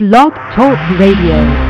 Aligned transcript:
Blog 0.00 0.32
Talk 0.54 0.78
Radio. 0.98 1.69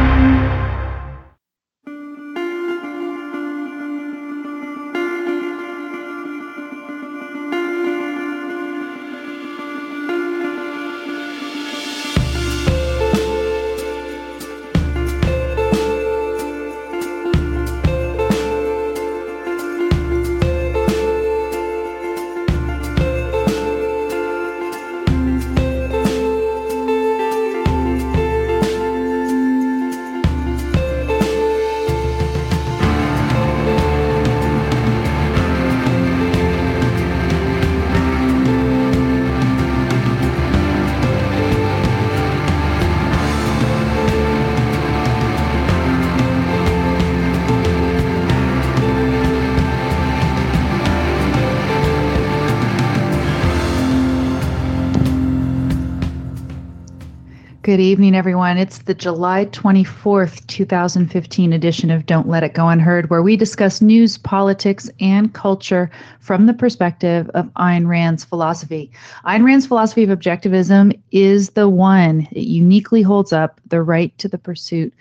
Good 57.71 57.79
evening, 57.79 58.17
everyone. 58.17 58.59
It's 58.59 58.79
the 58.79 58.95
July 58.95 59.47
24th, 59.53 60.45
2015 60.49 61.53
edition 61.53 61.93
of 61.93 62.05
Don't 62.05 62.27
Let 62.27 62.43
It 62.43 62.53
Go 62.53 62.69
Unheard, 62.69 63.11
where 63.11 63.23
we 63.23 63.37
discuss 63.37 63.81
news, 63.81 64.19
politics, 64.19 64.91
and 64.99 65.33
culture 65.33 65.89
from 66.19 66.47
the 66.47 66.53
perspective 66.53 67.31
of 67.35 67.47
Ayn 67.55 67.87
Rand's 67.87 68.25
philosophy. 68.25 68.91
Ayn 69.25 69.45
Rand's 69.45 69.69
philosophy 69.69 70.03
of 70.03 70.11
objectivism 70.11 71.01
is 71.13 71.51
the 71.51 71.69
one 71.69 72.27
that 72.33 72.49
uniquely 72.49 73.03
holds 73.03 73.33
up 73.33 73.61
the 73.69 73.83
right 73.83 74.19
to 74.19 74.27
the 74.27 74.37
pursuit 74.37 74.93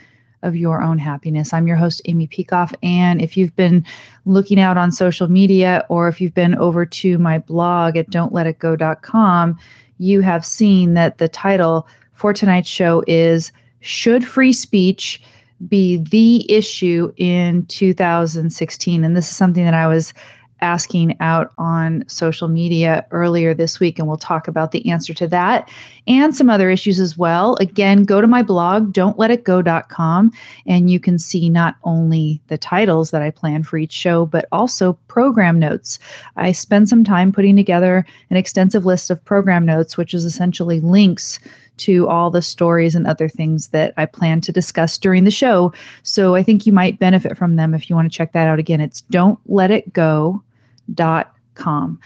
of 0.44 0.56
your 0.56 0.84
own 0.84 1.00
happiness. 1.00 1.54
I'm 1.54 1.66
your 1.66 1.76
host, 1.76 2.04
Amy 2.06 2.28
Peikoff. 2.28 2.76
And 2.84 3.20
if 3.20 3.36
you've 3.36 3.56
been 3.56 3.84
looking 4.28 4.60
out 4.60 4.78
on 4.78 4.92
social 4.92 5.28
media 5.28 5.88
or 5.90 6.08
if 6.08 6.22
you've 6.22 6.36
been 6.36 6.54
over 6.54 6.86
to 6.86 7.18
my 7.18 7.40
blog 7.40 7.98
at 7.98 8.12
don'tletitgo.com, 8.12 9.58
you 9.98 10.22
have 10.22 10.46
seen 10.46 10.94
that 10.94 11.18
the 11.18 11.28
title 11.28 11.88
for 12.20 12.34
tonight's 12.34 12.70
show 12.70 13.02
is 13.08 13.52
Should 13.80 14.28
Free 14.28 14.52
Speech 14.52 15.22
Be 15.70 15.98
the 15.98 16.52
Issue 16.52 17.14
in 17.16 17.66
2016? 17.68 19.04
And 19.06 19.16
this 19.16 19.30
is 19.30 19.36
something 19.36 19.64
that 19.64 19.74
I 19.74 19.88
was 19.88 20.14
asking 20.62 21.16
out 21.22 21.54
on 21.58 22.04
social 22.10 22.50
media 22.50 23.06
earlier 23.12 23.54
this 23.54 23.80
week, 23.80 23.98
and 23.98 24.06
we'll 24.06 24.18
talk 24.18 24.50
about 24.50 24.74
the 24.74 24.92
answer 24.92 25.14
to 25.14 25.26
that 25.30 25.70
and 26.08 26.36
some 26.36 26.50
other 26.50 26.70
issues 26.70 27.00
as 27.00 27.18
well. 27.18 27.56
Again, 27.62 28.04
go 28.04 28.20
to 28.20 28.28
my 28.28 28.44
blog, 28.44 28.92
don'tletitgo.com, 28.92 30.34
and 30.66 30.90
you 30.90 31.00
can 31.00 31.18
see 31.18 31.50
not 31.50 31.78
only 31.86 32.42
the 32.48 32.58
titles 32.58 33.12
that 33.12 33.22
I 33.22 33.32
plan 33.32 33.64
for 33.64 33.78
each 33.78 33.94
show, 33.94 34.26
but 34.26 34.46
also 34.52 35.00
program 35.08 35.58
notes. 35.58 36.00
I 36.36 36.52
spend 36.52 36.90
some 36.90 37.06
time 37.06 37.32
putting 37.32 37.56
together 37.56 38.06
an 38.30 38.36
extensive 38.36 38.86
list 38.86 39.10
of 39.10 39.24
program 39.24 39.66
notes, 39.66 39.96
which 39.96 40.14
is 40.14 40.26
essentially 40.26 40.82
links 40.82 41.40
to 41.80 42.08
all 42.08 42.30
the 42.30 42.42
stories 42.42 42.96
and 42.96 43.08
other 43.08 43.28
things 43.28 43.70
that 43.70 43.94
I 43.98 44.06
plan 44.06 44.42
to 44.42 44.52
discuss 44.52 44.98
during 44.98 45.24
the 45.24 45.32
show. 45.32 45.74
So 46.04 46.36
I 46.36 46.44
think 46.44 46.66
you 46.66 46.74
might 46.74 47.00
benefit 47.00 47.38
from 47.38 47.56
them 47.56 47.74
if 47.74 47.90
you 47.90 47.96
want 47.96 48.12
to 48.12 48.18
check 48.18 48.34
that 48.34 48.48
out 48.48 48.60
again. 48.60 48.82
It's 48.82 49.04
don'tletitgo.com. 49.12 52.00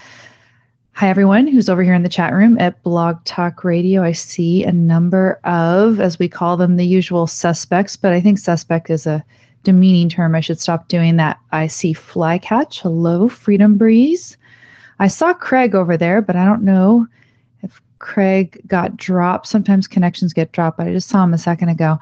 Hi, 0.96 1.10
everyone 1.10 1.48
who's 1.48 1.70
over 1.70 1.82
here 1.82 1.96
in 1.96 2.04
the 2.04 2.10
chat 2.10 2.34
room 2.34 2.56
at 2.60 2.84
Blog 2.84 3.24
Talk 3.26 3.64
Radio. 3.64 4.04
I 4.04 4.12
see 4.12 4.64
a 4.64 4.72
number 4.72 5.40
of, 5.44 6.00
as 6.00 6.20
we 6.20 6.30
call 6.30 6.56
them, 6.56 6.78
the 6.78 6.86
usual 6.86 7.26
suspects, 7.26 7.96
but 7.96 8.14
I 8.14 8.22
think 8.22 8.38
suspect 8.38 8.92
is 8.92 9.08
a 9.08 9.26
demeaning 9.64 10.10
term. 10.10 10.36
I 10.36 10.40
should 10.40 10.60
stop 10.60 10.90
doing 10.90 11.18
that. 11.18 11.40
I 11.52 11.66
see 11.66 11.96
Flycatch. 11.96 12.80
Hello, 12.80 13.28
Freedom 13.28 13.76
Breeze. 13.76 14.38
I 15.00 15.08
saw 15.08 15.34
Craig 15.34 15.74
over 15.74 15.98
there, 15.98 16.22
but 16.22 16.36
I 16.36 16.46
don't 16.46 16.62
know 16.62 17.08
Craig 18.04 18.62
got 18.68 18.98
dropped. 18.98 19.48
Sometimes 19.48 19.88
connections 19.88 20.34
get 20.34 20.52
dropped, 20.52 20.78
but 20.78 20.88
I 20.88 20.92
just 20.92 21.08
saw 21.08 21.24
him 21.24 21.34
a 21.34 21.38
second 21.38 21.70
ago. 21.70 21.98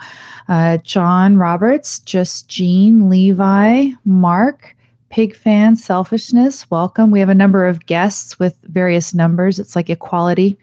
Uh, 0.49 0.77
John 0.77 1.37
Roberts, 1.37 1.99
Just 1.99 2.47
Jean, 2.47 3.07
Levi, 3.07 3.91
Mark, 4.03 4.75
Pig 5.09 5.35
Fan, 5.35 5.75
Selfishness, 5.75 6.69
welcome. 6.71 7.11
We 7.11 7.19
have 7.19 7.29
a 7.29 7.35
number 7.35 7.67
of 7.67 7.85
guests 7.85 8.39
with 8.39 8.55
various 8.63 9.13
numbers. 9.13 9.59
It's 9.59 9.75
like 9.75 9.91
equality, 9.91 10.57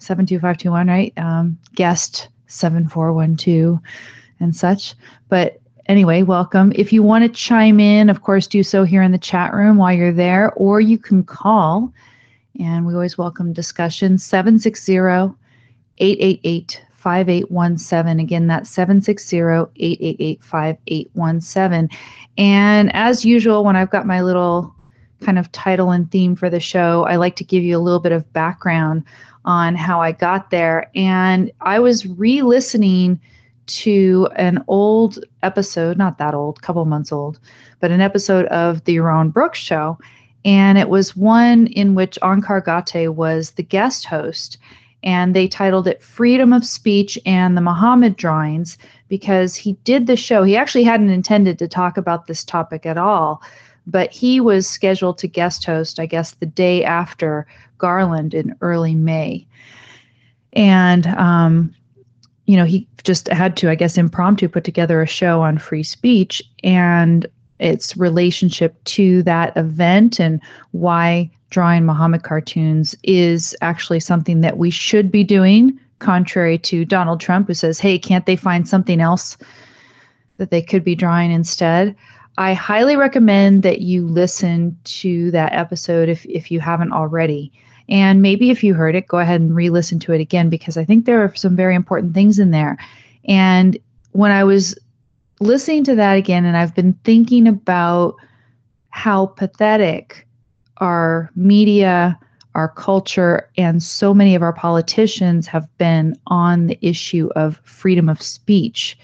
72521, 0.00 0.88
right? 0.88 1.12
Um, 1.16 1.56
guest 1.76 2.28
7412 2.48 3.78
and 4.40 4.56
such. 4.56 4.96
But 5.28 5.60
anyway, 5.86 6.22
welcome. 6.22 6.72
If 6.74 6.92
you 6.92 7.04
want 7.04 7.22
to 7.22 7.28
chime 7.28 7.78
in, 7.78 8.10
of 8.10 8.22
course, 8.22 8.48
do 8.48 8.64
so 8.64 8.82
here 8.82 9.02
in 9.02 9.12
the 9.12 9.18
chat 9.18 9.54
room 9.54 9.76
while 9.76 9.92
you're 9.92 10.12
there, 10.12 10.52
or 10.54 10.80
you 10.80 10.98
can 10.98 11.22
call 11.22 11.92
and 12.60 12.86
we 12.86 12.92
always 12.92 13.16
welcome 13.16 13.54
discussion 13.54 14.18
760 14.18 14.98
888 15.98 16.82
5817. 16.92 18.20
Again, 18.20 18.46
that's 18.48 18.68
760 18.68 19.38
888 19.76 20.44
5817. 20.44 21.98
And 22.36 22.94
as 22.94 23.24
usual, 23.24 23.64
when 23.64 23.76
I've 23.76 23.90
got 23.90 24.06
my 24.06 24.20
little 24.20 24.74
kind 25.22 25.38
of 25.38 25.50
title 25.52 25.90
and 25.90 26.10
theme 26.10 26.36
for 26.36 26.50
the 26.50 26.60
show, 26.60 27.04
I 27.04 27.16
like 27.16 27.34
to 27.36 27.44
give 27.44 27.62
you 27.62 27.78
a 27.78 27.80
little 27.80 27.98
bit 27.98 28.12
of 28.12 28.30
background 28.34 29.04
on 29.46 29.74
how 29.74 30.02
I 30.02 30.12
got 30.12 30.50
there. 30.50 30.90
And 30.94 31.50
I 31.62 31.78
was 31.78 32.06
re 32.06 32.42
listening 32.42 33.18
to 33.68 34.28
an 34.36 34.62
old 34.68 35.24
episode, 35.42 35.96
not 35.96 36.18
that 36.18 36.34
old, 36.34 36.60
couple 36.60 36.84
months 36.84 37.10
old, 37.10 37.38
but 37.80 37.90
an 37.90 38.02
episode 38.02 38.44
of 38.46 38.84
the 38.84 38.96
Yaron 38.96 39.32
Brooks 39.32 39.58
show 39.58 39.98
and 40.44 40.78
it 40.78 40.88
was 40.88 41.16
one 41.16 41.66
in 41.68 41.94
which 41.94 42.18
Onkar 42.22 42.62
Ghate 42.64 43.14
was 43.14 43.52
the 43.52 43.62
guest 43.62 44.06
host. 44.06 44.58
And 45.02 45.34
they 45.34 45.48
titled 45.48 45.86
it 45.86 46.02
Freedom 46.02 46.52
of 46.52 46.64
Speech 46.64 47.18
and 47.24 47.56
the 47.56 47.62
Muhammad 47.62 48.16
Drawings 48.16 48.76
because 49.08 49.56
he 49.56 49.72
did 49.84 50.06
the 50.06 50.16
show. 50.16 50.42
He 50.42 50.56
actually 50.56 50.84
hadn't 50.84 51.10
intended 51.10 51.58
to 51.58 51.68
talk 51.68 51.96
about 51.96 52.26
this 52.26 52.44
topic 52.44 52.84
at 52.84 52.98
all, 52.98 53.42
but 53.86 54.12
he 54.12 54.40
was 54.40 54.68
scheduled 54.68 55.16
to 55.18 55.26
guest 55.26 55.64
host, 55.64 55.98
I 55.98 56.06
guess, 56.06 56.32
the 56.32 56.46
day 56.46 56.84
after 56.84 57.46
Garland 57.78 58.34
in 58.34 58.54
early 58.60 58.94
May. 58.94 59.46
And, 60.52 61.06
um, 61.06 61.74
you 62.46 62.56
know, 62.56 62.64
he 62.64 62.86
just 63.02 63.28
had 63.28 63.56
to, 63.58 63.70
I 63.70 63.74
guess, 63.76 63.96
impromptu 63.96 64.48
put 64.48 64.64
together 64.64 65.00
a 65.00 65.06
show 65.06 65.40
on 65.40 65.58
free 65.58 65.82
speech. 65.82 66.42
And 66.62 67.26
its 67.60 67.96
relationship 67.96 68.82
to 68.84 69.22
that 69.22 69.56
event 69.56 70.18
and 70.18 70.40
why 70.72 71.30
drawing 71.50 71.84
Muhammad 71.84 72.22
cartoons 72.22 72.94
is 73.02 73.56
actually 73.60 74.00
something 74.00 74.40
that 74.40 74.56
we 74.56 74.70
should 74.70 75.10
be 75.10 75.24
doing, 75.24 75.78
contrary 75.98 76.58
to 76.58 76.84
Donald 76.84 77.20
Trump, 77.20 77.48
who 77.48 77.54
says, 77.54 77.78
hey, 77.78 77.98
can't 77.98 78.26
they 78.26 78.36
find 78.36 78.68
something 78.68 79.00
else 79.00 79.36
that 80.38 80.50
they 80.50 80.62
could 80.62 80.82
be 80.84 80.94
drawing 80.94 81.30
instead? 81.30 81.94
I 82.38 82.54
highly 82.54 82.96
recommend 82.96 83.62
that 83.64 83.80
you 83.82 84.06
listen 84.06 84.76
to 84.84 85.30
that 85.32 85.52
episode 85.52 86.08
if, 86.08 86.24
if 86.26 86.50
you 86.50 86.60
haven't 86.60 86.92
already. 86.92 87.52
And 87.88 88.22
maybe 88.22 88.50
if 88.50 88.62
you 88.62 88.72
heard 88.72 88.94
it, 88.94 89.08
go 89.08 89.18
ahead 89.18 89.40
and 89.40 89.54
re 89.54 89.68
listen 89.68 89.98
to 90.00 90.12
it 90.12 90.20
again 90.20 90.48
because 90.48 90.76
I 90.76 90.84
think 90.84 91.04
there 91.04 91.22
are 91.22 91.34
some 91.34 91.56
very 91.56 91.74
important 91.74 92.14
things 92.14 92.38
in 92.38 92.52
there. 92.52 92.78
And 93.24 93.76
when 94.12 94.30
I 94.30 94.44
was 94.44 94.78
listening 95.40 95.84
to 95.84 95.94
that 95.96 96.16
again, 96.16 96.44
and 96.44 96.56
I've 96.56 96.74
been 96.74 96.92
thinking 97.04 97.46
about 97.46 98.16
how 98.90 99.26
pathetic 99.26 100.26
our 100.78 101.30
media, 101.34 102.18
our 102.54 102.68
culture, 102.68 103.48
and 103.56 103.82
so 103.82 104.12
many 104.12 104.34
of 104.34 104.42
our 104.42 104.52
politicians 104.52 105.46
have 105.46 105.66
been 105.78 106.18
on 106.26 106.66
the 106.66 106.78
issue 106.82 107.30
of 107.36 107.60
freedom 107.64 108.08
of 108.08 108.22
speech. 108.22 108.98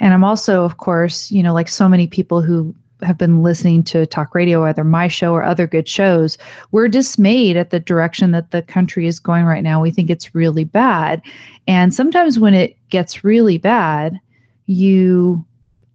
And 0.00 0.14
I'm 0.14 0.24
also, 0.24 0.64
of 0.64 0.78
course, 0.78 1.30
you 1.30 1.42
know, 1.42 1.52
like 1.52 1.68
so 1.68 1.88
many 1.88 2.06
people 2.06 2.40
who 2.40 2.74
have 3.02 3.18
been 3.18 3.42
listening 3.42 3.82
to 3.82 4.06
talk 4.06 4.34
radio, 4.34 4.64
either 4.64 4.82
my 4.82 5.06
show 5.06 5.34
or 5.34 5.44
other 5.44 5.66
good 5.66 5.86
shows, 5.86 6.38
we're 6.72 6.88
dismayed 6.88 7.56
at 7.56 7.70
the 7.70 7.78
direction 7.78 8.30
that 8.30 8.50
the 8.50 8.62
country 8.62 9.06
is 9.06 9.18
going 9.20 9.44
right 9.44 9.62
now. 9.62 9.82
We 9.82 9.90
think 9.90 10.08
it's 10.08 10.34
really 10.34 10.64
bad. 10.64 11.20
And 11.68 11.94
sometimes 11.94 12.38
when 12.38 12.54
it 12.54 12.76
gets 12.88 13.22
really 13.22 13.58
bad, 13.58 14.18
you 14.66 15.44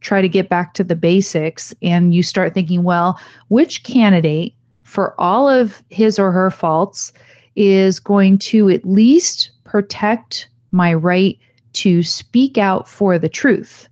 try 0.02 0.22
to 0.22 0.30
get 0.30 0.50
back 0.50 0.74
to 0.74 0.84
the 0.84 0.96
basics 0.96 1.74
and 1.82 2.16
you 2.16 2.24
start 2.24 2.54
thinking, 2.54 2.84
well, 2.84 3.20
which 3.50 3.84
candidate, 3.84 4.54
for 4.84 5.20
all 5.20 5.48
of 5.48 5.82
his 5.90 6.18
or 6.18 6.32
her 6.32 6.50
faults, 6.50 7.14
is 7.56 8.00
going 8.00 8.38
to 8.38 8.70
at 8.70 8.86
least 8.86 9.52
protect 9.64 10.48
my 10.72 10.94
right 10.94 11.38
to 11.74 12.02
speak 12.04 12.58
out 12.58 12.90
for 12.90 13.20
the 13.20 13.30
truth 13.30 13.88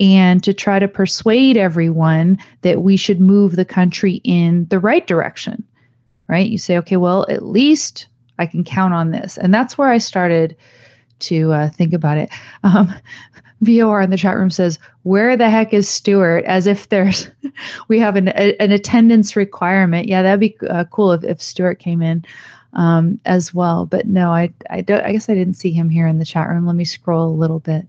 and 0.00 0.42
to 0.42 0.54
try 0.54 0.78
to 0.78 0.88
persuade 0.88 1.56
everyone 1.56 2.38
that 2.62 2.82
we 2.82 2.96
should 2.96 3.20
move 3.20 3.56
the 3.56 3.64
country 3.64 4.20
in 4.24 4.66
the 4.70 4.78
right 4.78 5.06
direction. 5.06 5.62
Right? 6.28 6.48
You 6.48 6.58
say, 6.58 6.78
okay, 6.78 6.96
well, 6.96 7.26
at 7.28 7.44
least 7.44 8.06
I 8.38 8.46
can 8.46 8.64
count 8.64 8.94
on 8.94 9.10
this. 9.10 9.36
And 9.36 9.52
that's 9.52 9.76
where 9.76 9.88
I 9.88 9.98
started 9.98 10.56
to 11.20 11.52
uh, 11.52 11.70
think 11.70 11.92
about 11.92 12.18
it. 12.18 12.30
Um, 12.62 12.94
VOR 13.62 14.00
in 14.00 14.10
the 14.10 14.16
chat 14.16 14.36
room 14.36 14.50
says, 14.50 14.78
"Where 15.02 15.36
the 15.36 15.50
heck 15.50 15.74
is 15.74 15.88
Stuart?" 15.88 16.44
As 16.44 16.66
if 16.66 16.88
there's, 16.88 17.30
we 17.88 17.98
have 17.98 18.16
an 18.16 18.28
a, 18.28 18.56
an 18.60 18.72
attendance 18.72 19.36
requirement. 19.36 20.08
Yeah, 20.08 20.22
that'd 20.22 20.40
be 20.40 20.56
uh, 20.68 20.84
cool 20.90 21.12
if 21.12 21.24
if 21.24 21.42
Stuart 21.42 21.78
came 21.78 22.00
in 22.02 22.24
um, 22.72 23.20
as 23.26 23.52
well. 23.52 23.86
But 23.86 24.06
no, 24.06 24.30
I 24.30 24.52
I 24.70 24.80
don't. 24.80 25.04
I 25.04 25.12
guess 25.12 25.28
I 25.28 25.34
didn't 25.34 25.54
see 25.54 25.72
him 25.72 25.90
here 25.90 26.06
in 26.06 26.18
the 26.18 26.24
chat 26.24 26.48
room. 26.48 26.66
Let 26.66 26.76
me 26.76 26.84
scroll 26.84 27.28
a 27.28 27.36
little 27.36 27.60
bit. 27.60 27.86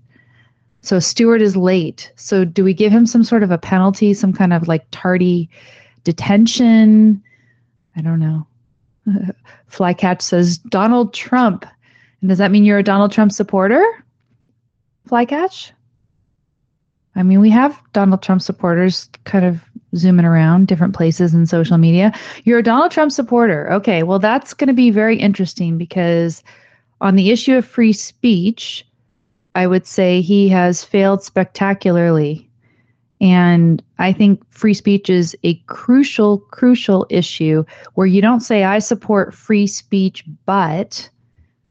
So 0.82 0.98
Stuart 0.98 1.40
is 1.40 1.56
late. 1.56 2.12
So 2.16 2.44
do 2.44 2.64
we 2.64 2.74
give 2.74 2.92
him 2.92 3.06
some 3.06 3.22
sort 3.22 3.44
of 3.44 3.52
a 3.52 3.58
penalty, 3.58 4.14
some 4.14 4.32
kind 4.32 4.52
of 4.52 4.66
like 4.66 4.84
tardy 4.90 5.48
detention? 6.02 7.22
I 7.96 8.02
don't 8.02 8.18
know. 8.18 8.46
Flycatch 9.70 10.22
says 10.22 10.58
Donald 10.58 11.14
Trump. 11.14 11.64
And 12.20 12.28
does 12.28 12.38
that 12.38 12.50
mean 12.50 12.64
you're 12.64 12.78
a 12.78 12.82
Donald 12.82 13.12
Trump 13.12 13.32
supporter? 13.32 14.01
Flycatch? 15.12 15.72
I 17.14 17.22
mean, 17.22 17.40
we 17.40 17.50
have 17.50 17.78
Donald 17.92 18.22
Trump 18.22 18.40
supporters 18.40 19.10
kind 19.24 19.44
of 19.44 19.60
zooming 19.94 20.24
around 20.24 20.68
different 20.68 20.94
places 20.94 21.34
in 21.34 21.44
social 21.44 21.76
media. 21.76 22.18
You're 22.44 22.60
a 22.60 22.62
Donald 22.62 22.92
Trump 22.92 23.12
supporter. 23.12 23.70
Okay, 23.70 24.04
well, 24.04 24.18
that's 24.18 24.54
going 24.54 24.68
to 24.68 24.74
be 24.74 24.90
very 24.90 25.18
interesting 25.18 25.76
because 25.76 26.42
on 27.02 27.16
the 27.16 27.30
issue 27.30 27.54
of 27.54 27.66
free 27.66 27.92
speech, 27.92 28.86
I 29.54 29.66
would 29.66 29.86
say 29.86 30.22
he 30.22 30.48
has 30.48 30.82
failed 30.82 31.22
spectacularly. 31.22 32.48
And 33.20 33.82
I 33.98 34.14
think 34.14 34.42
free 34.50 34.72
speech 34.72 35.10
is 35.10 35.36
a 35.42 35.56
crucial, 35.66 36.38
crucial 36.38 37.06
issue 37.10 37.64
where 37.94 38.06
you 38.06 38.22
don't 38.22 38.40
say, 38.40 38.64
I 38.64 38.78
support 38.78 39.34
free 39.34 39.66
speech, 39.66 40.24
but, 40.46 41.06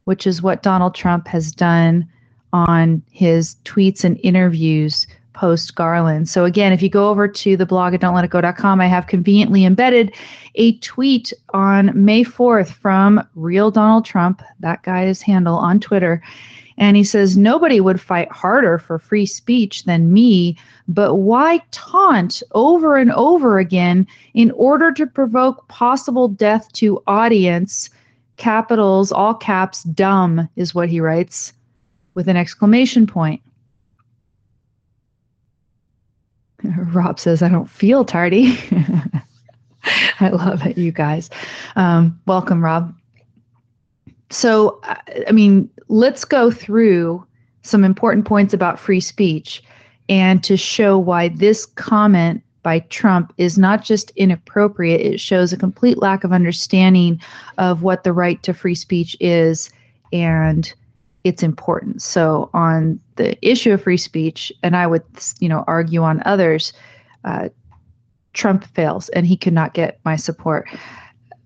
which 0.03 0.27
is 0.27 0.43
what 0.43 0.61
Donald 0.61 0.93
Trump 0.93 1.27
has 1.27 1.51
done 1.51 2.07
on 2.53 3.01
his 3.11 3.55
tweets 3.65 4.03
and 4.03 4.19
interviews 4.23 5.07
post 5.33 5.75
Garland. 5.75 6.29
So 6.29 6.45
again, 6.45 6.73
if 6.73 6.81
you 6.81 6.89
go 6.89 7.09
over 7.09 7.27
to 7.27 7.57
the 7.57 7.65
blog 7.65 7.93
at 7.93 8.01
don'tletitgo.com, 8.01 8.81
I 8.81 8.87
have 8.87 9.07
conveniently 9.07 9.65
embedded 9.65 10.13
a 10.55 10.77
tweet 10.79 11.33
on 11.53 11.91
May 11.95 12.23
4th 12.23 12.71
from 12.73 13.27
real 13.35 13.71
Donald 13.71 14.05
Trump, 14.05 14.41
that 14.59 14.83
guy's 14.83 15.21
handle 15.21 15.55
on 15.55 15.79
Twitter. 15.79 16.21
And 16.77 16.97
he 16.97 17.03
says, 17.03 17.37
Nobody 17.37 17.79
would 17.79 18.01
fight 18.01 18.31
harder 18.31 18.77
for 18.77 18.99
free 18.99 19.25
speech 19.25 19.85
than 19.85 20.13
me, 20.13 20.57
but 20.87 21.15
why 21.15 21.61
taunt 21.71 22.43
over 22.51 22.97
and 22.97 23.11
over 23.13 23.59
again 23.59 24.07
in 24.33 24.51
order 24.51 24.91
to 24.93 25.05
provoke 25.05 25.67
possible 25.67 26.27
death 26.27 26.71
to 26.73 27.01
audience? 27.07 27.89
Capitals, 28.37 29.11
all 29.11 29.35
caps, 29.35 29.83
dumb 29.83 30.49
is 30.55 30.73
what 30.73 30.89
he 30.89 30.99
writes 30.99 31.53
with 32.13 32.27
an 32.27 32.37
exclamation 32.37 33.07
point. 33.07 33.41
Rob 36.93 37.19
says, 37.19 37.41
I 37.41 37.49
don't 37.49 37.69
feel 37.69 38.05
tardy. 38.05 38.57
I 40.19 40.29
love 40.29 40.65
it, 40.65 40.77
you 40.77 40.91
guys. 40.91 41.29
Um, 41.75 42.19
welcome, 42.27 42.63
Rob. 42.63 42.93
So, 44.29 44.79
I 45.27 45.31
mean, 45.31 45.69
let's 45.87 46.23
go 46.23 46.51
through 46.51 47.25
some 47.63 47.83
important 47.83 48.25
points 48.25 48.53
about 48.53 48.79
free 48.79 49.01
speech 49.01 49.63
and 50.09 50.43
to 50.43 50.57
show 50.57 50.97
why 50.97 51.29
this 51.29 51.65
comment 51.65 52.43
by 52.63 52.79
Trump 52.79 53.33
is 53.37 53.57
not 53.57 53.83
just 53.83 54.11
inappropriate, 54.11 55.01
it 55.01 55.19
shows 55.19 55.51
a 55.51 55.57
complete 55.57 55.97
lack 55.97 56.23
of 56.23 56.31
understanding 56.31 57.19
of 57.57 57.81
what 57.81 58.03
the 58.03 58.13
right 58.13 58.41
to 58.43 58.53
free 58.53 58.75
speech 58.75 59.17
is 59.19 59.71
and 60.13 60.73
its 61.23 61.43
importance. 61.43 62.03
So 62.05 62.49
on 62.53 62.99
the 63.15 63.37
issue 63.47 63.71
of 63.71 63.83
free 63.83 63.97
speech, 63.97 64.51
and 64.63 64.75
I 64.75 64.87
would, 64.87 65.03
you 65.39 65.49
know, 65.49 65.63
argue 65.67 66.03
on 66.03 66.21
others, 66.25 66.73
uh, 67.23 67.49
Trump 68.33 68.65
fails, 68.65 69.09
and 69.09 69.25
he 69.25 69.37
could 69.37 69.53
not 69.53 69.73
get 69.73 69.99
my 70.05 70.15
support. 70.15 70.67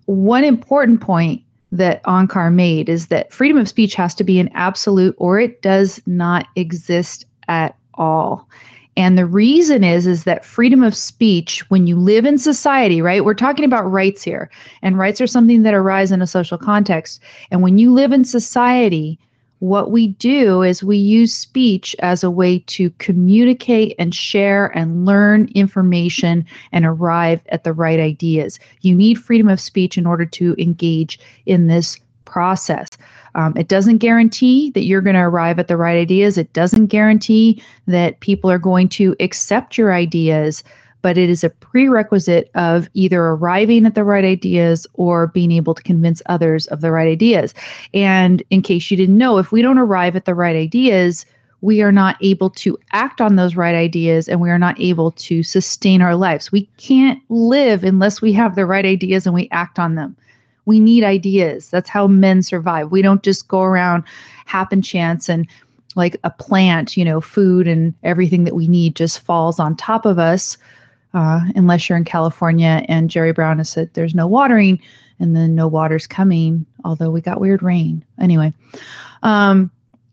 One 0.06 0.44
important 0.44 1.00
point 1.00 1.42
that 1.72 2.02
Onkar 2.04 2.52
made 2.52 2.88
is 2.88 3.08
that 3.08 3.32
freedom 3.32 3.58
of 3.58 3.68
speech 3.68 3.94
has 3.96 4.14
to 4.14 4.24
be 4.24 4.38
an 4.38 4.50
absolute, 4.54 5.14
or 5.18 5.40
it 5.40 5.62
does 5.62 6.00
not 6.06 6.46
exist 6.54 7.26
at 7.48 7.76
all. 7.94 8.48
And 8.96 9.18
the 9.18 9.26
reason 9.26 9.84
is 9.84 10.06
is 10.06 10.24
that 10.24 10.44
freedom 10.44 10.82
of 10.82 10.96
speech 10.96 11.68
when 11.70 11.86
you 11.86 11.96
live 11.96 12.24
in 12.24 12.38
society, 12.38 13.02
right? 13.02 13.24
We're 13.24 13.34
talking 13.34 13.64
about 13.64 13.90
rights 13.90 14.22
here. 14.22 14.50
And 14.80 14.98
rights 14.98 15.20
are 15.20 15.26
something 15.26 15.64
that 15.64 15.74
arise 15.74 16.12
in 16.12 16.22
a 16.22 16.26
social 16.26 16.56
context. 16.56 17.20
And 17.50 17.62
when 17.62 17.76
you 17.76 17.92
live 17.92 18.12
in 18.12 18.24
society, 18.24 19.18
what 19.60 19.90
we 19.90 20.08
do 20.08 20.62
is 20.62 20.84
we 20.84 20.96
use 20.96 21.32
speech 21.32 21.96
as 22.00 22.22
a 22.22 22.30
way 22.30 22.58
to 22.66 22.90
communicate 22.98 23.94
and 23.98 24.14
share 24.14 24.66
and 24.76 25.06
learn 25.06 25.50
information 25.54 26.44
and 26.72 26.84
arrive 26.84 27.40
at 27.48 27.64
the 27.64 27.72
right 27.72 27.98
ideas. 27.98 28.58
You 28.82 28.94
need 28.94 29.18
freedom 29.18 29.48
of 29.48 29.60
speech 29.60 29.96
in 29.96 30.06
order 30.06 30.26
to 30.26 30.54
engage 30.58 31.18
in 31.46 31.68
this 31.68 31.98
process. 32.26 32.90
Um, 33.34 33.54
it 33.56 33.68
doesn't 33.68 33.98
guarantee 33.98 34.70
that 34.70 34.84
you're 34.84 35.00
going 35.00 35.16
to 35.16 35.22
arrive 35.22 35.58
at 35.58 35.68
the 35.68 35.76
right 35.76 35.96
ideas. 35.96 36.36
It 36.36 36.52
doesn't 36.52 36.86
guarantee 36.86 37.62
that 37.86 38.20
people 38.20 38.50
are 38.50 38.58
going 38.58 38.88
to 38.90 39.16
accept 39.20 39.78
your 39.78 39.92
ideas 39.92 40.64
but 41.06 41.16
it 41.16 41.30
is 41.30 41.44
a 41.44 41.50
prerequisite 41.50 42.50
of 42.56 42.90
either 42.94 43.26
arriving 43.26 43.86
at 43.86 43.94
the 43.94 44.02
right 44.02 44.24
ideas 44.24 44.88
or 44.94 45.28
being 45.28 45.52
able 45.52 45.72
to 45.72 45.80
convince 45.84 46.20
others 46.26 46.66
of 46.66 46.80
the 46.80 46.90
right 46.90 47.06
ideas. 47.06 47.54
And 47.94 48.42
in 48.50 48.60
case 48.60 48.90
you 48.90 48.96
didn't 48.96 49.16
know, 49.16 49.38
if 49.38 49.52
we 49.52 49.62
don't 49.62 49.78
arrive 49.78 50.16
at 50.16 50.24
the 50.24 50.34
right 50.34 50.56
ideas, 50.56 51.24
we 51.60 51.80
are 51.80 51.92
not 51.92 52.16
able 52.22 52.50
to 52.50 52.76
act 52.90 53.20
on 53.20 53.36
those 53.36 53.54
right 53.54 53.76
ideas 53.76 54.28
and 54.28 54.40
we 54.40 54.50
are 54.50 54.58
not 54.58 54.80
able 54.80 55.12
to 55.12 55.44
sustain 55.44 56.02
our 56.02 56.16
lives. 56.16 56.50
We 56.50 56.68
can't 56.76 57.22
live 57.28 57.84
unless 57.84 58.20
we 58.20 58.32
have 58.32 58.56
the 58.56 58.66
right 58.66 58.84
ideas 58.84 59.26
and 59.26 59.34
we 59.36 59.48
act 59.52 59.78
on 59.78 59.94
them. 59.94 60.16
We 60.64 60.80
need 60.80 61.04
ideas. 61.04 61.70
That's 61.70 61.88
how 61.88 62.08
men 62.08 62.42
survive. 62.42 62.90
We 62.90 63.00
don't 63.00 63.22
just 63.22 63.46
go 63.46 63.62
around 63.62 64.02
happen 64.46 64.82
chance 64.82 65.28
and 65.28 65.46
like 65.94 66.16
a 66.24 66.30
plant, 66.30 66.96
you 66.96 67.04
know, 67.04 67.20
food 67.20 67.68
and 67.68 67.94
everything 68.02 68.42
that 68.42 68.56
we 68.56 68.66
need 68.66 68.96
just 68.96 69.20
falls 69.20 69.60
on 69.60 69.76
top 69.76 70.04
of 70.04 70.18
us 70.18 70.58
uh, 71.16 71.40
unless 71.56 71.88
you're 71.88 71.96
in 71.96 72.04
California 72.04 72.84
and 72.88 73.08
Jerry 73.08 73.32
Brown 73.32 73.56
has 73.58 73.70
said 73.70 73.90
there's 73.94 74.14
no 74.14 74.26
watering 74.26 74.80
and 75.18 75.34
then 75.34 75.54
no 75.54 75.66
water's 75.66 76.06
coming, 76.06 76.66
although 76.84 77.10
we 77.10 77.22
got 77.22 77.40
weird 77.40 77.62
rain. 77.62 78.04
Anyway, 78.20 78.52
um, 79.22 79.70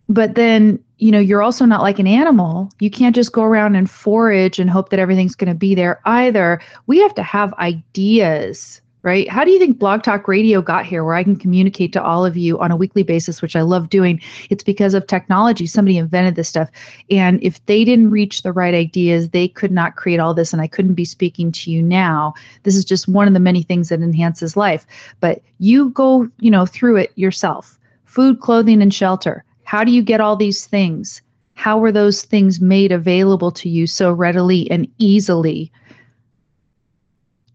but 0.07 0.35
then, 0.35 0.81
you 0.99 1.11
know, 1.11 1.19
you're 1.19 1.41
also 1.41 1.65
not 1.65 1.81
like 1.81 1.99
an 1.99 2.07
animal. 2.07 2.71
You 2.79 2.89
can't 2.89 3.13
just 3.13 3.33
go 3.33 3.43
around 3.43 3.75
and 3.75 3.91
forage 3.91 4.59
and 4.59 4.69
hope 4.69 4.89
that 4.89 4.99
everything's 4.99 5.35
going 5.35 5.49
to 5.49 5.57
be 5.57 5.75
there 5.75 5.99
either. 6.05 6.61
We 6.87 6.99
have 6.99 7.13
to 7.15 7.23
have 7.23 7.53
ideas 7.55 8.81
right? 9.03 9.29
How 9.29 9.43
do 9.43 9.51
you 9.51 9.59
think 9.59 9.77
Blog 9.77 10.01
Talk 10.01 10.27
Radio 10.29 10.61
got 10.61 10.85
here 10.85 11.03
where 11.03 11.15
I 11.15 11.23
can 11.23 11.35
communicate 11.35 11.91
to 11.93 12.01
all 12.01 12.25
of 12.25 12.37
you 12.37 12.57
on 12.59 12.71
a 12.71 12.75
weekly 12.75 13.03
basis, 13.03 13.41
which 13.41 13.55
I 13.55 13.61
love 13.61 13.89
doing? 13.89 14.21
It's 14.49 14.63
because 14.63 14.93
of 14.93 15.05
technology. 15.05 15.67
Somebody 15.67 15.97
invented 15.97 16.35
this 16.35 16.47
stuff. 16.47 16.69
And 17.11 17.43
if 17.43 17.63
they 17.65 17.83
didn't 17.83 18.11
reach 18.11 18.41
the 18.41 18.53
right 18.53 18.73
ideas, 18.73 19.29
they 19.29 19.49
could 19.49 19.71
not 19.71 19.97
create 19.97 20.21
all 20.21 20.33
this. 20.33 20.53
And 20.53 20.61
I 20.61 20.67
couldn't 20.67 20.93
be 20.93 21.05
speaking 21.05 21.51
to 21.51 21.69
you 21.69 21.83
now. 21.83 22.33
This 22.63 22.77
is 22.77 22.85
just 22.85 23.09
one 23.09 23.27
of 23.27 23.33
the 23.33 23.41
many 23.41 23.61
things 23.61 23.89
that 23.89 24.01
enhances 24.01 24.55
life. 24.55 24.85
But 25.19 25.41
you 25.59 25.89
go, 25.89 26.29
you 26.39 26.49
know, 26.49 26.65
through 26.65 26.95
it 26.95 27.11
yourself. 27.15 27.77
Food, 28.05 28.39
clothing, 28.39 28.81
and 28.81 28.93
shelter. 28.93 29.43
How 29.65 29.83
do 29.83 29.91
you 29.91 30.01
get 30.01 30.21
all 30.21 30.37
these 30.37 30.65
things? 30.65 31.21
How 31.55 31.77
were 31.77 31.91
those 31.91 32.23
things 32.23 32.61
made 32.61 32.91
available 32.91 33.51
to 33.51 33.69
you 33.69 33.85
so 33.85 34.11
readily 34.11 34.69
and 34.71 34.87
easily? 34.97 35.71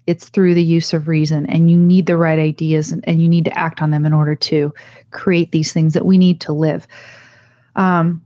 It's 0.09 0.31
through 0.31 0.55
the 0.55 0.65
use 0.65 0.95
of 0.95 1.07
reason 1.07 1.45
and 1.47 1.71
you 1.71 1.77
need 1.77 2.07
the 2.07 2.17
right 2.17 2.39
ideas 2.39 2.91
and, 2.91 3.07
and 3.07 3.21
you 3.21 3.29
need 3.29 3.45
to 3.45 3.59
act 3.59 3.83
on 3.83 3.91
them 3.91 4.07
in 4.07 4.15
order 4.15 4.35
to 4.35 4.73
create 5.11 5.53
these 5.53 5.71
things 5.71 5.93
that 5.93 6.07
we 6.07 6.17
need 6.17 6.41
to 6.41 6.53
live 6.53 6.89
um, 7.77 8.23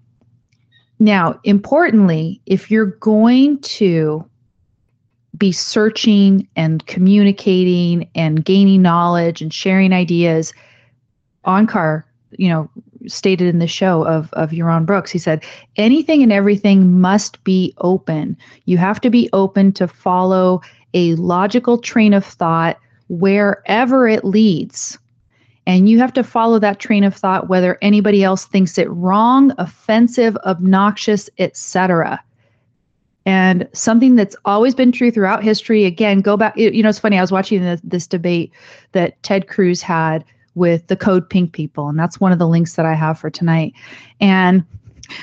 now 1.00 1.38
importantly 1.42 2.40
if 2.46 2.70
you're 2.70 2.86
going 2.86 3.58
to 3.60 4.24
be 5.36 5.50
searching 5.50 6.46
and 6.54 6.86
communicating 6.86 8.08
and 8.14 8.44
gaining 8.44 8.80
knowledge 8.80 9.42
and 9.42 9.52
sharing 9.52 9.92
ideas 9.92 10.54
onkar 11.44 12.04
you 12.38 12.48
know 12.48 12.70
stated 13.08 13.48
in 13.48 13.58
the 13.58 13.66
show 13.66 14.06
of 14.06 14.32
of 14.34 14.50
Yaron 14.50 14.86
Brooks. 14.86 15.10
He 15.10 15.18
said 15.18 15.44
anything 15.74 16.22
and 16.22 16.32
everything 16.32 17.00
must 17.00 17.42
be 17.42 17.74
open. 17.78 18.36
You 18.66 18.78
have 18.78 19.00
to 19.00 19.10
be 19.10 19.28
open 19.32 19.72
to 19.72 19.88
follow 19.88 20.60
a 20.94 21.14
logical 21.16 21.78
train 21.78 22.14
of 22.14 22.24
thought 22.24 22.78
wherever 23.08 24.08
it 24.08 24.24
leads. 24.24 24.98
And 25.66 25.88
you 25.88 25.98
have 25.98 26.12
to 26.14 26.24
follow 26.24 26.58
that 26.58 26.80
train 26.80 27.04
of 27.04 27.14
thought 27.14 27.48
whether 27.48 27.78
anybody 27.82 28.24
else 28.24 28.46
thinks 28.46 28.78
it 28.78 28.90
wrong, 28.90 29.52
offensive, 29.58 30.36
obnoxious, 30.38 31.30
etc. 31.38 32.22
And 33.24 33.68
something 33.72 34.16
that's 34.16 34.34
always 34.44 34.74
been 34.74 34.90
true 34.90 35.12
throughout 35.12 35.44
history, 35.44 35.84
again, 35.84 36.20
go 36.20 36.36
back, 36.36 36.56
you 36.56 36.82
know, 36.82 36.88
it's 36.88 36.98
funny, 36.98 37.18
I 37.18 37.20
was 37.20 37.30
watching 37.30 37.62
this, 37.62 37.80
this 37.84 38.06
debate 38.08 38.50
that 38.92 39.22
Ted 39.22 39.46
Cruz 39.46 39.80
had 39.80 40.24
with 40.54 40.86
the 40.88 40.96
Code 40.96 41.30
Pink 41.30 41.52
people, 41.52 41.88
and 41.88 41.98
that's 41.98 42.20
one 42.20 42.32
of 42.32 42.38
the 42.38 42.48
links 42.48 42.74
that 42.74 42.84
I 42.84 42.94
have 42.94 43.18
for 43.18 43.30
tonight. 43.30 43.72
And 44.20 44.64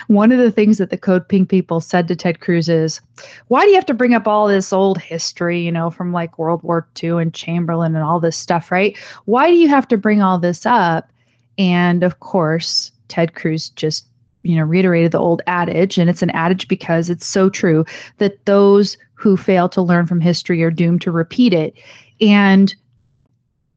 one 0.08 0.32
of 0.32 0.40
the 0.40 0.52
things 0.52 0.78
that 0.78 0.90
the 0.90 0.98
Code 0.98 1.28
Pink 1.28 1.50
people 1.50 1.80
said 1.82 2.08
to 2.08 2.16
Ted 2.16 2.40
Cruz 2.40 2.70
is, 2.70 3.02
why 3.48 3.64
do 3.64 3.70
you 3.70 3.76
have 3.76 3.86
to 3.88 3.94
bring 3.94 4.14
up 4.14 4.28
all 4.28 4.48
this 4.48 4.72
old 4.74 5.00
history, 5.00 5.60
you 5.60 5.72
know, 5.72 5.90
from 5.90 6.12
like 6.12 6.40
World 6.40 6.64
War 6.64 6.88
II 7.02 7.22
and 7.22 7.34
Chamberlain 7.34 7.96
and 7.96 8.04
all 8.04 8.20
this 8.20 8.38
stuff, 8.38 8.72
right? 8.72 8.98
Why 9.26 9.50
do 9.50 9.56
you 9.56 9.68
have 9.68 9.88
to 9.90 9.98
bring 9.98 10.22
all 10.22 10.40
this 10.40 10.66
up? 10.66 11.10
And 11.58 12.04
of 12.04 12.20
course, 12.20 12.92
Ted 13.10 13.36
Cruz 13.36 13.70
just, 13.70 14.06
you 14.44 14.56
know, 14.56 14.64
reiterated 14.64 15.12
the 15.12 15.20
old 15.20 15.42
adage, 15.48 15.98
and 15.98 16.10
it's 16.10 16.22
an 16.22 16.30
adage 16.30 16.68
because 16.68 17.10
it's 17.10 17.26
so 17.26 17.50
true 17.50 17.86
that 18.20 18.46
those 18.46 18.98
who 19.14 19.36
fail 19.36 19.68
to 19.68 19.82
learn 19.82 20.08
from 20.08 20.22
history 20.22 20.64
are 20.64 20.72
doomed 20.72 21.02
to 21.02 21.12
repeat 21.12 21.54
it. 21.54 21.76
And, 22.22 22.74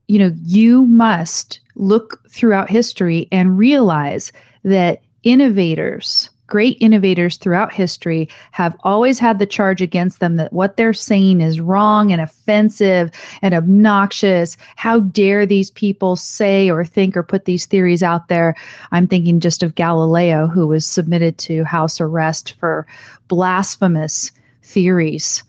you 0.07 0.19
know, 0.21 0.33
you 0.45 0.87
must 0.87 1.59
look 1.75 2.23
throughout 2.31 2.71
history 2.71 3.27
and 3.33 3.59
realize 3.59 4.31
that 4.63 5.02
innovators, 5.25 6.31
great 6.47 6.77
innovators 6.81 7.37
throughout 7.37 7.73
history, 7.73 8.29
have 8.51 8.77
always 8.85 9.19
had 9.19 9.39
the 9.39 9.47
charge 9.47 9.81
against 9.81 10.21
them 10.21 10.37
that 10.37 10.53
what 10.53 10.77
they're 10.77 10.93
saying 10.93 11.41
is 11.41 11.61
wrong 11.61 12.13
and 12.13 12.21
offensive 12.21 13.11
and 13.41 13.55
obnoxious. 13.55 14.57
How 14.77 15.01
dare 15.01 15.47
these 15.47 15.71
people 15.71 16.17
say 16.17 16.71
or 16.71 16.85
think 16.85 17.17
or 17.17 17.23
put 17.23 17.47
these 17.47 17.67
theories 17.67 18.03
out 18.03 18.29
there? 18.29 18.55
I'm 18.91 19.07
thinking 19.07 19.41
just 19.41 19.63
of 19.63 19.75
Galileo, 19.75 20.47
who 20.47 20.67
was 20.67 20.85
submitted 20.85 21.39
to 21.39 21.65
house 21.65 22.01
arrest 22.01 22.55
for 22.61 22.87
blasphemous 23.29 24.31
theories. 24.63 25.43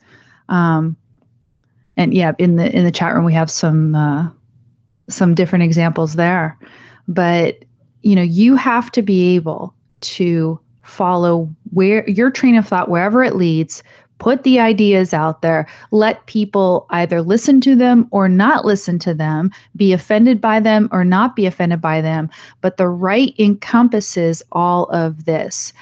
Um, 0.49 0.95
and 1.97 2.13
yeah, 2.13 2.33
in 2.39 2.55
the 2.55 2.75
in 2.75 2.85
the 2.85 2.91
chat 2.91 3.13
room 3.13 3.25
we 3.25 3.33
have 3.33 3.51
some 3.51 3.95
uh, 3.95 4.29
some 5.09 5.35
different 5.35 5.63
examples 5.63 6.13
there, 6.13 6.57
but 7.07 7.63
you 8.03 8.15
know, 8.15 8.21
you 8.21 8.55
have 8.55 8.91
to 8.91 9.01
be 9.01 9.35
able 9.35 9.73
to 10.01 10.59
follow 10.83 11.49
where 11.71 12.07
your 12.09 12.29
train 12.29 12.55
of 12.55 12.67
thought 12.67 12.89
wherever 12.89 13.23
it 13.23 13.35
leads 13.35 13.81
put 14.19 14.43
the 14.43 14.59
ideas 14.59 15.13
out 15.13 15.41
there 15.41 15.67
let 15.91 16.25
people 16.27 16.85
either 16.91 17.21
listen 17.21 17.59
to 17.59 17.75
them 17.75 18.07
or 18.11 18.29
not 18.29 18.63
listen 18.63 18.99
to 18.99 19.13
them 19.13 19.51
be 19.75 19.91
offended 19.91 20.39
by 20.39 20.59
them 20.59 20.87
or 20.91 21.03
not 21.03 21.35
be 21.35 21.45
offended 21.45 21.81
by 21.81 21.99
them. 21.99 22.29
But 22.61 22.77
the 22.77 22.87
right 22.87 23.33
encompasses 23.39 24.43
all 24.51 24.85
of 24.85 25.25
this. 25.25 25.73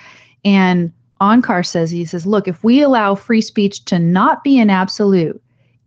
And 0.46 0.92
Onkar 1.20 1.66
says 1.66 1.92
he 1.92 2.06
says 2.06 2.26
look 2.26 2.48
if 2.48 2.64
we 2.64 2.82
allow 2.82 3.16
free 3.16 3.42
speech 3.42 3.86
to 3.86 4.00
not 4.00 4.44
be 4.44 4.60
an 4.60 4.70
absolute 4.70 5.42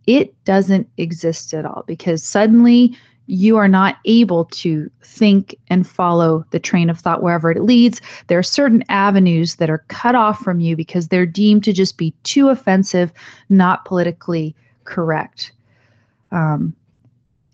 it 0.07 0.33
doesn't 0.45 0.87
exist 0.97 1.53
at 1.53 1.65
all 1.65 1.83
because 1.87 2.23
suddenly 2.23 2.95
you 3.27 3.57
are 3.57 3.67
not 3.67 3.97
able 4.05 4.45
to 4.45 4.89
think 5.03 5.55
and 5.69 5.87
follow 5.87 6.45
the 6.51 6.59
train 6.59 6.89
of 6.89 6.99
thought 6.99 7.23
wherever 7.23 7.51
it 7.51 7.63
leads. 7.63 8.01
There 8.27 8.37
are 8.37 8.43
certain 8.43 8.83
avenues 8.89 9.55
that 9.55 9.69
are 9.69 9.83
cut 9.87 10.15
off 10.15 10.39
from 10.39 10.59
you 10.59 10.75
because 10.75 11.07
they're 11.07 11.25
deemed 11.25 11.63
to 11.63 11.73
just 11.73 11.97
be 11.97 12.13
too 12.23 12.49
offensive, 12.49 13.11
not 13.49 13.85
politically 13.85 14.55
correct. 14.83 15.51
Um, 16.31 16.75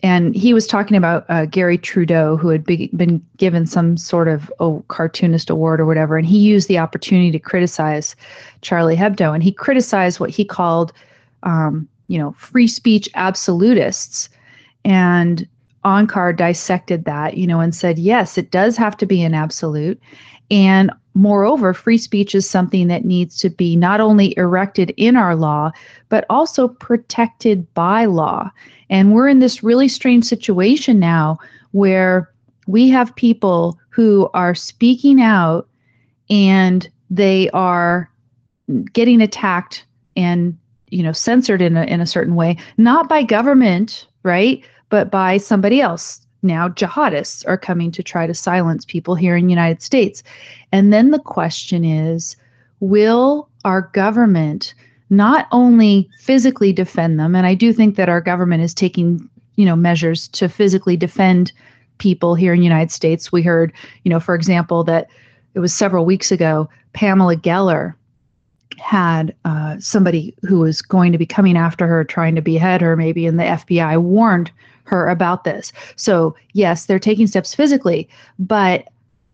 and 0.02 0.34
he 0.34 0.52
was 0.52 0.66
talking 0.66 0.96
about 0.96 1.24
uh, 1.28 1.46
Garry 1.46 1.78
Trudeau, 1.78 2.36
who 2.36 2.48
had 2.48 2.64
be, 2.64 2.90
been 2.96 3.24
given 3.36 3.66
some 3.66 3.96
sort 3.96 4.26
of 4.26 4.52
oh, 4.58 4.84
cartoonist 4.88 5.48
award 5.48 5.80
or 5.80 5.86
whatever, 5.86 6.18
and 6.18 6.26
he 6.26 6.38
used 6.38 6.66
the 6.66 6.78
opportunity 6.78 7.30
to 7.30 7.38
criticize 7.38 8.16
Charlie 8.62 8.96
Hebdo, 8.96 9.32
and 9.32 9.44
he 9.44 9.52
criticized 9.52 10.18
what 10.18 10.30
he 10.30 10.44
called, 10.44 10.92
um, 11.44 11.88
you 12.08 12.18
know, 12.18 12.32
free 12.32 12.66
speech 12.66 13.08
absolutists. 13.14 14.28
And 14.84 15.46
Onkar 15.84 16.36
dissected 16.36 17.04
that, 17.04 17.36
you 17.36 17.46
know, 17.46 17.60
and 17.60 17.74
said, 17.74 17.98
yes, 17.98 18.38
it 18.38 18.50
does 18.50 18.76
have 18.76 18.96
to 18.98 19.06
be 19.06 19.22
an 19.22 19.34
absolute. 19.34 20.00
And 20.50 20.90
moreover, 21.14 21.74
free 21.74 21.98
speech 21.98 22.34
is 22.34 22.48
something 22.48 22.88
that 22.88 23.04
needs 23.04 23.38
to 23.38 23.50
be 23.50 23.76
not 23.76 24.00
only 24.00 24.36
erected 24.36 24.92
in 24.96 25.16
our 25.16 25.34
law, 25.34 25.72
but 26.08 26.24
also 26.30 26.68
protected 26.68 27.72
by 27.74 28.04
law. 28.04 28.50
And 28.90 29.12
we're 29.12 29.28
in 29.28 29.40
this 29.40 29.62
really 29.62 29.88
strange 29.88 30.24
situation 30.24 31.00
now 31.00 31.38
where 31.72 32.30
we 32.66 32.88
have 32.90 33.16
people 33.16 33.78
who 33.88 34.30
are 34.34 34.54
speaking 34.54 35.20
out 35.20 35.68
and 36.30 36.88
they 37.10 37.50
are 37.50 38.10
getting 38.92 39.20
attacked 39.20 39.84
and 40.16 40.56
you 40.88 41.02
know 41.02 41.12
censored 41.12 41.60
in 41.60 41.76
a, 41.76 41.84
in 41.84 42.00
a 42.00 42.06
certain 42.06 42.34
way 42.34 42.56
not 42.76 43.08
by 43.08 43.22
government 43.22 44.06
right 44.22 44.64
but 44.92 45.10
by 45.10 45.38
somebody 45.38 45.80
else. 45.80 46.20
Now, 46.42 46.68
jihadists 46.68 47.48
are 47.48 47.56
coming 47.56 47.90
to 47.92 48.02
try 48.02 48.26
to 48.26 48.34
silence 48.34 48.84
people 48.84 49.14
here 49.14 49.36
in 49.36 49.46
the 49.46 49.50
United 49.50 49.80
States. 49.80 50.22
And 50.70 50.92
then 50.92 51.12
the 51.12 51.18
question 51.18 51.82
is 51.82 52.36
will 52.80 53.48
our 53.64 53.88
government 53.94 54.74
not 55.08 55.48
only 55.50 56.10
physically 56.20 56.74
defend 56.74 57.18
them, 57.18 57.34
and 57.34 57.46
I 57.46 57.54
do 57.54 57.72
think 57.72 57.96
that 57.96 58.10
our 58.10 58.20
government 58.20 58.62
is 58.62 58.74
taking 58.74 59.26
you 59.56 59.64
know 59.64 59.76
measures 59.76 60.28
to 60.28 60.46
physically 60.46 60.96
defend 60.98 61.52
people 61.96 62.34
here 62.34 62.52
in 62.52 62.60
the 62.60 62.66
United 62.66 62.90
States. 62.90 63.32
We 63.32 63.40
heard, 63.40 63.72
you 64.04 64.10
know, 64.10 64.20
for 64.20 64.34
example, 64.34 64.84
that 64.84 65.08
it 65.54 65.60
was 65.60 65.72
several 65.72 66.04
weeks 66.04 66.30
ago, 66.30 66.68
Pamela 66.92 67.36
Geller 67.36 67.94
had 68.78 69.34
uh, 69.46 69.76
somebody 69.78 70.34
who 70.42 70.58
was 70.58 70.82
going 70.82 71.12
to 71.12 71.18
be 71.18 71.26
coming 71.26 71.56
after 71.56 71.86
her, 71.86 72.04
trying 72.04 72.34
to 72.34 72.42
behead 72.42 72.82
her, 72.82 72.94
maybe, 72.94 73.26
and 73.26 73.38
the 73.38 73.44
FBI 73.44 74.02
warned 74.02 74.50
her 74.84 75.08
about 75.08 75.44
this. 75.44 75.72
So, 75.96 76.34
yes, 76.52 76.86
they're 76.86 76.98
taking 76.98 77.26
steps 77.26 77.54
physically, 77.54 78.08
but 78.38 78.88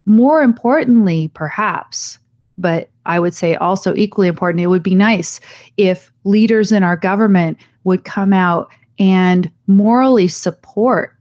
more 0.07 0.43
importantly, 0.43 1.31
perhaps, 1.35 2.19
but 2.57 2.89
I 3.07 3.21
would 3.21 3.35
say 3.35 3.55
also 3.57 3.95
equally 3.95 4.29
important, 4.29 4.63
it 4.63 4.69
would 4.69 4.83
be 4.83 4.95
nice 4.95 5.41
if 5.77 6.13
leaders 6.25 6.73
in 6.73 6.83
our 6.83 6.97
government 6.97 7.59
would 7.85 8.05
come 8.05 8.33
out 8.33 8.71
and 8.99 9.51
morally 9.67 10.29
support 10.29 11.15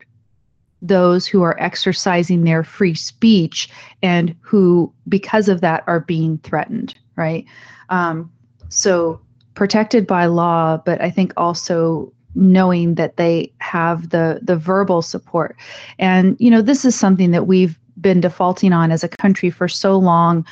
those 0.81 1.25
who 1.25 1.41
are 1.41 1.59
exercising 1.59 2.43
their 2.43 2.63
free 2.63 2.93
speech 2.93 3.69
and 4.03 4.35
who, 4.41 4.91
because 5.07 5.49
of 5.49 5.61
that, 5.61 5.83
are 5.87 6.01
being 6.01 6.37
threatened, 6.39 6.93
right? 7.15 7.45
Um, 7.89 8.31
so, 8.69 9.19
protected 9.53 10.05
by 10.05 10.27
law, 10.27 10.77
but 10.77 11.01
I 11.01 11.09
think 11.09 11.33
also 11.35 12.13
knowing 12.37 12.95
that 12.95 13.17
they 13.17 13.51
have 13.57 14.09
the 14.09 14.39
the 14.41 14.55
verbal 14.55 15.01
support. 15.01 15.55
And 15.99 16.37
you 16.39 16.49
know 16.49 16.61
this 16.61 16.85
is 16.85 16.95
something 16.95 17.31
that 17.31 17.47
we've 17.47 17.77
been 17.99 18.21
defaulting 18.21 18.73
on 18.73 18.91
as 18.91 19.03
a 19.03 19.09
country 19.09 19.49
for 19.49 19.67
so 19.67 19.97
long 19.97 20.45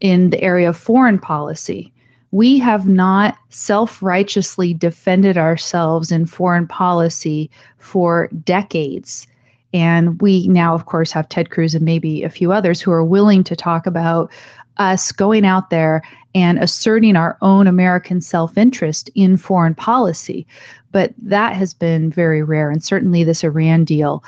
in 0.00 0.30
the 0.30 0.42
area 0.42 0.68
of 0.68 0.76
foreign 0.76 1.18
policy. 1.18 1.92
We 2.32 2.58
have 2.58 2.86
not 2.86 3.36
self-righteously 3.48 4.74
defended 4.74 5.38
ourselves 5.38 6.10
in 6.10 6.26
foreign 6.26 6.66
policy 6.66 7.50
for 7.78 8.28
decades. 8.44 9.26
And 9.72 10.20
we 10.20 10.48
now 10.48 10.74
of 10.74 10.86
course 10.86 11.12
have 11.12 11.28
ted 11.28 11.50
cruz 11.50 11.74
and 11.74 11.84
maybe 11.84 12.24
a 12.24 12.30
few 12.30 12.50
others 12.50 12.80
who 12.80 12.90
are 12.90 13.04
willing 13.04 13.44
to 13.44 13.54
talk 13.54 13.86
about 13.86 14.30
us 14.76 15.12
going 15.12 15.44
out 15.44 15.70
there 15.70 16.02
and 16.34 16.58
asserting 16.58 17.16
our 17.16 17.36
own 17.42 17.66
American 17.66 18.20
self 18.20 18.56
interest 18.56 19.10
in 19.14 19.36
foreign 19.36 19.74
policy. 19.74 20.46
But 20.92 21.12
that 21.18 21.54
has 21.54 21.74
been 21.74 22.10
very 22.10 22.42
rare. 22.42 22.70
And 22.70 22.82
certainly 22.82 23.24
this 23.24 23.44
Iran 23.44 23.84
deal 23.84 24.24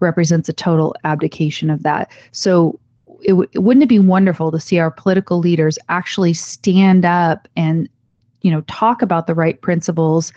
represents 0.00 0.48
a 0.48 0.52
total 0.52 0.94
abdication 1.04 1.70
of 1.70 1.82
that. 1.82 2.10
So 2.32 2.78
it, 3.22 3.30
w- 3.30 3.48
wouldn't 3.54 3.82
it 3.82 3.88
be 3.88 3.98
wonderful 3.98 4.50
to 4.52 4.60
see 4.60 4.78
our 4.78 4.90
political 4.90 5.38
leaders 5.38 5.78
actually 5.88 6.34
stand 6.34 7.04
up 7.04 7.48
and 7.56 7.88
you 8.42 8.50
know 8.50 8.60
talk 8.62 9.02
about 9.02 9.26
the 9.26 9.34
right 9.34 9.60
principles 9.60 10.32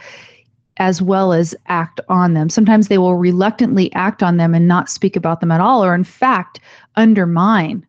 as 0.78 1.02
well 1.02 1.34
as 1.34 1.56
act 1.68 2.00
on 2.08 2.34
them. 2.34 2.50
Sometimes 2.50 2.88
they 2.88 3.00
will 3.00 3.16
reluctantly 3.16 3.92
act 3.94 4.22
on 4.22 4.38
them 4.38 4.54
and 4.54 4.68
not 4.68 4.90
speak 4.90 5.16
about 5.16 5.40
them 5.42 5.52
at 5.52 5.60
all, 5.60 5.84
or 5.84 5.96
in 5.96 6.04
fact, 6.04 6.60
undermine, 6.96 7.86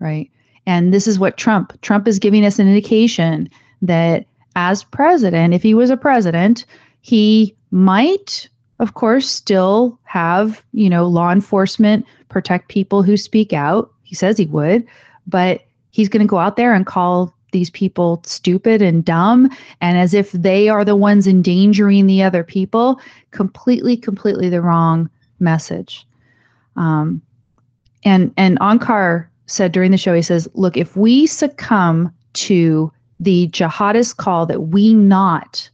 right? 0.00 0.28
And 0.66 0.92
this 0.92 1.06
is 1.06 1.18
what 1.18 1.36
Trump, 1.36 1.78
Trump 1.82 2.06
is 2.06 2.18
giving 2.18 2.44
us 2.44 2.58
an 2.58 2.68
indication 2.68 3.48
that 3.80 4.26
as 4.54 4.84
president, 4.84 5.54
if 5.54 5.62
he 5.62 5.74
was 5.74 5.90
a 5.90 5.96
president, 5.96 6.64
he 7.00 7.54
might, 7.70 8.48
of 8.78 8.94
course, 8.94 9.28
still 9.28 9.98
have, 10.04 10.62
you 10.72 10.88
know, 10.88 11.06
law 11.06 11.32
enforcement 11.32 12.06
protect 12.28 12.68
people 12.68 13.02
who 13.02 13.16
speak 13.16 13.52
out. 13.52 13.90
He 14.04 14.14
says 14.14 14.36
he 14.36 14.46
would, 14.46 14.86
but 15.26 15.62
he's 15.90 16.08
going 16.08 16.24
to 16.24 16.30
go 16.30 16.38
out 16.38 16.56
there 16.56 16.74
and 16.74 16.86
call 16.86 17.34
these 17.52 17.70
people 17.70 18.22
stupid 18.24 18.80
and 18.80 19.04
dumb 19.04 19.50
and 19.80 19.98
as 19.98 20.14
if 20.14 20.32
they 20.32 20.68
are 20.68 20.84
the 20.84 20.96
ones 20.96 21.26
endangering 21.26 22.06
the 22.06 22.22
other 22.22 22.42
people. 22.42 23.00
Completely, 23.30 23.96
completely 23.96 24.48
the 24.48 24.62
wrong 24.62 25.10
message. 25.38 26.06
Um, 26.76 27.20
and 28.04 28.32
and 28.36 28.58
Onkar 28.60 29.26
said 29.46 29.72
during 29.72 29.90
the 29.90 29.98
show, 29.98 30.14
he 30.14 30.22
says, 30.22 30.48
"Look, 30.54 30.76
if 30.76 30.96
we 30.96 31.26
succumb 31.26 32.12
to 32.34 32.92
the 33.20 33.48
jihadist 33.48 34.16
call 34.16 34.46
that 34.46 34.68
we 34.68 34.94
not 34.94 35.68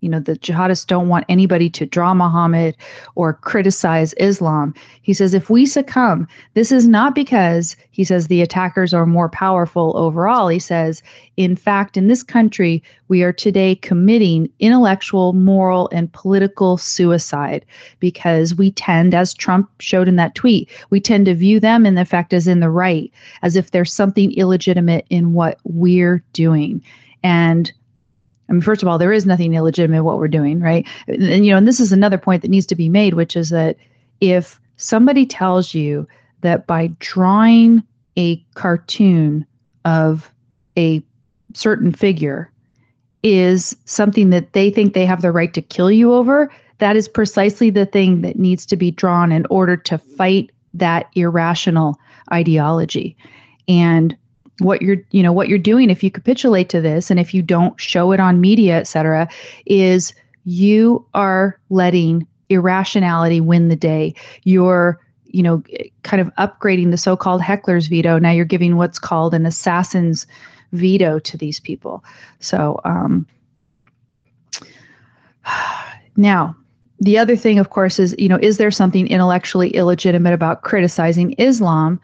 you 0.00 0.08
know, 0.08 0.20
the 0.20 0.36
jihadists 0.38 0.86
don't 0.86 1.08
want 1.08 1.24
anybody 1.28 1.68
to 1.70 1.86
draw 1.86 2.14
Muhammad 2.14 2.76
or 3.14 3.32
criticize 3.32 4.12
Islam. 4.14 4.74
He 5.02 5.12
says, 5.12 5.34
if 5.34 5.50
we 5.50 5.66
succumb, 5.66 6.28
this 6.54 6.70
is 6.70 6.86
not 6.86 7.14
because 7.14 7.76
he 7.90 8.04
says 8.04 8.26
the 8.26 8.42
attackers 8.42 8.94
are 8.94 9.06
more 9.06 9.28
powerful 9.28 9.96
overall. 9.96 10.48
He 10.48 10.58
says, 10.58 11.02
in 11.36 11.56
fact, 11.56 11.96
in 11.96 12.06
this 12.06 12.22
country, 12.22 12.82
we 13.08 13.22
are 13.22 13.32
today 13.32 13.74
committing 13.74 14.48
intellectual, 14.60 15.32
moral, 15.32 15.88
and 15.92 16.12
political 16.12 16.76
suicide 16.76 17.64
because 17.98 18.54
we 18.54 18.70
tend, 18.70 19.14
as 19.14 19.34
Trump 19.34 19.68
showed 19.80 20.08
in 20.08 20.16
that 20.16 20.34
tweet, 20.34 20.68
we 20.90 21.00
tend 21.00 21.26
to 21.26 21.34
view 21.34 21.58
them 21.58 21.86
in 21.86 21.98
effect 21.98 22.32
as 22.32 22.46
in 22.46 22.60
the 22.60 22.70
right, 22.70 23.10
as 23.42 23.56
if 23.56 23.70
there's 23.70 23.92
something 23.92 24.32
illegitimate 24.32 25.06
in 25.10 25.32
what 25.32 25.58
we're 25.64 26.22
doing. 26.32 26.82
And 27.24 27.72
I 28.48 28.52
mean, 28.52 28.62
first 28.62 28.82
of 28.82 28.88
all, 28.88 28.98
there 28.98 29.12
is 29.12 29.26
nothing 29.26 29.54
illegitimate 29.54 30.04
what 30.04 30.18
we're 30.18 30.28
doing, 30.28 30.60
right? 30.60 30.86
And 31.06 31.44
you 31.44 31.52
know, 31.52 31.58
and 31.58 31.68
this 31.68 31.80
is 31.80 31.92
another 31.92 32.18
point 32.18 32.42
that 32.42 32.50
needs 32.50 32.66
to 32.66 32.74
be 32.74 32.88
made, 32.88 33.14
which 33.14 33.36
is 33.36 33.50
that 33.50 33.76
if 34.20 34.60
somebody 34.76 35.26
tells 35.26 35.74
you 35.74 36.08
that 36.40 36.66
by 36.66 36.88
drawing 36.98 37.82
a 38.16 38.36
cartoon 38.54 39.46
of 39.84 40.30
a 40.76 41.02
certain 41.54 41.92
figure 41.92 42.50
is 43.22 43.76
something 43.84 44.30
that 44.30 44.52
they 44.52 44.70
think 44.70 44.94
they 44.94 45.06
have 45.06 45.22
the 45.22 45.32
right 45.32 45.52
to 45.54 45.62
kill 45.62 45.90
you 45.90 46.14
over, 46.14 46.50
that 46.78 46.96
is 46.96 47.08
precisely 47.08 47.70
the 47.70 47.86
thing 47.86 48.22
that 48.22 48.38
needs 48.38 48.64
to 48.66 48.76
be 48.76 48.90
drawn 48.90 49.32
in 49.32 49.46
order 49.50 49.76
to 49.76 49.98
fight 49.98 50.50
that 50.74 51.08
irrational 51.14 51.98
ideology. 52.32 53.16
And 53.66 54.16
what 54.60 54.82
you're 54.82 54.96
you 55.10 55.22
know 55.22 55.32
what 55.32 55.48
you're 55.48 55.58
doing 55.58 55.88
if 55.90 56.02
you 56.02 56.10
capitulate 56.10 56.68
to 56.68 56.80
this 56.80 57.10
and 57.10 57.20
if 57.20 57.32
you 57.32 57.42
don't 57.42 57.80
show 57.80 58.10
it 58.12 58.18
on 58.18 58.40
media 58.40 58.76
et 58.76 58.88
cetera 58.88 59.28
is 59.66 60.12
you 60.44 61.04
are 61.14 61.60
letting 61.68 62.26
irrationality 62.48 63.40
win 63.40 63.68
the 63.68 63.76
day. 63.76 64.14
You're 64.44 64.98
you 65.26 65.42
know 65.42 65.62
kind 66.04 66.22
of 66.22 66.34
upgrading 66.36 66.90
the 66.90 66.96
so-called 66.96 67.42
heckler's 67.42 67.86
veto. 67.86 68.18
Now 68.18 68.30
you're 68.30 68.46
giving 68.46 68.76
what's 68.76 68.98
called 68.98 69.34
an 69.34 69.44
assassin's 69.44 70.26
veto 70.72 71.18
to 71.18 71.36
these 71.36 71.60
people. 71.60 72.02
So 72.40 72.80
um 72.84 73.26
now 76.16 76.56
the 77.00 77.18
other 77.18 77.36
thing 77.36 77.58
of 77.58 77.70
course 77.70 77.98
is 77.98 78.14
you 78.18 78.28
know 78.28 78.38
is 78.40 78.56
there 78.56 78.70
something 78.70 79.06
intellectually 79.06 79.70
illegitimate 79.70 80.32
about 80.32 80.62
criticizing 80.62 81.32
islam 81.38 82.00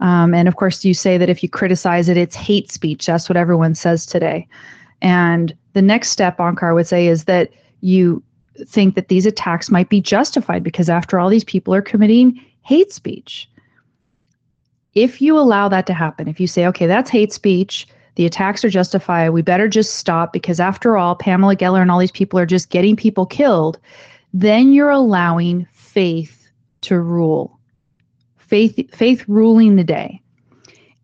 um, 0.00 0.34
and 0.34 0.48
of 0.48 0.56
course, 0.56 0.84
you 0.84 0.94
say 0.94 1.18
that 1.18 1.30
if 1.30 1.42
you 1.42 1.48
criticize 1.48 2.08
it, 2.08 2.16
it's 2.16 2.36
hate 2.36 2.70
speech. 2.70 3.06
That's 3.06 3.28
what 3.28 3.36
everyone 3.36 3.74
says 3.74 4.04
today. 4.04 4.46
And 5.02 5.56
the 5.72 5.82
next 5.82 6.10
step, 6.10 6.38
Onkar 6.38 6.74
would 6.74 6.86
say, 6.86 7.06
is 7.06 7.24
that 7.24 7.50
you 7.80 8.22
think 8.66 8.94
that 8.94 9.08
these 9.08 9.26
attacks 9.26 9.70
might 9.70 9.88
be 9.88 10.00
justified 10.00 10.62
because, 10.62 10.88
after 10.88 11.18
all, 11.18 11.28
these 11.28 11.44
people 11.44 11.74
are 11.74 11.82
committing 11.82 12.40
hate 12.62 12.92
speech. 12.92 13.48
If 14.94 15.20
you 15.20 15.38
allow 15.38 15.68
that 15.68 15.86
to 15.86 15.94
happen, 15.94 16.28
if 16.28 16.40
you 16.40 16.46
say, 16.46 16.66
okay, 16.66 16.86
that's 16.86 17.10
hate 17.10 17.32
speech, 17.32 17.86
the 18.14 18.24
attacks 18.24 18.64
are 18.64 18.70
justified, 18.70 19.30
we 19.30 19.42
better 19.42 19.68
just 19.68 19.96
stop 19.96 20.32
because, 20.32 20.60
after 20.60 20.96
all, 20.96 21.14
Pamela 21.14 21.56
Geller 21.56 21.82
and 21.82 21.90
all 21.90 21.98
these 21.98 22.10
people 22.10 22.38
are 22.38 22.46
just 22.46 22.70
getting 22.70 22.96
people 22.96 23.26
killed, 23.26 23.78
then 24.32 24.72
you're 24.72 24.90
allowing 24.90 25.66
faith 25.72 26.48
to 26.82 26.98
rule 26.98 27.55
faith 28.46 28.94
faith 28.94 29.24
ruling 29.28 29.76
the 29.76 29.84
day. 29.84 30.20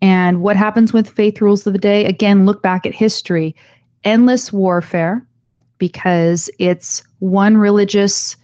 And 0.00 0.42
what 0.42 0.56
happens 0.56 0.92
with 0.92 1.08
faith 1.08 1.40
rules 1.40 1.66
of 1.66 1.72
the 1.72 1.78
day? 1.78 2.04
Again, 2.06 2.44
look 2.44 2.62
back 2.62 2.86
at 2.86 2.94
history. 2.94 3.54
Endless 4.04 4.52
warfare 4.52 5.24
because 5.78 6.50
it's 6.58 7.02
one 7.20 7.56
religious 7.56 8.36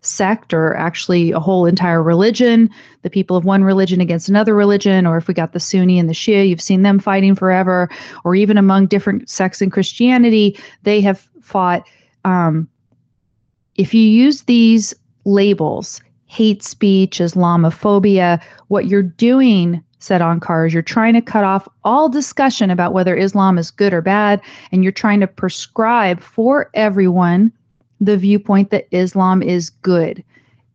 sect 0.00 0.52
or 0.52 0.74
actually 0.76 1.30
a 1.30 1.38
whole 1.38 1.64
entire 1.64 2.02
religion, 2.02 2.68
the 3.02 3.10
people 3.10 3.36
of 3.36 3.44
one 3.44 3.62
religion 3.62 4.00
against 4.00 4.28
another 4.28 4.54
religion, 4.54 5.06
or 5.06 5.16
if 5.16 5.28
we 5.28 5.34
got 5.34 5.52
the 5.52 5.60
Sunni 5.60 5.98
and 5.98 6.08
the 6.08 6.14
Shia, 6.14 6.48
you've 6.48 6.60
seen 6.60 6.82
them 6.82 6.98
fighting 6.98 7.34
forever, 7.34 7.88
or 8.24 8.34
even 8.34 8.58
among 8.58 8.86
different 8.86 9.30
sects 9.30 9.62
in 9.62 9.70
Christianity, 9.70 10.58
they 10.82 11.00
have 11.00 11.26
fought. 11.40 11.86
Um, 12.24 12.68
if 13.76 13.94
you 13.94 14.02
use 14.02 14.42
these 14.42 14.92
labels, 15.24 16.00
hate 16.32 16.62
speech, 16.62 17.18
Islamophobia. 17.18 18.42
What 18.68 18.86
you're 18.86 19.02
doing, 19.02 19.84
said 19.98 20.22
Onkar, 20.22 20.66
is 20.66 20.72
you're 20.72 20.82
trying 20.82 21.12
to 21.12 21.20
cut 21.20 21.44
off 21.44 21.68
all 21.84 22.08
discussion 22.08 22.70
about 22.70 22.94
whether 22.94 23.14
Islam 23.14 23.58
is 23.58 23.70
good 23.70 23.92
or 23.92 24.00
bad, 24.00 24.40
and 24.72 24.82
you're 24.82 24.92
trying 24.92 25.20
to 25.20 25.26
prescribe 25.26 26.22
for 26.22 26.70
everyone 26.72 27.52
the 28.00 28.16
viewpoint 28.16 28.70
that 28.70 28.88
Islam 28.92 29.42
is 29.42 29.68
good. 29.68 30.24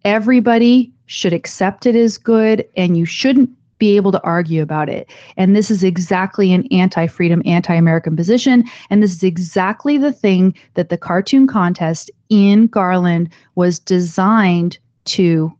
Everybody 0.05 0.93
should 1.07 1.33
accept 1.33 1.87
it 1.87 1.95
as 1.95 2.19
good, 2.19 2.63
and 2.77 2.95
you 2.95 3.05
shouldn't 3.05 3.49
be 3.79 3.95
able 3.95 4.11
to 4.11 4.21
argue 4.23 4.61
about 4.61 4.89
it. 4.89 5.09
And 5.37 5.55
this 5.55 5.71
is 5.71 5.83
exactly 5.83 6.53
an 6.53 6.67
anti 6.71 7.07
freedom, 7.07 7.41
anti 7.45 7.73
American 7.73 8.15
position. 8.15 8.63
And 8.91 9.01
this 9.01 9.13
is 9.13 9.23
exactly 9.23 9.97
the 9.97 10.13
thing 10.13 10.53
that 10.75 10.89
the 10.89 10.97
cartoon 10.99 11.47
contest 11.47 12.11
in 12.29 12.67
Garland 12.67 13.29
was 13.55 13.79
designed 13.79 14.77
to 15.07 15.51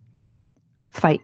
fight. 0.89 1.21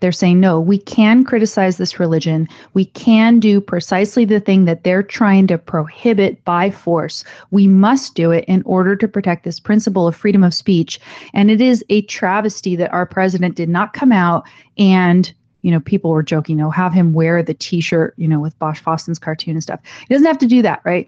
They're 0.00 0.12
saying, 0.12 0.40
no, 0.40 0.58
we 0.58 0.78
can 0.78 1.24
criticize 1.24 1.76
this 1.76 2.00
religion. 2.00 2.48
We 2.72 2.86
can 2.86 3.38
do 3.38 3.60
precisely 3.60 4.24
the 4.24 4.40
thing 4.40 4.64
that 4.64 4.82
they're 4.82 5.02
trying 5.02 5.46
to 5.48 5.58
prohibit 5.58 6.42
by 6.44 6.70
force. 6.70 7.22
We 7.50 7.66
must 7.66 8.14
do 8.14 8.30
it 8.30 8.46
in 8.46 8.62
order 8.64 8.96
to 8.96 9.06
protect 9.06 9.44
this 9.44 9.60
principle 9.60 10.08
of 10.08 10.16
freedom 10.16 10.42
of 10.42 10.54
speech. 10.54 10.98
And 11.34 11.50
it 11.50 11.60
is 11.60 11.84
a 11.90 12.02
travesty 12.02 12.76
that 12.76 12.92
our 12.92 13.04
president 13.04 13.56
did 13.56 13.68
not 13.68 13.92
come 13.92 14.12
out 14.12 14.44
and 14.78 15.32
you 15.62 15.70
know, 15.70 15.80
people 15.80 16.10
were 16.10 16.22
joking, 16.22 16.56
know, 16.56 16.70
have 16.70 16.94
him 16.94 17.12
wear 17.12 17.42
the 17.42 17.52
t-shirt, 17.52 18.14
you 18.16 18.26
know, 18.26 18.40
with 18.40 18.58
Bosch 18.58 18.80
Fawstin's 18.80 19.18
cartoon 19.18 19.52
and 19.52 19.62
stuff. 19.62 19.80
He 20.08 20.14
doesn't 20.14 20.26
have 20.26 20.38
to 20.38 20.46
do 20.46 20.62
that, 20.62 20.80
right? 20.84 21.06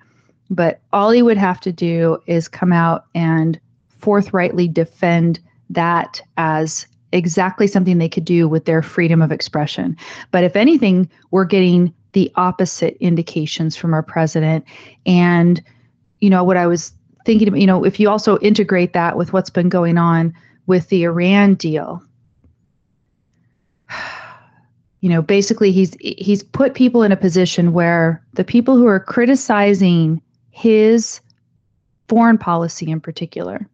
But 0.51 0.81
all 0.93 1.11
he 1.11 1.23
would 1.23 1.39
have 1.39 1.59
to 1.61 1.73
do 1.73 2.19
is 2.27 2.49
come 2.49 2.71
out 2.71 3.07
and 3.15 3.59
forthrightly 4.03 4.69
defend 4.69 5.41
that 5.71 6.21
as 6.37 6.87
exactly 7.13 7.67
something 7.67 7.99
they 7.99 8.09
could 8.09 8.25
do 8.25 8.49
with 8.49 8.65
their 8.65 8.83
freedom 8.83 9.23
of 9.23 9.33
expression. 9.33 9.97
But 10.31 10.45
if 10.45 10.57
anything, 10.57 11.09
we're 11.31 11.45
getting 11.45 11.95
the 12.13 12.31
opposite 12.35 12.97
indications 13.01 13.77
from 13.77 13.95
our 13.95 14.03
president. 14.03 14.65
And, 15.07 15.63
you 16.21 16.31
know, 16.31 16.45
what 16.45 16.57
I 16.57 16.67
was 16.67 16.93
thinking, 17.25 17.55
you 17.57 17.67
know, 17.67 17.85
if 17.85 18.01
you 18.01 18.11
also 18.11 18.39
integrate 18.39 18.93
that 18.93 19.17
with 19.17 19.33
what's 19.33 19.51
been 19.51 19.69
going 19.69 19.99
on 19.99 20.35
with 20.67 20.89
the 20.89 21.05
Iran 21.05 21.55
deal, 21.55 22.03
you 25.01 25.09
know, 25.09 25.23
basically 25.23 25.73
he's 25.73 25.97
he's 26.01 26.43
put 26.43 26.75
people 26.75 27.03
in 27.03 27.13
a 27.13 27.17
position 27.17 27.73
where 27.73 28.23
the 28.35 28.45
people 28.45 28.77
who 28.77 28.87
are 28.87 29.01
criticizing 29.01 30.23
his 30.51 31.21
foreign 32.09 32.39
policy 32.39 32.91
in 32.91 33.01
particular 33.01 33.69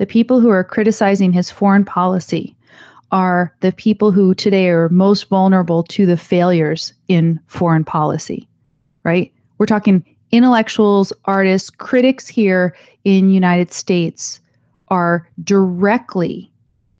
the 0.00 0.06
people 0.06 0.40
who 0.40 0.48
are 0.48 0.64
criticizing 0.64 1.30
his 1.30 1.50
foreign 1.50 1.84
policy 1.84 2.56
are 3.12 3.54
the 3.60 3.70
people 3.70 4.10
who 4.10 4.34
today 4.34 4.70
are 4.70 4.88
most 4.88 5.28
vulnerable 5.28 5.82
to 5.82 6.06
the 6.06 6.16
failures 6.16 6.94
in 7.08 7.38
foreign 7.48 7.84
policy, 7.84 8.48
right? 9.04 9.30
We're 9.58 9.66
talking 9.66 10.02
intellectuals, 10.32 11.12
artists, 11.26 11.68
critics 11.68 12.26
here 12.26 12.74
in 13.04 13.28
United 13.28 13.74
States 13.74 14.40
are 14.88 15.28
directly 15.44 16.50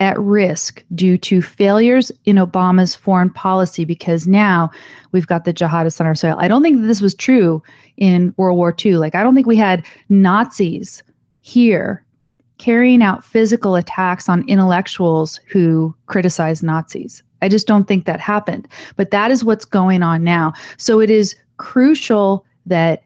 at 0.01 0.21
risk 0.21 0.85
due 0.95 1.17
to 1.17 1.41
failures 1.41 2.13
in 2.27 2.37
Obama's 2.37 2.95
foreign 2.95 3.31
policy 3.31 3.87
because 3.87 4.27
now 4.27 4.71
we've 5.13 5.27
got 5.27 5.47
the 5.47 5.55
jihadists 5.55 6.03
on 6.03 6.07
our 6.07 6.15
soil. 6.15 6.37
I 6.39 6.49
don't 6.49 6.63
think 6.63 6.83
that 6.83 6.87
this 6.87 7.01
was 7.01 7.15
true 7.15 7.63
in 7.97 8.35
World 8.37 8.59
War 8.59 8.77
II. 8.85 8.97
Like 8.97 9.15
I 9.15 9.23
don't 9.23 9.35
think 9.35 9.47
we 9.47 9.57
had 9.57 9.87
Nazis 10.11 11.03
here 11.41 12.05
carrying 12.61 13.03
out 13.03 13.25
physical 13.25 13.75
attacks 13.75 14.29
on 14.29 14.47
intellectuals 14.47 15.41
who 15.47 15.95
criticize 16.07 16.63
Nazis. 16.63 17.23
I 17.41 17.49
just 17.49 17.67
don't 17.67 17.89
think 17.89 18.05
that 18.05 18.21
happened. 18.21 18.69
But 18.97 19.11
that 19.13 19.31
is 19.31 19.43
what's 19.43 19.65
going 19.65 20.03
on 20.03 20.23
now. 20.23 20.53
So 20.77 21.01
it 21.01 21.09
is 21.09 21.35
crucial 21.57 22.45
that 22.67 23.03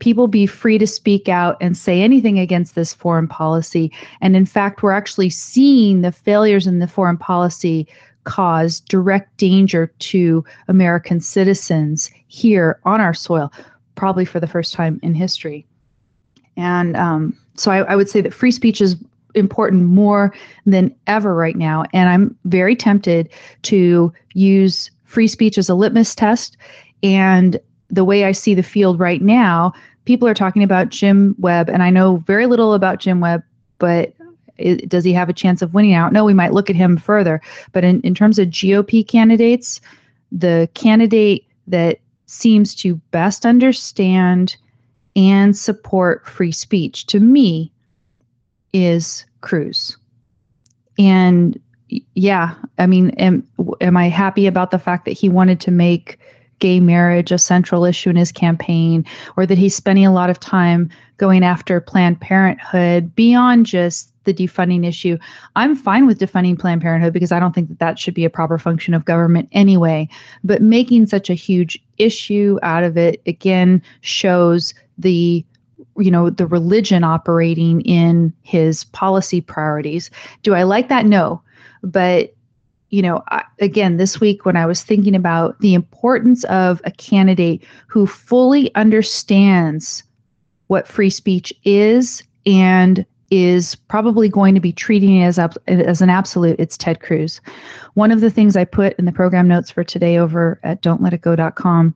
people 0.00 0.26
be 0.26 0.46
free 0.46 0.78
to 0.78 0.86
speak 0.86 1.28
out 1.28 1.56
and 1.60 1.76
say 1.76 2.02
anything 2.02 2.40
against 2.40 2.74
this 2.74 2.92
foreign 2.92 3.28
policy. 3.28 3.92
And 4.20 4.34
in 4.34 4.46
fact, 4.46 4.82
we're 4.82 4.90
actually 4.90 5.30
seeing 5.30 6.00
the 6.00 6.12
failures 6.12 6.66
in 6.66 6.80
the 6.80 6.88
foreign 6.88 7.18
policy 7.18 7.86
cause 8.24 8.80
direct 8.80 9.36
danger 9.36 9.92
to 10.00 10.44
American 10.66 11.20
citizens 11.20 12.10
here 12.26 12.80
on 12.84 13.00
our 13.00 13.14
soil, 13.14 13.52
probably 13.94 14.24
for 14.24 14.40
the 14.40 14.48
first 14.48 14.74
time 14.74 14.98
in 15.04 15.14
history. 15.14 15.64
And 16.56 16.96
um, 16.96 17.38
so 17.58 17.70
I, 17.70 17.78
I 17.78 17.96
would 17.96 18.08
say 18.08 18.20
that 18.20 18.34
free 18.34 18.50
speech 18.50 18.80
is 18.80 18.96
important 19.34 19.84
more 19.84 20.34
than 20.66 20.94
ever 21.06 21.34
right 21.34 21.56
now. 21.56 21.84
And 21.92 22.08
I'm 22.08 22.36
very 22.44 22.76
tempted 22.76 23.28
to 23.62 24.12
use 24.34 24.90
free 25.04 25.28
speech 25.28 25.58
as 25.58 25.68
a 25.68 25.74
litmus 25.74 26.14
test. 26.14 26.56
And 27.02 27.58
the 27.90 28.04
way 28.04 28.24
I 28.24 28.32
see 28.32 28.54
the 28.54 28.62
field 28.62 29.00
right 29.00 29.22
now, 29.22 29.72
people 30.04 30.28
are 30.28 30.34
talking 30.34 30.62
about 30.62 30.88
Jim 30.88 31.34
Webb, 31.38 31.68
and 31.68 31.82
I 31.82 31.90
know 31.90 32.18
very 32.26 32.46
little 32.46 32.74
about 32.74 32.98
Jim 32.98 33.20
Webb, 33.20 33.42
but 33.78 34.14
does 34.88 35.04
he 35.04 35.12
have 35.12 35.28
a 35.28 35.34
chance 35.34 35.62
of 35.62 35.72
winning 35.72 35.94
out? 35.94 36.12
No, 36.12 36.24
we 36.24 36.34
might 36.34 36.52
look 36.52 36.68
at 36.68 36.76
him 36.76 36.96
further. 36.96 37.40
But 37.72 37.84
in, 37.84 38.00
in 38.00 38.14
terms 38.14 38.38
of 38.38 38.48
GOP 38.48 39.06
candidates, 39.06 39.80
the 40.32 40.68
candidate 40.74 41.44
that 41.68 42.00
seems 42.26 42.74
to 42.76 42.96
best 43.12 43.46
understand 43.46 44.56
and 45.18 45.58
support 45.58 46.24
free 46.28 46.52
speech 46.52 47.04
to 47.06 47.18
me 47.18 47.72
is 48.72 49.26
Cruz. 49.40 49.96
And 50.96 51.60
yeah, 52.14 52.54
I 52.78 52.86
mean, 52.86 53.10
am, 53.10 53.44
am 53.80 53.96
I 53.96 54.08
happy 54.08 54.46
about 54.46 54.70
the 54.70 54.78
fact 54.78 55.06
that 55.06 55.18
he 55.18 55.28
wanted 55.28 55.58
to 55.62 55.72
make 55.72 56.20
gay 56.60 56.78
marriage 56.78 57.32
a 57.32 57.38
central 57.38 57.84
issue 57.84 58.10
in 58.10 58.16
his 58.16 58.30
campaign 58.30 59.04
or 59.36 59.44
that 59.44 59.58
he's 59.58 59.74
spending 59.74 60.06
a 60.06 60.12
lot 60.12 60.30
of 60.30 60.38
time 60.38 60.88
going 61.16 61.42
after 61.42 61.80
Planned 61.80 62.20
Parenthood 62.20 63.14
beyond 63.16 63.66
just 63.66 64.12
the 64.22 64.34
defunding 64.34 64.86
issue. 64.86 65.18
I'm 65.56 65.74
fine 65.74 66.06
with 66.06 66.20
defunding 66.20 66.58
Planned 66.58 66.82
Parenthood 66.82 67.12
because 67.12 67.32
I 67.32 67.40
don't 67.40 67.54
think 67.54 67.68
that 67.70 67.80
that 67.80 67.98
should 67.98 68.14
be 68.14 68.24
a 68.24 68.30
proper 68.30 68.58
function 68.58 68.94
of 68.94 69.04
government 69.04 69.48
anyway. 69.50 70.08
But 70.44 70.62
making 70.62 71.06
such 71.06 71.28
a 71.28 71.34
huge 71.34 71.82
issue 71.96 72.58
out 72.62 72.84
of 72.84 72.96
it 72.96 73.20
again 73.26 73.82
shows 74.02 74.74
the 74.98 75.44
you 75.96 76.10
know 76.10 76.30
the 76.30 76.46
religion 76.46 77.04
operating 77.04 77.80
in 77.82 78.32
his 78.42 78.84
policy 78.84 79.40
priorities. 79.40 80.10
Do 80.42 80.54
i 80.54 80.62
like 80.62 80.88
that? 80.88 81.06
No. 81.06 81.42
But 81.82 82.34
you 82.90 83.02
know 83.02 83.22
I, 83.28 83.44
again 83.60 83.98
this 83.98 84.18
week 84.18 84.46
when 84.46 84.56
i 84.56 84.64
was 84.64 84.82
thinking 84.82 85.14
about 85.14 85.60
the 85.60 85.74
importance 85.74 86.42
of 86.44 86.80
a 86.84 86.90
candidate 86.90 87.62
who 87.86 88.06
fully 88.06 88.74
understands 88.76 90.02
what 90.68 90.88
free 90.88 91.10
speech 91.10 91.52
is 91.64 92.22
and 92.46 93.04
is 93.30 93.74
probably 93.74 94.28
going 94.28 94.54
to 94.54 94.60
be 94.60 94.72
treating 94.72 95.18
it 95.18 95.26
as, 95.26 95.38
as 95.66 96.00
an 96.00 96.08
absolute 96.08 96.58
it's 96.58 96.78
ted 96.78 97.00
cruz. 97.00 97.40
One 97.94 98.10
of 98.10 98.20
the 98.22 98.30
things 98.30 98.56
i 98.56 98.64
put 98.64 98.98
in 98.98 99.04
the 99.04 99.12
program 99.12 99.48
notes 99.48 99.70
for 99.70 99.84
today 99.84 100.16
over 100.18 100.58
at 100.62 100.82
don'tletitgo.com 100.82 101.94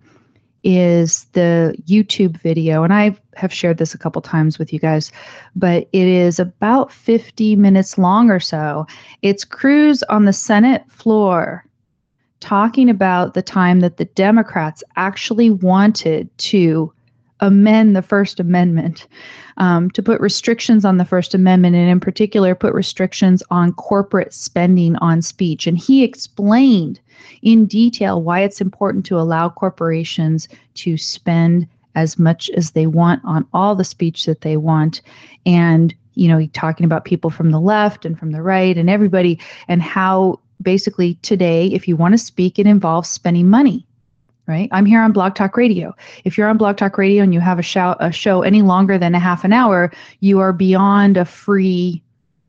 is 0.65 1.25
the 1.33 1.75
YouTube 1.87 2.41
video, 2.41 2.83
and 2.83 2.93
I 2.93 3.17
have 3.35 3.53
shared 3.53 3.79
this 3.79 3.95
a 3.95 3.99
couple 3.99 4.23
times 4.23 4.59
with 4.59 4.73
you 4.73 4.79
guys, 4.79 5.11
but 5.57 5.89
it 5.93 6.09
is 6.09 6.39
about 6.39 6.93
50 6.93 7.57
minutes 7.57 7.99
long 7.99 8.31
or 8.31 8.41
so. 8.41 8.87
It's 9.23 9.45
Cruz 9.45 10.03
on 10.05 10.25
the 10.25 10.33
Senate 10.33 10.85
floor 10.91 11.65
talking 12.41 12.91
about 12.91 13.35
the 13.35 13.43
time 13.43 13.81
that 13.81 13.97
the 13.97 14.05
Democrats 14.05 14.83
actually 14.97 15.51
wanted 15.51 16.29
to 16.39 16.93
amend 17.43 17.95
the 17.95 18.03
First 18.03 18.41
Amendment, 18.41 19.07
um, 19.59 19.91
to 19.91 20.03
put 20.03 20.21
restrictions 20.21 20.85
on 20.85 20.97
the 20.97 21.05
First 21.05 21.35
Amendment, 21.35 21.77
and 21.77 21.91
in 21.91 22.01
particular, 22.01 22.55
put 22.55 22.73
restrictions 22.73 23.43
on 23.51 23.75
corporate 23.75 24.33
spending 24.33 24.97
on 24.97 25.21
speech. 25.21 25.67
And 25.67 25.77
he 25.77 26.03
explained 26.03 26.99
in 27.43 27.67
detail 27.67 28.23
why 28.23 28.41
it's 28.41 28.61
important 28.61 29.05
to 29.07 29.19
allow 29.19 29.51
corporations 29.51 30.49
to 30.75 30.97
spend 30.97 31.69
as 31.95 32.19
much 32.19 32.49
as 32.57 32.71
they 32.71 32.87
want 32.87 33.21
on 33.25 33.47
all 33.53 33.75
the 33.75 33.85
speech 33.85 34.25
that 34.25 34.41
they 34.41 34.57
want. 34.57 35.03
And, 35.45 35.95
you 36.15 36.29
know, 36.29 36.47
talking 36.55 36.87
about 36.87 37.05
people 37.05 37.29
from 37.29 37.51
the 37.51 37.61
left 37.61 38.07
and 38.07 38.19
from 38.19 38.33
the 38.33 38.41
right 38.41 38.79
and 38.79 38.89
everybody, 38.89 39.39
and 39.69 39.83
how 39.83 40.41
basically 40.63 41.15
today, 41.23 41.67
if 41.67 41.87
you 41.87 41.97
want 41.97 42.15
to 42.15 42.19
speak, 42.19 42.59
it 42.59 42.67
involves 42.67 43.11
spending 43.11 43.51
money 43.51 43.85
right? 44.47 44.69
I'm 44.73 44.87
here 44.87 45.01
on 45.01 45.13
Blog 45.13 45.35
Talk 45.35 45.57
Radio. 45.57 45.95
If 46.25 46.37
you're 46.37 46.49
on 46.49 46.59
Blog 46.59 46.77
Talk 46.77 46.99
Radio 46.99 47.23
and 47.23 47.33
you 47.33 47.41
have 47.41 47.59
a 47.59 47.63
show, 47.63 47.97
a 48.01 48.13
show 48.13 48.43
any 48.43 48.63
longer 48.63 48.99
than 48.99 49.15
a 49.15 49.19
half 49.19 49.45
an 49.45 49.53
hour, 49.53 49.93
you 50.21 50.41
are 50.41 50.53
beyond 50.53 51.17
a 51.17 51.25
free 51.25 52.03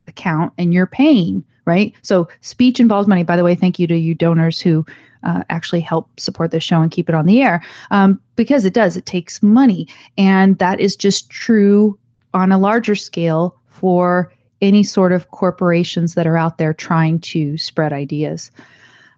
account 0.06 0.52
and 0.58 0.74
you're 0.74 0.86
paying 0.86 1.44
right? 1.64 1.94
So 2.02 2.28
speech 2.40 2.80
involves 2.80 3.08
money. 3.08 3.24
By 3.24 3.36
the 3.36 3.44
way, 3.44 3.54
thank 3.54 3.78
you 3.78 3.86
to 3.86 3.96
you 3.96 4.14
donors 4.14 4.60
who 4.60 4.84
uh, 5.22 5.42
actually 5.48 5.80
help 5.80 6.08
support 6.20 6.50
the 6.50 6.60
show 6.60 6.80
and 6.80 6.90
keep 6.90 7.08
it 7.08 7.14
on 7.14 7.26
the 7.26 7.42
air 7.42 7.62
um, 7.90 8.20
because 8.36 8.64
it 8.64 8.74
does. 8.74 8.96
It 8.96 9.06
takes 9.06 9.42
money, 9.42 9.88
and 10.18 10.58
that 10.58 10.80
is 10.80 10.96
just 10.96 11.30
true 11.30 11.98
on 12.34 12.52
a 12.52 12.58
larger 12.58 12.94
scale 12.94 13.56
for 13.68 14.32
any 14.60 14.82
sort 14.82 15.12
of 15.12 15.30
corporations 15.30 16.14
that 16.14 16.26
are 16.26 16.36
out 16.36 16.58
there 16.58 16.74
trying 16.74 17.18
to 17.20 17.56
spread 17.58 17.92
ideas. 17.92 18.50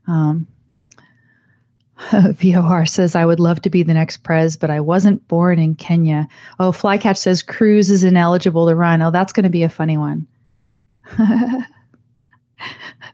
Um, 0.06 0.46
VOR 2.40 2.86
says, 2.86 3.14
I 3.14 3.26
would 3.26 3.40
love 3.40 3.62
to 3.62 3.70
be 3.70 3.82
the 3.82 3.94
next 3.94 4.18
prez, 4.18 4.56
but 4.56 4.70
I 4.70 4.80
wasn't 4.80 5.26
born 5.28 5.58
in 5.58 5.74
Kenya. 5.74 6.28
Oh, 6.58 6.72
Flycatch 6.72 7.18
says 7.18 7.42
Cruz 7.42 7.90
is 7.90 8.04
ineligible 8.04 8.66
to 8.68 8.74
run. 8.74 9.02
Oh, 9.02 9.10
that's 9.10 9.32
going 9.32 9.44
to 9.44 9.50
be 9.50 9.62
a 9.62 9.68
funny 9.68 9.96
one. 9.96 10.26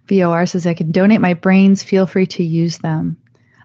VOR 0.09 0.47
says 0.47 0.67
I 0.67 0.75
can 0.75 0.91
donate 0.91 1.21
my 1.21 1.35
brains. 1.35 1.83
Feel 1.83 2.07
free 2.07 2.27
to 2.27 2.43
use 2.43 2.79
them. 2.79 3.17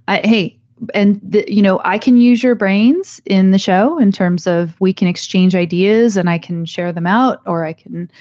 I, 0.07 0.17
hey, 0.23 0.57
and 0.93 1.19
the, 1.23 1.43
you 1.47 1.61
know 1.61 1.81
I 1.83 1.97
can 1.97 2.17
use 2.17 2.43
your 2.43 2.55
brains 2.55 3.19
in 3.25 3.51
the 3.51 3.57
show 3.57 3.97
in 3.97 4.11
terms 4.11 4.45
of 4.45 4.79
we 4.79 4.93
can 4.93 5.07
exchange 5.07 5.55
ideas 5.55 6.17
and 6.17 6.29
I 6.29 6.37
can 6.37 6.65
share 6.65 6.93
them 6.93 7.07
out, 7.07 7.41
or 7.45 7.65
I 7.65 7.73
can 7.73 8.11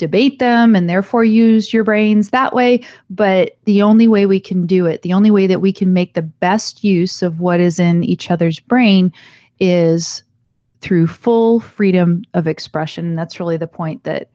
debate 0.00 0.38
them 0.38 0.74
and 0.74 0.88
therefore 0.88 1.24
use 1.24 1.72
your 1.72 1.84
brains 1.84 2.30
that 2.30 2.54
way. 2.54 2.82
But 3.10 3.58
the 3.66 3.82
only 3.82 4.08
way 4.08 4.24
we 4.24 4.40
can 4.40 4.66
do 4.66 4.86
it, 4.86 5.02
the 5.02 5.12
only 5.12 5.30
way 5.30 5.46
that 5.46 5.60
we 5.60 5.72
can 5.72 5.92
make 5.92 6.14
the 6.14 6.22
best 6.22 6.82
use 6.82 7.22
of 7.22 7.38
what 7.38 7.60
is 7.60 7.78
in 7.78 8.02
each 8.02 8.30
other's 8.30 8.58
brain 8.58 9.12
is 9.60 10.22
through 10.80 11.06
full 11.06 11.60
freedom 11.60 12.24
of 12.32 12.46
expression. 12.46 13.06
And 13.06 13.18
that's 13.18 13.38
really 13.38 13.58
the 13.58 13.66
point 13.66 14.02
that 14.04 14.30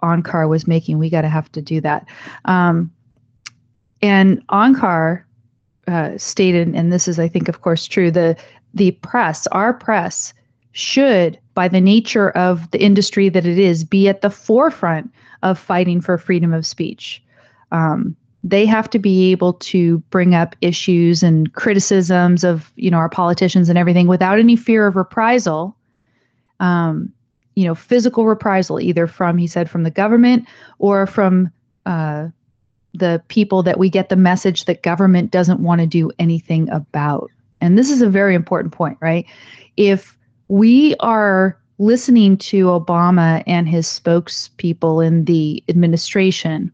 Onkar 0.00 0.48
was 0.48 0.68
making. 0.68 0.98
We 0.98 1.10
got 1.10 1.22
to 1.22 1.28
have 1.28 1.50
to 1.52 1.60
do 1.60 1.80
that. 1.80 2.06
Um, 2.44 2.92
and 4.00 4.46
Onkar 4.46 5.24
uh, 5.88 6.16
stated, 6.16 6.68
and 6.68 6.92
this 6.92 7.08
is, 7.08 7.18
I 7.18 7.26
think, 7.26 7.48
of 7.48 7.60
course, 7.60 7.86
true. 7.86 8.10
The 8.10 8.36
the 8.72 8.92
press, 8.92 9.48
our 9.48 9.74
press, 9.74 10.32
should, 10.72 11.38
by 11.54 11.68
the 11.68 11.80
nature 11.80 12.30
of 12.30 12.70
the 12.70 12.82
industry 12.82 13.28
that 13.28 13.46
it 13.46 13.58
is, 13.58 13.84
be 13.84 14.08
at 14.08 14.20
the 14.20 14.30
forefront 14.30 15.12
of 15.42 15.58
fighting 15.58 16.00
for 16.00 16.16
freedom 16.18 16.52
of 16.52 16.66
speech. 16.66 17.22
Um, 17.72 18.16
they 18.42 18.64
have 18.66 18.88
to 18.90 18.98
be 18.98 19.30
able 19.32 19.54
to 19.54 19.98
bring 20.10 20.34
up 20.34 20.56
issues 20.60 21.22
and 21.22 21.52
criticisms 21.52 22.42
of 22.42 22.72
you 22.76 22.90
know 22.90 22.96
our 22.96 23.08
politicians 23.08 23.68
and 23.68 23.76
everything 23.76 24.06
without 24.06 24.38
any 24.38 24.56
fear 24.56 24.86
of 24.86 24.96
reprisal 24.96 25.76
um, 26.60 27.12
you 27.54 27.64
know, 27.64 27.74
physical 27.74 28.26
reprisal, 28.26 28.80
either 28.80 29.06
from, 29.06 29.36
he 29.36 29.46
said, 29.46 29.68
from 29.68 29.82
the 29.82 29.90
government 29.90 30.46
or 30.78 31.06
from 31.06 31.50
uh, 31.86 32.28
the 32.94 33.22
people 33.28 33.62
that 33.62 33.78
we 33.78 33.90
get 33.90 34.08
the 34.08 34.16
message 34.16 34.66
that 34.66 34.82
government 34.82 35.30
doesn't 35.30 35.60
want 35.60 35.80
to 35.80 35.86
do 35.86 36.10
anything 36.18 36.70
about. 36.70 37.30
And 37.60 37.76
this 37.76 37.90
is 37.90 38.02
a 38.02 38.08
very 38.08 38.34
important 38.34 38.72
point, 38.72 38.98
right? 39.00 39.26
If 39.76 40.16
we 40.50 40.96
are 40.98 41.56
listening 41.78 42.36
to 42.36 42.66
Obama 42.66 43.40
and 43.46 43.68
his 43.68 43.86
spokespeople 43.86 45.06
in 45.06 45.24
the 45.24 45.62
administration, 45.68 46.72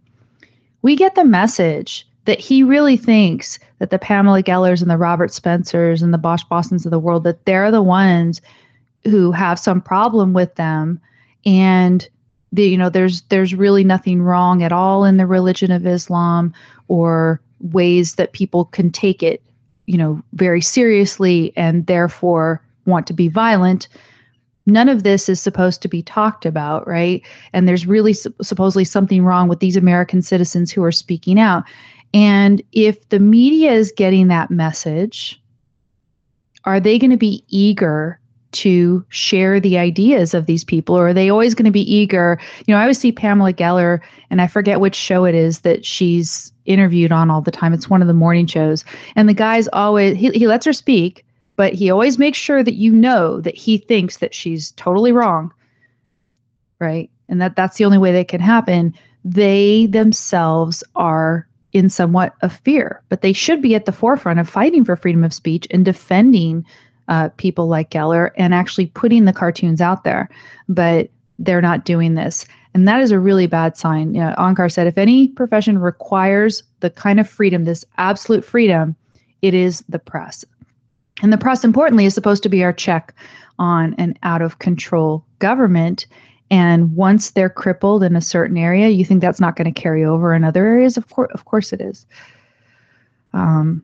we 0.81 0.97
get 0.97 1.15
the 1.15 1.27
message 1.27 2.09
that 2.25 2.41
he 2.41 2.63
really 2.63 2.97
thinks 2.97 3.59
that 3.79 3.91
the 3.91 3.99
Pamela 3.99 4.43
Gellers 4.43 4.81
and 4.81 4.91
the 4.91 4.97
Robert 4.97 5.31
Spencers 5.31 6.01
and 6.01 6.15
the 6.15 6.19
Bosch 6.19 6.43
Fawstins 6.51 6.87
of 6.87 6.91
the 6.91 6.99
world, 6.99 7.25
that 7.25 7.45
they're 7.45 7.71
the 7.71 7.83
ones 7.83 8.41
who 9.05 9.31
have 9.31 9.59
some 9.59 9.83
problem 9.83 10.33
with 10.33 10.55
them. 10.55 10.99
And 11.45 12.09
the, 12.53 12.67
you 12.67 12.79
know 12.79 12.89
there's 12.89 13.21
there's 13.23 13.55
really 13.55 13.85
nothing 13.85 14.23
wrong 14.23 14.63
at 14.63 14.73
all 14.73 15.05
in 15.05 15.19
the 15.19 15.27
religion 15.27 15.71
of 15.71 15.87
Islam 15.87 16.55
or 16.89 17.43
ways 17.61 18.15
that 18.15 18.33
people 18.33 18.65
can 18.65 18.91
take 18.91 19.23
it 19.23 19.43
you 19.85 19.99
know 19.99 20.23
very 20.33 20.63
seriously. 20.63 21.53
And 21.57 21.87
therefore 21.87 22.63
want 22.87 23.07
to 23.07 23.13
be 23.13 23.29
violent 23.29 23.89
none 24.67 24.89
of 24.89 25.05
this 25.05 25.29
is 25.29 25.41
supposed 25.41 25.81
to 25.81 25.89
be 25.89 26.03
talked 26.03 26.45
about 26.45 26.87
right? 26.87 27.23
And 27.53 27.69
there's 27.69 27.87
really 27.87 28.13
su- 28.13 28.35
supposedly 28.43 28.85
something 28.85 29.25
wrong 29.25 29.49
with 29.49 29.61
these 29.61 29.77
american 29.77 30.23
citizens 30.23 30.73
who 30.73 30.83
are 30.83 30.93
speaking 30.93 31.39
out. 31.39 31.65
And 32.15 32.63
if 32.73 33.09
the 33.09 33.19
media 33.19 33.73
is 33.73 33.93
getting 33.97 34.29
that 34.29 34.51
message 34.51 35.41
are 36.65 36.81
they 36.81 36.99
going 36.99 37.13
to 37.13 37.17
be 37.17 37.45
eager 37.49 38.19
to 38.51 39.05
share 39.09 39.61
the 39.61 39.79
ideas 39.79 40.35
of 40.35 40.47
these 40.47 40.65
people 40.65 40.97
or 40.97 41.09
are 41.09 41.15
they 41.15 41.31
always 41.31 41.55
going 41.55 41.67
to 41.67 41.71
be 41.71 41.95
eager? 41.95 42.39
You 42.67 42.75
know 42.75 42.79
i 42.79 42.83
always 42.83 42.99
see 42.99 43.13
pamela 43.13 43.53
geller 43.53 44.01
and 44.31 44.41
i 44.41 44.47
forget 44.47 44.81
which 44.81 44.97
show 44.97 45.25
it 45.25 45.35
is 45.35 45.61
that 45.61 45.85
she's 45.85 46.53
interviewed 46.67 47.13
on 47.13 47.31
all 47.31 47.41
the 47.41 47.51
time. 47.51 47.73
It's 47.73 47.89
one 47.89 48.03
of 48.03 48.09
the 48.09 48.15
morning 48.15 48.47
shows. 48.47 48.85
And 49.15 49.29
the 49.29 49.35
guy's 49.35 49.69
always 49.73 50.17
he, 50.17 50.31
he 50.31 50.47
lets 50.47 50.67
her 50.67 50.73
speak 50.73 51.25
but 51.57 51.73
he 51.73 51.91
always 51.91 52.19
makes 52.19 52.39
sure 52.39 52.63
that 52.63 52.75
you 52.75 52.93
know 52.93 53.41
that 53.41 53.57
he 53.57 53.79
thinks 53.79 54.19
that 54.19 54.35
she's 54.35 54.73
totally 54.73 55.13
wrong 55.13 55.53
right 56.79 57.11
and 57.29 57.41
that 57.41 57.57
that's 57.57 57.77
the 57.77 57.85
only 57.85 57.99
way 57.99 58.13
that 58.13 58.29
can 58.29 58.41
happen, 58.41 58.95
they 59.25 59.87
themselves 59.87 60.85
are 60.95 61.47
in 61.73 61.91
somewhat 61.91 62.35
of 62.43 62.57
fear, 62.59 63.03
but 63.09 63.21
they 63.21 63.33
should 63.33 63.61
be 63.61 63.75
at 63.75 63.85
the 63.85 63.93
forefront 63.93 64.39
of 64.39 64.49
fighting 64.49 64.85
for 64.85 64.97
freedom 64.97 65.25
of 65.25 65.35
speech 65.35 65.67
and 65.71 65.85
defending 65.85 66.65
uh, 67.09 67.29
people 67.37 67.69
like 67.69 67.91
Geller 67.91 68.31
and 68.37 68.55
actually 68.55 68.87
putting 68.87 69.25
the 69.25 69.33
cartoons 69.33 69.81
out 69.81 70.05
there. 70.05 70.29
But 70.69 71.11
they're 71.39 71.63
not 71.63 71.85
doing 71.85 72.15
this. 72.15 72.47
And 72.73 72.89
that 72.89 73.01
is 73.01 73.11
a 73.11 73.21
really 73.21 73.47
bad 73.47 73.77
sign. 73.77 74.15
You 74.15 74.21
know, 74.21 74.35
Onkar 74.39 74.73
said 74.73 74.87
if 74.87 74.99
any 74.99 75.29
profession 75.29 75.79
requires 75.79 76.63
the 76.81 76.91
kind 76.91 77.21
of 77.21 77.29
freedom, 77.29 77.65
this 77.65 77.85
absolute 77.99 78.45
freedom, 78.45 78.97
it 79.43 79.55
is 79.55 79.85
the 79.89 79.99
press. 79.99 80.45
And 81.23 81.33
the 81.33 81.39
press, 81.39 81.65
importantly, 81.65 82.05
is 82.05 82.15
supposed 82.15 82.43
to 82.43 82.49
be 82.49 82.63
our 82.63 82.73
check 82.73 83.15
on 83.59 83.95
an 83.95 84.19
out 84.23 84.43
of 84.43 84.59
control 84.59 85.25
government. 85.39 86.07
And 86.51 86.95
once 86.95 87.31
they're 87.31 87.51
crippled 87.51 88.03
in 88.03 88.15
a 88.15 88.21
certain 88.21 88.57
area, 88.57 88.89
you 88.89 89.05
think 89.05 89.21
that's 89.21 89.41
not 89.41 89.57
going 89.57 89.73
to 89.73 89.81
carry 89.81 90.05
over 90.05 90.35
in 90.35 90.45
other 90.45 90.65
areas? 90.65 90.97
Of 90.97 91.09
course, 91.09 91.31
of 91.33 91.45
course 91.45 91.73
it 91.73 91.81
is. 91.81 92.07
Um, 93.33 93.83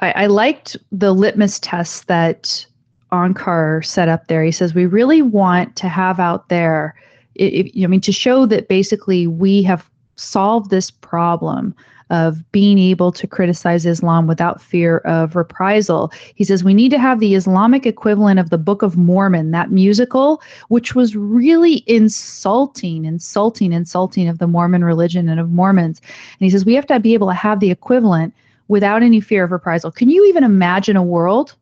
I, 0.00 0.12
I 0.12 0.26
liked 0.26 0.76
the 0.90 1.12
litmus 1.12 1.60
test 1.60 2.06
that 2.08 2.66
Onkar 3.12 3.84
set 3.84 4.08
up 4.08 4.26
there. 4.26 4.42
He 4.42 4.52
says 4.52 4.74
we 4.74 4.86
really 4.86 5.22
want 5.22 5.76
to 5.76 5.88
have 5.88 6.18
out 6.18 6.48
there, 6.48 6.94
it, 7.34 7.66
it, 7.66 7.84
I 7.84 7.86
mean, 7.86 8.00
to 8.02 8.12
show 8.12 8.46
that 8.46 8.68
basically 8.68 9.26
we 9.26 9.62
have 9.64 9.88
solved 10.16 10.70
this 10.70 10.90
problem 10.90 11.74
of 12.10 12.50
being 12.50 12.78
able 12.78 13.12
to 13.12 13.26
criticize 13.26 13.86
Islam 13.86 14.26
without 14.26 14.60
fear 14.60 14.98
of 14.98 15.36
reprisal. 15.36 16.12
He 16.34 16.44
says 16.44 16.64
we 16.64 16.74
need 16.74 16.90
to 16.90 16.98
have 16.98 17.20
the 17.20 17.34
Islamic 17.34 17.86
equivalent 17.86 18.40
of 18.40 18.50
the 18.50 18.58
Book 18.58 18.82
of 18.82 18.96
Mormon, 18.96 19.52
that 19.52 19.70
musical, 19.70 20.42
which 20.68 20.94
was 20.94 21.14
really 21.14 21.84
insulting, 21.86 23.04
insulting, 23.04 23.72
insulting 23.72 24.28
of 24.28 24.38
the 24.38 24.48
Mormon 24.48 24.84
religion 24.84 25.28
and 25.28 25.38
of 25.38 25.50
Mormons. 25.50 26.00
And 26.00 26.44
he 26.44 26.50
says 26.50 26.64
we 26.64 26.74
have 26.74 26.86
to 26.88 26.98
be 26.98 27.14
able 27.14 27.28
to 27.28 27.34
have 27.34 27.60
the 27.60 27.70
equivalent 27.70 28.34
without 28.68 29.02
any 29.02 29.20
fear 29.20 29.44
of 29.44 29.52
reprisal. 29.52 29.90
Can 29.90 30.10
you 30.10 30.26
even 30.26 30.44
imagine 30.44 30.96
a 30.96 31.02
world 31.02 31.54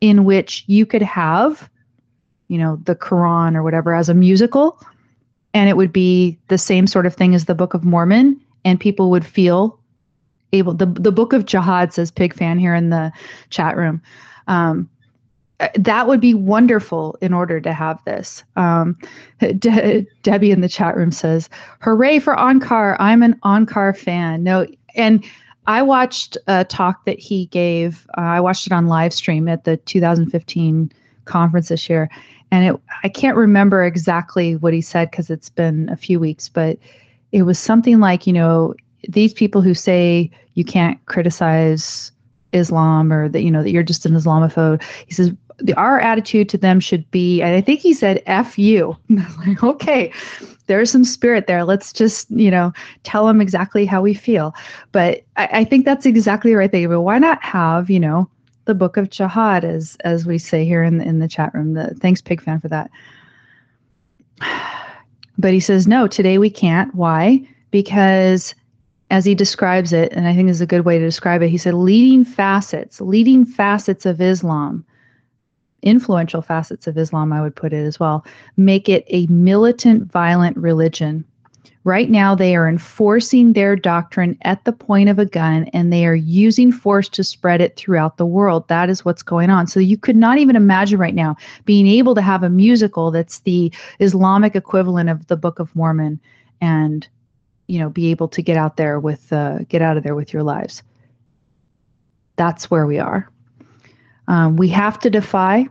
in 0.00 0.24
which 0.24 0.64
you 0.66 0.86
could 0.86 1.02
have, 1.02 1.68
you 2.48 2.58
know, 2.58 2.78
the 2.84 2.94
Quran 2.94 3.56
or 3.56 3.62
whatever 3.62 3.94
as 3.94 4.08
a 4.08 4.14
musical? 4.14 4.78
And 5.54 5.68
it 5.68 5.76
would 5.78 5.92
be 5.92 6.38
the 6.48 6.58
same 6.58 6.86
sort 6.86 7.06
of 7.06 7.14
thing 7.14 7.34
as 7.34 7.46
the 7.46 7.54
Book 7.54 7.72
of 7.72 7.84
Mormon, 7.84 8.38
and 8.64 8.78
people 8.78 9.10
would 9.10 9.26
feel 9.26 9.78
able. 10.52 10.74
The 10.74 10.86
the 10.86 11.12
Book 11.12 11.32
of 11.32 11.46
Jihad 11.46 11.92
says 11.92 12.10
Pig 12.10 12.34
fan 12.34 12.58
here 12.58 12.74
in 12.74 12.90
the 12.90 13.12
chat 13.50 13.76
room. 13.76 14.02
Um, 14.46 14.88
that 15.74 16.06
would 16.06 16.20
be 16.20 16.34
wonderful 16.34 17.16
in 17.20 17.34
order 17.34 17.60
to 17.60 17.72
have 17.72 17.98
this. 18.04 18.44
Um, 18.56 18.96
De- 19.40 20.06
Debbie 20.22 20.50
in 20.50 20.60
the 20.60 20.68
chat 20.68 20.96
room 20.96 21.12
says, 21.12 21.48
"Hooray 21.80 22.18
for 22.18 22.36
Onkar! 22.36 22.96
I'm 22.98 23.22
an 23.22 23.34
Onkar 23.44 23.96
fan." 23.96 24.42
No, 24.42 24.66
and 24.94 25.24
I 25.66 25.82
watched 25.82 26.38
a 26.46 26.64
talk 26.64 27.04
that 27.04 27.18
he 27.18 27.46
gave. 27.46 28.06
Uh, 28.16 28.22
I 28.22 28.40
watched 28.40 28.66
it 28.66 28.72
on 28.72 28.86
live 28.86 29.12
stream 29.12 29.48
at 29.48 29.64
the 29.64 29.76
2015 29.76 30.92
conference 31.24 31.68
this 31.68 31.90
year, 31.90 32.08
and 32.50 32.64
it, 32.74 32.80
I 33.02 33.08
can't 33.08 33.36
remember 33.36 33.84
exactly 33.84 34.56
what 34.56 34.72
he 34.72 34.80
said 34.80 35.10
because 35.10 35.28
it's 35.28 35.50
been 35.50 35.88
a 35.88 35.96
few 35.96 36.20
weeks, 36.20 36.48
but 36.48 36.78
it 37.32 37.42
was 37.42 37.58
something 37.58 38.00
like, 38.00 38.26
you 38.26 38.32
know, 38.32 38.74
these 39.08 39.32
people 39.32 39.60
who 39.60 39.74
say 39.74 40.30
you 40.54 40.64
can't 40.64 41.04
criticize 41.06 42.10
Islam 42.52 43.12
or 43.12 43.28
that 43.28 43.42
you 43.42 43.50
know 43.50 43.62
that 43.62 43.70
you're 43.70 43.82
just 43.82 44.06
an 44.06 44.14
Islamophobe. 44.14 44.82
He 45.06 45.14
says 45.14 45.32
the, 45.58 45.74
our 45.74 46.00
attitude 46.00 46.48
to 46.50 46.58
them 46.58 46.80
should 46.80 47.08
be, 47.10 47.42
and 47.42 47.54
I 47.54 47.60
think 47.60 47.80
he 47.80 47.92
said 47.92 48.22
"f 48.26 48.58
you." 48.58 48.96
like, 49.46 49.62
okay, 49.62 50.12
there's 50.66 50.90
some 50.90 51.04
spirit 51.04 51.46
there. 51.46 51.64
Let's 51.64 51.92
just, 51.92 52.30
you 52.30 52.50
know, 52.50 52.72
tell 53.02 53.26
them 53.26 53.40
exactly 53.40 53.84
how 53.86 54.00
we 54.00 54.14
feel. 54.14 54.54
But 54.92 55.24
I, 55.36 55.48
I 55.52 55.64
think 55.64 55.84
that's 55.84 56.06
exactly 56.06 56.52
the 56.52 56.56
right 56.56 56.70
thing. 56.70 56.88
But 56.88 57.02
why 57.02 57.18
not 57.18 57.42
have, 57.42 57.90
you 57.90 58.00
know, 58.00 58.28
the 58.66 58.74
book 58.74 58.96
of 58.96 59.10
jihad 59.10 59.64
as 59.64 59.96
as 60.04 60.26
we 60.26 60.38
say 60.38 60.64
here 60.64 60.82
in 60.82 60.98
the, 60.98 61.04
in 61.04 61.18
the 61.18 61.28
chat 61.28 61.52
room. 61.54 61.74
The, 61.74 61.94
thanks, 61.94 62.20
Pig 62.20 62.42
fan, 62.42 62.60
for 62.60 62.68
that. 62.68 62.90
But 65.38 65.52
he 65.52 65.60
says 65.60 65.86
no. 65.86 66.06
Today 66.06 66.38
we 66.38 66.50
can't. 66.50 66.94
Why? 66.94 67.46
Because 67.70 68.54
as 69.10 69.24
he 69.24 69.34
describes 69.34 69.92
it, 69.92 70.12
and 70.12 70.26
I 70.26 70.34
think 70.34 70.50
is 70.50 70.60
a 70.60 70.66
good 70.66 70.84
way 70.84 70.98
to 70.98 71.04
describe 71.04 71.42
it, 71.42 71.48
he 71.48 71.58
said 71.58 71.74
leading 71.74 72.24
facets, 72.24 73.00
leading 73.00 73.44
facets 73.46 74.04
of 74.04 74.20
Islam 74.20 74.84
influential 75.82 76.42
facets 76.42 76.86
of 76.86 76.98
Islam, 76.98 77.32
I 77.32 77.40
would 77.40 77.54
put 77.54 77.72
it 77.72 77.84
as 77.84 78.00
well, 78.00 78.24
make 78.56 78.88
it 78.88 79.04
a 79.08 79.26
militant, 79.26 80.10
violent 80.10 80.56
religion. 80.56 81.24
Right 81.88 82.10
now, 82.10 82.34
they 82.34 82.54
are 82.54 82.68
enforcing 82.68 83.54
their 83.54 83.74
doctrine 83.74 84.36
at 84.42 84.62
the 84.64 84.72
point 84.72 85.08
of 85.08 85.18
a 85.18 85.24
gun 85.24 85.64
and 85.72 85.90
they 85.90 86.04
are 86.04 86.14
using 86.14 86.70
force 86.70 87.08
to 87.08 87.24
spread 87.24 87.62
it 87.62 87.76
throughout 87.76 88.18
the 88.18 88.26
world. 88.26 88.68
That 88.68 88.90
is 88.90 89.06
what's 89.06 89.22
going 89.22 89.48
on. 89.48 89.66
So, 89.66 89.80
you 89.80 89.96
could 89.96 90.16
not 90.16 90.36
even 90.36 90.54
imagine 90.54 90.98
right 90.98 91.14
now 91.14 91.36
being 91.64 91.86
able 91.86 92.14
to 92.14 92.20
have 92.20 92.42
a 92.42 92.50
musical 92.50 93.10
that's 93.10 93.38
the 93.40 93.72
Islamic 94.00 94.54
equivalent 94.54 95.08
of 95.08 95.26
the 95.28 95.36
Book 95.36 95.58
of 95.58 95.74
Mormon 95.74 96.20
and 96.60 97.08
you 97.68 97.78
know 97.78 97.88
be 97.88 98.10
able 98.10 98.28
to 98.28 98.42
get 98.42 98.56
out 98.56 98.76
there 98.76 99.00
with 99.00 99.32
uh, 99.32 99.60
get 99.70 99.80
out 99.80 99.96
of 99.96 100.02
there 100.02 100.14
with 100.14 100.32
your 100.32 100.42
lives 100.42 100.82
that's 102.36 102.70
where 102.70 102.86
we 102.86 102.98
are 102.98 103.30
um, 104.28 104.56
we 104.56 104.68
have 104.68 104.98
to 105.00 105.10
defy, 105.10 105.66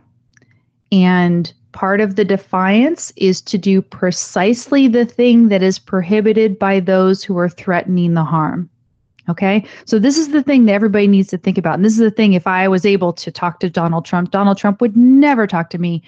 and 0.90 1.52
part 1.78 2.00
of 2.00 2.16
the 2.16 2.24
defiance 2.24 3.12
is 3.14 3.40
to 3.40 3.56
do 3.56 3.80
precisely 3.80 4.88
the 4.88 5.04
thing 5.04 5.48
that 5.48 5.62
is 5.62 5.78
prohibited 5.78 6.58
by 6.58 6.80
those 6.80 7.22
who 7.22 7.38
are 7.38 7.48
threatening 7.48 8.14
the 8.14 8.24
harm. 8.24 8.68
Okay. 9.28 9.64
So 9.84 10.00
this 10.00 10.18
is 10.18 10.30
the 10.30 10.42
thing 10.42 10.64
that 10.64 10.72
everybody 10.72 11.06
needs 11.06 11.28
to 11.28 11.38
think 11.38 11.56
about. 11.56 11.74
And 11.74 11.84
this 11.84 11.92
is 11.92 12.00
the 12.00 12.10
thing 12.10 12.32
if 12.32 12.48
I 12.48 12.66
was 12.66 12.84
able 12.84 13.12
to 13.12 13.30
talk 13.30 13.60
to 13.60 13.70
Donald 13.70 14.04
Trump, 14.04 14.32
Donald 14.32 14.58
Trump 14.58 14.80
would 14.80 14.96
never 14.96 15.46
talk 15.46 15.70
to 15.70 15.78
me. 15.78 16.02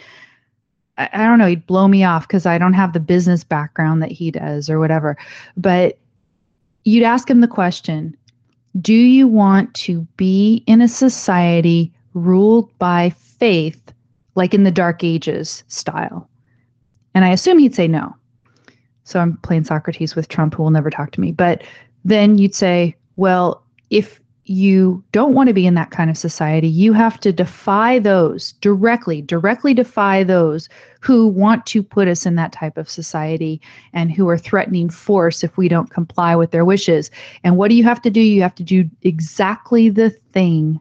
I, 0.98 1.08
I 1.12 1.18
don't 1.18 1.38
know, 1.38 1.46
he'd 1.46 1.68
blow 1.68 1.86
me 1.86 2.02
off 2.02 2.26
because 2.26 2.46
I 2.46 2.58
don't 2.58 2.72
have 2.72 2.92
the 2.92 2.98
business 2.98 3.44
background 3.44 4.02
that 4.02 4.10
he 4.10 4.32
does 4.32 4.68
or 4.68 4.80
whatever. 4.80 5.16
But 5.56 5.98
you'd 6.82 7.04
ask 7.04 7.30
him 7.30 7.42
the 7.42 7.46
question 7.46 8.16
Do 8.80 8.92
you 8.92 9.28
want 9.28 9.72
to 9.74 10.00
be 10.16 10.64
in 10.66 10.80
a 10.80 10.88
society 10.88 11.92
ruled 12.14 12.76
by 12.80 13.10
faith, 13.10 13.92
like 14.40 14.54
in 14.54 14.64
the 14.64 14.70
Dark 14.70 15.04
Ages 15.04 15.62
style? 15.68 16.26
And 17.14 17.26
I 17.26 17.28
assume 17.28 17.58
he'd 17.58 17.74
say 17.74 17.86
no. 17.86 18.16
So 19.04 19.20
I'm 19.20 19.36
playing 19.38 19.64
Socrates 19.64 20.16
with 20.16 20.28
Trump, 20.28 20.54
who 20.54 20.62
will 20.62 20.70
never 20.70 20.88
talk 20.88 21.10
to 21.12 21.20
me. 21.20 21.30
But 21.30 21.62
then 22.06 22.38
you'd 22.38 22.54
say, 22.54 22.96
well, 23.16 23.62
if 23.90 24.18
you 24.44 25.04
don't 25.12 25.34
want 25.34 25.48
to 25.48 25.52
be 25.52 25.66
in 25.66 25.74
that 25.74 25.90
kind 25.90 26.08
of 26.08 26.16
society, 26.16 26.68
you 26.68 26.94
have 26.94 27.20
to 27.20 27.32
defy 27.32 27.98
those 27.98 28.52
directly, 28.62 29.20
directly 29.20 29.74
defy 29.74 30.24
those 30.24 30.70
who 31.00 31.26
want 31.26 31.66
to 31.66 31.82
put 31.82 32.08
us 32.08 32.24
in 32.24 32.36
that 32.36 32.52
type 32.52 32.78
of 32.78 32.88
society 32.88 33.60
and 33.92 34.10
who 34.10 34.26
are 34.26 34.38
threatening 34.38 34.88
force 34.88 35.44
if 35.44 35.54
we 35.58 35.68
don't 35.68 35.90
comply 35.90 36.34
with 36.34 36.50
their 36.50 36.64
wishes. 36.64 37.10
And 37.44 37.58
what 37.58 37.68
do 37.68 37.74
you 37.74 37.84
have 37.84 38.00
to 38.00 38.10
do? 38.10 38.22
You 38.22 38.40
have 38.40 38.54
to 38.54 38.62
do 38.62 38.88
exactly 39.02 39.90
the 39.90 40.08
thing 40.32 40.80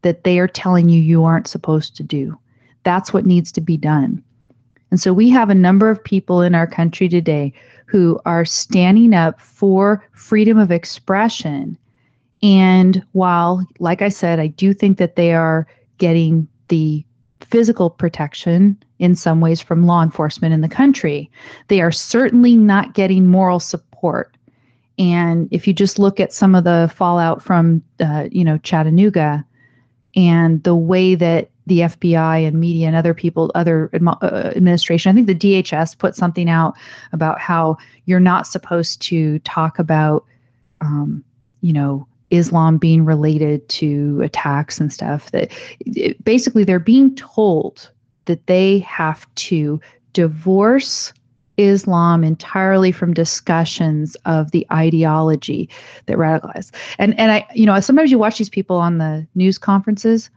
that 0.00 0.24
they 0.24 0.38
are 0.38 0.48
telling 0.48 0.88
you 0.88 0.98
you 0.98 1.24
aren't 1.24 1.46
supposed 1.46 1.94
to 1.96 2.02
do. 2.02 2.38
That's 2.82 3.12
what 3.12 3.26
needs 3.26 3.52
to 3.52 3.60
be 3.60 3.76
done. 3.76 4.22
And 4.90 5.00
so 5.00 5.12
we 5.12 5.30
have 5.30 5.50
a 5.50 5.54
number 5.54 5.88
of 5.90 6.02
people 6.02 6.42
in 6.42 6.54
our 6.54 6.66
country 6.66 7.08
today 7.08 7.52
who 7.86 8.20
are 8.24 8.44
standing 8.44 9.14
up 9.14 9.40
for 9.40 10.06
freedom 10.12 10.58
of 10.58 10.70
expression. 10.70 11.76
And 12.42 13.04
while, 13.12 13.66
like 13.78 14.02
I 14.02 14.08
said, 14.08 14.40
I 14.40 14.48
do 14.48 14.72
think 14.72 14.98
that 14.98 15.16
they 15.16 15.34
are 15.34 15.66
getting 15.98 16.48
the 16.68 17.04
physical 17.40 17.90
protection 17.90 18.76
in 18.98 19.14
some 19.14 19.40
ways 19.40 19.60
from 19.60 19.86
law 19.86 20.02
enforcement 20.02 20.54
in 20.54 20.60
the 20.60 20.68
country, 20.68 21.30
they 21.68 21.80
are 21.80 21.92
certainly 21.92 22.56
not 22.56 22.94
getting 22.94 23.26
moral 23.26 23.60
support. 23.60 24.36
And 24.98 25.48
if 25.50 25.66
you 25.66 25.72
just 25.72 25.98
look 25.98 26.20
at 26.20 26.32
some 26.32 26.54
of 26.54 26.64
the 26.64 26.92
fallout 26.94 27.42
from, 27.42 27.82
uh, 28.00 28.28
you 28.30 28.44
know, 28.44 28.58
Chattanooga, 28.58 29.44
and 30.14 30.62
the 30.62 30.74
way 30.74 31.14
that 31.14 31.50
the 31.70 31.78
FBI 31.78 32.46
and 32.46 32.58
media 32.58 32.88
and 32.88 32.96
other 32.96 33.14
people, 33.14 33.52
other 33.54 33.88
uh, 33.94 34.52
administration, 34.56 35.08
I 35.08 35.14
think 35.14 35.28
the 35.28 35.62
DHS 35.62 35.96
put 35.96 36.16
something 36.16 36.50
out 36.50 36.74
about 37.12 37.40
how 37.40 37.78
you're 38.06 38.18
not 38.18 38.48
supposed 38.48 39.00
to 39.02 39.38
talk 39.40 39.78
about, 39.78 40.24
um, 40.80 41.22
you 41.62 41.72
know, 41.72 42.08
Islam 42.30 42.76
being 42.76 43.04
related 43.04 43.68
to 43.68 44.20
attacks 44.20 44.80
and 44.80 44.92
stuff. 44.92 45.30
That 45.30 45.52
it, 45.78 46.22
basically 46.24 46.64
they're 46.64 46.80
being 46.80 47.14
told 47.14 47.88
that 48.24 48.48
they 48.48 48.80
have 48.80 49.32
to 49.36 49.80
divorce 50.12 51.12
Islam 51.56 52.24
entirely 52.24 52.90
from 52.90 53.14
discussions 53.14 54.16
of 54.24 54.50
the 54.50 54.66
ideology 54.72 55.68
that 56.06 56.16
radicalized. 56.16 56.72
And 56.98 57.16
and 57.16 57.30
I, 57.30 57.46
you 57.54 57.66
know, 57.66 57.78
sometimes 57.78 58.10
you 58.10 58.18
watch 58.18 58.38
these 58.38 58.48
people 58.48 58.78
on 58.78 58.98
the 58.98 59.24
news 59.36 59.56
conferences, 59.56 60.30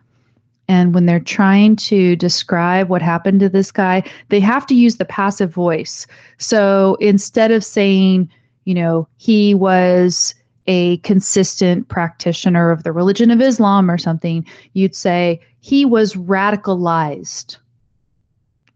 And 0.68 0.94
when 0.94 1.06
they're 1.06 1.20
trying 1.20 1.76
to 1.78 2.16
describe 2.16 2.90
what 2.90 3.02
happened 3.02 3.42
to 3.42 3.50
this 3.50 3.72
guy, 3.72 4.04
they 4.30 4.40
have 4.40 4.66
to 4.68 4.76
use 4.76 4.96
the 4.96 5.06
passive 5.06 5.54
voice. 5.54 6.08
So 6.38 6.96
instead 7.02 7.52
of 7.52 7.66
saying, 7.66 8.30
you 8.66 8.74
know, 8.74 9.08
he 9.18 9.54
was 9.54 10.34
a 10.68 10.98
consistent 10.98 11.90
practitioner 11.90 12.72
of 12.72 12.84
the 12.84 12.94
religion 12.94 13.30
of 13.30 13.42
Islam 13.42 13.92
or 13.92 13.98
something, 13.98 14.46
you'd 14.74 14.96
say 14.96 15.42
he 15.60 15.86
was 15.86 16.14
radicalized. 16.14 17.58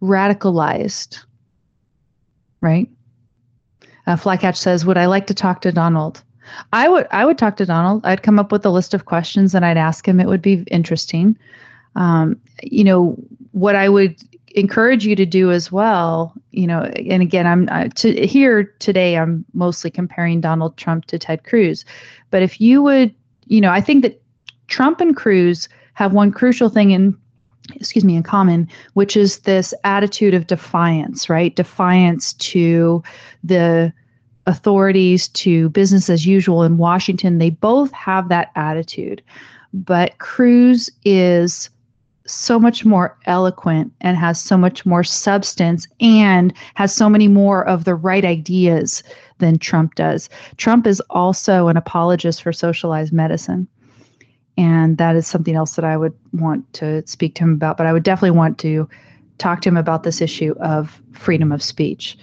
Radicalized. 0.02 1.24
Right? 2.60 2.90
Uh, 4.08 4.16
Flycatch 4.16 4.58
says, 4.58 4.86
"Would 4.86 4.98
I 4.98 5.06
like 5.06 5.28
to 5.28 5.34
talk 5.34 5.62
to 5.62 5.72
Donald?" 5.72 6.24
I 6.72 6.88
would. 6.88 7.08
I 7.12 7.26
would 7.26 7.38
talk 7.38 7.58
to 7.58 7.66
Donald. 7.66 8.06
I'd 8.06 8.24
come 8.24 8.40
up 8.40 8.52
with 8.52 8.66
a 8.66 8.70
list 8.70 8.94
of 8.94 9.06
questions 9.06 9.54
and 9.54 9.66
I'd 9.66 9.78
ask 9.78 10.08
him. 10.08 10.20
It 10.20 10.28
would 10.28 10.42
be 10.42 10.64
interesting. 10.72 11.38
Um, 11.98 12.40
you 12.64 12.84
know 12.84 13.18
what 13.52 13.76
I 13.76 13.90
would 13.90 14.16
encourage 14.56 15.06
you 15.06 15.16
to 15.16 15.26
do 15.26 15.52
as 15.52 15.72
well. 15.72 16.34
You 16.52 16.68
know, 16.68 16.84
and 16.84 17.22
again, 17.22 17.46
I'm 17.46 17.68
uh, 17.70 17.90
to 17.96 18.26
here 18.26 18.64
today. 18.80 19.18
I'm 19.18 19.44
mostly 19.54 19.92
comparing 19.92 20.40
Donald 20.42 20.78
Trump 20.78 21.06
to 21.06 21.20
Ted 21.20 21.44
Cruz, 21.44 21.84
but 22.32 22.42
if 22.42 22.62
you 22.62 22.82
would, 22.82 23.14
you 23.46 23.60
know, 23.60 23.72
I 23.72 23.82
think 23.82 24.04
that 24.04 24.22
Trump 24.68 25.02
and 25.02 25.16
Cruz 25.16 25.68
have 25.94 26.14
one 26.14 26.32
crucial 26.32 26.70
thing 26.70 26.92
in 26.92 27.18
excuse 27.76 28.06
me 28.06 28.16
in 28.16 28.24
common 28.24 28.70
which 28.94 29.18
is 29.18 29.40
this 29.40 29.74
attitude 29.84 30.34
of 30.34 30.48
defiance 30.48 31.30
right 31.30 31.56
defiance 31.58 32.32
to 32.34 33.04
the 33.44 33.92
authorities 34.46 35.28
to 35.30 35.68
business 35.70 36.10
as 36.10 36.26
usual 36.26 36.64
in 36.64 36.78
Washington 36.78 37.40
they 37.40 37.50
both 37.50 37.92
have 37.92 38.30
that 38.30 38.52
attitude 38.56 39.22
but 39.74 40.18
Cruz 40.20 40.90
is 41.04 41.70
so 42.28 42.60
much 42.60 42.86
more 42.86 43.18
eloquent 43.26 43.92
and 44.02 44.18
has 44.18 44.40
so 44.40 44.58
much 44.58 44.86
more 44.86 45.04
substance 45.04 45.88
and 46.00 46.54
has 46.76 46.94
so 46.94 47.10
many 47.10 47.28
more 47.28 47.68
of 47.68 47.86
the 47.86 47.96
right 47.96 48.26
ideas 48.26 49.02
than 49.40 49.58
Trump 49.58 49.96
does. 49.96 50.30
Trump 50.58 50.86
is 50.86 51.02
also 51.10 51.68
an 51.68 51.78
apologist 51.78 52.44
for 52.44 52.54
socialized 52.54 53.14
medicine. 53.14 53.68
And 54.58 54.98
that 54.98 55.16
is 55.16 55.28
something 55.28 55.56
else 55.56 55.76
that 55.76 55.86
I 55.86 55.98
would 55.98 56.14
want 56.34 56.72
to 56.74 57.06
speak 57.08 57.36
to 57.36 57.44
him 57.44 57.54
about. 57.54 57.78
But 57.78 57.86
I 57.86 57.94
would 57.94 58.04
definitely 58.04 58.38
want 58.38 58.58
to 58.60 58.90
talk 59.38 59.62
to 59.62 59.70
him 59.70 59.78
about 59.78 60.04
this 60.04 60.20
issue 60.20 60.56
of 60.60 61.00
freedom 61.14 61.52
of 61.52 61.62
speech. 61.62 62.18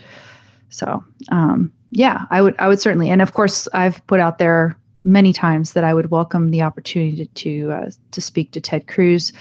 So, 0.68 1.04
um, 1.28 1.72
yeah, 1.92 2.24
I 2.30 2.42
would, 2.42 2.56
I 2.58 2.66
would 2.66 2.80
certainly. 2.80 3.08
And 3.08 3.22
of 3.22 3.34
course, 3.34 3.68
I've 3.72 4.04
put 4.08 4.18
out 4.18 4.38
there 4.38 4.76
many 5.04 5.32
times 5.32 5.74
that 5.74 5.84
I 5.84 5.94
would 5.94 6.10
welcome 6.10 6.50
the 6.50 6.62
opportunity 6.62 7.24
to 7.24 7.34
to, 7.34 7.72
uh, 7.72 7.90
to 8.10 8.20
speak 8.20 8.50
to 8.52 8.60
Ted 8.60 8.88
Cruz. 8.88 9.32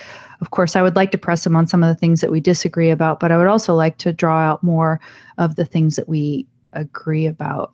Of 0.44 0.52
course, 0.52 0.76
I 0.76 0.82
would 0.82 0.98
like 0.98 1.12
to 1.12 1.18
press 1.18 1.46
him 1.46 1.56
on 1.56 1.68
some 1.68 1.84
of 1.84 1.88
the 1.88 1.98
things 1.98 2.20
that 2.20 2.30
we 2.30 2.42
disagree 2.42 2.90
about, 2.92 3.22
but 3.22 3.32
I 3.32 3.38
would 3.38 3.48
also 3.48 3.76
like 3.76 3.98
to 4.00 4.12
draw 4.12 4.40
out 4.40 4.62
more 4.62 5.00
of 5.38 5.56
the 5.56 5.64
things 5.64 5.96
that 5.96 6.10
we 6.10 6.46
agree 6.74 7.26
about. 7.26 7.72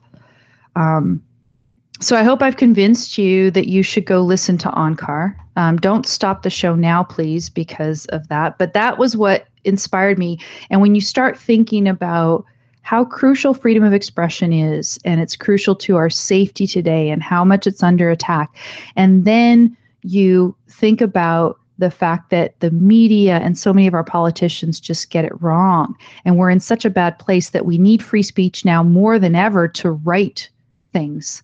Um, 0.76 1.20
so 1.98 2.14
I 2.14 2.22
hope 2.22 2.42
I've 2.42 2.58
convinced 2.58 3.18
you 3.18 3.50
that 3.50 3.66
you 3.66 3.82
should 3.82 4.06
go 4.06 4.20
listen 4.20 4.56
to 4.58 4.68
Onkar. 4.68 5.34
Um, 5.56 5.78
don't 5.78 6.06
stop 6.06 6.44
the 6.44 6.48
show 6.48 6.76
now, 6.76 7.02
please, 7.02 7.50
because 7.50 8.06
of 8.06 8.28
that. 8.28 8.56
But 8.56 8.72
that 8.74 8.98
was 8.98 9.16
what 9.16 9.48
inspired 9.64 10.16
me. 10.16 10.38
And 10.70 10.80
when 10.80 10.94
you 10.94 11.00
start 11.00 11.36
thinking 11.36 11.88
about 11.88 12.44
how 12.82 13.04
crucial 13.04 13.52
freedom 13.52 13.82
of 13.82 13.92
expression 13.92 14.52
is, 14.52 14.96
and 15.04 15.20
it's 15.20 15.34
crucial 15.34 15.74
to 15.74 15.96
our 15.96 16.08
safety 16.08 16.68
today, 16.68 17.10
and 17.10 17.20
how 17.20 17.44
much 17.44 17.66
it's 17.66 17.82
under 17.82 18.10
attack, 18.10 18.54
and 18.94 19.24
then 19.24 19.76
you 20.02 20.54
think 20.68 21.00
about 21.00 21.59
the 21.80 21.90
fact 21.90 22.30
that 22.30 22.58
the 22.60 22.70
media 22.70 23.38
and 23.38 23.58
so 23.58 23.72
many 23.72 23.86
of 23.86 23.94
our 23.94 24.04
politicians 24.04 24.78
just 24.78 25.10
get 25.10 25.24
it 25.24 25.42
wrong. 25.42 25.96
And 26.24 26.36
we're 26.36 26.50
in 26.50 26.60
such 26.60 26.84
a 26.84 26.90
bad 26.90 27.18
place 27.18 27.50
that 27.50 27.66
we 27.66 27.78
need 27.78 28.02
free 28.02 28.22
speech 28.22 28.64
now 28.64 28.82
more 28.82 29.18
than 29.18 29.34
ever 29.34 29.66
to 29.68 29.90
write 29.90 30.48
things 30.92 31.42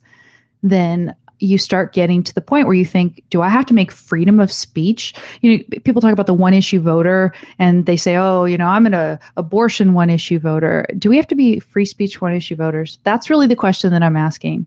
then 0.62 1.14
you 1.38 1.58
start 1.58 1.92
getting 1.92 2.22
to 2.22 2.32
the 2.34 2.40
point 2.40 2.66
where 2.66 2.74
you 2.74 2.84
think, 2.84 3.22
do 3.28 3.42
I 3.42 3.48
have 3.50 3.66
to 3.66 3.74
make 3.74 3.92
freedom 3.92 4.40
of 4.40 4.50
speech? 4.50 5.12
You 5.42 5.58
know, 5.58 5.64
people 5.84 6.00
talk 6.00 6.12
about 6.12 6.26
the 6.26 6.34
one 6.34 6.54
issue 6.54 6.80
voter 6.80 7.34
and 7.58 7.84
they 7.84 7.96
say, 7.96 8.16
oh, 8.16 8.46
you 8.46 8.56
know, 8.56 8.66
I'm 8.66 8.86
an 8.86 9.18
abortion 9.36 9.92
one 9.92 10.08
issue 10.08 10.38
voter. 10.38 10.86
Do 10.96 11.10
we 11.10 11.16
have 11.16 11.26
to 11.26 11.34
be 11.34 11.60
free 11.60 11.84
speech 11.84 12.22
one 12.22 12.32
issue 12.32 12.56
voters? 12.56 12.98
That's 13.04 13.28
really 13.28 13.46
the 13.46 13.56
question 13.56 13.90
that 13.90 14.02
I'm 14.02 14.16
asking. 14.16 14.64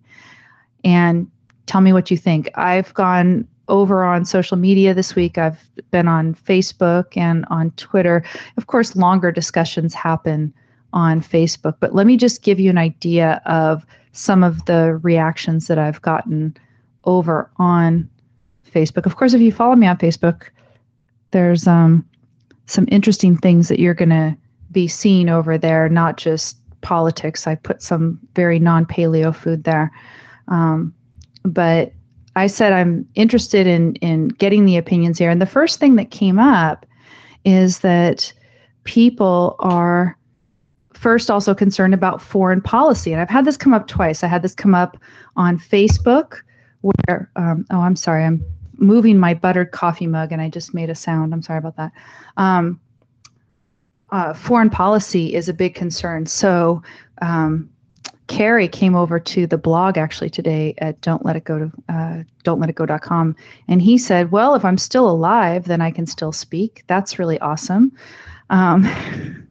And 0.83 1.29
tell 1.65 1.81
me 1.81 1.91
what 1.91 2.11
you 2.11 2.17
think. 2.17 2.51
I've 2.55 2.93
gone 2.93 3.47
over 3.69 4.03
on 4.03 4.25
social 4.25 4.57
media 4.57 4.93
this 4.93 5.15
week. 5.15 5.37
I've 5.37 5.59
been 5.91 6.07
on 6.07 6.35
Facebook 6.35 7.15
and 7.15 7.45
on 7.49 7.71
Twitter. 7.71 8.23
Of 8.57 8.67
course, 8.67 8.95
longer 8.95 9.31
discussions 9.31 9.93
happen 9.93 10.53
on 10.91 11.21
Facebook, 11.21 11.75
but 11.79 11.93
let 11.93 12.07
me 12.07 12.17
just 12.17 12.41
give 12.41 12.59
you 12.59 12.69
an 12.69 12.77
idea 12.77 13.41
of 13.45 13.85
some 14.11 14.43
of 14.43 14.65
the 14.65 14.99
reactions 15.03 15.67
that 15.67 15.77
I've 15.77 16.01
gotten 16.01 16.57
over 17.05 17.49
on 17.57 18.09
Facebook. 18.69 19.05
Of 19.05 19.15
course, 19.15 19.33
if 19.33 19.41
you 19.41 19.51
follow 19.51 19.75
me 19.75 19.87
on 19.87 19.97
Facebook, 19.97 20.49
there's 21.31 21.67
um, 21.67 22.05
some 22.65 22.87
interesting 22.91 23.37
things 23.37 23.67
that 23.67 23.79
you're 23.79 23.93
going 23.93 24.09
to 24.09 24.35
be 24.71 24.87
seeing 24.87 25.29
over 25.29 25.57
there, 25.57 25.89
not 25.89 26.17
just 26.17 26.57
politics. 26.81 27.47
I 27.47 27.55
put 27.55 27.81
some 27.81 28.19
very 28.35 28.59
non 28.59 28.85
paleo 28.85 29.35
food 29.35 29.63
there. 29.63 29.91
Um, 30.47 30.93
but 31.43 31.93
I 32.35 32.47
said 32.47 32.73
I'm 32.73 33.07
interested 33.15 33.67
in, 33.67 33.95
in 33.95 34.29
getting 34.29 34.65
the 34.65 34.77
opinions 34.77 35.17
here. 35.17 35.29
And 35.29 35.41
the 35.41 35.45
first 35.45 35.79
thing 35.79 35.95
that 35.95 36.11
came 36.11 36.39
up 36.39 36.85
is 37.45 37.79
that 37.79 38.31
people 38.83 39.55
are 39.59 40.17
first 40.93 41.31
also 41.31 41.55
concerned 41.55 41.93
about 41.93 42.21
foreign 42.21 42.61
policy. 42.61 43.11
And 43.13 43.21
I've 43.21 43.29
had 43.29 43.45
this 43.45 43.57
come 43.57 43.73
up 43.73 43.87
twice. 43.87 44.23
I 44.23 44.27
had 44.27 44.41
this 44.41 44.53
come 44.53 44.75
up 44.75 44.97
on 45.35 45.57
Facebook 45.57 46.41
where, 46.81 47.29
um, 47.35 47.65
oh, 47.71 47.79
I'm 47.79 47.95
sorry, 47.95 48.25
I'm 48.25 48.43
moving 48.77 49.17
my 49.17 49.33
buttered 49.33 49.71
coffee 49.71 50.07
mug 50.07 50.31
and 50.31 50.41
I 50.41 50.49
just 50.49 50.73
made 50.73 50.89
a 50.89 50.95
sound. 50.95 51.33
I'm 51.33 51.41
sorry 51.41 51.59
about 51.59 51.75
that. 51.77 51.91
Um, 52.37 52.79
uh, 54.11 54.33
foreign 54.33 54.69
policy 54.69 55.35
is 55.35 55.49
a 55.49 55.53
big 55.53 55.75
concern. 55.75 56.25
So, 56.25 56.81
um, 57.21 57.69
Carrie 58.29 58.69
came 58.69 58.95
over 58.95 59.19
to 59.19 59.45
the 59.45 59.57
blog 59.57 59.97
actually 59.97 60.29
today 60.29 60.73
at 60.77 61.01
don't 61.01 61.25
let 61.25 61.35
it 61.35 61.43
go 61.43 61.59
to 61.59 61.71
uh, 61.89 62.23
don't 62.43 62.59
let 62.59 62.69
it 62.69 62.75
go.com 62.75 63.35
and 63.67 63.81
he 63.81 63.97
said 63.97 64.31
well 64.31 64.55
if 64.55 64.63
i'm 64.63 64.77
still 64.77 65.09
alive 65.09 65.65
then 65.65 65.81
i 65.81 65.91
can 65.91 66.05
still 66.05 66.31
speak 66.31 66.83
that's 66.87 67.19
really 67.19 67.39
awesome 67.39 67.91
um, 68.49 68.85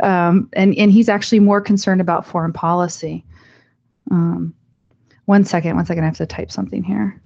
um, 0.00 0.48
and 0.52 0.74
and 0.76 0.92
he's 0.92 1.08
actually 1.08 1.40
more 1.40 1.60
concerned 1.60 2.00
about 2.00 2.26
foreign 2.26 2.52
policy. 2.52 3.24
Um, 4.10 4.54
one 5.26 5.44
second, 5.44 5.76
one 5.76 5.86
second. 5.86 6.04
I 6.04 6.06
have 6.06 6.16
to 6.16 6.26
type 6.26 6.50
something 6.50 6.82
here. 6.82 7.20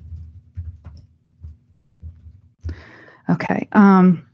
Okay. 3.28 3.68
Um, 3.72 4.26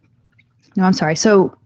no, 0.77 0.85
I'm 0.85 0.93
sorry. 0.93 1.17
So 1.17 1.57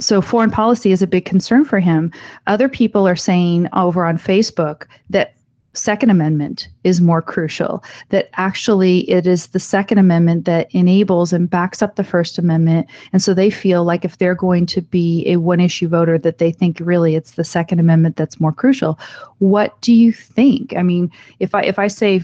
so 0.00 0.20
foreign 0.20 0.50
policy 0.50 0.92
is 0.92 1.02
a 1.02 1.06
big 1.06 1.24
concern 1.24 1.64
for 1.64 1.80
him. 1.80 2.12
Other 2.46 2.68
people 2.68 3.06
are 3.06 3.16
saying 3.16 3.68
over 3.72 4.04
on 4.04 4.18
Facebook 4.18 4.86
that 5.10 5.34
Second 5.74 6.10
Amendment 6.10 6.68
is 6.84 7.00
more 7.00 7.20
crucial, 7.20 7.82
that 8.10 8.30
actually 8.34 9.10
it 9.10 9.26
is 9.26 9.48
the 9.48 9.58
Second 9.58 9.98
Amendment 9.98 10.44
that 10.44 10.68
enables 10.72 11.32
and 11.32 11.50
backs 11.50 11.82
up 11.82 11.96
the 11.96 12.04
First 12.04 12.38
Amendment. 12.38 12.86
And 13.12 13.22
so 13.22 13.34
they 13.34 13.50
feel 13.50 13.84
like 13.84 14.04
if 14.04 14.18
they're 14.18 14.36
going 14.36 14.66
to 14.66 14.80
be 14.80 15.24
a 15.26 15.36
one 15.36 15.60
issue 15.60 15.88
voter, 15.88 16.16
that 16.18 16.38
they 16.38 16.52
think 16.52 16.78
really 16.80 17.16
it's 17.16 17.32
the 17.32 17.44
Second 17.44 17.80
Amendment 17.80 18.16
that's 18.16 18.40
more 18.40 18.52
crucial. 18.52 18.98
What 19.38 19.80
do 19.80 19.92
you 19.92 20.12
think? 20.12 20.76
I 20.76 20.82
mean, 20.82 21.10
if 21.40 21.54
I 21.54 21.62
if 21.62 21.78
I 21.78 21.88
say 21.88 22.22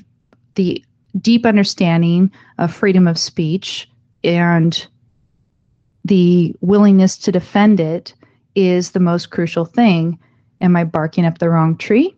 the 0.55 0.85
deep 1.21 1.45
understanding 1.45 2.31
of 2.59 2.73
freedom 2.73 3.09
of 3.09 3.19
speech 3.19 3.89
and 4.23 4.87
the 6.05 6.55
willingness 6.61 7.19
to 7.19 7.33
defend 7.33 7.81
it 7.81 8.15
is 8.55 8.93
the 8.93 9.01
most 9.01 9.31
crucial 9.31 9.65
thing, 9.65 10.19
am 10.61 10.77
I 10.77 10.85
barking 10.85 11.25
up 11.27 11.39
the 11.39 11.51
wrong 11.51 11.77
tree? 11.77 12.17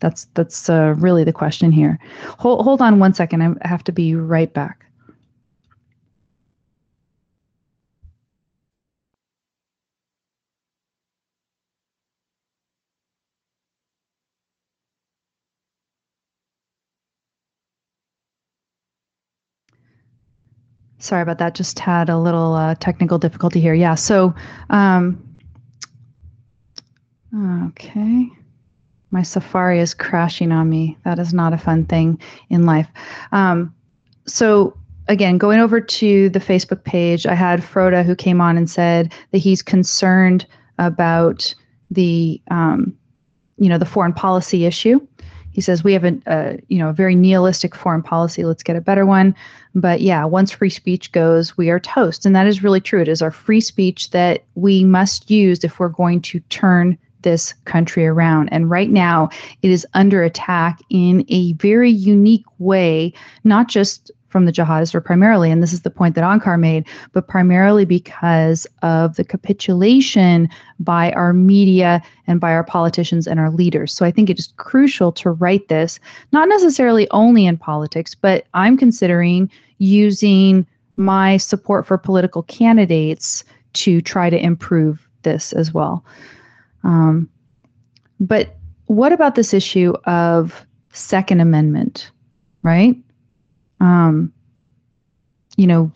That's 0.00 0.26
that's 0.34 0.68
uh, 0.68 0.94
really 0.98 1.24
the 1.24 1.32
question 1.32 1.72
here. 1.72 1.98
Hold 2.38 2.64
hold 2.64 2.82
on 2.82 2.98
one 2.98 3.14
second. 3.14 3.58
I 3.62 3.68
have 3.68 3.84
to 3.84 3.92
be 3.92 4.14
right 4.14 4.52
back. 4.52 4.85
Sorry 21.06 21.22
about 21.22 21.38
that. 21.38 21.54
Just 21.54 21.78
had 21.78 22.08
a 22.08 22.18
little 22.18 22.54
uh, 22.54 22.74
technical 22.76 23.18
difficulty 23.18 23.60
here. 23.60 23.74
Yeah. 23.74 23.94
So, 23.94 24.34
um, 24.70 25.22
okay 27.68 28.30
my 29.10 29.22
Safari 29.22 29.80
is 29.80 29.94
crashing 29.94 30.52
on 30.52 30.68
me. 30.68 30.96
That 31.04 31.18
is 31.18 31.32
not 31.32 31.54
a 31.54 31.58
fun 31.58 31.86
thing 31.86 32.20
in 32.50 32.66
life. 32.66 32.88
Um, 33.32 33.74
so 34.26 34.76
again, 35.08 35.38
going 35.38 35.60
over 35.60 35.80
to 35.80 36.28
the 36.28 36.38
Facebook 36.38 36.84
page, 36.84 37.26
I 37.26 37.34
had 37.34 37.62
Froda 37.62 38.04
who 38.04 38.14
came 38.14 38.40
on 38.40 38.58
and 38.58 38.68
said 38.68 39.14
that 39.30 39.38
he's 39.38 39.62
concerned 39.62 40.46
about 40.78 41.54
the, 41.90 42.40
um, 42.50 42.94
you 43.56 43.68
know, 43.68 43.78
the 43.78 43.86
foreign 43.86 44.12
policy 44.12 44.66
issue. 44.66 45.00
He 45.52 45.62
says 45.62 45.82
we 45.82 45.94
have 45.94 46.04
a, 46.04 46.18
a, 46.26 46.58
you 46.68 46.78
know, 46.78 46.90
a 46.90 46.92
very 46.92 47.14
nihilistic 47.14 47.74
foreign 47.74 48.02
policy. 48.02 48.44
Let's 48.44 48.62
get 48.62 48.76
a 48.76 48.82
better 48.82 49.06
one. 49.06 49.34
But 49.76 50.00
yeah, 50.00 50.24
once 50.24 50.52
free 50.52 50.70
speech 50.70 51.12
goes, 51.12 51.56
we 51.58 51.68
are 51.68 51.78
toast, 51.78 52.24
and 52.24 52.34
that 52.34 52.46
is 52.46 52.62
really 52.62 52.80
true. 52.80 53.02
It 53.02 53.08
is 53.08 53.20
our 53.20 53.30
free 53.30 53.60
speech 53.60 54.10
that 54.10 54.42
we 54.54 54.84
must 54.84 55.30
use 55.30 55.62
if 55.62 55.78
we're 55.78 55.90
going 55.90 56.22
to 56.22 56.40
turn 56.48 56.96
this 57.20 57.52
country 57.66 58.06
around. 58.06 58.48
And 58.52 58.70
right 58.70 58.88
now, 58.88 59.28
it 59.60 59.70
is 59.70 59.86
under 59.92 60.22
attack 60.22 60.80
in 60.88 61.26
a 61.28 61.52
very 61.54 61.90
unique 61.90 62.46
way, 62.58 63.12
not 63.44 63.68
just 63.68 64.10
from 64.28 64.46
the 64.46 64.52
jihadists 64.52 64.94
or 64.94 65.00
primarily, 65.02 65.50
and 65.50 65.62
this 65.62 65.74
is 65.74 65.82
the 65.82 65.90
point 65.90 66.14
that 66.14 66.24
Onkar 66.24 66.58
made, 66.58 66.86
but 67.12 67.28
primarily 67.28 67.84
because 67.84 68.66
of 68.82 69.16
the 69.16 69.24
capitulation 69.24 70.48
by 70.80 71.12
our 71.12 71.34
media 71.34 72.02
and 72.26 72.40
by 72.40 72.52
our 72.52 72.64
politicians 72.64 73.26
and 73.26 73.38
our 73.38 73.50
leaders. 73.50 73.92
So 73.92 74.06
I 74.06 74.10
think 74.10 74.30
it 74.30 74.38
is 74.38 74.52
crucial 74.56 75.12
to 75.12 75.30
write 75.30 75.68
this, 75.68 76.00
not 76.32 76.48
necessarily 76.48 77.10
only 77.10 77.44
in 77.44 77.58
politics, 77.58 78.14
but 78.14 78.46
I'm 78.54 78.76
considering 78.76 79.50
using 79.78 80.66
my 80.96 81.36
support 81.36 81.86
for 81.86 81.98
political 81.98 82.42
candidates 82.44 83.44
to 83.74 84.00
try 84.00 84.30
to 84.30 84.42
improve 84.42 85.06
this 85.22 85.52
as 85.52 85.72
well. 85.74 86.04
Um, 86.84 87.28
but 88.20 88.56
what 88.86 89.12
about 89.12 89.34
this 89.34 89.52
issue 89.52 89.92
of 90.04 90.64
Second 90.92 91.40
Amendment, 91.40 92.10
right? 92.62 92.96
Um, 93.80 94.32
you 95.56 95.66
know, 95.66 95.90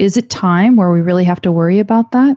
is 0.00 0.16
it 0.16 0.30
time 0.30 0.76
where 0.76 0.90
we 0.90 1.00
really 1.00 1.24
have 1.24 1.40
to 1.42 1.52
worry 1.52 1.78
about 1.78 2.12
that? 2.12 2.36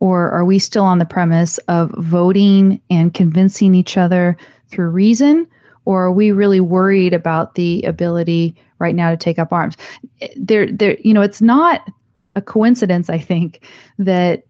Or 0.00 0.30
are 0.30 0.44
we 0.44 0.58
still 0.58 0.84
on 0.84 0.98
the 0.98 1.04
premise 1.04 1.58
of 1.68 1.90
voting 1.98 2.80
and 2.88 3.12
convincing 3.12 3.74
each 3.74 3.96
other 3.96 4.36
through 4.70 4.90
reason? 4.90 5.46
Or 5.84 6.04
are 6.04 6.12
we 6.12 6.32
really 6.32 6.60
worried 6.60 7.12
about 7.12 7.56
the 7.56 7.82
ability 7.82 8.54
right 8.78 8.94
now 8.94 9.10
to 9.10 9.16
take 9.16 9.38
up 9.38 9.52
arms? 9.52 9.76
There, 10.36 10.70
there, 10.70 10.96
you 11.00 11.14
know, 11.14 11.22
it's 11.22 11.40
not 11.40 11.82
a 12.34 12.42
coincidence, 12.42 13.10
I 13.10 13.18
think, 13.18 13.66
that 13.98 14.44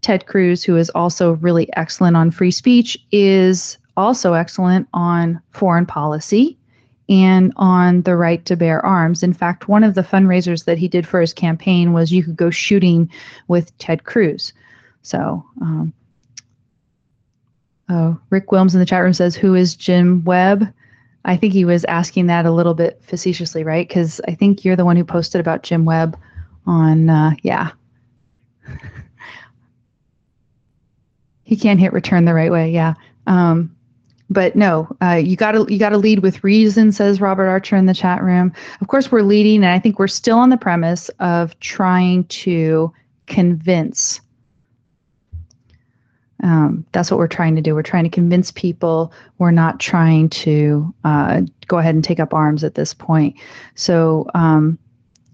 Ted 0.00 0.26
Cruz, 0.26 0.62
who 0.62 0.76
is 0.76 0.90
also 0.90 1.32
really 1.36 1.68
excellent 1.76 2.16
on 2.16 2.30
free 2.30 2.50
speech, 2.50 2.98
is 3.12 3.78
also 3.96 4.32
excellent 4.32 4.88
on 4.94 5.40
foreign 5.50 5.86
policy 5.86 6.56
and 7.08 7.52
on 7.56 8.02
the 8.02 8.16
right 8.16 8.44
to 8.46 8.56
bear 8.56 8.84
arms. 8.86 9.22
In 9.22 9.34
fact, 9.34 9.68
one 9.68 9.82
of 9.82 9.94
the 9.94 10.02
fundraisers 10.02 10.64
that 10.64 10.78
he 10.78 10.88
did 10.88 11.06
for 11.06 11.20
his 11.20 11.34
campaign 11.34 11.92
was 11.92 12.12
you 12.12 12.22
could 12.22 12.36
go 12.36 12.50
shooting 12.50 13.10
with 13.48 13.76
Ted 13.78 14.04
Cruz. 14.04 14.52
So, 15.02 15.44
um, 15.60 15.92
oh, 17.88 18.18
Rick 18.30 18.52
Williams 18.52 18.74
in 18.74 18.80
the 18.80 18.86
chat 18.86 19.02
room 19.02 19.12
says, 19.12 19.34
Who 19.34 19.54
is 19.54 19.74
Jim 19.74 20.24
Webb? 20.24 20.72
I 21.24 21.36
think 21.36 21.52
he 21.52 21.64
was 21.64 21.84
asking 21.84 22.26
that 22.26 22.46
a 22.46 22.50
little 22.50 22.74
bit 22.74 23.00
facetiously, 23.02 23.62
right? 23.62 23.86
Because 23.86 24.20
I 24.26 24.34
think 24.34 24.64
you're 24.64 24.76
the 24.76 24.84
one 24.84 24.96
who 24.96 25.04
posted 25.04 25.40
about 25.40 25.62
Jim 25.62 25.84
Webb 25.84 26.18
on, 26.66 27.10
uh, 27.10 27.32
yeah. 27.42 27.72
he 31.42 31.56
can't 31.56 31.80
hit 31.80 31.92
return 31.92 32.24
the 32.24 32.34
right 32.34 32.50
way, 32.50 32.70
yeah. 32.70 32.94
Um, 33.26 33.76
but 34.30 34.54
no, 34.54 34.88
uh, 35.02 35.20
you 35.22 35.36
got 35.36 35.52
to 35.52 35.66
you 35.68 35.78
got 35.78 35.88
to 35.90 35.98
lead 35.98 36.20
with 36.20 36.44
reason, 36.44 36.92
says 36.92 37.20
Robert 37.20 37.48
Archer 37.48 37.74
in 37.74 37.86
the 37.86 37.94
chat 37.94 38.22
room. 38.22 38.52
Of 38.80 38.86
course, 38.86 39.10
we're 39.10 39.22
leading, 39.22 39.56
and 39.56 39.72
I 39.72 39.80
think 39.80 39.98
we're 39.98 40.06
still 40.06 40.38
on 40.38 40.50
the 40.50 40.56
premise 40.56 41.08
of 41.18 41.58
trying 41.58 42.24
to 42.24 42.92
convince. 43.26 44.20
Um, 46.42 46.86
that's 46.92 47.10
what 47.10 47.18
we're 47.18 47.26
trying 47.26 47.56
to 47.56 47.62
do. 47.62 47.74
We're 47.74 47.82
trying 47.82 48.04
to 48.04 48.10
convince 48.10 48.50
people. 48.50 49.12
We're 49.38 49.50
not 49.50 49.80
trying 49.80 50.30
to 50.30 50.94
uh, 51.04 51.42
go 51.66 51.78
ahead 51.78 51.94
and 51.94 52.04
take 52.04 52.20
up 52.20 52.32
arms 52.32 52.64
at 52.64 52.74
this 52.74 52.94
point. 52.94 53.36
So, 53.74 54.30
um, 54.34 54.78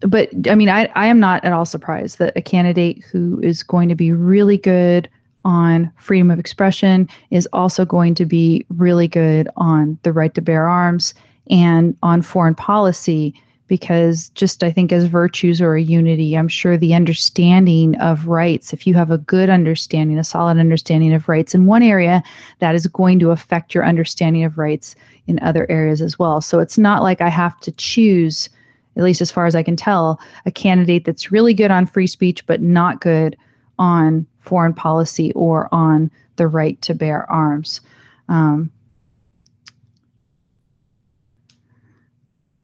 but 0.01 0.29
I 0.49 0.55
mean, 0.55 0.69
I, 0.69 0.91
I 0.95 1.07
am 1.07 1.21
not 1.21 1.45
at 1.45 1.53
all 1.53 1.65
surprised 1.65 2.19
that 2.19 2.37
a 2.37 2.43
candidate 2.43 3.03
who 3.05 3.41
is 3.41 3.63
going 3.63 3.89
to 3.89 3.95
be 3.95 4.13
really 4.13 4.59
good 4.59 5.09
on 5.45 5.93
freedom 5.97 6.31
of 6.31 6.39
expression 6.39 7.09
is 7.31 7.49
also 7.53 7.85
going 7.85 8.15
to 8.17 8.27
be 8.27 8.67
really 8.71 9.07
good 9.07 9.49
on 9.57 9.99
the 10.03 10.13
right 10.13 10.35
to 10.35 10.43
bear 10.43 10.69
arms 10.69 11.15
and 11.49 11.97
on 12.03 12.21
foreign 12.21 12.55
policy 12.55 13.33
because 13.69 14.29
just 14.31 14.63
I 14.63 14.71
think 14.71 14.93
as 14.93 15.05
virtues 15.05 15.61
or 15.61 15.75
a 15.75 15.83
unity, 15.83 16.37
I'm 16.37 16.49
sure 16.49 16.77
the 16.77 16.95
understanding 16.95 17.97
of 17.97 18.27
rights, 18.27 18.73
if 18.73 18.87
you 18.87 18.95
have 18.95 19.11
a 19.11 19.19
good 19.19 19.51
understanding, 19.51 20.19
a 20.19 20.25
solid 20.25 20.59
understanding 20.59 21.13
of 21.13 21.29
rights 21.29 21.55
in 21.55 21.67
one 21.67 21.83
area, 21.83 22.23
that 22.61 22.75
is 22.75 22.87
going 22.87 23.19
to 23.21 23.31
affect 23.31 23.75
your 23.75 23.85
understanding 23.85 24.45
of 24.45 24.59
rights 24.59 24.95
in 25.27 25.41
other 25.41 25.67
areas 25.69 26.01
as 26.01 26.19
well. 26.19 26.41
So 26.41 26.61
it's 26.61 26.79
not 26.79 27.03
like 27.03 27.21
I 27.21 27.29
have 27.29 27.59
to 27.61 27.73
choose, 27.73 28.49
at 28.97 29.03
least 29.03 29.21
as 29.21 29.33
far 29.33 29.47
as 29.47 29.57
I 29.57 29.63
can 29.63 29.77
tell, 29.77 30.21
a 30.45 30.53
candidate 30.53 31.05
that's 31.05 31.33
really 31.33 31.55
good 31.55 31.71
on 31.71 31.87
free 31.87 32.07
speech 32.07 32.47
but 32.47 32.61
not 32.61 33.01
good 33.01 33.37
on 33.79 34.27
foreign 34.41 34.75
policy 34.75 35.33
or 35.33 35.69
on 35.75 36.11
the 36.37 36.47
right 36.47 36.81
to 36.83 36.95
bear 36.95 37.31
arms. 37.31 37.81
Um, 38.29 38.71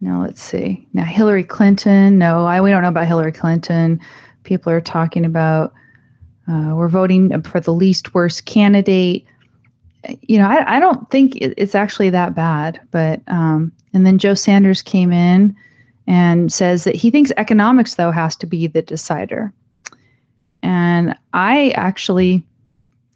now 0.03 0.20
let's 0.20 0.42
see. 0.42 0.84
Now 0.92 1.05
Hillary 1.05 1.44
Clinton. 1.44 2.18
No, 2.18 2.44
I 2.44 2.61
we 2.61 2.70
don't 2.70 2.82
know 2.82 2.88
about 2.88 3.07
Hillary 3.07 3.30
Clinton. 3.30 4.00
People 4.42 4.72
are 4.72 4.80
talking 4.80 5.24
about 5.24 5.72
uh, 6.48 6.72
we're 6.74 6.88
voting 6.88 7.40
for 7.42 7.61
the 7.61 7.72
least 7.72 8.12
worst 8.12 8.44
candidate. 8.44 9.24
You 10.22 10.38
know, 10.38 10.48
I, 10.48 10.76
I 10.76 10.80
don't 10.80 11.09
think 11.11 11.36
it's 11.36 11.76
actually 11.76 12.11
that 12.11 12.34
bad. 12.34 12.80
But 12.90 13.22
um, 13.28 13.70
and 13.94 14.05
then 14.05 14.18
Joe 14.18 14.34
Sanders 14.34 14.82
came 14.82 15.12
in 15.12 15.55
and 16.09 16.53
says 16.53 16.82
that 16.82 16.96
he 16.96 17.12
thinks 17.12 17.30
economics 17.36 17.94
though 17.94 18.11
has 18.11 18.34
to 18.36 18.46
be 18.46 18.66
the 18.66 18.82
decider. 18.82 19.53
And 20.64 21.16
I 21.32 21.70
actually, 21.70 22.42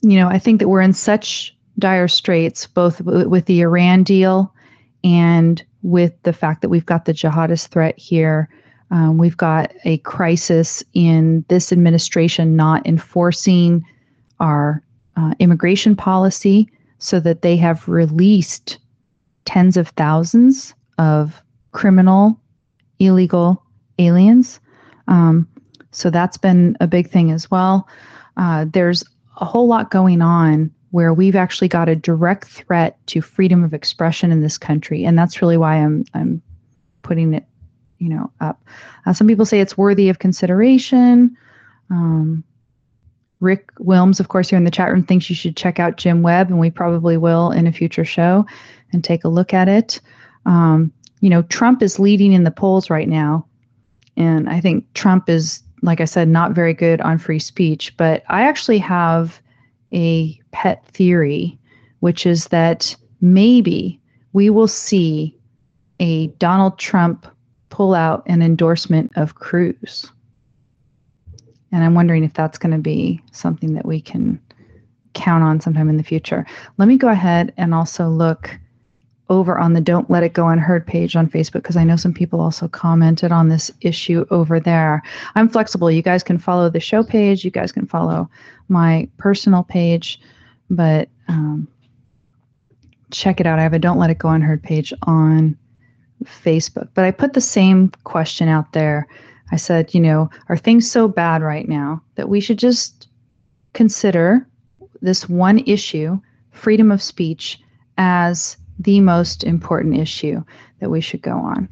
you 0.03 0.21
know, 0.21 0.29
I 0.29 0.39
think 0.39 0.61
that 0.61 0.69
we're 0.69 0.83
in 0.83 0.93
such 0.93 1.53
dire 1.81 2.07
straits, 2.07 2.69
both 2.69 3.01
with 3.01 3.47
the 3.47 3.61
Iran 3.61 4.05
deal 4.05 4.53
and 5.05 5.65
with 5.83 6.21
the 6.25 6.33
fact 6.33 6.63
that 6.63 6.69
we've 6.69 6.87
got 6.87 7.05
the 7.05 7.15
jihadist 7.15 7.69
threat 7.69 7.99
here. 7.99 8.49
Um, 8.91 9.19
we've 9.19 9.37
got 9.37 9.73
a 9.85 9.99
crisis 9.99 10.83
in 10.95 11.45
this 11.49 11.73
administration 11.73 12.57
not 12.57 12.87
enforcing 12.87 13.85
our 14.41 14.83
uh, 15.17 15.35
immigration 15.39 15.97
policy 15.97 16.69
so 16.99 17.21
that 17.21 17.43
they 17.43 17.57
have 17.57 17.89
released 17.89 18.79
tens 19.45 19.77
of 19.77 19.89
thousands 19.91 20.75
of 20.99 21.41
criminal, 21.73 22.39
illegal 22.99 23.63
aliens. 23.99 24.61
Um, 25.09 25.49
so 25.91 26.11
that's 26.11 26.37
been 26.37 26.77
a 26.81 26.87
big 26.87 27.11
thing 27.11 27.31
as 27.31 27.51
well. 27.51 27.89
Uh, 28.37 28.67
there's 28.69 29.05
a 29.41 29.45
whole 29.45 29.67
lot 29.67 29.91
going 29.91 30.21
on 30.21 30.71
where 30.91 31.13
we've 31.13 31.37
actually 31.37 31.69
got 31.69 31.89
a 31.89 31.97
direct 31.97 32.49
threat 32.49 32.99
to 33.07 33.21
freedom 33.21 33.65
of 33.65 33.75
expression 33.75 34.33
in 34.33 34.41
this 34.41 34.59
country, 34.59 35.05
and 35.05 35.19
that's 35.19 35.43
really 35.43 35.57
why 35.57 35.77
I'm 35.77 36.05
I'm 36.15 36.43
putting 37.03 37.35
it, 37.35 37.45
you 37.99 38.09
know, 38.09 38.31
up. 38.41 38.63
Uh, 39.05 39.13
some 39.13 39.27
people 39.27 39.47
say 39.47 39.61
it's 39.61 39.79
worthy 39.79 40.09
of 40.09 40.19
consideration. 40.19 41.37
Um, 41.91 42.45
Rick 43.41 43.71
Wilms, 43.77 44.19
of 44.19 44.29
course, 44.29 44.49
here 44.49 44.57
in 44.57 44.65
the 44.65 44.71
chat 44.71 44.91
room, 44.91 45.05
thinks 45.05 45.29
you 45.29 45.37
should 45.37 45.57
check 45.57 45.79
out 45.79 45.99
Jim 45.99 46.23
Webb, 46.23 46.49
and 46.49 46.59
we 46.59 46.71
probably 46.71 47.17
will 47.17 47.51
in 47.51 47.67
a 47.67 47.73
future 47.73 48.05
show 48.05 48.47
and 48.93 49.05
take 49.05 49.25
a 49.25 49.29
look 49.29 49.53
at 49.53 49.69
it. 49.69 50.01
Um, 50.47 50.93
you 51.21 51.29
know, 51.29 51.43
Trump 51.43 51.83
is 51.83 51.99
leading 51.99 52.33
in 52.33 52.45
the 52.45 52.51
polls 52.51 52.89
right 52.89 53.09
now, 53.09 53.47
and 54.17 54.49
I 54.49 54.61
think 54.61 54.93
Trump 54.95 55.29
is 55.29 55.63
like 55.83 56.01
I 56.01 56.05
said, 56.05 56.29
not 56.29 56.53
very 56.53 56.75
good 56.75 57.01
on 57.01 57.19
free 57.19 57.39
speech. 57.39 57.97
But 57.97 58.25
I 58.29 58.43
actually 58.43 58.79
have 58.79 59.41
a 59.93 60.39
pet 60.57 60.87
theory, 60.87 61.59
which 62.01 62.25
is 62.25 62.47
that 62.47 62.97
maybe 63.21 64.01
we 64.33 64.49
will 64.49 64.67
see 64.67 65.37
a 66.01 66.29
Donald 66.39 66.79
Trump 66.79 67.27
pull 67.69 67.95
out 67.95 68.23
an 68.25 68.41
endorsement 68.41 69.13
of 69.17 69.35
Cruz. 69.35 70.11
And 71.73 71.85
I'm 71.85 71.93
wondering 71.93 72.25
if 72.25 72.33
that's 72.33 72.57
going 72.57 72.73
to 72.73 72.81
be 72.81 73.21
something 73.33 73.75
that 73.75 73.85
we 73.85 74.01
can 74.01 74.41
count 75.13 75.45
on 75.45 75.61
sometime 75.61 75.91
in 75.91 75.99
the 75.99 76.03
future. 76.03 76.47
Let 76.79 76.89
me 76.89 76.97
go 76.97 77.09
ahead 77.09 77.53
and 77.59 77.75
also 77.75 78.09
look 78.09 78.59
over 79.29 79.59
on 79.59 79.75
the 79.75 79.81
Don't 79.83 80.09
Let 80.09 80.23
It 80.23 80.33
Go 80.33 80.49
Unheard 80.49 80.87
page 80.87 81.17
on 81.17 81.29
Facebook 81.29 81.65
because 81.65 81.77
I 81.77 81.85
know 81.85 81.97
some 81.97 82.15
people 82.15 82.41
also 82.41 82.67
commented 82.67 83.31
on 83.31 83.51
this 83.51 83.71
issue 83.83 84.25
over 84.31 84.59
there. 84.59 85.03
I'm 85.35 85.51
flexible. 85.51 85.91
You 85.91 86.01
guys 86.01 86.23
can 86.23 86.39
follow 86.39 86.71
the 86.71 86.81
show 86.81 87.05
page, 87.05 87.45
you 87.45 87.51
guys 87.51 87.73
can 87.73 87.87
follow 87.87 88.31
my 88.69 89.07
personal 89.19 89.63
page, 89.63 90.19
but 90.71 91.09
um, 91.29 91.69
check 93.11 93.41
it 93.41 93.47
out. 93.47 93.59
I 93.59 93.63
have 93.63 93.73
a 93.73 93.79
Don't 93.79 93.99
Let 93.99 94.11
It 94.11 94.19
Go 94.19 94.29
Unheard 94.29 94.63
page 94.63 94.93
on 95.03 95.57
Facebook. 96.25 96.89
But 96.95 97.05
I 97.05 97.11
put 97.11 97.33
the 97.33 97.41
same 97.41 97.91
question 98.05 98.49
out 98.49 98.73
there. 98.73 99.07
I 99.53 99.57
said, 99.57 99.95
you 99.95 100.01
know, 100.01 100.31
are 100.49 100.57
things 100.57 100.91
so 100.91 101.07
bad 101.09 101.43
right 101.43 101.69
now 101.69 102.03
that 102.17 102.29
we 102.29 102.41
should 102.41 102.59
just 102.59 103.09
consider 103.75 104.47
this 105.03 105.29
one 105.29 105.61
issue, 105.61 106.19
freedom 106.51 106.91
of 106.91 107.03
speech, 107.03 107.61
as 107.99 108.57
the 108.79 109.01
most 109.01 109.45
important 109.45 109.97
issue 109.97 110.43
that 110.81 110.91
we 110.91 111.01
should 111.01 111.23
go 111.23 111.37
on? 111.37 111.69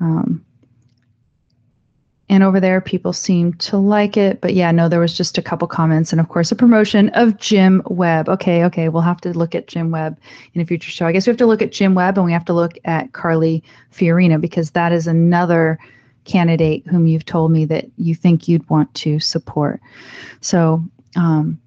Um, 0.00 0.44
and 2.30 2.42
over 2.42 2.60
there, 2.60 2.80
people 2.80 3.12
seem 3.12 3.54
to 3.54 3.78
like 3.78 4.16
it. 4.16 4.40
But 4.40 4.52
yeah, 4.54 4.70
no, 4.70 4.88
there 4.88 5.00
was 5.00 5.16
just 5.16 5.38
a 5.38 5.42
couple 5.42 5.66
comments. 5.66 6.12
And 6.12 6.20
of 6.20 6.28
course, 6.28 6.52
a 6.52 6.56
promotion 6.56 7.08
of 7.10 7.38
Jim 7.38 7.82
Webb. 7.86 8.28
Okay, 8.28 8.64
okay, 8.64 8.90
we'll 8.90 9.02
have 9.02 9.20
to 9.22 9.36
look 9.36 9.54
at 9.54 9.66
Jim 9.66 9.90
Webb 9.90 10.18
in 10.52 10.60
a 10.60 10.66
future 10.66 10.90
show. 10.90 11.06
I 11.06 11.12
guess 11.12 11.26
we 11.26 11.30
have 11.30 11.38
to 11.38 11.46
look 11.46 11.62
at 11.62 11.72
Jim 11.72 11.94
Webb 11.94 12.18
and 12.18 12.26
we 12.26 12.32
have 12.32 12.44
to 12.46 12.52
look 12.52 12.74
at 12.84 13.12
Carly 13.14 13.64
Fiorina 13.92 14.38
because 14.38 14.72
that 14.72 14.92
is 14.92 15.06
another 15.06 15.78
candidate 16.24 16.86
whom 16.86 17.06
you've 17.06 17.24
told 17.24 17.50
me 17.50 17.64
that 17.64 17.86
you 17.96 18.14
think 18.14 18.46
you'd 18.46 18.68
want 18.68 18.92
to 18.94 19.18
support. 19.20 19.80
So, 20.42 20.84
um, 21.16 21.58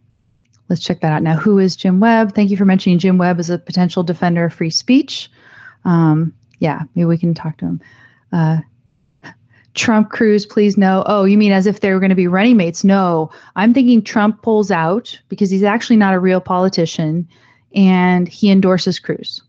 let's 0.69 0.83
check 0.83 1.01
that 1.01 1.11
out. 1.11 1.23
Now, 1.23 1.35
who 1.35 1.57
is 1.57 1.75
Jim 1.75 1.99
Webb? 1.99 2.35
Thank 2.35 2.51
you 2.51 2.57
for 2.57 2.65
mentioning 2.65 2.99
Jim 2.99 3.17
Webb 3.17 3.39
as 3.39 3.49
a 3.49 3.57
potential 3.57 4.03
defender 4.03 4.45
of 4.45 4.53
free 4.53 4.69
speech. 4.69 5.29
Um, 5.85 6.33
yeah, 6.59 6.83
maybe 6.93 7.05
we 7.05 7.17
can 7.17 7.33
talk 7.33 7.57
to 7.57 7.65
him. 7.65 7.81
Uh, 8.31 8.59
Trump, 9.73 10.09
Cruz, 10.09 10.45
please 10.45 10.77
no. 10.77 11.03
Oh, 11.05 11.23
you 11.23 11.37
mean 11.37 11.51
as 11.51 11.65
if 11.65 11.79
they 11.79 11.93
were 11.93 11.99
going 11.99 12.09
to 12.09 12.15
be 12.15 12.27
running 12.27 12.57
mates? 12.57 12.83
No, 12.83 13.31
I'm 13.55 13.73
thinking 13.73 14.01
Trump 14.01 14.41
pulls 14.41 14.71
out 14.71 15.17
because 15.29 15.49
he's 15.49 15.63
actually 15.63 15.95
not 15.95 16.13
a 16.13 16.19
real 16.19 16.41
politician 16.41 17.27
and 17.73 18.27
he 18.27 18.51
endorses 18.51 18.99
Cruz. 18.99 19.41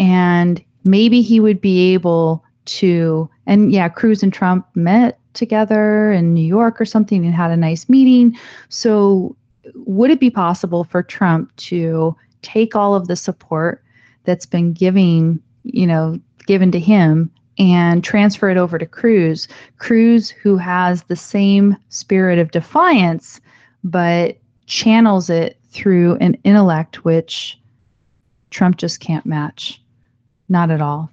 And 0.00 0.62
maybe 0.84 1.22
he 1.22 1.40
would 1.40 1.60
be 1.60 1.94
able 1.94 2.44
to, 2.66 3.30
and 3.46 3.72
yeah, 3.72 3.88
Cruz 3.88 4.22
and 4.22 4.32
Trump 4.32 4.66
met 4.74 5.18
together 5.34 6.12
in 6.12 6.34
New 6.34 6.46
York 6.46 6.80
or 6.80 6.84
something 6.84 7.24
and 7.24 7.34
had 7.34 7.50
a 7.50 7.56
nice 7.56 7.88
meeting. 7.88 8.36
So, 8.68 9.36
would 9.74 10.10
it 10.10 10.18
be 10.18 10.30
possible 10.30 10.84
for 10.84 11.02
Trump 11.02 11.54
to 11.56 12.16
take 12.42 12.74
all 12.74 12.94
of 12.94 13.06
the 13.06 13.16
support 13.16 13.82
that's 14.24 14.46
been 14.46 14.72
giving, 14.72 15.40
you 15.64 15.86
know, 15.86 16.18
given 16.46 16.72
to 16.72 16.80
him 16.80 17.30
and 17.58 18.04
transfer 18.04 18.48
it 18.48 18.56
over 18.56 18.78
to 18.78 18.86
Cruz. 18.86 19.48
Cruz, 19.78 20.30
who 20.30 20.56
has 20.56 21.02
the 21.04 21.16
same 21.16 21.76
spirit 21.88 22.38
of 22.38 22.50
defiance, 22.50 23.40
but 23.84 24.38
channels 24.66 25.28
it 25.28 25.58
through 25.70 26.16
an 26.16 26.34
intellect 26.44 27.04
which 27.04 27.58
Trump 28.50 28.76
just 28.76 29.00
can't 29.00 29.26
match. 29.26 29.80
Not 30.48 30.70
at 30.70 30.80
all. 30.80 31.10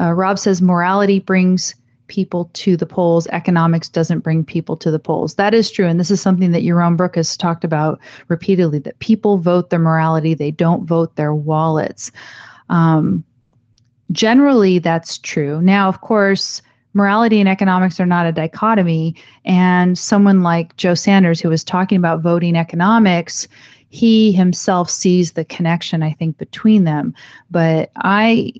Uh, 0.00 0.12
Rob 0.12 0.38
says 0.38 0.60
morality 0.60 1.20
brings 1.20 1.74
people 2.08 2.50
to 2.52 2.76
the 2.76 2.86
polls. 2.86 3.26
Economics 3.28 3.88
doesn't 3.88 4.20
bring 4.20 4.44
people 4.44 4.76
to 4.76 4.90
the 4.90 4.98
polls. 4.98 5.34
That 5.34 5.54
is 5.54 5.70
true. 5.70 5.86
And 5.86 5.98
this 5.98 6.10
is 6.10 6.20
something 6.20 6.50
that 6.50 6.62
Yaron 6.62 6.96
Brook 6.96 7.16
has 7.16 7.36
talked 7.36 7.64
about 7.64 7.98
repeatedly 8.28 8.78
that 8.80 8.98
people 8.98 9.38
vote 9.38 9.70
their 9.70 9.78
morality, 9.78 10.34
they 10.34 10.50
don't 10.50 10.84
vote 10.84 11.16
their 11.16 11.34
wallets. 11.34 12.12
Um, 12.68 13.24
generally 14.12 14.78
that's 14.78 15.18
true. 15.18 15.60
Now, 15.62 15.88
of 15.88 16.00
course, 16.00 16.62
morality 16.94 17.40
and 17.40 17.48
economics 17.48 17.98
are 18.00 18.06
not 18.06 18.26
a 18.26 18.32
dichotomy. 18.32 19.16
And 19.44 19.98
someone 19.98 20.42
like 20.42 20.76
Joe 20.76 20.94
Sanders, 20.94 21.40
who 21.40 21.48
was 21.48 21.64
talking 21.64 21.98
about 21.98 22.22
voting 22.22 22.56
economics, 22.56 23.48
he 23.90 24.32
himself 24.32 24.88
sees 24.90 25.32
the 25.32 25.44
connection, 25.44 26.02
I 26.02 26.12
think, 26.12 26.38
between 26.38 26.84
them. 26.84 27.14
But 27.50 27.90
I, 27.96 28.52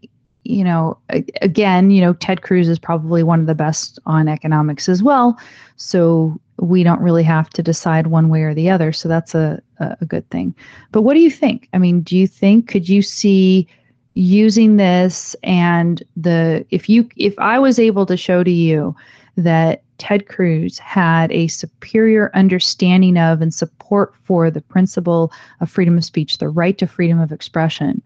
you 0.45 0.63
know, 0.63 0.99
again, 1.43 1.91
you 1.91 2.01
know, 2.01 2.13
Ted 2.13 2.43
Cruz 2.43 2.69
is 2.69 2.79
probably 2.79 3.23
one 3.23 3.41
of 3.41 3.47
the 3.47 3.55
best 3.55 3.99
on 4.07 4.29
economics 4.29 4.89
as 4.89 5.03
well. 5.03 5.39
So 5.77 6.39
we 6.59 6.85
don't 6.85 7.01
really 7.01 7.25
have 7.25 7.51
to 7.51 7.63
decide 7.63 8.09
one 8.09 8.29
way 8.29 8.43
or 8.43 8.55
the 8.55 8.71
other. 8.71 8.93
So 8.93 9.09
that's 9.09 9.35
a, 9.35 9.61
a 9.81 10.05
good 10.05 10.29
thing. 10.31 10.55
But 10.93 11.03
what 11.03 11.15
do 11.15 11.21
you 11.21 11.31
think? 11.31 11.69
I 11.73 11.79
mean, 11.79 12.03
do 12.03 12.17
you 12.17 12.29
think, 12.29 12.69
could 12.69 12.89
you 12.89 13.03
see 13.03 13.67
using 14.15 14.77
this 14.77 15.35
and 15.43 16.03
the 16.17 16.65
if 16.71 16.89
you 16.89 17.09
if 17.17 17.35
I 17.39 17.59
was 17.59 17.79
able 17.79 18.07
to 18.07 18.17
show 18.17 18.45
to 18.45 18.51
you 18.51 18.95
that 19.37 19.83
Ted 19.99 20.29
Cruz 20.29 20.79
had 20.79 21.31
a 21.33 21.49
superior 21.49 22.31
understanding 22.35 23.19
of 23.19 23.41
and 23.41 23.53
support 23.53 24.15
for 24.23 24.51
the 24.51 24.61
principle 24.61 25.33
of 25.61 25.71
freedom 25.71 25.99
of 25.99 26.05
speech, 26.05 26.39
the 26.39 26.49
right 26.49 26.77
to 26.79 26.87
freedom 26.87 27.21
of 27.21 27.33
expression, 27.33 28.03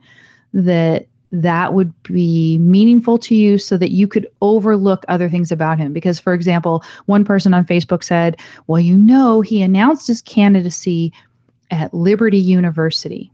that 0.53 1.07
that 1.31 1.75
would 1.75 1.93
be 2.05 2.57
meaningful 2.59 3.19
to 3.19 3.35
you 3.35 3.59
so 3.59 3.77
that 3.77 3.91
you 3.91 4.09
could 4.09 4.27
overlook 4.41 5.05
other 5.09 5.29
things 5.29 5.53
about 5.53 5.79
him. 5.79 5.93
Because, 5.93 6.19
for 6.19 6.33
example, 6.33 6.83
one 7.05 7.25
person 7.25 7.53
on 7.53 7.67
Facebook 7.67 8.03
said, 8.03 8.39
Well, 8.67 8.81
you 8.81 8.97
know, 8.97 9.43
he 9.43 9.63
announced 9.63 10.07
his 10.07 10.23
candidacy 10.23 11.13
at 11.71 11.93
Liberty 11.93 12.39
University. 12.39 13.31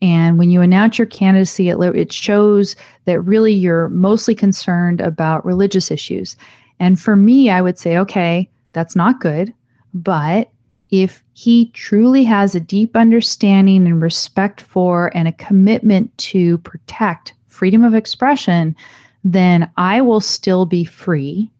And 0.00 0.38
when 0.38 0.50
you 0.50 0.60
announce 0.60 0.98
your 0.98 1.06
candidacy, 1.06 1.70
it, 1.70 1.78
it 1.80 2.12
shows 2.12 2.76
that 3.06 3.20
really 3.20 3.52
you're 3.52 3.88
mostly 3.88 4.34
concerned 4.34 5.00
about 5.00 5.44
religious 5.44 5.90
issues. 5.90 6.36
And 6.78 7.00
for 7.00 7.16
me, 7.16 7.50
I 7.50 7.60
would 7.60 7.78
say, 7.78 7.98
okay, 7.98 8.48
that's 8.72 8.94
not 8.94 9.20
good. 9.20 9.52
But 9.94 10.50
if 10.90 11.22
he 11.32 11.70
truly 11.70 12.24
has 12.24 12.54
a 12.54 12.60
deep 12.60 12.96
understanding 12.96 13.86
and 13.86 14.00
respect 14.00 14.60
for 14.60 15.10
and 15.16 15.28
a 15.28 15.32
commitment 15.32 16.16
to 16.18 16.58
protect 16.58 17.34
freedom 17.48 17.84
of 17.84 17.94
expression, 17.94 18.74
then 19.24 19.68
I 19.76 20.00
will 20.00 20.20
still 20.20 20.64
be 20.64 20.84
free 20.84 21.50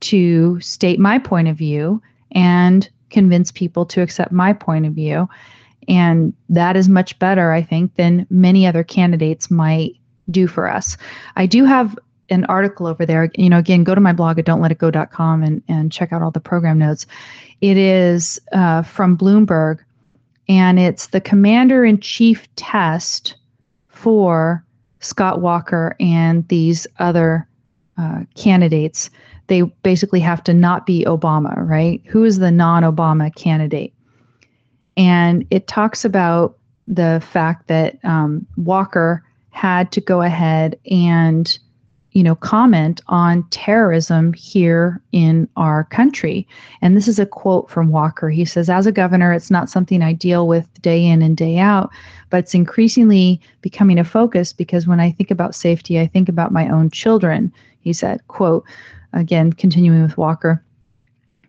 to 0.00 0.60
state 0.60 1.00
my 1.00 1.18
point 1.18 1.48
of 1.48 1.56
view 1.56 2.00
and 2.32 2.88
convince 3.10 3.50
people 3.50 3.86
to 3.86 4.02
accept 4.02 4.32
my 4.32 4.52
point 4.52 4.86
of 4.86 4.92
view. 4.92 5.28
And 5.88 6.32
that 6.48 6.76
is 6.76 6.88
much 6.88 7.18
better, 7.18 7.52
I 7.52 7.62
think, 7.62 7.94
than 7.96 8.26
many 8.30 8.66
other 8.66 8.84
candidates 8.84 9.50
might 9.50 9.96
do 10.30 10.46
for 10.46 10.70
us. 10.70 10.96
I 11.36 11.46
do 11.46 11.64
have 11.64 11.98
an 12.30 12.44
article 12.46 12.86
over 12.86 13.06
there. 13.06 13.30
You 13.36 13.50
know, 13.50 13.58
again, 13.58 13.84
go 13.84 13.94
to 13.94 14.00
my 14.00 14.12
blog 14.12 14.38
at 14.38 14.44
don'tletitgo.com 14.44 15.42
and, 15.42 15.62
and 15.68 15.92
check 15.92 16.12
out 16.12 16.22
all 16.22 16.30
the 16.30 16.40
program 16.40 16.78
notes. 16.78 17.06
It 17.60 17.76
is 17.76 18.40
uh, 18.52 18.82
from 18.82 19.16
Bloomberg, 19.16 19.78
and 20.48 20.78
it's 20.78 21.08
the 21.08 21.20
commander 21.20 21.84
in 21.84 22.00
chief 22.00 22.46
test 22.56 23.36
for 23.88 24.64
Scott 25.00 25.40
Walker 25.40 25.96
and 26.00 26.46
these 26.48 26.86
other 26.98 27.48
uh, 27.96 28.20
candidates. 28.34 29.10
They 29.46 29.62
basically 29.62 30.20
have 30.20 30.42
to 30.44 30.54
not 30.54 30.86
be 30.86 31.04
Obama, 31.04 31.56
right? 31.56 32.02
Who 32.06 32.24
is 32.24 32.38
the 32.38 32.50
non 32.50 32.82
Obama 32.82 33.34
candidate? 33.34 33.93
And 34.96 35.46
it 35.50 35.66
talks 35.66 36.04
about 36.04 36.56
the 36.86 37.22
fact 37.26 37.68
that 37.68 37.98
um, 38.04 38.46
Walker 38.56 39.22
had 39.50 39.92
to 39.92 40.00
go 40.00 40.22
ahead 40.22 40.78
and 40.90 41.58
you 42.12 42.22
know 42.22 42.34
comment 42.36 43.00
on 43.08 43.42
terrorism 43.50 44.32
here 44.34 45.00
in 45.12 45.48
our 45.56 45.84
country. 45.84 46.46
And 46.80 46.96
this 46.96 47.08
is 47.08 47.18
a 47.18 47.26
quote 47.26 47.68
from 47.70 47.90
walker. 47.90 48.30
He 48.30 48.44
says 48.44 48.70
as 48.70 48.86
a 48.86 48.92
governor 48.92 49.32
it's 49.32 49.50
not 49.50 49.68
something 49.68 50.02
i 50.02 50.12
deal 50.12 50.46
with 50.46 50.66
day 50.82 51.04
in 51.04 51.22
and 51.22 51.36
day 51.36 51.58
out 51.58 51.90
but 52.34 52.38
it's 52.38 52.54
increasingly 52.54 53.40
becoming 53.60 53.96
a 53.96 54.02
focus 54.04 54.52
because 54.52 54.88
when 54.88 54.98
i 54.98 55.12
think 55.12 55.30
about 55.30 55.54
safety 55.54 56.00
i 56.00 56.06
think 56.08 56.28
about 56.28 56.50
my 56.50 56.68
own 56.68 56.90
children 56.90 57.52
he 57.78 57.92
said 57.92 58.26
quote 58.26 58.64
again 59.12 59.52
continuing 59.52 60.02
with 60.02 60.18
walker 60.18 60.60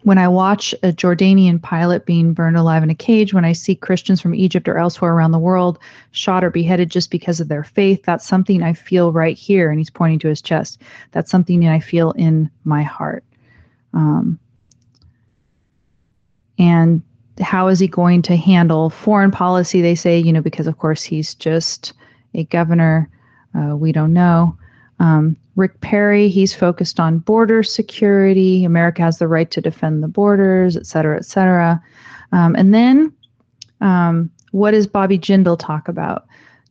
when 0.06 0.20
I 0.20 0.28
watch 0.28 0.72
a 0.84 0.94
Jordanian 0.94 1.60
pilot 1.60 2.06
being 2.06 2.34
burned 2.34 2.58
alive 2.58 2.84
in 2.84 2.92
a 2.92 2.96
cage, 2.96 3.34
when 3.34 3.44
I 3.44 3.54
see 3.54 3.74
Christians 3.74 4.22
from 4.22 4.36
Egypt 4.36 4.68
or 4.68 4.78
elsewhere 4.78 5.12
around 5.12 5.32
the 5.32 5.40
world 5.40 5.80
shot 6.12 6.44
or 6.44 6.52
beheaded 6.52 6.92
just 6.92 7.10
because 7.10 7.40
of 7.40 7.48
their 7.48 7.64
faith, 7.64 8.04
that's 8.04 8.28
something 8.28 8.62
I 8.62 8.74
feel 8.74 9.12
right 9.12 9.36
here. 9.36 9.72
And 9.72 9.80
he's 9.80 9.90
pointing 9.90 10.20
to 10.20 10.28
his 10.28 10.44
chest. 10.44 10.80
That's 11.12 11.32
something 11.32 11.60
that 11.62 11.72
I 11.72 11.80
feel 11.80 12.12
in 12.12 12.52
my 12.66 12.84
heart. 12.84 13.24
Um, 13.96 14.38
and 16.60 17.02
how 17.42 17.68
is 17.70 17.80
he 17.80 17.88
going 17.88 18.22
to 18.22 18.36
handle 18.36 18.92
foreign 18.92 19.32
policy? 19.32 19.82
They 19.82 19.96
say, 19.96 20.20
you 20.20 20.32
know, 20.32 20.42
because 20.42 20.68
of 20.68 20.78
course 20.78 21.02
he's 21.02 21.34
just 21.34 21.94
a 22.36 22.44
governor. 22.44 23.10
Uh, 23.58 23.76
we 23.76 23.92
don't 23.92 24.14
know. 24.14 24.56
Um, 25.00 25.36
Rick 25.56 25.82
Perry, 25.82 26.30
he's 26.30 26.54
focused 26.54 27.00
on 27.00 27.20
border 27.20 27.64
security. 27.64 28.66
America 28.66 29.02
has 29.02 29.18
the 29.18 29.28
right 29.28 29.50
to 29.52 29.62
defend 29.62 30.04
the 30.04 30.08
borders, 30.08 30.78
et 30.78 30.86
cetera, 30.86 31.18
et 31.18 31.26
cetera. 31.26 31.82
Um, 32.32 32.56
and 32.56 32.74
then 32.74 33.14
um, 33.82 34.30
what 34.52 34.72
does 34.72 34.88
Bobby 34.88 35.18
Jindal 35.18 35.60
talk 35.60 35.88
about? 35.88 36.26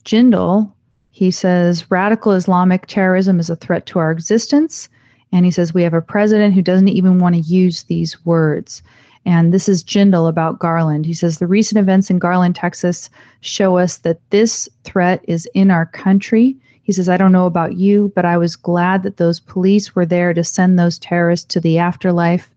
Jindal, 0.05 0.70
he 1.11 1.31
says 1.31 1.91
radical 1.91 2.33
Islamic 2.33 2.87
terrorism 2.87 3.39
is 3.39 3.51
a 3.51 3.57
threat 3.57 3.87
to 3.87 3.99
our 3.99 4.11
existence. 4.11 4.89
And 5.33 5.45
he 5.45 5.51
says 5.51 5.75
we 5.75 5.83
have 5.83 5.95
a 5.95 6.01
president 6.01 6.55
who 6.55 6.62
doesn't 6.62 6.89
even 6.89 7.18
want 7.18 7.35
to 7.35 7.41
use 7.41 7.85
these 7.85 8.25
words. 8.25 8.83
And 9.27 9.53
this 9.53 9.68
is 9.68 9.83
Jindal 9.83 10.29
about 10.29 10.59
Garland. 10.59 11.07
He 11.07 11.14
says 11.14 11.39
the 11.39 11.47
recent 11.47 11.79
events 11.79 12.11
in 12.11 12.18
Garland, 12.18 12.57
Texas 12.57 13.09
show 13.41 13.79
us 13.79 13.99
that 13.99 14.20
this 14.31 14.68
threat 14.85 15.25
is 15.27 15.49
in 15.55 15.70
our 15.70 15.87
country 15.87 16.57
He 16.85 16.93
says, 16.93 17.09
I 17.09 17.16
don't 17.16 17.32
know 17.32 17.47
about 17.47 17.76
you, 17.76 18.12
but 18.14 18.24
I 18.24 18.37
was 18.37 18.57
glad 18.57 19.03
that 19.03 19.16
those 19.16 19.41
police 19.41 19.95
were 19.95 20.07
there 20.07 20.32
to 20.35 20.45
send 20.45 20.78
those 20.78 20.99
terrorists 20.99 21.47
to 21.47 21.61
the 21.61 21.78
afterlife. 21.78 22.49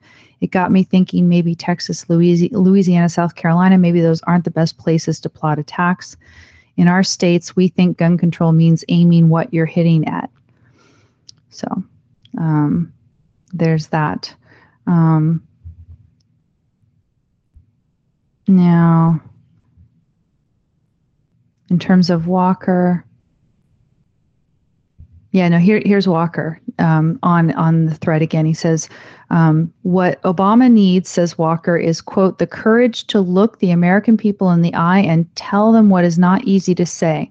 It 0.41 0.51
got 0.51 0.71
me 0.71 0.83
thinking 0.83 1.27
maybe 1.27 1.55
Texas, 1.55 2.07
Louisiana, 2.09 3.09
South 3.09 3.35
Carolina, 3.35 3.77
maybe 3.77 4.01
those 4.01 4.21
aren't 4.23 4.43
the 4.43 4.51
best 4.51 4.77
places 4.77 5.19
to 5.21 5.29
plot 5.29 5.59
attacks. 5.59 6.15
In 6.75 6.87
our 6.87 7.03
states, 7.03 7.55
we 7.55 7.69
think 7.69 7.97
gun 7.97 8.17
control 8.17 8.51
means 8.51 8.83
aiming 8.89 9.29
what 9.29 9.51
you're 9.53 9.65
hitting 9.65 10.07
at. 10.07 10.29
So 11.49 11.67
um, 12.37 12.93
there's 13.53 13.87
that. 13.87 14.35
Um, 14.85 15.41
now, 18.47 19.21
in 21.69 21.79
terms 21.79 22.09
of 22.09 22.27
Walker, 22.27 23.03
yeah, 25.31 25.49
no. 25.49 25.57
Here, 25.57 25.81
here's 25.85 26.07
Walker 26.07 26.59
um, 26.79 27.19
on 27.21 27.51
on 27.53 27.87
the 27.87 27.95
thread 27.95 28.21
again. 28.21 28.45
He 28.45 28.53
says, 28.53 28.87
um, 29.29 29.71
"What 29.83 30.21
Obama 30.21 30.71
needs," 30.71 31.09
says 31.09 31.37
Walker, 31.37 31.77
"is 31.77 32.01
quote 32.01 32.39
the 32.39 32.47
courage 32.47 33.05
to 33.07 33.19
look 33.19 33.59
the 33.59 33.71
American 33.71 34.17
people 34.17 34.51
in 34.51 34.61
the 34.61 34.73
eye 34.73 34.99
and 34.99 35.33
tell 35.35 35.71
them 35.71 35.89
what 35.89 36.05
is 36.05 36.17
not 36.17 36.43
easy 36.45 36.73
to 36.75 36.85
say. 36.85 37.29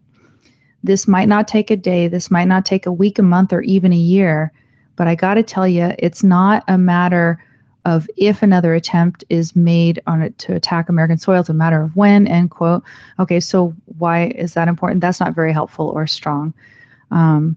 This 0.84 1.08
might 1.08 1.28
not 1.28 1.48
take 1.48 1.70
a 1.70 1.76
day. 1.76 2.06
This 2.06 2.30
might 2.30 2.48
not 2.48 2.66
take 2.66 2.86
a 2.86 2.92
week, 2.92 3.18
a 3.18 3.22
month, 3.22 3.52
or 3.52 3.62
even 3.62 3.92
a 3.92 3.96
year. 3.96 4.52
But 4.96 5.08
I 5.08 5.14
got 5.14 5.34
to 5.34 5.42
tell 5.42 5.66
you, 5.66 5.92
it's 5.98 6.22
not 6.22 6.64
a 6.68 6.78
matter 6.78 7.42
of 7.86 8.08
if 8.16 8.42
another 8.42 8.74
attempt 8.74 9.24
is 9.28 9.54
made 9.54 10.02
on 10.06 10.20
it 10.20 10.36
to 10.38 10.54
attack 10.54 10.88
American 10.88 11.18
soil. 11.18 11.40
It's 11.40 11.48
a 11.48 11.54
matter 11.54 11.80
of 11.80 11.94
when, 11.96 12.26
end 12.26 12.50
quote. 12.50 12.82
Okay, 13.20 13.40
so 13.40 13.74
why 13.98 14.26
is 14.36 14.54
that 14.54 14.68
important? 14.68 15.00
That's 15.00 15.20
not 15.20 15.34
very 15.34 15.52
helpful 15.52 15.88
or 15.88 16.06
strong. 16.06 16.52
Um, 17.10 17.56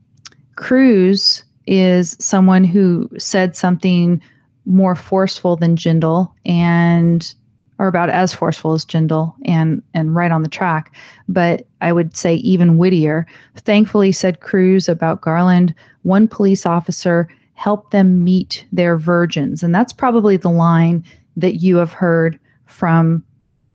Cruz 0.60 1.42
is 1.68 2.18
someone 2.20 2.66
who 2.66 3.10
said 3.18 3.56
something 3.56 4.22
more 4.66 4.94
forceful 4.94 5.56
than 5.56 5.78
Jindal 5.78 6.32
and 6.46 7.34
or 7.78 7.88
about 7.88 8.10
as 8.10 8.34
forceful 8.34 8.74
as 8.74 8.84
Jindal 8.84 9.34
and 9.46 9.82
and 9.94 10.14
right 10.14 10.32
on 10.32 10.44
the 10.44 10.50
track. 10.50 10.94
But 11.30 11.66
I 11.80 11.94
would 11.94 12.16
say 12.16 12.36
even 12.36 12.78
wittier. 12.78 13.26
Thankfully, 13.56 14.12
said 14.12 14.42
Cruz 14.42 14.90
about 14.90 15.22
Garland, 15.22 15.74
one 16.04 16.28
police 16.28 16.66
officer 16.66 17.30
helped 17.54 17.92
them 17.92 18.26
meet 18.26 18.66
their 18.74 18.98
virgins. 18.98 19.64
And 19.64 19.74
that's 19.74 19.94
probably 19.94 20.36
the 20.36 20.50
line 20.50 21.06
that 21.38 21.56
you 21.56 21.78
have 21.78 21.94
heard 21.94 22.38
from 22.66 23.24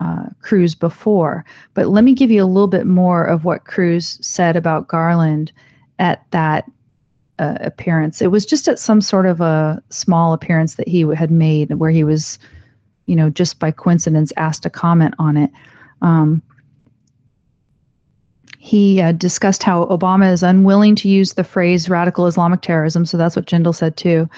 uh, 0.01 0.27
Cruz 0.43 0.75
before. 0.75 1.47
But 1.73 1.89
let 1.89 2.05
me 2.05 2.13
give 2.13 2.31
you 2.31 2.45
a 2.45 2.47
little 2.47 2.69
bit 2.69 2.87
more 2.87 3.25
of 3.25 3.47
what 3.47 3.65
Cruz 3.65 4.19
said 4.21 4.55
about 4.55 4.89
Garland 4.89 5.51
at 5.99 6.31
that 6.31 6.71
uh, 7.39 7.57
appearance. 7.61 8.23
It 8.23 8.31
was 8.31 8.47
just 8.47 8.69
at 8.69 8.79
some 8.79 9.01
sort 9.01 9.27
of 9.27 9.41
a 9.41 9.83
small 9.91 10.33
appearance 10.33 10.75
that 10.77 10.89
he 10.89 11.03
had 11.15 11.31
made 11.31 11.75
where 11.75 11.91
he 11.91 12.05
was, 12.05 12.39
you 13.07 13.17
know, 13.17 13.31
just 13.31 13.59
by 13.59 13.71
coincidence 13.71 14.33
asked 14.37 14.63
to 14.65 14.71
comment 14.71 15.15
on 15.19 15.37
it. 15.37 15.51
Um, 16.03 16.43
he 18.59 19.01
uh, 19.01 19.13
discussed 19.13 19.63
how 19.63 19.85
Obama 19.87 20.33
is 20.33 20.43
unwilling 20.43 20.95
to 20.97 21.09
use 21.09 21.35
the 21.35 21.45
phrase 21.45 21.91
radical 21.91 22.27
Islamic 22.27 22.63
terrorism. 22.63 23.05
So 23.05 23.19
that's 23.19 23.37
what 23.37 23.47
Jindal 23.47 23.75
said 23.75 23.97
too. 23.97 24.29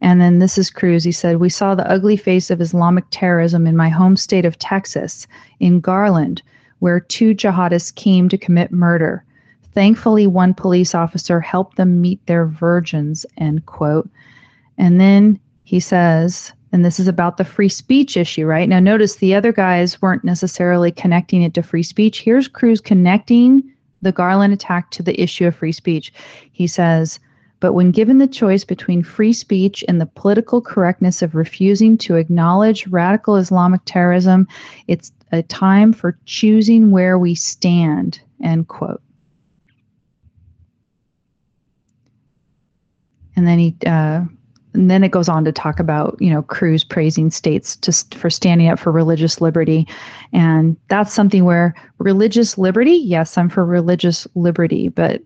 And 0.00 0.20
then 0.20 0.38
this 0.38 0.58
is 0.58 0.70
Cruz. 0.70 1.02
He 1.02 1.12
said, 1.12 1.38
We 1.38 1.48
saw 1.48 1.74
the 1.74 1.90
ugly 1.90 2.16
face 2.16 2.50
of 2.50 2.60
Islamic 2.60 3.04
terrorism 3.10 3.66
in 3.66 3.76
my 3.76 3.88
home 3.88 4.16
state 4.16 4.44
of 4.44 4.58
Texas, 4.58 5.26
in 5.60 5.80
Garland, 5.80 6.42
where 6.80 7.00
two 7.00 7.34
jihadists 7.34 7.94
came 7.94 8.28
to 8.28 8.38
commit 8.38 8.70
murder. 8.70 9.24
Thankfully, 9.74 10.26
one 10.26 10.54
police 10.54 10.94
officer 10.94 11.40
helped 11.40 11.76
them 11.76 12.00
meet 12.00 12.24
their 12.26 12.46
virgins, 12.46 13.26
end 13.38 13.66
quote. 13.66 14.08
And 14.78 15.00
then 15.00 15.40
he 15.64 15.80
says, 15.80 16.52
and 16.72 16.84
this 16.84 16.98
is 16.98 17.08
about 17.08 17.36
the 17.36 17.44
free 17.44 17.68
speech 17.68 18.16
issue, 18.16 18.46
right? 18.46 18.68
Now, 18.68 18.80
notice 18.80 19.16
the 19.16 19.34
other 19.34 19.52
guys 19.52 20.00
weren't 20.02 20.24
necessarily 20.24 20.90
connecting 20.90 21.42
it 21.42 21.54
to 21.54 21.62
free 21.62 21.82
speech. 21.82 22.20
Here's 22.20 22.48
Cruz 22.48 22.80
connecting 22.80 23.62
the 24.02 24.12
Garland 24.12 24.52
attack 24.52 24.90
to 24.90 25.02
the 25.02 25.20
issue 25.20 25.46
of 25.46 25.56
free 25.56 25.72
speech. 25.72 26.12
He 26.52 26.66
says, 26.66 27.18
but 27.60 27.72
when 27.72 27.92
given 27.92 28.18
the 28.18 28.26
choice 28.26 28.64
between 28.64 29.02
free 29.02 29.32
speech 29.32 29.82
and 29.88 30.00
the 30.00 30.06
political 30.06 30.60
correctness 30.60 31.22
of 31.22 31.34
refusing 31.34 31.96
to 31.98 32.16
acknowledge 32.16 32.86
radical 32.88 33.36
Islamic 33.36 33.80
terrorism, 33.86 34.46
it's 34.86 35.10
a 35.32 35.42
time 35.44 35.92
for 35.92 36.18
choosing 36.26 36.90
where 36.90 37.18
we 37.18 37.34
stand, 37.34 38.20
end 38.42 38.68
quote. 38.68 39.00
And 43.36 43.46
then 43.46 43.58
he 43.58 43.76
uh, 43.86 44.22
and 44.74 44.90
then 44.90 45.04
it 45.04 45.12
goes 45.12 45.28
on 45.28 45.44
to 45.44 45.52
talk 45.52 45.78
about 45.80 46.16
you 46.20 46.30
know 46.30 46.42
Cruz 46.42 46.84
praising 46.84 47.30
states 47.30 47.76
just 47.76 48.14
for 48.14 48.28
standing 48.28 48.68
up 48.68 48.78
for 48.78 48.92
religious 48.92 49.40
liberty, 49.40 49.86
and 50.32 50.76
that's 50.88 51.12
something 51.12 51.44
where 51.44 51.74
religious 51.98 52.58
liberty. 52.58 52.92
Yes, 52.92 53.38
I'm 53.38 53.48
for 53.48 53.64
religious 53.64 54.26
liberty, 54.34 54.88
but 54.88 55.22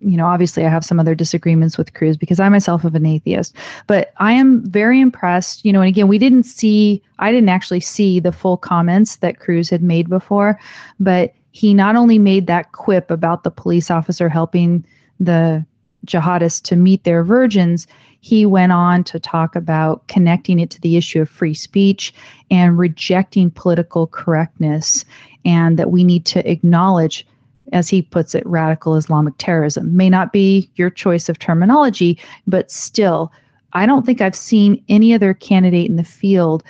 you 0.00 0.16
know 0.16 0.26
obviously 0.26 0.64
I 0.64 0.68
have 0.68 0.84
some 0.84 1.00
other 1.00 1.14
disagreements 1.14 1.76
with 1.76 1.94
Cruz 1.94 2.16
because 2.16 2.40
I 2.40 2.48
myself 2.48 2.84
am 2.84 2.94
an 2.94 3.06
atheist. 3.06 3.56
But 3.86 4.12
I 4.18 4.32
am 4.32 4.64
very 4.70 5.00
impressed. 5.00 5.64
You 5.64 5.72
know, 5.72 5.80
and 5.80 5.88
again, 5.88 6.08
we 6.08 6.18
didn't 6.18 6.44
see. 6.44 7.02
I 7.18 7.32
didn't 7.32 7.48
actually 7.48 7.80
see 7.80 8.20
the 8.20 8.32
full 8.32 8.58
comments 8.58 9.16
that 9.16 9.40
Cruz 9.40 9.70
had 9.70 9.82
made 9.82 10.08
before, 10.08 10.60
but 11.00 11.34
he 11.52 11.74
not 11.74 11.96
only 11.96 12.18
made 12.18 12.46
that 12.46 12.72
quip 12.72 13.10
about 13.10 13.42
the 13.42 13.50
police 13.50 13.90
officer 13.90 14.28
helping 14.28 14.84
the 15.18 15.64
jihadists 16.06 16.62
to 16.62 16.76
meet 16.76 17.04
their 17.04 17.22
virgins 17.22 17.86
he 18.20 18.46
went 18.46 18.72
on 18.72 19.02
to 19.04 19.18
talk 19.18 19.56
about 19.56 20.06
connecting 20.06 20.58
it 20.58 20.70
to 20.70 20.80
the 20.80 20.96
issue 20.96 21.22
of 21.22 21.28
free 21.28 21.54
speech 21.54 22.12
and 22.50 22.78
rejecting 22.78 23.50
political 23.50 24.06
correctness, 24.06 25.04
and 25.44 25.78
that 25.78 25.90
we 25.90 26.04
need 26.04 26.26
to 26.26 26.48
acknowledge, 26.50 27.26
as 27.72 27.88
he 27.88 28.02
puts 28.02 28.34
it, 28.34 28.46
radical 28.46 28.96
Islamic 28.96 29.34
terrorism. 29.38 29.96
May 29.96 30.10
not 30.10 30.32
be 30.32 30.70
your 30.76 30.90
choice 30.90 31.28
of 31.28 31.38
terminology, 31.38 32.18
but 32.46 32.70
still, 32.70 33.32
I 33.72 33.86
don't 33.86 34.04
think 34.04 34.20
I've 34.20 34.36
seen 34.36 34.82
any 34.88 35.14
other 35.14 35.32
candidate 35.32 35.88
in 35.88 35.96
the 35.96 36.04
field 36.04 36.62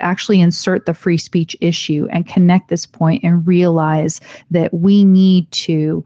actually 0.00 0.40
insert 0.40 0.86
the 0.86 0.94
free 0.94 1.18
speech 1.18 1.56
issue 1.60 2.08
and 2.10 2.26
connect 2.26 2.68
this 2.68 2.86
point 2.86 3.22
and 3.22 3.46
realize 3.46 4.20
that 4.50 4.72
we 4.72 5.04
need 5.04 5.50
to 5.52 6.04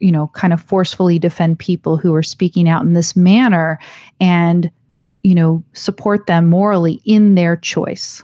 you 0.00 0.12
know, 0.12 0.28
kind 0.34 0.52
of 0.52 0.62
forcefully 0.62 1.18
defend 1.18 1.58
people 1.58 1.96
who 1.96 2.14
are 2.14 2.22
speaking 2.22 2.68
out 2.68 2.82
in 2.82 2.94
this 2.94 3.16
manner 3.16 3.78
and, 4.20 4.70
you 5.22 5.34
know, 5.34 5.62
support 5.72 6.26
them 6.26 6.48
morally 6.48 7.00
in 7.04 7.34
their 7.34 7.56
choice. 7.56 8.22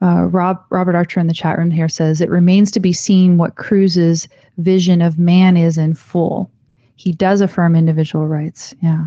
Uh, 0.00 0.24
Rob 0.24 0.64
Robert 0.70 0.96
Archer 0.96 1.20
in 1.20 1.28
the 1.28 1.34
chat 1.34 1.58
room 1.58 1.70
here 1.70 1.88
says 1.88 2.20
it 2.20 2.28
remains 2.28 2.70
to 2.72 2.80
be 2.80 2.92
seen 2.92 3.38
what 3.38 3.54
Cruz's 3.54 4.26
vision 4.58 5.00
of 5.00 5.18
man 5.18 5.56
is 5.56 5.78
in 5.78 5.94
full. 5.94 6.50
He 6.96 7.12
does 7.12 7.40
affirm 7.40 7.76
individual 7.76 8.26
rights. 8.26 8.74
Yeah. 8.82 9.06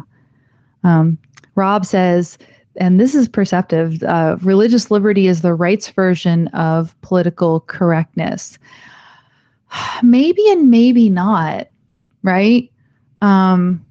Um, 0.84 1.17
Rob 1.55 1.86
says, 1.86 2.38
and 2.78 2.99
this 2.99 3.15
is 3.15 3.28
perceptive. 3.28 4.03
Uh, 4.03 4.38
religious 4.41 4.91
liberty 4.91 5.28
is 5.28 5.41
the 5.41 5.53
rights 5.53 5.89
version 5.89 6.47
of 6.49 6.99
political 7.01 7.61
correctness 7.61 8.57
maybe 10.03 10.49
and 10.51 10.70
maybe 10.70 11.09
not, 11.09 11.68
right? 12.24 12.72
Um, 13.22 13.86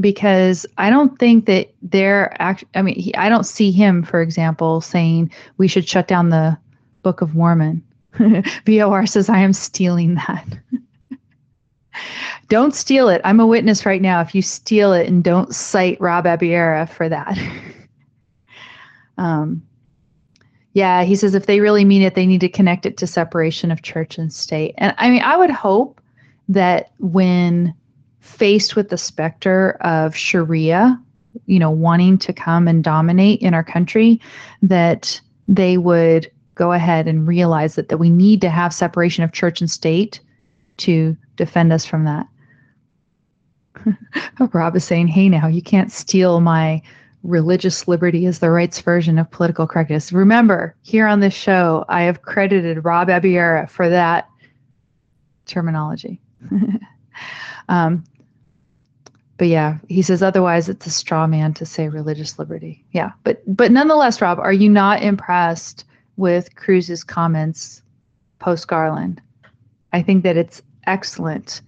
because 0.00 0.64
I 0.78 0.90
don't 0.90 1.18
think 1.18 1.46
that 1.46 1.72
they're 1.82 2.40
act. 2.40 2.64
I 2.74 2.82
mean, 2.82 2.94
he, 2.94 3.14
I 3.14 3.28
don't 3.28 3.44
see 3.44 3.70
him, 3.70 4.02
for 4.02 4.22
example, 4.22 4.80
saying 4.80 5.32
we 5.56 5.68
should 5.68 5.88
shut 5.88 6.08
down 6.08 6.30
the 6.30 6.56
Book 7.02 7.20
of 7.20 7.34
Mormon. 7.34 7.82
BOR 8.64 9.06
says 9.06 9.28
I 9.28 9.38
am 9.38 9.52
stealing 9.52 10.14
that. 10.16 10.46
don't 12.48 12.74
steal 12.74 13.08
it. 13.08 13.20
I'm 13.24 13.40
a 13.40 13.46
witness 13.46 13.86
right 13.86 14.02
now. 14.02 14.20
If 14.20 14.34
you 14.34 14.42
steal 14.42 14.92
it 14.92 15.08
and 15.08 15.22
don't 15.22 15.54
cite 15.54 16.00
Rob 16.00 16.26
Abiera 16.26 16.86
for 16.86 17.08
that. 17.08 17.38
um, 19.18 19.62
yeah, 20.78 21.02
he 21.02 21.16
says 21.16 21.34
if 21.34 21.46
they 21.46 21.58
really 21.58 21.84
mean 21.84 22.02
it, 22.02 22.14
they 22.14 22.24
need 22.24 22.40
to 22.40 22.48
connect 22.48 22.86
it 22.86 22.96
to 22.98 23.06
separation 23.08 23.72
of 23.72 23.82
church 23.82 24.16
and 24.16 24.32
state. 24.32 24.76
And 24.78 24.94
I 24.96 25.10
mean, 25.10 25.22
I 25.22 25.36
would 25.36 25.50
hope 25.50 26.00
that 26.48 26.92
when 27.00 27.74
faced 28.20 28.76
with 28.76 28.88
the 28.88 28.96
specter 28.96 29.72
of 29.80 30.14
Sharia, 30.14 30.96
you 31.46 31.58
know, 31.58 31.72
wanting 31.72 32.16
to 32.18 32.32
come 32.32 32.68
and 32.68 32.84
dominate 32.84 33.40
in 33.40 33.54
our 33.54 33.64
country, 33.64 34.20
that 34.62 35.20
they 35.48 35.78
would 35.78 36.30
go 36.54 36.72
ahead 36.72 37.08
and 37.08 37.26
realize 37.26 37.74
that, 37.74 37.88
that 37.88 37.98
we 37.98 38.08
need 38.08 38.40
to 38.42 38.48
have 38.48 38.72
separation 38.72 39.24
of 39.24 39.32
church 39.32 39.60
and 39.60 39.68
state 39.68 40.20
to 40.76 41.16
defend 41.34 41.72
us 41.72 41.84
from 41.84 42.04
that. 42.04 42.28
Rob 44.52 44.76
is 44.76 44.84
saying, 44.84 45.08
hey, 45.08 45.28
now 45.28 45.48
you 45.48 45.60
can't 45.60 45.90
steal 45.90 46.40
my 46.40 46.80
religious 47.28 47.86
liberty 47.86 48.26
is 48.26 48.38
the 48.38 48.50
rights 48.50 48.80
version 48.80 49.18
of 49.18 49.30
political 49.30 49.66
correctness. 49.66 50.12
Remember, 50.12 50.74
here 50.82 51.06
on 51.06 51.20
this 51.20 51.34
show, 51.34 51.84
I 51.88 52.02
have 52.02 52.22
credited 52.22 52.84
Rob 52.84 53.08
Abiera 53.08 53.68
for 53.68 53.88
that 53.88 54.28
terminology. 55.46 56.20
um, 57.68 58.02
but 59.36 59.48
yeah, 59.48 59.78
he 59.88 60.02
says 60.02 60.22
otherwise 60.22 60.68
it's 60.68 60.86
a 60.86 60.90
straw 60.90 61.26
man 61.26 61.54
to 61.54 61.66
say 61.66 61.88
religious 61.88 62.38
liberty. 62.38 62.84
Yeah, 62.92 63.12
but 63.22 63.40
but 63.46 63.70
nonetheless, 63.70 64.20
Rob, 64.20 64.38
are 64.40 64.52
you 64.52 64.68
not 64.68 65.02
impressed 65.02 65.84
with 66.16 66.56
Cruz's 66.56 67.04
comments 67.04 67.82
post 68.40 68.66
Garland? 68.66 69.20
I 69.92 70.02
think 70.02 70.24
that 70.24 70.36
it's 70.36 70.60
excellent 70.86 71.60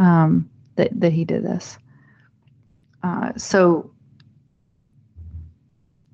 um, 0.00 0.50
that 0.74 0.88
that 0.98 1.12
he 1.12 1.24
did 1.24 1.44
this. 1.44 1.78
Uh, 3.04 3.32
so, 3.36 3.91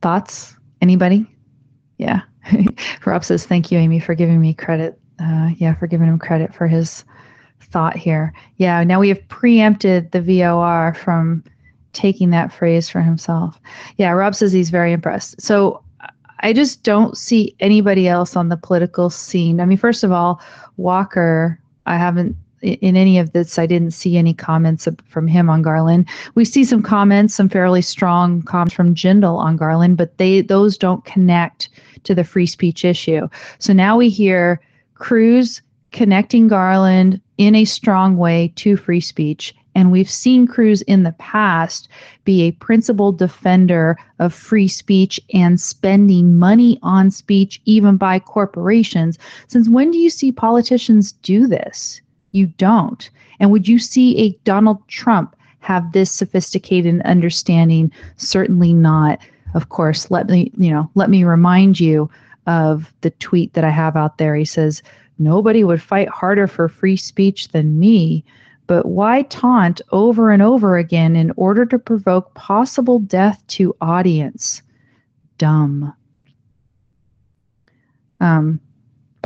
thoughts? 0.03 0.57
Anybody? 0.81 1.27
Yeah. 1.99 2.23
Rob 3.05 3.25
says, 3.25 3.45
"Thank 3.47 3.71
you, 3.71 3.79
Amy, 3.79 4.01
for 4.01 4.15
giving 4.15 4.41
me 4.41 4.55
credit. 4.55 4.99
Uh, 5.21 5.51
yeah, 5.57 5.75
for 5.75 5.87
giving 5.87 6.09
him 6.09 6.19
credit 6.19 6.55
for 6.55 6.67
his." 6.67 7.05
thought 7.71 7.97
here. 7.97 8.33
Yeah, 8.57 8.83
now 8.85 9.01
we 9.01 9.09
have 9.09 9.29
preempted 9.29 10.11
the 10.13 10.21
VOR 10.21 10.95
from 10.95 11.45
taking 11.93 12.31
that 12.31 12.53
phrase 12.53 12.89
for 12.89 13.01
himself. 13.01 13.59
Yeah, 13.97 14.11
Rob 14.11 14.35
says 14.35 14.53
he's 14.53 14.71
very 14.71 14.93
impressed. 14.93 15.41
So 15.41 15.83
I 16.41 16.53
just 16.53 16.83
don't 16.83 17.17
see 17.17 17.55
anybody 17.61 18.09
else 18.09 18.37
on 18.37 18.49
the 18.49 18.57
political 18.57 19.11
scene. 19.11 19.61
I 19.61 19.65
mean, 19.65 19.79
first 19.79 20.05
of 20.05 20.13
all, 20.13 20.41
Walker, 20.77 21.61
I 21.87 21.97
haven't 21.97 22.37
in 22.63 22.97
any 22.97 23.19
of 23.19 23.33
this, 23.33 23.59
I 23.59 23.67
didn't 23.67 23.93
see 23.93 24.17
any 24.17 24.35
comments 24.35 24.89
from 25.07 25.27
him 25.27 25.49
on 25.49 25.63
Garland. 25.63 26.09
We 26.35 26.45
see 26.45 26.65
some 26.65 26.83
comments, 26.83 27.35
some 27.35 27.49
fairly 27.49 27.83
strong 27.83 28.43
comments 28.43 28.75
from 28.75 28.95
Jindal 28.95 29.39
on 29.39 29.57
Garland, 29.57 29.97
but 29.97 30.17
they 30.19 30.41
those 30.41 30.77
don't 30.77 31.05
connect 31.05 31.69
to 32.05 32.15
the 32.15 32.25
free 32.25 32.47
speech 32.47 32.85
issue. 32.85 33.29
So 33.59 33.73
now 33.73 33.97
we 33.97 34.09
hear 34.09 34.61
Cruz 34.95 35.63
connecting 35.93 36.49
Garland 36.49 37.21
in 37.39 37.55
a 37.55 37.65
strong 37.65 38.17
way 38.17 38.53
to 38.57 38.77
free 38.77 39.01
speech. 39.01 39.55
And 39.75 39.93
we've 39.93 40.11
seen 40.11 40.49
Cruz 40.49 40.83
in 40.83 41.05
the 41.05 41.13
past 41.13 41.89
be 42.25 42.43
a 42.43 42.53
principled 42.53 43.19
defender 43.19 43.97
of 44.19 44.35
free 44.35 44.67
speech 44.67 45.21
and 45.33 45.61
spending 45.61 46.37
money 46.37 46.81
on 46.83 47.13
speech, 47.13 47.61
even 47.65 47.97
by 47.97 48.19
corporations. 48.19 49.19
Since 49.47 49.69
when 49.69 49.93
do 49.93 49.99
you 49.99 50.11
see 50.11 50.33
politicians 50.33 51.13
do 51.13 51.47
this? 51.47 52.01
You 52.33 52.47
don't. 52.47 53.09
And 53.41 53.51
would 53.51 53.69
you 53.69 53.79
see 53.79 54.19
a 54.19 54.39
Donald 54.45 54.87
Trump 54.89 55.37
have 55.61 55.93
this 55.93 56.11
sophisticated 56.11 57.03
understanding? 57.03 57.93
Certainly 58.17 58.73
not. 58.73 59.21
Of 59.55 59.71
course, 59.71 60.11
let 60.11 60.29
me, 60.29 60.53
you 60.57 60.71
know, 60.71 60.91
let 60.95 61.11
me 61.11 61.25
remind 61.25 61.81
you 61.81 62.11
of 62.47 62.93
the 63.01 63.11
tweet 63.11 63.53
that 63.55 63.65
I 63.65 63.71
have 63.71 63.97
out 63.97 64.19
there. 64.19 64.35
He 64.35 64.45
says, 64.45 64.83
Nobody 65.19 65.65
would 65.65 65.83
fight 65.83 66.09
harder 66.09 66.47
for 66.47 66.69
free 66.69 66.97
speech 66.97 67.49
than 67.49 67.79
me, 67.79 68.25
but 68.69 68.87
why 68.87 69.23
taunt 69.23 69.81
over 69.91 70.31
and 70.31 70.43
over 70.43 70.77
again 70.77 71.17
in 71.17 71.33
order 71.37 71.67
to 71.67 71.79
provoke 71.79 72.33
possible 72.35 73.01
death 73.01 73.43
to 73.49 73.75
audience? 73.81 74.63
Dumb. 75.39 75.93
Um, 78.21 78.61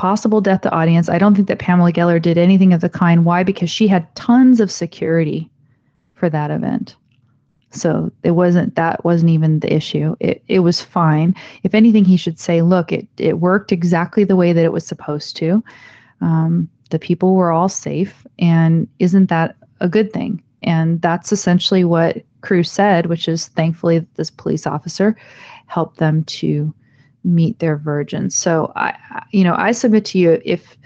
possible 0.02 0.40
death 0.40 0.62
to 0.62 0.72
audience. 0.72 1.08
I 1.08 1.16
don't 1.16 1.36
think 1.36 1.46
that 1.46 1.60
Pamela 1.60 1.92
Geller 1.92 2.20
did 2.20 2.36
anything 2.36 2.72
of 2.72 2.80
the 2.80 2.88
kind. 2.88 3.24
Why? 3.24 3.44
Because 3.44 3.70
she 3.70 3.86
had 3.86 4.12
tons 4.16 4.58
of 4.58 4.68
security 4.68 5.48
for 6.14 6.28
that 6.28 6.50
event. 6.50 6.96
So 7.70 8.10
it 8.24 8.32
wasn't 8.32 8.74
that 8.74 9.04
wasn't 9.04 9.30
even 9.30 9.60
the 9.60 9.72
issue. 9.72 10.16
It 10.18 10.42
it 10.48 10.58
was 10.58 10.80
fine. 10.80 11.36
If 11.62 11.72
anything, 11.72 12.04
he 12.04 12.16
should 12.16 12.40
say, 12.40 12.62
look, 12.62 12.90
it 12.90 13.06
it 13.16 13.38
worked 13.38 13.70
exactly 13.70 14.24
the 14.24 14.34
way 14.34 14.52
that 14.52 14.64
it 14.64 14.72
was 14.72 14.84
supposed 14.84 15.36
to. 15.36 15.62
Um, 16.20 16.68
the 16.90 16.98
people 16.98 17.36
were 17.36 17.52
all 17.52 17.68
safe, 17.68 18.26
and 18.40 18.88
isn't 18.98 19.28
that 19.28 19.54
a 19.78 19.88
good 19.88 20.12
thing? 20.12 20.42
And 20.64 21.00
that's 21.00 21.30
essentially 21.30 21.84
what 21.84 22.24
Cruz 22.40 22.72
said, 22.72 23.06
which 23.06 23.28
is 23.28 23.46
thankfully 23.54 24.04
this 24.16 24.30
police 24.30 24.66
officer 24.66 25.14
helped 25.68 25.98
them 25.98 26.24
to 26.24 26.74
meet 27.24 27.58
their 27.58 27.76
virgins. 27.76 28.34
So 28.34 28.72
I, 28.76 28.94
you 29.30 29.44
know, 29.44 29.54
I 29.56 29.72
submit 29.72 30.04
to 30.06 30.18
you 30.18 30.40
if 30.44 30.76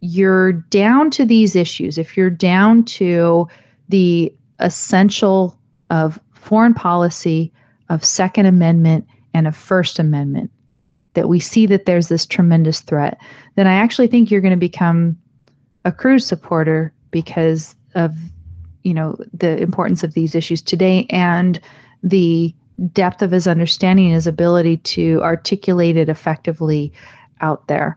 you're 0.00 0.52
down 0.52 1.10
to 1.12 1.24
these 1.24 1.56
issues, 1.56 1.98
if 1.98 2.16
you're 2.16 2.30
down 2.30 2.84
to 2.84 3.48
the 3.88 4.32
essential 4.60 5.58
of 5.90 6.18
foreign 6.32 6.74
policy, 6.74 7.52
of 7.88 8.04
Second 8.04 8.46
Amendment, 8.46 9.06
and 9.34 9.46
of 9.46 9.56
First 9.56 9.98
Amendment, 9.98 10.50
that 11.14 11.28
we 11.28 11.40
see 11.40 11.66
that 11.66 11.86
there's 11.86 12.08
this 12.08 12.26
tremendous 12.26 12.80
threat, 12.80 13.18
then 13.54 13.66
I 13.66 13.74
actually 13.74 14.06
think 14.06 14.30
you're 14.30 14.40
going 14.40 14.50
to 14.52 14.56
become 14.56 15.16
a 15.84 15.92
Cruz 15.92 16.26
supporter 16.26 16.92
because 17.10 17.74
of 17.94 18.14
you 18.82 18.94
know 18.94 19.16
the 19.32 19.60
importance 19.60 20.04
of 20.04 20.14
these 20.14 20.34
issues 20.34 20.62
today 20.62 21.06
and 21.10 21.60
the 22.02 22.54
depth 22.92 23.22
of 23.22 23.30
his 23.30 23.46
understanding 23.46 24.10
his 24.10 24.26
ability 24.26 24.76
to 24.78 25.20
articulate 25.22 25.96
it 25.96 26.08
effectively 26.08 26.92
out 27.40 27.66
there. 27.68 27.96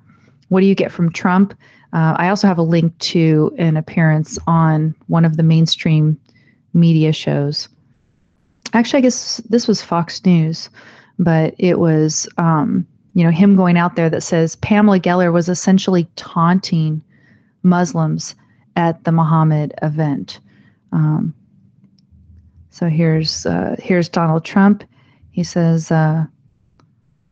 What 0.50 0.62
do 0.62 0.66
you 0.66 0.76
get 0.76 0.92
from 0.92 1.12
Trump? 1.12 1.54
Uh, 1.92 2.16
I 2.18 2.30
also 2.30 2.48
have 2.48 2.58
a 2.58 2.64
link 2.64 2.98
to 3.00 3.54
an 3.58 3.76
appearance 3.78 4.38
on 4.48 4.96
one 5.08 5.26
of 5.26 5.38
the 5.38 5.44
mainstream 5.44 6.20
media 6.74 7.12
shows 7.12 7.68
actually, 8.74 9.00
I 9.00 9.02
guess 9.02 9.38
this 9.50 9.68
was 9.68 9.82
Fox 9.82 10.24
News, 10.26 10.70
but 11.18 11.56
it 11.58 11.80
was, 11.80 12.28
um, 12.38 12.86
you 13.14 13.24
know, 13.24 13.32
him 13.32 13.56
going 13.56 13.78
out 13.78 13.96
there 13.96 14.10
that 14.10 14.22
says 14.22 14.56
Pamela 14.58 15.00
Geller 15.00 15.34
was 15.34 15.50
essentially 15.50 16.08
taunting 16.16 17.02
Muslims 17.64 18.36
at 18.76 19.04
the 19.04 19.12
Muhammad 19.12 19.74
event. 19.82 20.40
Um, 20.92 21.34
so 22.70 22.88
here's 22.88 23.46
uh, 23.46 23.76
here's 23.80 24.10
Donald 24.10 24.46
Trump. 24.46 24.84
He 25.32 25.44
says 25.44 25.92
uh, 25.92 26.26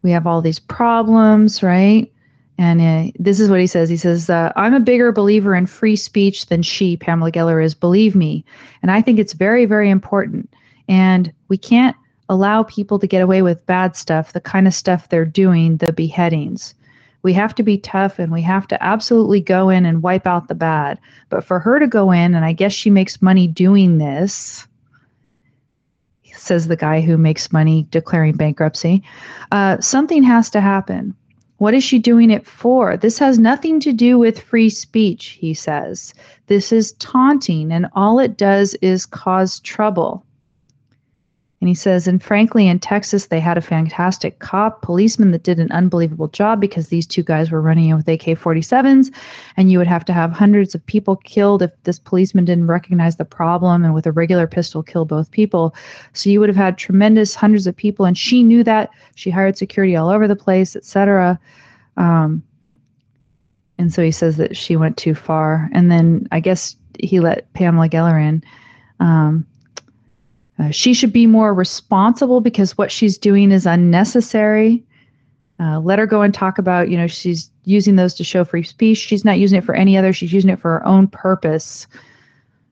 we 0.02 0.12
have 0.12 0.28
all 0.28 0.42
these 0.42 0.60
problems, 0.60 1.62
right? 1.62 2.12
And 2.58 2.82
uh, 2.82 3.12
this 3.20 3.40
is 3.40 3.50
what 3.50 3.60
he 3.60 3.68
says. 3.68 3.88
He 3.90 3.98
says, 3.98 4.30
uh, 4.30 4.52
I'm 4.56 4.74
a 4.74 4.80
bigger 4.80 5.12
believer 5.12 5.54
in 5.54 5.68
free 5.68 5.96
speech 5.96 6.48
than 6.48 6.64
she, 6.64 6.98
Pamela 6.98 7.32
Geller, 7.32 7.64
is. 7.64 7.76
Believe 7.76 8.16
me. 8.16 8.44
And 8.82 8.90
I 8.90 9.02
think 9.02 9.20
it's 9.20 9.34
very, 9.34 9.66
very 9.66 9.90
important. 9.90 10.52
And 10.88 11.32
we 11.50 11.58
can't 11.58 11.96
allow 12.30 12.64
people 12.64 12.98
to 13.00 13.08
get 13.08 13.22
away 13.22 13.42
with 13.42 13.66
bad 13.68 13.96
stuff, 13.96 14.34
the 14.34 14.42
kind 14.42 14.68
of 14.68 14.74
stuff 14.74 15.10
they're 15.10 15.26
doing, 15.26 15.78
the 15.78 15.94
beheadings. 15.94 16.74
We 17.22 17.34
have 17.34 17.54
to 17.56 17.64
be 17.64 17.78
tough 17.78 18.20
and 18.20 18.32
we 18.32 18.42
have 18.42 18.68
to 18.70 18.84
absolutely 18.84 19.42
go 19.42 19.70
in 19.70 19.86
and 19.86 20.04
wipe 20.04 20.26
out 20.26 20.48
the 20.48 20.56
bad. 20.56 21.00
But 21.30 21.44
for 21.44 21.60
her 21.60 21.80
to 21.80 21.88
go 21.88 22.12
in, 22.12 22.34
and 22.34 22.46
I 22.46 22.54
guess 22.54 22.74
she 22.74 22.90
makes 22.90 23.22
money 23.22 23.48
doing 23.48 23.98
this, 23.98 24.67
says 26.48 26.68
the 26.68 26.76
guy 26.76 27.02
who 27.02 27.18
makes 27.18 27.52
money 27.52 27.86
declaring 27.92 28.36
bankruptcy, 28.36 29.04
uh, 29.52 29.80
something 29.80 30.24
has 30.24 30.50
to 30.52 30.62
happen. 30.62 31.14
What 31.58 31.74
is 31.74 31.84
she 31.84 32.00
doing 32.00 32.30
it 32.30 32.46
for? 32.46 32.98
This 32.98 33.18
has 33.20 33.40
nothing 33.40 33.80
to 33.80 33.92
do 33.92 34.20
with 34.20 34.40
free 34.40 34.70
speech, 34.70 35.38
he 35.40 35.54
says. 35.54 36.14
This 36.48 36.72
is 36.72 36.94
taunting, 36.94 37.72
and 37.72 37.88
all 37.94 38.20
it 38.20 38.38
does 38.38 38.76
is 38.76 39.06
cause 39.06 39.60
trouble. 39.62 40.24
And 41.60 41.68
he 41.68 41.74
says, 41.74 42.08
and 42.08 42.22
frankly, 42.22 42.68
in 42.68 42.78
Texas, 42.78 43.28
they 43.28 43.40
had 43.40 43.58
a 43.58 43.62
fantastic 43.62 44.38
cop 44.38 44.84
policeman 44.84 45.32
that 45.32 45.42
did 45.42 45.60
an 45.60 45.72
unbelievable 45.72 46.28
job 46.28 46.62
because 46.62 46.90
these 46.90 47.08
two 47.08 47.24
guys 47.24 47.50
were 47.50 47.62
running 47.62 47.90
in 47.90 47.96
with 47.96 48.08
AK 48.08 48.38
47s. 48.38 49.12
And 49.58 49.72
you 49.72 49.80
would 49.80 49.88
have 49.88 50.06
to 50.06 50.14
have 50.14 50.32
hundreds 50.32 50.76
of 50.76 50.86
people 50.86 51.16
killed 51.16 51.64
if 51.64 51.72
this 51.84 51.98
policeman 51.98 52.46
didn't 52.46 52.68
recognize 52.68 53.16
the 53.16 53.26
problem 53.26 53.84
and 53.84 53.96
with 53.96 54.06
a 54.06 54.12
regular 54.12 54.46
pistol 54.46 54.84
kill 54.84 55.04
both 55.04 55.32
people. 55.32 55.74
So 56.14 56.30
you 56.30 56.40
would 56.40 56.50
have 56.50 56.56
had 56.56 56.78
tremendous 56.78 57.34
hundreds 57.34 57.66
of 57.66 57.76
people. 57.76 58.06
And 58.06 58.16
she 58.16 58.44
knew 58.44 58.64
that. 58.64 58.92
She 59.16 59.32
hired 59.32 59.58
security 59.58 59.96
all 59.96 60.10
over 60.10 60.28
the 60.28 60.36
place, 60.36 60.76
etc. 60.76 61.40
Um, 61.98 62.44
and 63.80 63.92
so 63.92 64.04
he 64.04 64.12
says 64.12 64.38
that 64.38 64.56
she 64.56 64.76
went 64.76 64.98
too 64.98 65.16
far. 65.16 65.70
And 65.74 65.92
then 65.92 66.28
I 66.32 66.40
guess 66.40 66.76
he 67.00 67.20
let 67.20 67.52
Pamela 67.54 67.90
Geller 67.90 68.22
in. 68.22 68.44
Um, 69.00 69.48
uh, 70.60 70.72
she 70.72 70.94
should 70.94 71.14
be 71.14 71.28
more 71.28 71.54
responsible 71.54 72.42
because 72.42 72.78
what 72.78 72.92
she's 72.92 73.18
doing 73.18 73.52
is 73.52 73.66
unnecessary. 73.66 74.84
Uh, 75.60 75.80
let 75.80 76.00
her 76.00 76.06
go 76.06 76.22
and 76.22 76.34
talk 76.34 76.58
about, 76.58 76.90
you 76.90 76.98
know, 76.98 77.08
she's 77.08 77.50
using 77.66 77.96
those 77.96 78.14
to 78.16 78.24
show 78.24 78.44
free 78.44 78.64
speech. 78.64 78.98
She's 78.98 79.26
not 79.26 79.40
using 79.40 79.58
it 79.58 79.66
for 79.66 79.76
any 79.76 79.98
other. 79.98 80.14
She's 80.14 80.34
using 80.34 80.50
it 80.50 80.60
for 80.60 80.72
her 80.72 80.86
own 80.86 81.08
purpose. 81.08 81.88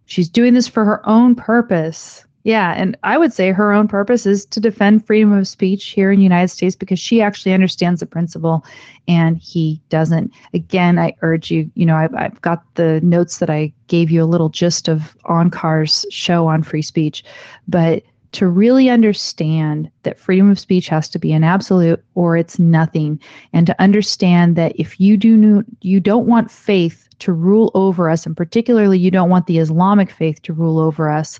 She's 0.05 0.29
doing 0.29 0.53
this 0.53 0.67
for 0.67 0.85
her 0.85 1.07
own 1.07 1.35
purpose. 1.35 2.24
Yeah, 2.45 2.75
and 2.77 2.95
I 3.01 3.17
would 3.17 3.33
say 3.33 3.51
her 3.51 3.73
own 3.73 3.87
purpose 3.87 4.27
is 4.27 4.45
to 4.45 4.59
defend 4.59 5.03
freedom 5.03 5.33
of 5.33 5.47
speech 5.47 5.87
here 5.87 6.11
in 6.11 6.19
the 6.19 6.23
United 6.23 6.49
States 6.49 6.75
because 6.75 6.99
she 6.99 7.19
actually 7.19 7.53
understands 7.53 8.01
the 8.01 8.05
principle 8.05 8.63
and 9.07 9.37
he 9.39 9.81
doesn't. 9.89 10.31
Again, 10.53 10.99
I 10.99 11.15
urge 11.23 11.49
you, 11.49 11.71
you 11.73 11.87
know, 11.87 11.95
I've, 11.95 12.13
I've 12.13 12.39
got 12.41 12.61
the 12.75 13.01
notes 13.01 13.39
that 13.39 13.49
I 13.49 13.73
gave 13.87 14.11
you 14.11 14.23
a 14.23 14.29
little 14.29 14.49
gist 14.49 14.87
of 14.87 15.17
on 15.25 15.49
Onkar's 15.49 16.05
show 16.11 16.45
on 16.45 16.61
free 16.61 16.83
speech, 16.83 17.23
but 17.67 18.03
to 18.33 18.47
really 18.47 18.91
understand 18.91 19.89
that 20.03 20.19
freedom 20.19 20.51
of 20.51 20.59
speech 20.59 20.87
has 20.87 21.09
to 21.09 21.17
be 21.17 21.33
an 21.33 21.43
absolute 21.43 22.03
or 22.13 22.37
it's 22.37 22.59
nothing 22.59 23.19
and 23.53 23.65
to 23.65 23.81
understand 23.81 24.55
that 24.55 24.73
if 24.75 24.99
you 24.99 25.17
do 25.17 25.63
you 25.81 25.99
don't 25.99 26.27
want 26.27 26.51
faith 26.51 27.09
to 27.17 27.33
rule 27.33 27.71
over 27.73 28.07
us, 28.07 28.25
and 28.27 28.37
particularly 28.37 28.99
you 28.99 29.09
don't 29.09 29.29
want 29.29 29.47
the 29.47 29.57
Islamic 29.57 30.11
faith 30.11 30.41
to 30.43 30.53
rule 30.53 30.77
over 30.77 31.09
us, 31.09 31.39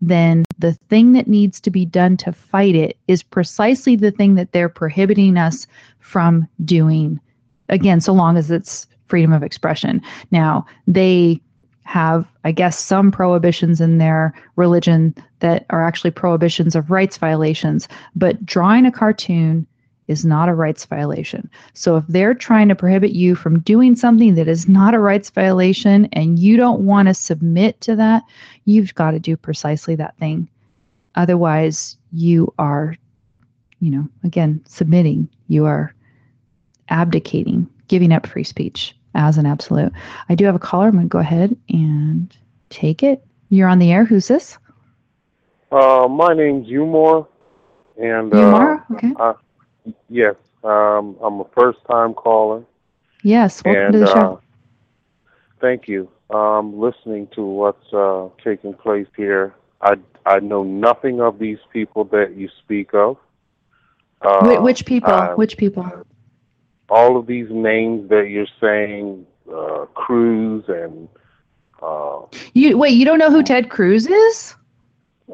then 0.00 0.44
the 0.58 0.72
thing 0.88 1.12
that 1.12 1.28
needs 1.28 1.60
to 1.60 1.70
be 1.70 1.84
done 1.84 2.16
to 2.18 2.32
fight 2.32 2.74
it 2.74 2.96
is 3.08 3.22
precisely 3.22 3.96
the 3.96 4.10
thing 4.10 4.34
that 4.34 4.52
they're 4.52 4.68
prohibiting 4.68 5.36
us 5.36 5.66
from 6.00 6.46
doing. 6.64 7.20
Again, 7.68 8.00
so 8.00 8.12
long 8.12 8.36
as 8.36 8.50
it's 8.50 8.86
freedom 9.06 9.32
of 9.32 9.42
expression. 9.42 10.02
Now, 10.30 10.66
they 10.86 11.40
have, 11.84 12.26
I 12.44 12.52
guess, 12.52 12.78
some 12.78 13.10
prohibitions 13.10 13.80
in 13.80 13.98
their 13.98 14.34
religion 14.56 15.14
that 15.40 15.66
are 15.70 15.86
actually 15.86 16.10
prohibitions 16.10 16.74
of 16.74 16.90
rights 16.90 17.18
violations, 17.18 17.88
but 18.16 18.44
drawing 18.44 18.86
a 18.86 18.92
cartoon 18.92 19.66
is 20.08 20.24
not 20.24 20.48
a 20.48 20.54
rights 20.54 20.84
violation. 20.84 21.48
So 21.72 21.96
if 21.96 22.04
they're 22.08 22.34
trying 22.34 22.68
to 22.68 22.74
prohibit 22.74 23.12
you 23.12 23.34
from 23.34 23.60
doing 23.60 23.96
something 23.96 24.34
that 24.34 24.48
is 24.48 24.68
not 24.68 24.94
a 24.94 24.98
rights 24.98 25.30
violation 25.30 26.08
and 26.12 26.38
you 26.38 26.56
don't 26.56 26.84
want 26.84 27.08
to 27.08 27.14
submit 27.14 27.80
to 27.82 27.96
that, 27.96 28.22
you've 28.66 28.94
got 28.94 29.12
to 29.12 29.18
do 29.18 29.36
precisely 29.36 29.94
that 29.96 30.16
thing. 30.18 30.48
Otherwise, 31.14 31.96
you 32.12 32.52
are, 32.58 32.96
you 33.80 33.90
know, 33.90 34.08
again, 34.24 34.62
submitting. 34.66 35.28
You 35.48 35.64
are 35.64 35.94
abdicating, 36.88 37.68
giving 37.88 38.12
up 38.12 38.26
free 38.26 38.44
speech 38.44 38.94
as 39.14 39.38
an 39.38 39.46
absolute. 39.46 39.92
I 40.28 40.34
do 40.34 40.44
have 40.44 40.54
a 40.54 40.58
caller. 40.60 40.88
I'm 40.88 40.94
going 40.94 41.04
to 41.04 41.12
go 41.12 41.18
ahead 41.18 41.56
and 41.68 42.36
take 42.68 43.02
it. 43.02 43.24
You're 43.48 43.68
on 43.68 43.78
the 43.78 43.92
air. 43.92 44.04
Who's 44.04 44.28
this? 44.28 44.58
Uh, 45.70 46.08
my 46.08 46.34
name's 46.34 46.68
Umar. 46.68 47.26
And 47.96 48.34
Umar? 48.34 48.84
Uh, 48.90 48.94
okay. 48.94 49.12
I, 49.18 49.34
yes, 50.08 50.34
um, 50.62 51.16
I'm 51.22 51.40
a 51.40 51.46
first 51.54 51.78
time 51.90 52.14
caller. 52.14 52.64
Yes, 53.22 53.62
welcome 53.64 53.82
and, 53.82 53.92
to 53.92 53.98
the 54.00 54.06
show. 54.06 54.40
Uh, 55.26 55.30
thank 55.60 55.88
you. 55.88 56.10
Um, 56.30 56.78
listening 56.78 57.28
to 57.34 57.44
what's 57.44 57.92
uh, 57.92 58.28
taking 58.42 58.74
place 58.74 59.06
here, 59.16 59.54
I, 59.80 59.94
I 60.26 60.40
know 60.40 60.62
nothing 60.62 61.20
of 61.20 61.38
these 61.38 61.58
people 61.72 62.04
that 62.04 62.36
you 62.36 62.48
speak 62.62 62.94
of. 62.94 63.16
Uh, 64.22 64.60
which 64.60 64.86
people? 64.86 65.12
I, 65.12 65.34
which 65.34 65.56
people? 65.56 66.06
all 66.88 67.16
of 67.16 67.26
these 67.26 67.48
names 67.50 68.08
that 68.10 68.28
you're 68.30 68.46
saying, 68.60 69.26
uh, 69.52 69.86
Cruz 69.94 70.64
and. 70.68 71.08
Uh, 71.82 72.22
you 72.54 72.78
wait. 72.78 72.90
You 72.90 73.04
don't 73.04 73.18
know 73.18 73.30
who 73.30 73.42
Ted 73.42 73.68
Cruz 73.68 74.06
is? 74.06 74.54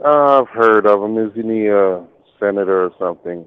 I've 0.05 0.49
heard 0.49 0.87
of 0.87 1.03
him. 1.03 1.19
Isn't 1.19 1.51
he 1.51 1.67
a 1.67 2.05
senator 2.39 2.85
or 2.85 2.93
something? 2.99 3.47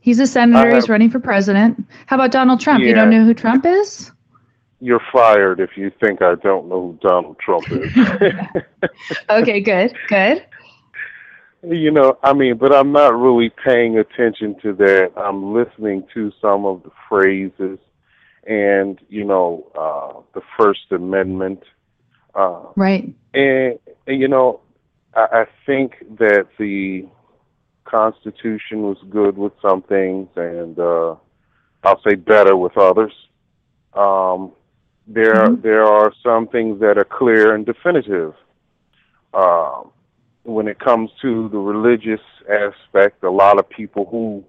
He's 0.00 0.18
a 0.18 0.26
senator. 0.26 0.74
He's 0.74 0.88
running 0.88 1.10
for 1.10 1.20
president. 1.20 1.84
How 2.06 2.16
about 2.16 2.30
Donald 2.30 2.60
Trump? 2.60 2.82
You 2.82 2.94
don't 2.94 3.10
know 3.10 3.24
who 3.24 3.34
Trump 3.34 3.66
is? 3.66 4.10
You're 4.80 5.02
fired 5.12 5.60
if 5.60 5.76
you 5.76 5.92
think 6.00 6.22
I 6.22 6.36
don't 6.36 6.68
know 6.68 6.92
who 6.92 6.98
Donald 7.02 7.38
Trump 7.38 7.70
is. 7.70 7.92
okay, 9.30 9.60
good, 9.60 9.94
good. 10.08 10.46
You 11.62 11.90
know, 11.90 12.18
I 12.22 12.32
mean, 12.32 12.56
but 12.56 12.74
I'm 12.74 12.92
not 12.92 13.14
really 13.14 13.50
paying 13.50 13.98
attention 13.98 14.58
to 14.62 14.72
that. 14.74 15.12
I'm 15.16 15.52
listening 15.52 16.06
to 16.14 16.32
some 16.40 16.64
of 16.64 16.82
the 16.82 16.90
phrases 17.06 17.78
and, 18.44 18.98
you 19.10 19.24
know, 19.24 19.70
uh, 19.78 20.22
the 20.32 20.40
First 20.58 20.90
Amendment. 20.90 21.62
Uh, 22.34 22.62
right. 22.76 23.14
And, 23.34 23.78
and, 24.06 24.20
you 24.20 24.28
know, 24.28 24.60
I, 25.14 25.26
I 25.32 25.46
think 25.66 25.96
that 26.18 26.46
the 26.58 27.06
Constitution 27.90 28.82
was 28.82 28.98
good 29.10 29.36
with 29.36 29.52
some 29.60 29.82
things 29.82 30.28
and 30.36 30.78
uh, 30.78 31.16
I'll 31.82 32.00
say 32.02 32.14
better 32.14 32.56
with 32.56 32.76
others. 32.76 33.12
Um, 33.94 34.52
there, 35.06 35.34
mm-hmm. 35.34 35.60
there 35.62 35.84
are 35.84 36.12
some 36.22 36.46
things 36.48 36.80
that 36.80 36.98
are 36.98 37.04
clear 37.04 37.54
and 37.54 37.66
definitive. 37.66 38.34
Um, 39.34 39.90
when 40.44 40.68
it 40.68 40.78
comes 40.78 41.10
to 41.22 41.48
the 41.48 41.58
religious 41.58 42.20
aspect, 42.48 43.22
a 43.24 43.30
lot 43.30 43.58
of 43.58 43.68
people 43.68 44.06
who 44.06 44.44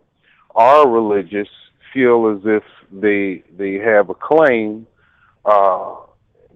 are 0.55 0.87
religious 0.87 1.47
feel 1.93 2.27
as 2.35 2.41
if 2.45 2.63
they 2.91 3.43
they 3.57 3.73
have 3.75 4.09
a 4.09 4.13
claim 4.13 4.87
uh, 5.45 5.95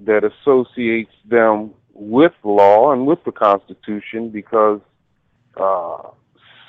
that 0.06 0.24
associates 0.24 1.12
them 1.26 1.72
with 1.94 2.34
law 2.44 2.92
and 2.92 3.06
with 3.06 3.24
the 3.24 3.32
Constitution 3.32 4.30
because 4.30 4.82
uh, 5.58 6.10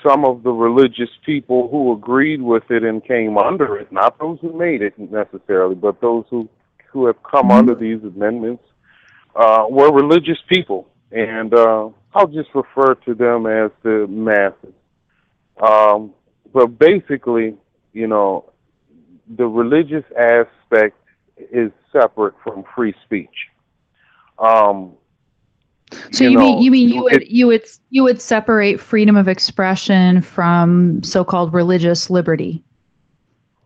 some 0.06 0.24
of 0.24 0.42
the 0.42 0.50
religious 0.50 1.10
people 1.24 1.68
who 1.70 1.92
agreed 1.92 2.42
with 2.42 2.64
it 2.70 2.84
and 2.84 3.04
came 3.04 3.38
under 3.38 3.76
it, 3.76 3.90
not 3.90 4.18
those 4.18 4.38
who 4.40 4.56
made 4.56 4.82
it 4.82 4.94
necessarily, 4.98 5.74
but 5.74 6.00
those 6.00 6.24
who 6.30 6.48
who 6.92 7.06
have 7.06 7.22
come 7.22 7.48
mm-hmm. 7.48 7.58
under 7.58 7.74
these 7.74 8.02
amendments, 8.02 8.62
uh, 9.34 9.66
were 9.68 9.92
religious 9.92 10.38
people, 10.48 10.88
and 11.12 11.52
uh, 11.52 11.88
I'll 12.14 12.26
just 12.28 12.48
refer 12.54 12.94
to 12.94 13.14
them 13.14 13.46
as 13.46 13.70
the 13.82 14.06
masses. 14.08 14.74
Um, 15.60 16.14
but 16.54 16.78
basically, 16.78 17.54
you 17.92 18.06
know, 18.06 18.50
the 19.36 19.46
religious 19.46 20.04
aspect 20.18 20.96
is 21.36 21.70
separate 21.92 22.34
from 22.42 22.64
free 22.74 22.94
speech. 23.04 23.36
Um, 24.38 24.92
so 26.10 26.24
you, 26.24 26.30
you 26.30 26.36
know, 26.36 26.40
mean 26.40 26.62
you 26.62 26.70
mean 26.70 26.88
you 26.88 27.02
would 27.04 27.22
it, 27.22 27.28
you 27.28 27.46
would 27.46 27.64
you 27.90 28.02
would 28.02 28.20
separate 28.20 28.80
freedom 28.80 29.16
of 29.16 29.28
expression 29.28 30.20
from 30.20 31.02
so-called 31.02 31.52
religious 31.54 32.10
liberty? 32.10 32.62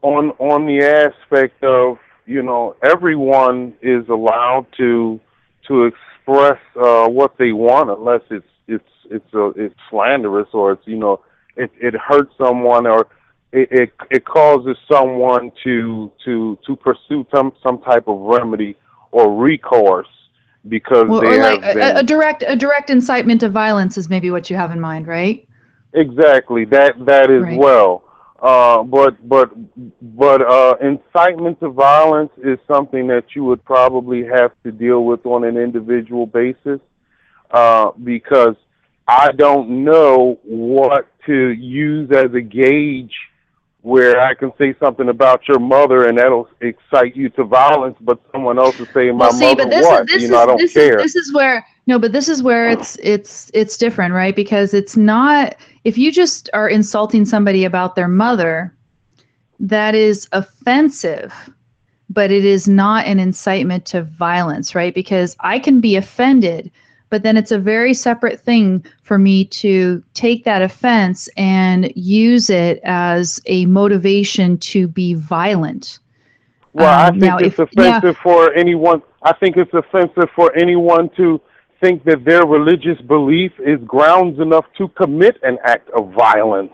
On 0.02 0.30
on 0.32 0.66
the 0.66 0.80
aspect 0.84 1.62
of 1.64 1.98
you 2.26 2.42
know 2.42 2.76
everyone 2.82 3.74
is 3.80 4.06
allowed 4.08 4.66
to 4.76 5.20
to 5.68 5.84
express 5.84 6.60
uh, 6.76 7.08
what 7.08 7.38
they 7.38 7.52
want 7.52 7.90
unless 7.90 8.22
it's 8.30 8.46
it's 8.68 8.90
it's 9.10 9.34
a, 9.34 9.46
it's 9.56 9.74
slanderous 9.88 10.48
or 10.52 10.72
it's 10.72 10.86
you 10.86 10.96
know 10.96 11.20
it 11.56 11.70
it 11.80 11.94
hurts 11.94 12.34
someone 12.36 12.86
or 12.86 13.06
it, 13.52 13.68
it 13.72 13.92
it 14.10 14.24
causes 14.26 14.76
someone 14.90 15.52
to 15.64 16.12
to 16.24 16.58
to 16.66 16.76
pursue 16.76 17.26
some 17.34 17.52
some 17.62 17.80
type 17.80 18.08
of 18.08 18.20
remedy 18.20 18.76
or 19.10 19.34
recourse 19.34 20.06
because 20.68 21.08
well, 21.08 21.20
they 21.20 21.38
have 21.38 21.62
like 21.62 21.74
been, 21.74 21.96
a, 21.96 22.00
a 22.00 22.02
direct 22.02 22.44
a 22.46 22.56
direct 22.56 22.90
incitement 22.90 23.42
of 23.42 23.52
violence 23.52 23.96
is 23.96 24.08
maybe 24.08 24.30
what 24.30 24.50
you 24.50 24.56
have 24.56 24.70
in 24.70 24.80
mind, 24.80 25.06
right? 25.06 25.46
Exactly. 25.94 26.64
That 26.66 27.04
that 27.06 27.30
is 27.30 27.42
right. 27.42 27.58
well. 27.58 28.04
Uh, 28.42 28.82
but 28.82 29.28
but 29.28 29.50
but 30.16 30.40
uh, 30.40 30.74
incitement 30.80 31.60
to 31.60 31.68
violence 31.68 32.32
is 32.38 32.58
something 32.66 33.06
that 33.06 33.24
you 33.34 33.44
would 33.44 33.62
probably 33.64 34.24
have 34.24 34.52
to 34.64 34.72
deal 34.72 35.04
with 35.04 35.24
on 35.26 35.44
an 35.44 35.58
individual 35.58 36.26
basis 36.26 36.80
uh, 37.50 37.90
because 38.02 38.56
I 39.06 39.32
don't 39.32 39.84
know 39.84 40.38
what 40.44 41.06
to 41.26 41.50
use 41.50 42.10
as 42.12 42.32
a 42.32 42.40
gauge 42.40 43.14
where 43.82 44.20
I 44.20 44.34
can 44.34 44.52
say 44.58 44.74
something 44.78 45.08
about 45.08 45.48
your 45.48 45.58
mother 45.58 46.06
and 46.06 46.18
that'll 46.18 46.48
excite 46.60 47.16
you 47.16 47.30
to 47.30 47.44
violence, 47.44 47.96
but 48.00 48.20
someone 48.30 48.58
else 48.58 48.78
is 48.78 48.88
saying 48.92 49.16
my 49.16 49.26
well, 49.26 49.32
see, 49.32 49.46
mother 49.46 49.64
but 49.64 49.70
this 49.70 49.86
what? 49.86 50.02
Is, 50.02 50.14
this 50.14 50.22
you 50.22 50.28
know, 50.28 50.36
is, 50.36 50.42
I 50.42 50.46
don't 50.46 50.58
this 50.58 50.72
care. 50.72 50.98
Is, 50.98 51.12
this 51.12 51.26
is 51.26 51.34
where 51.34 51.66
no, 51.86 51.98
but 51.98 52.12
this 52.12 52.28
is 52.28 52.42
where 52.42 52.68
it's 52.68 52.96
it's 53.02 53.50
it's 53.54 53.76
different, 53.78 54.12
right? 54.14 54.36
Because 54.36 54.74
it's 54.74 54.96
not 54.96 55.56
if 55.84 55.96
you 55.96 56.12
just 56.12 56.50
are 56.52 56.68
insulting 56.68 57.24
somebody 57.24 57.64
about 57.64 57.96
their 57.96 58.08
mother, 58.08 58.76
that 59.58 59.94
is 59.94 60.28
offensive, 60.32 61.32
but 62.10 62.30
it 62.30 62.44
is 62.44 62.68
not 62.68 63.06
an 63.06 63.18
incitement 63.18 63.86
to 63.86 64.02
violence, 64.02 64.74
right? 64.74 64.94
Because 64.94 65.36
I 65.40 65.58
can 65.58 65.80
be 65.80 65.96
offended 65.96 66.70
but 67.10 67.24
then 67.24 67.36
it's 67.36 67.50
a 67.50 67.58
very 67.58 67.92
separate 67.92 68.40
thing 68.40 68.84
for 69.02 69.18
me 69.18 69.44
to 69.44 70.02
take 70.14 70.44
that 70.44 70.62
offense 70.62 71.28
and 71.36 71.92
use 71.96 72.48
it 72.50 72.80
as 72.84 73.40
a 73.46 73.66
motivation 73.66 74.56
to 74.58 74.86
be 74.88 75.14
violent. 75.14 75.98
Well, 76.72 77.08
um, 77.08 77.16
I 77.16 77.18
think 77.18 77.40
it's 77.42 77.58
if, 77.58 77.72
offensive 77.72 78.16
yeah, 78.16 78.22
for 78.22 78.54
anyone. 78.54 79.02
I 79.22 79.32
think 79.34 79.56
it's 79.56 79.74
offensive 79.74 80.30
for 80.34 80.56
anyone 80.56 81.10
to 81.16 81.40
think 81.80 82.04
that 82.04 82.24
their 82.24 82.46
religious 82.46 83.00
belief 83.02 83.52
is 83.58 83.80
grounds 83.86 84.38
enough 84.38 84.66
to 84.78 84.88
commit 84.88 85.36
an 85.42 85.58
act 85.64 85.90
of 85.90 86.12
violence. 86.12 86.72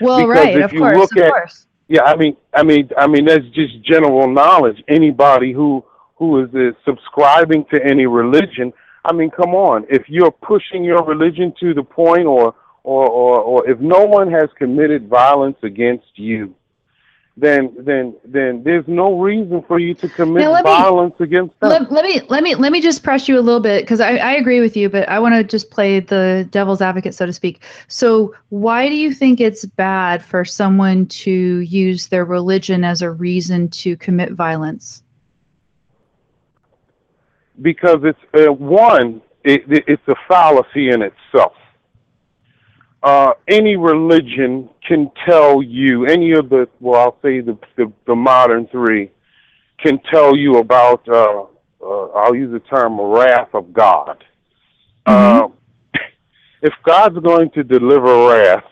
Well, 0.00 0.26
because 0.26 0.44
right, 0.44 0.56
if 0.56 0.64
of 0.64 0.72
you 0.72 0.78
course, 0.80 0.96
look 0.96 1.16
at, 1.18 1.30
course. 1.30 1.66
Yeah, 1.88 2.04
I 2.04 2.16
mean, 2.16 2.36
I 2.54 2.62
mean, 2.62 2.88
I 2.96 3.06
mean, 3.06 3.26
that's 3.26 3.46
just 3.50 3.82
general 3.82 4.26
knowledge. 4.28 4.82
Anybody 4.88 5.52
who 5.52 5.84
who 6.16 6.42
is 6.42 6.54
uh, 6.54 6.70
subscribing 6.86 7.66
to 7.66 7.84
any 7.84 8.06
religion 8.06 8.72
I 9.04 9.12
mean, 9.12 9.30
come 9.30 9.54
on. 9.54 9.86
If 9.88 10.08
you're 10.08 10.30
pushing 10.30 10.84
your 10.84 11.04
religion 11.04 11.52
to 11.60 11.74
the 11.74 11.82
point, 11.82 12.26
or 12.26 12.54
or 12.82 13.08
or, 13.08 13.40
or 13.40 13.70
if 13.70 13.78
no 13.80 14.04
one 14.04 14.30
has 14.30 14.48
committed 14.56 15.08
violence 15.08 15.58
against 15.62 16.06
you, 16.16 16.54
then 17.36 17.74
then 17.78 18.14
then 18.24 18.62
there's 18.62 18.86
no 18.86 19.18
reason 19.18 19.62
for 19.66 19.78
you 19.78 19.94
to 19.94 20.08
commit 20.08 20.44
violence 20.62 21.14
against 21.18 21.58
them. 21.60 21.70
Let, 21.70 21.92
let, 21.92 22.04
me 22.04 22.22
let 22.28 22.42
me 22.42 22.54
let 22.54 22.72
me 22.72 22.80
just 22.80 23.02
press 23.02 23.28
you 23.28 23.38
a 23.38 23.42
little 23.42 23.60
bit 23.60 23.82
because 23.82 24.00
I, 24.00 24.16
I 24.16 24.32
agree 24.34 24.60
with 24.60 24.76
you, 24.76 24.88
but 24.88 25.08
I 25.08 25.18
want 25.18 25.34
to 25.34 25.44
just 25.44 25.70
play 25.70 26.00
the 26.00 26.48
devil's 26.50 26.80
advocate, 26.80 27.14
so 27.14 27.26
to 27.26 27.32
speak. 27.32 27.62
So 27.88 28.34
why 28.48 28.88
do 28.88 28.94
you 28.94 29.12
think 29.12 29.40
it's 29.40 29.64
bad 29.64 30.24
for 30.24 30.44
someone 30.44 31.06
to 31.06 31.30
use 31.30 32.06
their 32.06 32.24
religion 32.24 32.84
as 32.84 33.02
a 33.02 33.10
reason 33.10 33.68
to 33.70 33.96
commit 33.96 34.32
violence? 34.32 35.03
Because 37.62 38.00
it's 38.02 38.18
uh, 38.34 38.52
one, 38.52 39.22
it, 39.44 39.70
it, 39.70 39.84
it's 39.86 40.08
a 40.08 40.14
fallacy 40.28 40.90
in 40.90 41.02
itself. 41.02 41.52
Uh, 43.02 43.32
any 43.48 43.76
religion 43.76 44.68
can 44.86 45.10
tell 45.26 45.62
you, 45.62 46.06
any 46.06 46.32
of 46.32 46.48
the, 46.48 46.66
well, 46.80 47.00
I'll 47.00 47.18
say 47.22 47.40
the, 47.40 47.58
the, 47.76 47.92
the 48.06 48.14
modern 48.14 48.66
three, 48.68 49.10
can 49.78 50.00
tell 50.10 50.34
you 50.34 50.56
about, 50.56 51.06
uh, 51.08 51.44
uh, 51.82 52.06
I'll 52.14 52.34
use 52.34 52.50
the 52.50 52.60
term 52.60 52.98
wrath 52.98 53.50
of 53.52 53.72
God. 53.74 54.24
Mm-hmm. 55.06 55.52
Uh, 55.94 56.00
if 56.62 56.72
God's 56.82 57.18
going 57.18 57.50
to 57.50 57.62
deliver 57.62 58.28
wrath, 58.28 58.64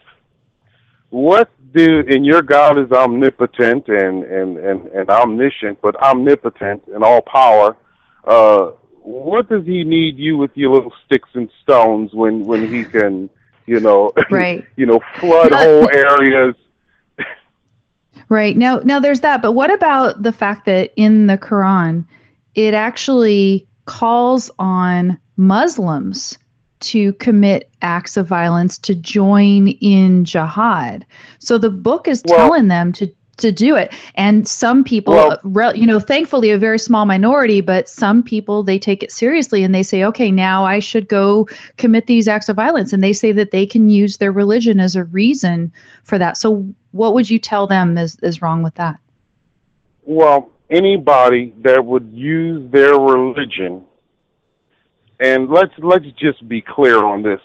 what 1.11 1.51
do, 1.75 2.03
and 2.09 2.25
your 2.25 2.43
God 2.43 2.79
is 2.79 2.91
omnipotent 2.91 3.89
and, 3.89 4.25
and, 4.25 4.57
and, 4.57 4.87
and 4.89 5.11
omniscient, 5.11 5.81
but 5.83 5.97
omnipotent 6.03 6.83
and 6.95 7.05
all 7.05 7.21
power, 7.21 7.77
uh, 8.25 8.73
what 9.03 9.49
does 9.49 9.65
he 9.67 9.85
need 9.85 10.19
you 10.19 10.37
with 10.37 10.51
your 10.55 10.73
little 10.73 10.93
sticks 11.05 11.29
and 11.35 11.51
stones 11.63 12.13
when, 12.13 12.45
when 12.45 12.73
he 12.73 12.85
can, 12.85 13.29
you 13.67 13.81
know, 13.81 14.13
right. 14.31 14.65
you 14.77 14.87
know, 14.87 15.01
flood 15.19 15.53
whole 15.53 15.89
areas? 15.91 16.55
Right. 18.29 18.57
Now 18.57 18.79
now 18.79 18.99
there's 18.99 19.21
that, 19.21 19.43
but 19.43 19.53
what 19.53 19.73
about 19.73 20.23
the 20.23 20.33
fact 20.33 20.65
that 20.67 20.93
in 20.97 21.27
the 21.27 21.37
Quran 21.37 22.07
it 22.55 22.75
actually 22.75 23.67
calls 23.87 24.51
on 24.59 25.19
Muslims 25.37 26.39
to 26.81 27.13
commit 27.15 27.71
acts 27.81 28.17
of 28.17 28.27
violence 28.27 28.77
to 28.77 28.95
join 28.95 29.69
in 29.69 30.25
jihad. 30.25 31.07
So 31.39 31.57
the 31.57 31.71
book 31.71 32.09
is 32.09 32.23
well, 32.27 32.39
telling 32.39 32.69
them 32.69 32.93
to 32.95 33.13
to 33.39 33.51
do 33.51 33.77
it. 33.77 33.93
And 34.15 34.47
some 34.47 34.85
people, 34.85 35.37
well, 35.45 35.77
you 35.77 35.87
know, 35.87 35.99
thankfully 35.99 36.51
a 36.51 36.59
very 36.59 36.79
small 36.79 37.07
minority, 37.07 37.61
but 37.61 37.89
some 37.89 38.23
people 38.23 38.63
they 38.63 38.79
take 38.79 39.03
it 39.03 39.11
seriously 39.11 39.65
and 39.65 39.75
they 39.75 39.83
say, 39.83 40.05
okay, 40.05 40.31
now 40.31 40.65
I 40.65 40.79
should 40.79 41.09
go 41.09 41.49
commit 41.79 42.07
these 42.07 42.29
acts 42.29 42.49
of 42.49 42.57
violence. 42.57 42.93
And 42.93 43.03
they 43.03 43.13
say 43.13 43.33
that 43.33 43.51
they 43.51 43.67
can 43.67 43.89
use 43.89 44.19
their 44.19 44.33
religion 44.33 44.81
as 44.81 44.97
a 44.97 45.05
reason 45.05 45.73
for 46.05 46.19
that. 46.19 46.37
So 46.37 46.67
what 46.93 47.15
would 47.15 47.31
you 47.31 47.39
tell 47.39 47.67
them 47.67 47.97
is, 47.97 48.17
is 48.23 48.43
wrong 48.43 48.63
with 48.63 48.75
that? 48.75 48.99
Well, 50.03 50.51
anybody 50.71 51.55
that 51.63 51.85
would 51.85 52.11
use 52.13 52.71
their 52.71 52.99
religion 52.99 53.85
and 55.23 55.49
let's 55.49 55.73
let's 55.79 56.07
just 56.19 56.47
be 56.49 56.61
clear 56.61 57.05
on 57.05 57.23
this. 57.23 57.41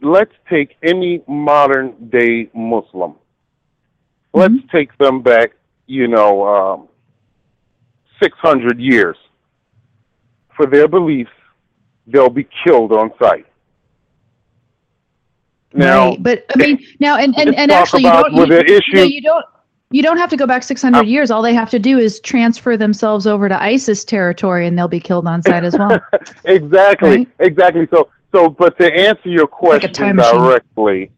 Let's 0.00 0.32
take 0.50 0.76
any 0.82 1.22
modern 1.28 2.08
day 2.08 2.50
Muslim. 2.52 3.14
Let's 4.34 4.54
mm-hmm. 4.54 4.76
take 4.76 4.96
them 4.98 5.22
back, 5.22 5.52
you 5.86 6.08
know, 6.08 6.46
um, 6.46 6.88
600 8.22 8.80
years. 8.80 9.16
For 10.56 10.66
their 10.66 10.88
beliefs, 10.88 11.30
they'll 12.06 12.30
be 12.30 12.46
killed 12.64 12.92
on 12.92 13.12
sight. 13.18 13.46
Now, 15.74 16.10
right. 16.10 16.22
but 16.22 16.44
I 16.54 16.58
mean, 16.58 16.86
now 17.00 17.16
and 17.16 17.36
and, 17.38 17.54
and 17.54 17.70
actually, 17.70 18.02
you 18.02 18.10
don't 18.10 18.34
you, 18.34 18.76
issue, 18.76 18.98
you 18.98 19.22
don't 19.22 19.44
you 19.90 20.02
don't 20.02 20.16
have 20.16 20.30
to 20.30 20.36
go 20.36 20.46
back 20.46 20.62
600 20.62 20.98
uh, 20.98 21.02
years. 21.02 21.30
All 21.30 21.42
they 21.42 21.54
have 21.54 21.70
to 21.70 21.78
do 21.78 21.98
is 21.98 22.20
transfer 22.20 22.76
themselves 22.76 23.26
over 23.26 23.48
to 23.48 23.62
ISIS 23.62 24.04
territory, 24.04 24.66
and 24.66 24.76
they'll 24.76 24.88
be 24.88 25.00
killed 25.00 25.26
on 25.26 25.42
sight 25.42 25.64
as 25.64 25.76
well. 25.78 26.00
exactly, 26.44 27.08
right? 27.08 27.28
exactly. 27.38 27.88
So, 27.90 28.08
so, 28.34 28.48
but 28.48 28.78
to 28.78 28.92
answer 28.92 29.28
your 29.28 29.46
question 29.46 30.16
like 30.16 30.32
directly, 30.32 31.10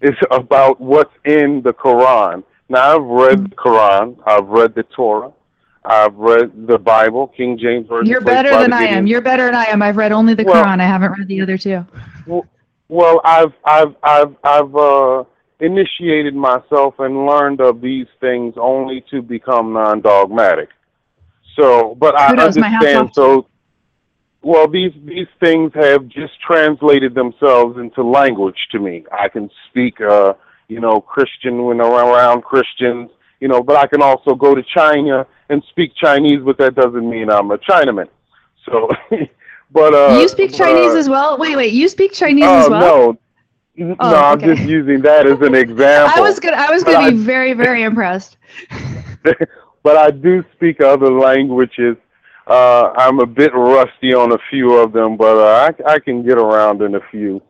it's 0.00 0.18
about 0.30 0.80
what's 0.80 1.14
in 1.24 1.62
the 1.62 1.72
Quran. 1.72 2.42
Now, 2.68 2.96
I've 2.96 3.04
read 3.04 3.50
the 3.50 3.56
Quran. 3.56 4.18
I've 4.26 4.46
read 4.46 4.74
the 4.74 4.82
Torah. 4.84 5.32
I've 5.84 6.14
read 6.16 6.66
the 6.66 6.78
Bible, 6.78 7.28
King 7.28 7.58
James 7.58 7.86
Version. 7.88 8.06
You're 8.06 8.20
better 8.20 8.50
than 8.50 8.72
I 8.72 8.84
am. 8.84 9.06
You're 9.06 9.20
better 9.20 9.44
than 9.46 9.54
I 9.54 9.66
am. 9.66 9.82
I've 9.82 9.96
read 9.96 10.10
only 10.12 10.34
the 10.34 10.44
well, 10.44 10.64
Quran. 10.64 10.80
I 10.80 10.86
haven't 10.86 11.12
read 11.12 11.28
the 11.28 11.40
other 11.40 11.56
two. 11.56 11.86
Well, 12.26 12.44
well 12.88 13.20
I've, 13.24 13.52
I've, 13.64 13.94
I've, 14.02 14.36
I've. 14.42 14.76
Uh, 14.76 15.24
initiated 15.60 16.34
myself 16.34 16.94
and 16.98 17.26
learned 17.26 17.60
of 17.60 17.80
these 17.80 18.06
things 18.20 18.54
only 18.56 19.04
to 19.10 19.22
become 19.22 19.72
non-dogmatic. 19.72 20.68
So, 21.58 21.94
but 21.94 22.18
I 22.18 22.28
understand. 22.28 23.10
So, 23.14 23.46
well, 24.42 24.68
these 24.68 24.92
these 25.04 25.28
things 25.40 25.72
have 25.74 26.06
just 26.08 26.34
translated 26.46 27.14
themselves 27.14 27.78
into 27.78 28.02
language 28.02 28.68
to 28.72 28.78
me. 28.78 29.06
I 29.10 29.28
can 29.28 29.50
speak, 29.68 30.00
uh, 30.00 30.34
you 30.68 30.80
know, 30.80 31.00
Christian 31.00 31.64
when 31.64 31.80
around 31.80 32.42
Christians, 32.42 33.10
you 33.40 33.48
know, 33.48 33.62
but 33.62 33.76
I 33.76 33.86
can 33.86 34.02
also 34.02 34.34
go 34.34 34.54
to 34.54 34.62
China 34.62 35.26
and 35.48 35.62
speak 35.70 35.94
Chinese, 35.94 36.40
but 36.44 36.58
that 36.58 36.74
doesn't 36.74 37.08
mean 37.08 37.30
I'm 37.30 37.50
a 37.50 37.58
Chinaman. 37.58 38.08
So, 38.64 38.88
but 39.70 39.94
uh, 39.94 40.18
you 40.18 40.28
speak 40.28 40.52
Chinese 40.52 40.94
uh, 40.94 40.98
as 40.98 41.08
well. 41.08 41.38
Wait, 41.38 41.56
wait, 41.56 41.72
you 41.72 41.88
speak 41.88 42.12
Chinese 42.12 42.44
uh, 42.44 42.64
as 42.64 42.68
well? 42.68 42.80
No, 42.80 43.18
Oh, 43.78 43.94
no, 44.10 44.16
I'm 44.16 44.40
just 44.40 44.62
using 44.62 45.02
that 45.02 45.26
as 45.26 45.40
an 45.42 45.54
example. 45.54 46.14
I 46.16 46.20
was 46.20 46.40
gonna, 46.40 46.56
I 46.56 46.70
was 46.70 46.82
gonna 46.82 47.10
be 47.10 47.16
very, 47.16 47.52
very 47.52 47.82
impressed. 47.90 48.38
but 49.82 49.96
I 49.96 50.10
do 50.10 50.42
speak 50.54 50.80
other 50.80 51.10
languages. 51.10 51.96
Uh, 52.46 52.92
I'm 52.96 53.18
a 53.20 53.26
bit 53.26 53.52
rusty 53.54 54.14
on 54.14 54.32
a 54.32 54.38
few 54.48 54.74
of 54.78 54.92
them, 54.92 55.16
but 55.16 55.36
uh, 55.36 55.72
I, 55.86 55.94
I 55.94 55.98
can 55.98 56.24
get 56.24 56.38
around 56.38 56.80
in 56.80 56.94
a 56.94 57.00
few. 57.10 57.42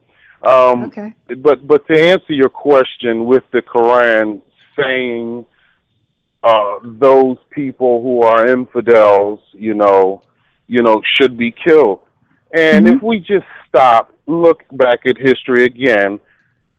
Um, 0.47 0.85
okay. 0.85 1.13
But 1.39 1.67
but 1.67 1.87
to 1.89 2.01
answer 2.01 2.33
your 2.33 2.49
question, 2.49 3.25
with 3.25 3.43
the 3.53 3.63
Quran 3.63 4.41
saying 4.79 5.45
uh, 6.43 6.79
those 6.85 7.37
people 7.51 8.03
who 8.03 8.23
are 8.23 8.47
infidels, 8.47 9.41
you 9.53 9.75
know, 9.75 10.23
you 10.69 10.83
know, 10.83 11.03
should 11.15 11.37
be 11.37 11.53
killed, 11.53 12.01
and 12.55 12.87
mm-hmm. 12.87 12.97
if 12.97 13.03
we 13.03 13.19
just 13.19 13.47
stop 13.69 14.13
look 14.27 14.63
back 14.73 15.01
at 15.07 15.17
history 15.19 15.65
again, 15.65 16.21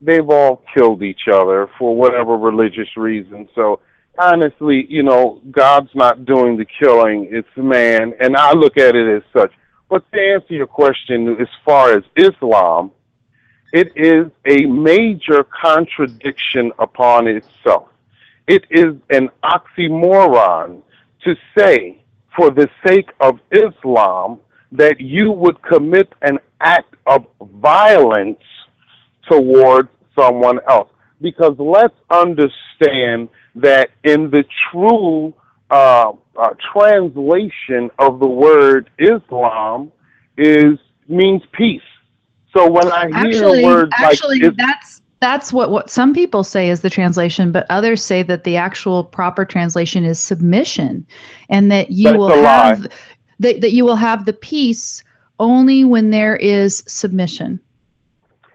they've 0.01 0.29
all 0.29 0.63
killed 0.73 1.03
each 1.03 1.27
other 1.31 1.69
for 1.77 1.95
whatever 1.95 2.37
religious 2.37 2.89
reason. 2.95 3.49
So 3.55 3.79
honestly, 4.17 4.85
you 4.89 5.03
know, 5.03 5.41
God's 5.51 5.89
not 5.93 6.25
doing 6.25 6.57
the 6.57 6.65
killing, 6.79 7.27
it's 7.31 7.47
man, 7.55 8.13
and 8.19 8.35
I 8.35 8.53
look 8.53 8.77
at 8.77 8.95
it 8.95 9.17
as 9.17 9.23
such. 9.35 9.51
But 9.89 10.03
to 10.11 10.19
answer 10.19 10.53
your 10.53 10.67
question, 10.67 11.37
as 11.39 11.47
far 11.65 11.93
as 11.97 12.03
Islam, 12.15 12.91
it 13.73 13.91
is 13.95 14.27
a 14.45 14.65
major 14.65 15.43
contradiction 15.43 16.71
upon 16.79 17.27
itself. 17.27 17.89
It 18.47 18.65
is 18.69 18.95
an 19.09 19.29
oxymoron 19.43 20.81
to 21.23 21.35
say, 21.57 22.01
for 22.35 22.49
the 22.49 22.69
sake 22.85 23.09
of 23.19 23.39
Islam, 23.51 24.39
that 24.71 24.99
you 24.99 25.31
would 25.31 25.61
commit 25.61 26.13
an 26.21 26.39
act 26.61 26.95
of 27.05 27.25
violence 27.41 28.39
towards 29.29 29.89
someone 30.17 30.59
else. 30.69 30.89
Because 31.21 31.55
let's 31.57 31.95
understand 32.09 33.29
that 33.55 33.89
in 34.03 34.29
the 34.29 34.45
true 34.71 35.33
uh, 35.69 36.11
uh, 36.37 36.49
translation 36.71 37.89
of 37.99 38.19
the 38.19 38.27
word 38.27 38.89
Islam 38.97 39.91
is 40.37 40.77
means 41.09 41.41
peace. 41.51 41.81
So 42.57 42.67
when 42.67 42.91
I 42.91 43.05
hear 43.05 43.15
actually, 43.15 43.63
words 43.63 43.91
actually, 43.95 44.39
like 44.39 44.55
that's 44.57 45.01
that's 45.19 45.53
what, 45.53 45.69
what 45.69 45.91
some 45.91 46.11
people 46.11 46.43
say 46.43 46.69
is 46.69 46.81
the 46.81 46.89
translation, 46.89 47.51
but 47.51 47.67
others 47.69 48.03
say 48.03 48.23
that 48.23 48.43
the 48.45 48.57
actual 48.57 49.03
proper 49.03 49.45
translation 49.45 50.03
is 50.03 50.19
submission, 50.19 51.05
and 51.49 51.71
that 51.71 51.91
you 51.91 52.17
will 52.17 52.41
have 52.41 52.87
that, 53.39 53.61
that 53.61 53.73
you 53.73 53.85
will 53.85 53.95
have 53.95 54.25
the 54.25 54.33
peace 54.33 55.03
only 55.39 55.83
when 55.83 56.09
there 56.09 56.35
is 56.37 56.83
submission. 56.87 57.59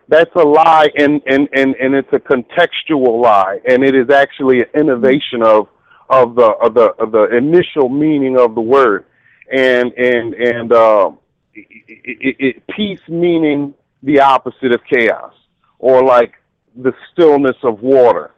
That's 0.09 0.35
a 0.35 0.43
lie, 0.43 0.91
and, 0.99 1.23
and, 1.27 1.49
and, 1.53 1.77
and 1.77 1.95
it's 1.95 2.13
a 2.13 2.19
contextual 2.19 3.23
lie, 3.23 3.61
and 3.69 3.85
it 3.85 3.95
is 3.95 4.11
actually 4.11 4.63
an 4.63 4.69
innovation 4.75 5.45
of 5.45 5.69
of 6.11 6.35
the 6.35 6.51
of 6.61 6.75
the 6.75 6.87
of 6.99 7.13
the 7.13 7.37
initial 7.37 7.89
meaning 7.89 8.37
of 8.37 8.57
the 8.57 8.61
word, 8.61 9.07
and 9.53 9.93
and 9.93 10.35
and 10.35 10.73
uh, 10.73 11.13
it, 11.55 11.67
it, 11.89 12.37
it, 12.41 12.67
peace 12.67 13.01
meaning 13.09 13.75
the 14.03 14.21
opposite 14.21 14.73
of 14.73 14.81
chaos, 14.85 15.33
or 15.79 16.03
like 16.03 16.35
the 16.77 16.93
stillness 17.13 17.57
of 17.63 17.81
water. 17.81 18.31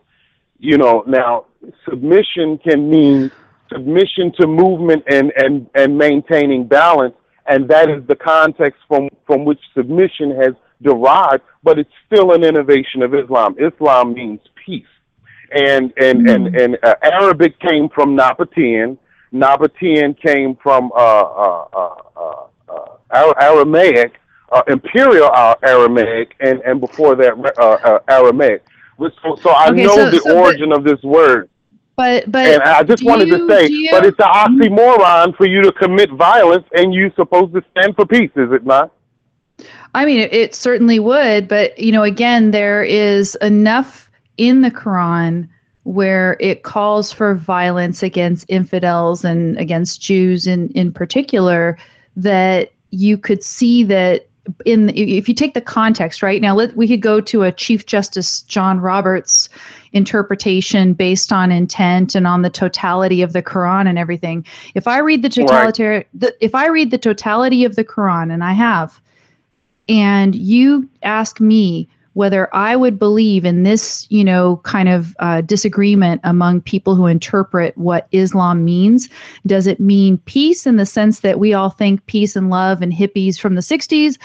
You 0.58 0.78
know, 0.78 1.04
now 1.06 1.46
submission 1.88 2.58
can 2.58 2.88
mean 2.88 3.30
submission 3.72 4.32
to 4.38 4.46
movement 4.46 5.04
and, 5.08 5.32
and, 5.36 5.68
and 5.74 5.96
maintaining 5.96 6.66
balance. 6.66 7.14
And 7.46 7.68
that 7.68 7.90
is 7.90 8.06
the 8.06 8.16
context 8.16 8.80
from, 8.88 9.08
from 9.26 9.44
which 9.44 9.60
submission 9.74 10.34
has 10.36 10.54
derived, 10.82 11.42
but 11.62 11.78
it's 11.78 11.90
still 12.06 12.32
an 12.32 12.42
innovation 12.44 13.02
of 13.02 13.14
Islam. 13.14 13.56
Islam 13.58 14.14
means 14.14 14.40
peace. 14.64 14.86
And, 15.52 15.92
and, 15.98 16.26
mm-hmm. 16.26 16.46
and, 16.46 16.56
and 16.56 16.78
uh, 16.82 16.94
Arabic 17.02 17.58
came 17.60 17.88
from 17.88 18.16
Nabatean. 18.16 18.98
Nabatean 19.32 20.18
came 20.20 20.56
from 20.62 20.90
uh, 20.96 20.96
uh, 20.96 21.64
uh, 21.76 21.94
uh, 24.52 24.56
uh 24.56 24.62
Aramaic, 24.66 24.84
Imperial 24.84 25.56
Aramaic, 25.62 26.34
and, 26.40 26.60
and 26.60 26.80
before 26.80 27.14
that, 27.16 28.02
Aramaic. 28.08 28.64
So, 28.98 29.36
so 29.42 29.50
I 29.50 29.70
okay, 29.70 29.84
know 29.84 29.94
so, 29.94 30.10
the 30.10 30.20
so 30.20 30.38
origin 30.38 30.70
but- 30.70 30.78
of 30.78 30.84
this 30.84 31.02
word 31.02 31.48
But 31.96 32.30
but 32.30 32.46
and 32.46 32.62
I 32.62 32.82
just 32.82 33.04
wanted 33.04 33.28
you, 33.28 33.38
to 33.38 33.48
say, 33.48 33.68
you, 33.68 33.90
but 33.90 34.04
it's 34.04 34.18
an 34.18 34.26
oxymoron 34.26 35.36
for 35.36 35.46
you 35.46 35.62
to 35.62 35.72
commit 35.72 36.10
violence 36.10 36.66
and 36.74 36.94
you 36.94 37.12
supposed 37.16 37.54
to 37.54 37.64
stand 37.70 37.96
for 37.96 38.06
peace, 38.06 38.30
is 38.36 38.52
it 38.52 38.64
not? 38.64 38.92
I 39.94 40.04
mean, 40.04 40.18
it, 40.18 40.32
it 40.32 40.54
certainly 40.54 40.98
would, 40.98 41.46
but 41.46 41.78
you 41.78 41.92
know, 41.92 42.02
again, 42.02 42.50
there 42.50 42.82
is 42.82 43.36
enough 43.36 44.10
in 44.36 44.60
the 44.62 44.70
Quran 44.70 45.48
where 45.84 46.36
it 46.40 46.62
calls 46.62 47.12
for 47.12 47.34
violence 47.34 48.02
against 48.02 48.46
infidels 48.48 49.24
and 49.24 49.56
against 49.58 50.00
Jews 50.00 50.46
in 50.46 50.70
in 50.70 50.92
particular 50.92 51.78
that 52.16 52.72
you 52.90 53.18
could 53.18 53.44
see 53.44 53.84
that 53.84 54.26
in 54.64 54.90
if 54.90 55.28
you 55.28 55.34
take 55.34 55.54
the 55.54 55.60
context 55.60 56.22
right 56.22 56.40
now 56.40 56.54
let, 56.54 56.76
we 56.76 56.86
could 56.86 57.00
go 57.00 57.20
to 57.20 57.42
a 57.42 57.52
chief 57.52 57.86
justice 57.86 58.42
john 58.42 58.78
roberts 58.78 59.48
interpretation 59.92 60.92
based 60.92 61.32
on 61.32 61.50
intent 61.50 62.14
and 62.14 62.26
on 62.26 62.42
the 62.42 62.50
totality 62.50 63.22
of 63.22 63.32
the 63.32 63.42
quran 63.42 63.88
and 63.88 63.98
everything 63.98 64.44
if 64.74 64.86
i 64.86 64.98
read 64.98 65.22
the 65.22 65.28
totalitarian 65.28 66.00
right. 66.00 66.20
the, 66.20 66.44
if 66.44 66.54
i 66.54 66.68
read 66.68 66.90
the 66.90 66.98
totality 66.98 67.64
of 67.64 67.76
the 67.76 67.84
quran 67.84 68.32
and 68.32 68.44
i 68.44 68.52
have 68.52 69.00
and 69.88 70.34
you 70.34 70.88
ask 71.02 71.40
me 71.40 71.88
whether 72.14 72.52
I 72.54 72.74
would 72.76 72.98
believe 72.98 73.44
in 73.44 73.64
this, 73.64 74.06
you 74.08 74.24
know, 74.24 74.60
kind 74.64 74.88
of 74.88 75.14
uh, 75.18 75.40
disagreement 75.42 76.20
among 76.24 76.62
people 76.62 76.94
who 76.94 77.06
interpret 77.06 77.76
what 77.76 78.08
Islam 78.12 78.64
means. 78.64 79.08
Does 79.46 79.66
it 79.66 79.80
mean 79.80 80.18
peace 80.18 80.66
in 80.66 80.76
the 80.76 80.86
sense 80.86 81.20
that 81.20 81.38
we 81.38 81.52
all 81.52 81.70
think 81.70 82.04
peace 82.06 82.36
and 82.36 82.50
love 82.50 82.82
and 82.82 82.92
hippies 82.92 83.38
from 83.38 83.56
the 83.56 83.60
60s? 83.60 84.16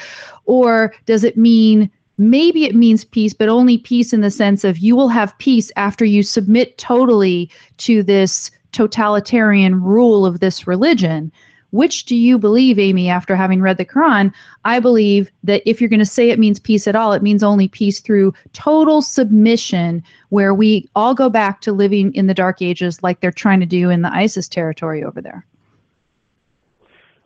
Or 0.46 0.94
does 1.06 1.24
it 1.24 1.38
mean 1.38 1.92
maybe 2.18 2.66
it 2.66 2.76
means 2.76 3.06
peace, 3.06 3.34
but 3.34 3.50
only 3.50 3.78
peace 3.78 4.14
in 4.14 4.22
the 4.22 4.32
sense 4.32 4.64
of 4.64 4.78
you 4.78 4.96
will 4.96 5.10
have 5.10 5.38
peace 5.40 5.72
after 5.76 6.06
you 6.06 6.22
submit 6.22 6.78
totally 6.78 7.50
to 7.78 8.04
this 8.04 8.52
totalitarian 8.72 9.82
rule 9.82 10.26
of 10.26 10.42
this 10.42 10.68
religion? 10.68 11.32
Which 11.72 12.06
do 12.06 12.16
you 12.16 12.40
believe, 12.40 12.80
Amy, 12.80 13.10
after 13.10 13.36
having 13.36 13.62
read 13.62 13.78
the 13.78 13.86
Quran? 13.86 14.34
I 14.66 14.80
believe 14.80 15.30
that 15.44 15.62
if 15.70 15.80
you're 15.80 15.90
going 15.90 16.00
to 16.00 16.06
say 16.06 16.30
it 16.30 16.40
means 16.40 16.60
peace 16.60 16.88
at 16.88 16.96
all, 16.96 17.14
it 17.14 17.22
means 17.22 17.44
only 17.44 17.68
peace 17.68 18.00
through 18.00 18.34
total 18.54 19.02
submission, 19.02 20.04
where 20.30 20.54
we 20.54 20.90
all 20.96 21.14
go 21.14 21.30
back 21.30 21.62
to 21.62 21.72
living 21.72 22.14
in 22.16 22.28
the 22.28 22.34
dark 22.34 22.62
ages 22.62 23.04
like 23.04 23.20
they're 23.20 23.32
trying 23.32 23.60
to 23.60 23.66
do 23.66 23.90
in 23.90 24.02
the 24.02 24.14
ISIS 24.14 24.48
territory 24.48 25.04
over 25.04 25.22
there. 25.22 25.46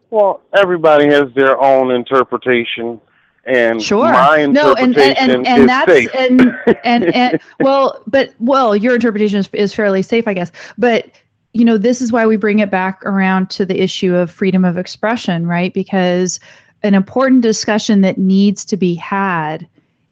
Well, 0.09 0.41
everybody 0.53 1.07
has 1.07 1.33
their 1.33 1.59
own 1.59 1.89
interpretation 1.89 3.01
and 3.45 3.81
sure. 3.81 4.11
my 4.11 4.39
interpretation 4.39 4.53
no, 4.53 4.75
and, 4.75 5.17
and, 5.17 5.31
and, 5.31 5.47
and 5.47 5.61
is 5.63 5.67
that's, 5.67 5.91
safe. 5.91 6.09
And, 6.15 6.41
and, 6.83 7.15
and 7.15 7.41
well, 7.59 8.01
but 8.07 8.33
well, 8.39 8.75
your 8.75 8.95
interpretation 8.95 9.39
is, 9.39 9.49
is 9.53 9.73
fairly 9.73 10.01
safe, 10.01 10.27
I 10.27 10.33
guess. 10.33 10.51
But 10.77 11.09
you 11.53 11.63
know, 11.63 11.77
this 11.77 12.01
is 12.01 12.11
why 12.11 12.25
we 12.25 12.35
bring 12.35 12.59
it 12.59 12.71
back 12.71 13.05
around 13.05 13.49
to 13.51 13.65
the 13.65 13.81
issue 13.81 14.15
of 14.15 14.31
freedom 14.31 14.65
of 14.65 14.77
expression, 14.77 15.47
right? 15.47 15.73
Because 15.73 16.39
an 16.81 16.95
important 16.95 17.41
discussion 17.41 18.01
that 18.01 18.17
needs 18.17 18.65
to 18.65 18.75
be 18.75 18.95
had 18.95 19.67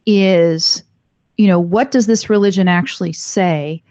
is, 0.06 0.84
you 1.38 1.48
know, 1.48 1.60
what 1.60 1.92
does 1.92 2.06
this 2.06 2.30
religion 2.30 2.68
actually 2.68 3.14
say? 3.14 3.82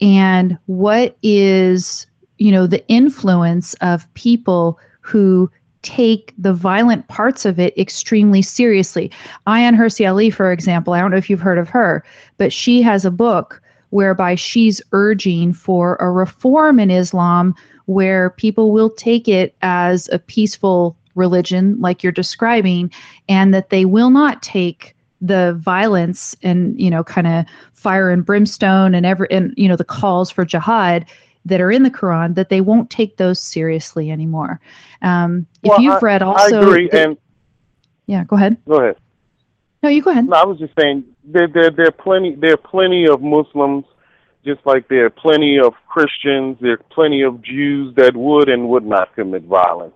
And 0.00 0.58
what 0.66 1.16
is, 1.22 2.06
you 2.38 2.50
know, 2.50 2.66
the 2.66 2.86
influence 2.88 3.74
of 3.74 4.12
people 4.14 4.78
who 5.00 5.50
take 5.82 6.34
the 6.36 6.52
violent 6.52 7.06
parts 7.06 7.44
of 7.44 7.60
it 7.60 7.76
extremely 7.78 8.42
seriously. 8.42 9.10
Ayaan 9.46 9.76
Hirsi 9.76 10.08
Ali, 10.08 10.30
for 10.30 10.50
example, 10.50 10.92
I 10.92 11.00
don't 11.00 11.12
know 11.12 11.16
if 11.16 11.30
you've 11.30 11.40
heard 11.40 11.58
of 11.58 11.68
her, 11.68 12.04
but 12.38 12.52
she 12.52 12.82
has 12.82 13.04
a 13.04 13.10
book 13.10 13.62
whereby 13.96 14.34
she's 14.34 14.82
urging 14.92 15.54
for 15.54 15.96
a 16.00 16.10
reform 16.10 16.78
in 16.78 16.90
Islam 16.90 17.54
where 17.86 18.28
people 18.28 18.70
will 18.70 18.90
take 18.90 19.26
it 19.26 19.56
as 19.62 20.06
a 20.12 20.18
peaceful 20.18 20.94
religion, 21.14 21.80
like 21.80 22.02
you're 22.02 22.12
describing, 22.12 22.92
and 23.26 23.54
that 23.54 23.70
they 23.70 23.86
will 23.86 24.10
not 24.10 24.42
take 24.42 24.94
the 25.22 25.54
violence 25.54 26.36
and 26.42 26.78
you 26.78 26.90
know 26.90 27.02
kind 27.02 27.26
of 27.26 27.46
fire 27.72 28.10
and 28.10 28.26
brimstone 28.26 28.94
and 28.94 29.06
every 29.06 29.28
and 29.30 29.54
you 29.56 29.66
know 29.66 29.76
the 29.76 29.82
calls 29.82 30.30
for 30.30 30.44
jihad 30.44 31.06
that 31.46 31.62
are 31.62 31.72
in 31.72 31.82
the 31.82 31.90
Quran 31.90 32.34
that 32.34 32.50
they 32.50 32.60
won't 32.60 32.90
take 32.90 33.16
those 33.16 33.40
seriously 33.40 34.10
anymore. 34.10 34.60
Um, 35.00 35.46
if 35.62 35.70
well, 35.70 35.80
you've 35.80 35.94
I, 35.94 35.98
read 36.00 36.22
also, 36.22 36.60
I 36.60 36.64
agree, 36.66 36.88
the, 36.90 37.02
and 37.02 37.16
yeah, 38.06 38.24
go 38.24 38.36
ahead. 38.36 38.58
Go 38.68 38.78
ahead. 38.78 38.96
No, 39.82 39.88
you 39.88 40.02
go 40.02 40.10
ahead. 40.10 40.28
No, 40.28 40.36
I 40.36 40.44
was 40.44 40.58
just 40.58 40.74
saying 40.78 41.02
there 41.26 41.48
there 41.48 41.70
there 41.70 41.88
are 41.88 41.92
plenty 41.92 42.34
there 42.34 42.54
are 42.54 42.56
plenty 42.56 43.06
of 43.06 43.20
Muslims, 43.22 43.84
just 44.44 44.64
like 44.64 44.88
there 44.88 45.06
are 45.06 45.10
plenty 45.10 45.58
of 45.58 45.74
Christians, 45.88 46.56
there 46.60 46.72
are 46.72 46.84
plenty 46.90 47.22
of 47.22 47.42
Jews 47.42 47.94
that 47.96 48.16
would 48.16 48.48
and 48.48 48.68
would 48.68 48.86
not 48.86 49.14
commit 49.14 49.42
violence. 49.44 49.94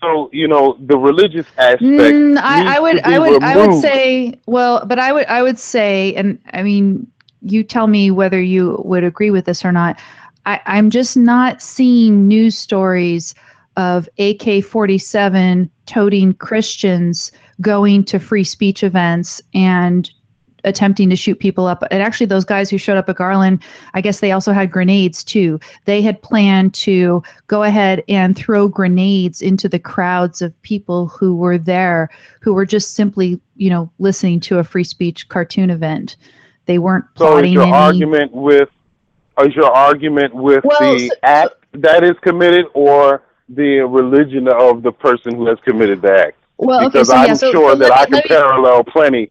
So 0.00 0.28
you 0.32 0.48
know 0.48 0.76
the 0.80 0.96
religious 0.96 1.46
aspect. 1.56 1.82
Mm, 1.82 2.36
I, 2.38 2.76
I, 2.76 2.80
would 2.80 3.00
I 3.00 3.18
would 3.18 3.26
removed. 3.26 3.44
I 3.44 3.66
would 3.66 3.80
say 3.80 4.40
well, 4.46 4.84
but 4.84 4.98
I 4.98 5.12
would 5.12 5.26
I 5.26 5.42
would 5.42 5.58
say, 5.58 6.14
and 6.14 6.38
I 6.52 6.62
mean, 6.62 7.06
you 7.40 7.62
tell 7.62 7.86
me 7.86 8.10
whether 8.10 8.40
you 8.40 8.82
would 8.84 9.04
agree 9.04 9.30
with 9.30 9.44
this 9.44 9.64
or 9.64 9.72
not. 9.72 9.98
I, 10.44 10.60
I'm 10.66 10.90
just 10.90 11.16
not 11.16 11.62
seeing 11.62 12.26
news 12.26 12.58
stories 12.58 13.34
of 13.76 14.08
AK 14.18 14.64
47 14.64 15.70
toting 15.86 16.34
Christians 16.34 17.30
going 17.60 18.04
to 18.04 18.18
free 18.18 18.44
speech 18.44 18.82
events 18.82 19.40
and 19.54 20.10
attempting 20.64 21.10
to 21.10 21.16
shoot 21.16 21.38
people 21.38 21.66
up. 21.66 21.82
And 21.90 22.02
actually, 22.02 22.26
those 22.26 22.44
guys 22.44 22.70
who 22.70 22.78
showed 22.78 22.96
up 22.96 23.08
at 23.08 23.16
Garland, 23.16 23.62
I 23.94 24.00
guess 24.00 24.20
they 24.20 24.32
also 24.32 24.52
had 24.52 24.70
grenades 24.70 25.24
too. 25.24 25.58
They 25.84 26.02
had 26.02 26.22
planned 26.22 26.74
to 26.74 27.22
go 27.46 27.62
ahead 27.62 28.02
and 28.08 28.36
throw 28.36 28.68
grenades 28.68 29.42
into 29.42 29.68
the 29.68 29.78
crowds 29.78 30.42
of 30.42 30.60
people 30.62 31.08
who 31.08 31.36
were 31.36 31.58
there, 31.58 32.10
who 32.40 32.54
were 32.54 32.66
just 32.66 32.94
simply, 32.94 33.40
you 33.56 33.70
know, 33.70 33.90
listening 33.98 34.40
to 34.40 34.58
a 34.58 34.64
free 34.64 34.84
speech 34.84 35.28
cartoon 35.28 35.70
event. 35.70 36.16
They 36.66 36.78
weren't 36.78 37.04
plotting. 37.14 37.38
So 37.38 37.46
is 37.46 37.52
your 37.52 37.62
any... 37.62 37.72
argument 37.72 38.32
with 38.32 38.68
is 39.40 39.54
your 39.56 39.72
argument 39.72 40.34
with 40.34 40.62
well, 40.64 40.78
the 40.78 41.08
so, 41.08 41.14
act 41.22 41.54
that 41.72 42.04
is 42.04 42.16
committed, 42.20 42.66
or 42.74 43.22
the 43.48 43.80
religion 43.80 44.48
of 44.48 44.82
the 44.82 44.92
person 44.92 45.34
who 45.34 45.46
has 45.46 45.58
committed 45.64 46.02
the 46.02 46.12
act. 46.12 46.38
Well, 46.58 46.88
because 46.88 47.10
okay, 47.10 47.24
so, 47.24 47.30
I'm 47.30 47.36
so, 47.36 47.52
sure 47.52 47.76
that 47.76 47.92
I 47.92 48.06
can 48.06 48.22
parallel 48.26 48.84
plenty. 48.84 49.30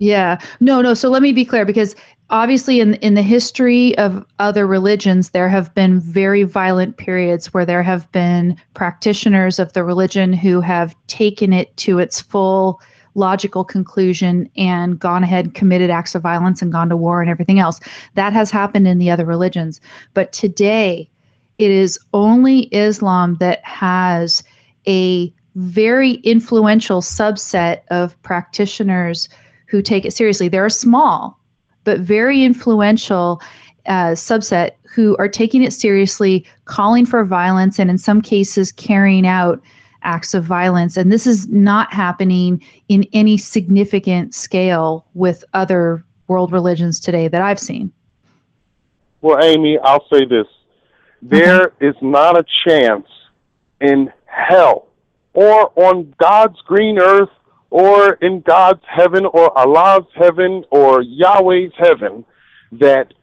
Yeah, 0.00 0.40
no, 0.60 0.80
no. 0.80 0.94
So 0.94 1.10
let 1.10 1.20
me 1.20 1.30
be 1.32 1.44
clear, 1.44 1.66
because 1.66 1.94
obviously, 2.30 2.80
in 2.80 2.94
in 2.94 3.14
the 3.14 3.22
history 3.22 3.96
of 3.98 4.24
other 4.38 4.66
religions, 4.66 5.30
there 5.30 5.48
have 5.48 5.72
been 5.74 6.00
very 6.00 6.42
violent 6.42 6.96
periods 6.96 7.52
where 7.52 7.66
there 7.66 7.82
have 7.82 8.10
been 8.10 8.56
practitioners 8.72 9.58
of 9.58 9.74
the 9.74 9.84
religion 9.84 10.32
who 10.32 10.62
have 10.62 10.96
taken 11.06 11.52
it 11.52 11.76
to 11.76 11.98
its 11.98 12.18
full 12.20 12.80
logical 13.14 13.62
conclusion 13.62 14.48
and 14.56 14.98
gone 14.98 15.22
ahead 15.22 15.52
committed 15.52 15.90
acts 15.90 16.14
of 16.14 16.22
violence 16.22 16.62
and 16.62 16.72
gone 16.72 16.88
to 16.88 16.96
war 16.96 17.20
and 17.20 17.30
everything 17.30 17.58
else. 17.58 17.78
That 18.14 18.32
has 18.32 18.50
happened 18.50 18.88
in 18.88 18.98
the 18.98 19.10
other 19.10 19.26
religions. 19.26 19.82
But 20.14 20.32
today 20.32 21.10
it 21.58 21.70
is 21.70 21.98
only 22.14 22.72
Islam 22.72 23.36
that 23.40 23.62
has 23.66 24.42
a 24.88 25.30
very 25.56 26.12
influential 26.22 27.02
subset 27.02 27.82
of 27.90 28.20
practitioners 28.22 29.28
who 29.70 29.80
take 29.80 30.04
it 30.04 30.12
seriously. 30.12 30.48
They're 30.48 30.66
a 30.66 30.70
small, 30.70 31.38
but 31.84 32.00
very 32.00 32.42
influential 32.42 33.40
uh, 33.86 34.12
subset 34.12 34.72
who 34.94 35.16
are 35.18 35.28
taking 35.28 35.62
it 35.62 35.72
seriously, 35.72 36.44
calling 36.64 37.06
for 37.06 37.24
violence, 37.24 37.78
and 37.78 37.88
in 37.88 37.96
some 37.98 38.20
cases, 38.20 38.72
carrying 38.72 39.26
out 39.26 39.62
acts 40.02 40.34
of 40.34 40.44
violence. 40.44 40.96
And 40.96 41.12
this 41.12 41.26
is 41.26 41.48
not 41.48 41.92
happening 41.92 42.62
in 42.88 43.06
any 43.12 43.36
significant 43.36 44.34
scale 44.34 45.06
with 45.14 45.44
other 45.54 46.04
world 46.26 46.52
religions 46.52 46.98
today 46.98 47.28
that 47.28 47.42
I've 47.42 47.60
seen. 47.60 47.92
Well, 49.20 49.42
Amy, 49.42 49.78
I'll 49.78 50.06
say 50.12 50.24
this 50.24 50.46
there 51.22 51.68
mm-hmm. 51.68 51.84
is 51.84 51.94
not 52.00 52.38
a 52.38 52.44
chance 52.66 53.06
in 53.80 54.10
hell 54.24 54.88
or 55.34 55.70
on 55.76 56.14
God's 56.18 56.60
green 56.62 56.98
earth 56.98 57.28
or 57.70 58.14
in 58.14 58.40
God's 58.40 58.82
heaven 58.86 59.24
or 59.26 59.56
Allah's 59.56 60.06
heaven 60.14 60.64
or 60.70 61.02
Yahweh's 61.02 61.72
heaven 61.78 62.24
that 62.72 63.14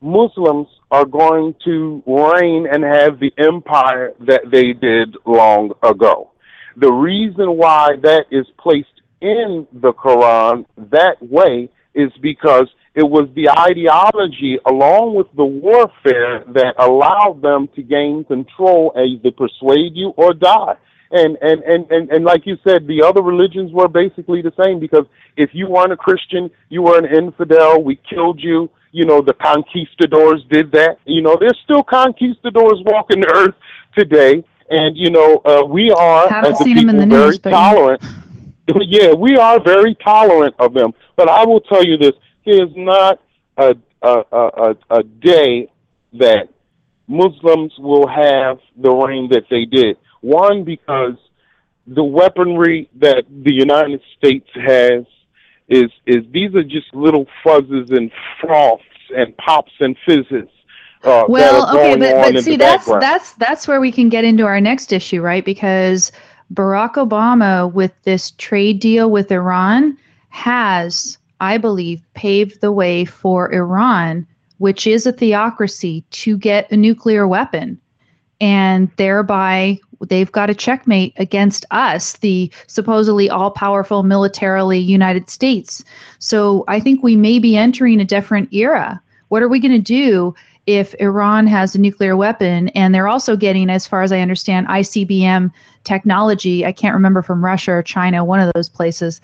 Muslims 0.00 0.68
are 0.90 1.04
going 1.04 1.54
to 1.64 2.02
reign 2.06 2.66
and 2.70 2.82
have 2.82 3.20
the 3.20 3.32
empire 3.38 4.12
that 4.20 4.50
they 4.50 4.72
did 4.72 5.16
long 5.26 5.72
ago. 5.82 6.30
The 6.76 6.90
reason 6.90 7.56
why 7.56 7.96
that 8.02 8.26
is 8.30 8.46
placed 8.58 8.88
in 9.20 9.66
the 9.72 9.92
Quran 9.92 10.64
that 10.90 11.16
way 11.20 11.68
is 11.94 12.10
because 12.22 12.68
it 12.94 13.02
was 13.02 13.28
the 13.34 13.48
ideology 13.50 14.58
along 14.66 15.14
with 15.14 15.26
the 15.36 15.44
warfare 15.44 16.44
that 16.48 16.74
allowed 16.78 17.40
them 17.42 17.68
to 17.76 17.82
gain 17.82 18.24
control 18.24 18.92
as 18.96 19.22
they 19.22 19.30
persuade 19.30 19.94
you 19.94 20.08
or 20.16 20.32
die. 20.32 20.76
And, 21.12 21.36
and, 21.42 21.62
and, 21.64 21.90
and, 21.90 22.10
and 22.10 22.24
like 22.24 22.46
you 22.46 22.56
said, 22.62 22.86
the 22.86 23.02
other 23.02 23.20
religions 23.22 23.72
were 23.72 23.88
basically 23.88 24.42
the 24.42 24.52
same 24.62 24.78
because 24.78 25.06
if 25.36 25.50
you 25.52 25.66
weren't 25.66 25.92
a 25.92 25.96
Christian, 25.96 26.50
you 26.68 26.82
were 26.82 26.98
an 26.98 27.06
infidel, 27.06 27.82
we 27.82 27.96
killed 28.08 28.40
you. 28.40 28.70
you 28.92 29.04
know, 29.04 29.20
the 29.20 29.34
conquistadors 29.34 30.44
did 30.50 30.72
that. 30.72 30.98
You 31.04 31.22
know, 31.22 31.36
there's 31.38 31.58
still 31.64 31.82
conquistadors 31.82 32.82
walking 32.84 33.20
the 33.20 33.32
earth 33.34 33.54
today, 33.96 34.44
and 34.70 34.96
you 34.96 35.10
know, 35.10 35.40
uh, 35.44 35.64
we 35.64 35.90
are 35.90 36.28
as 36.32 36.60
a 36.60 36.64
seen 36.64 36.78
'em 36.78 36.88
in 36.88 36.96
people 36.96 37.00
the 37.00 37.16
very 37.16 37.26
news, 37.30 37.38
tolerant. 37.38 38.02
yeah, 38.80 39.12
we 39.12 39.36
are 39.36 39.60
very 39.60 39.94
tolerant 39.96 40.54
of 40.58 40.74
them. 40.74 40.92
But 41.16 41.28
I 41.28 41.44
will 41.44 41.60
tell 41.60 41.84
you 41.84 41.96
this: 41.96 42.12
there's 42.44 42.74
not 42.76 43.20
a 43.56 43.76
a 44.02 44.24
a, 44.32 44.44
a, 44.66 44.76
a 44.90 45.02
day 45.02 45.70
that 46.14 46.48
Muslims 47.06 47.72
will 47.78 48.06
have 48.08 48.58
the 48.76 48.90
reign 48.90 49.28
that 49.30 49.44
they 49.50 49.64
did. 49.64 49.96
One, 50.20 50.64
because 50.64 51.14
the 51.86 52.04
weaponry 52.04 52.88
that 52.96 53.24
the 53.28 53.52
United 53.52 54.00
States 54.16 54.48
has 54.54 55.04
is 55.68 55.90
is 56.06 56.24
these 56.32 56.54
are 56.54 56.64
just 56.64 56.92
little 56.94 57.26
fuzzes 57.44 57.96
and 57.96 58.10
froths 58.40 58.82
and 59.16 59.36
pops 59.36 59.72
and 59.80 59.96
fizzes. 60.06 60.48
Uh, 61.02 61.24
Well, 61.28 61.74
okay, 61.74 61.96
but, 61.96 62.32
but 62.34 62.44
see, 62.44 62.56
that's 62.56 62.84
background. 62.84 63.02
that's 63.02 63.32
that's 63.34 63.66
where 63.66 63.80
we 63.80 63.90
can 63.90 64.08
get 64.08 64.24
into 64.24 64.44
our 64.44 64.60
next 64.60 64.92
issue, 64.92 65.22
right? 65.22 65.44
Because 65.44 66.12
Barack 66.52 66.94
Obama, 66.94 67.72
with 67.72 67.92
this 68.02 68.32
trade 68.32 68.80
deal 68.80 69.10
with 69.10 69.30
Iran, 69.32 69.96
has, 70.28 71.16
I 71.40 71.56
believe, 71.58 72.02
paved 72.14 72.60
the 72.60 72.72
way 72.72 73.04
for 73.04 73.52
Iran, 73.52 74.26
which 74.58 74.86
is 74.86 75.06
a 75.06 75.12
theocracy, 75.12 76.04
to 76.10 76.36
get 76.36 76.70
a 76.70 76.76
nuclear 76.76 77.26
weapon, 77.26 77.80
and 78.40 78.90
thereby 78.96 79.78
they've 80.08 80.32
got 80.32 80.50
a 80.50 80.54
checkmate 80.54 81.12
against 81.16 81.64
us, 81.70 82.14
the 82.14 82.50
supposedly 82.66 83.28
all-powerful 83.28 84.02
militarily 84.02 84.78
United 84.78 85.28
States. 85.28 85.84
So 86.18 86.64
I 86.68 86.80
think 86.80 87.02
we 87.02 87.16
may 87.16 87.38
be 87.38 87.56
entering 87.56 88.00
a 88.00 88.04
different 88.04 88.52
era. 88.52 89.00
What 89.28 89.42
are 89.42 89.48
we 89.48 89.60
going 89.60 89.72
to 89.72 89.78
do 89.78 90.34
if 90.66 90.94
Iran 91.00 91.46
has 91.46 91.74
a 91.74 91.80
nuclear 91.80 92.16
weapon 92.16 92.68
and 92.70 92.94
they're 92.94 93.08
also 93.08 93.36
getting, 93.36 93.70
as 93.70 93.86
far 93.86 94.02
as 94.02 94.12
I 94.12 94.20
understand, 94.20 94.66
ICBM 94.68 95.52
technology? 95.84 96.64
I 96.64 96.72
can't 96.72 96.94
remember 96.94 97.22
from 97.22 97.44
Russia 97.44 97.72
or 97.72 97.82
China, 97.82 98.24
one 98.24 98.40
of 98.40 98.52
those 98.54 98.68
places. 98.68 99.20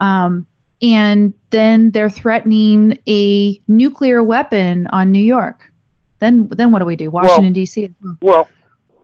Um, 0.00 0.46
and 0.82 1.32
then 1.50 1.90
they're 1.92 2.10
threatening 2.10 2.98
a 3.08 3.58
nuclear 3.68 4.22
weapon 4.22 4.86
on 4.88 5.10
New 5.10 5.24
York. 5.24 5.72
Then, 6.18 6.48
then 6.48 6.70
what 6.70 6.80
do 6.80 6.84
we 6.84 6.96
do? 6.96 7.10
Washington 7.10 7.52
D.C. 7.52 7.94
Well, 8.20 8.48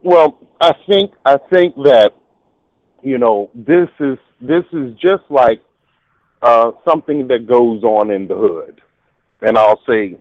well, 0.03 0.39
I 0.63 0.75
think 0.87 1.13
I 1.25 1.39
think 1.53 1.75
that 1.83 2.13
you 3.03 3.19
know 3.19 3.51
this 3.53 3.89
is 3.99 4.17
this 4.41 4.65
is 4.73 4.95
just 4.95 5.25
like 5.29 5.61
uh, 6.41 6.71
something 6.89 7.27
that 7.29 7.49
goes 7.49 7.83
on 7.83 8.13
in 8.13 8.29
the 8.29 8.37
hood, 8.37 8.81
and 9.41 9.59
I'll 9.59 9.81
say 9.89 10.17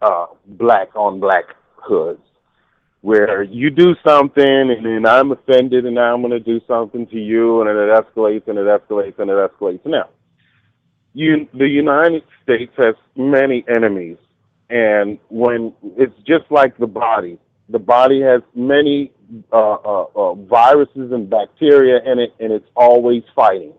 uh, 0.00 0.26
black 0.46 0.94
on 0.94 1.18
black 1.18 1.46
hoods, 1.74 2.22
where 3.00 3.42
you 3.42 3.70
do 3.70 3.96
something 4.06 4.70
and 4.70 4.86
then 4.86 5.04
I'm 5.04 5.32
offended 5.32 5.84
and 5.84 5.96
now 5.96 6.14
I'm 6.14 6.20
going 6.20 6.30
to 6.30 6.38
do 6.38 6.60
something 6.68 7.04
to 7.08 7.18
you, 7.18 7.60
and 7.62 7.68
it 7.68 7.74
escalates 7.74 8.46
and 8.46 8.58
it 8.58 8.66
escalates 8.66 9.18
and 9.18 9.28
it 9.28 9.34
escalates. 9.34 9.84
Now, 9.84 10.10
you 11.12 11.48
the 11.54 11.66
United 11.66 12.22
States 12.44 12.72
has 12.76 12.94
many 13.16 13.64
enemies, 13.68 14.18
and 14.70 15.18
when 15.28 15.74
it's 15.96 16.16
just 16.24 16.44
like 16.52 16.78
the 16.78 16.86
body 16.86 17.40
the 17.68 17.78
body 17.78 18.20
has 18.22 18.42
many 18.54 19.12
uh, 19.52 19.56
uh, 19.74 20.06
uh, 20.14 20.34
viruses 20.34 21.12
and 21.12 21.28
bacteria 21.30 22.00
in 22.10 22.18
it, 22.18 22.34
and 22.40 22.52
it's 22.52 22.68
always 22.76 23.22
fighting. 23.34 23.72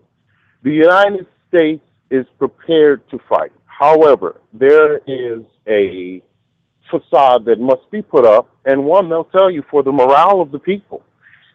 The 0.62 0.72
United 0.72 1.26
States 1.48 1.82
is 2.10 2.26
prepared 2.38 3.08
to 3.10 3.18
fight. 3.28 3.52
However, 3.66 4.40
there 4.52 4.98
is 5.06 5.42
a 5.68 6.22
facade 6.90 7.44
that 7.46 7.60
must 7.60 7.90
be 7.90 8.02
put 8.02 8.24
up, 8.24 8.48
and 8.64 8.84
one 8.84 9.08
they'll 9.08 9.24
tell 9.24 9.50
you 9.50 9.62
for 9.70 9.82
the 9.82 9.92
morale 9.92 10.40
of 10.40 10.50
the 10.52 10.58
people. 10.58 11.02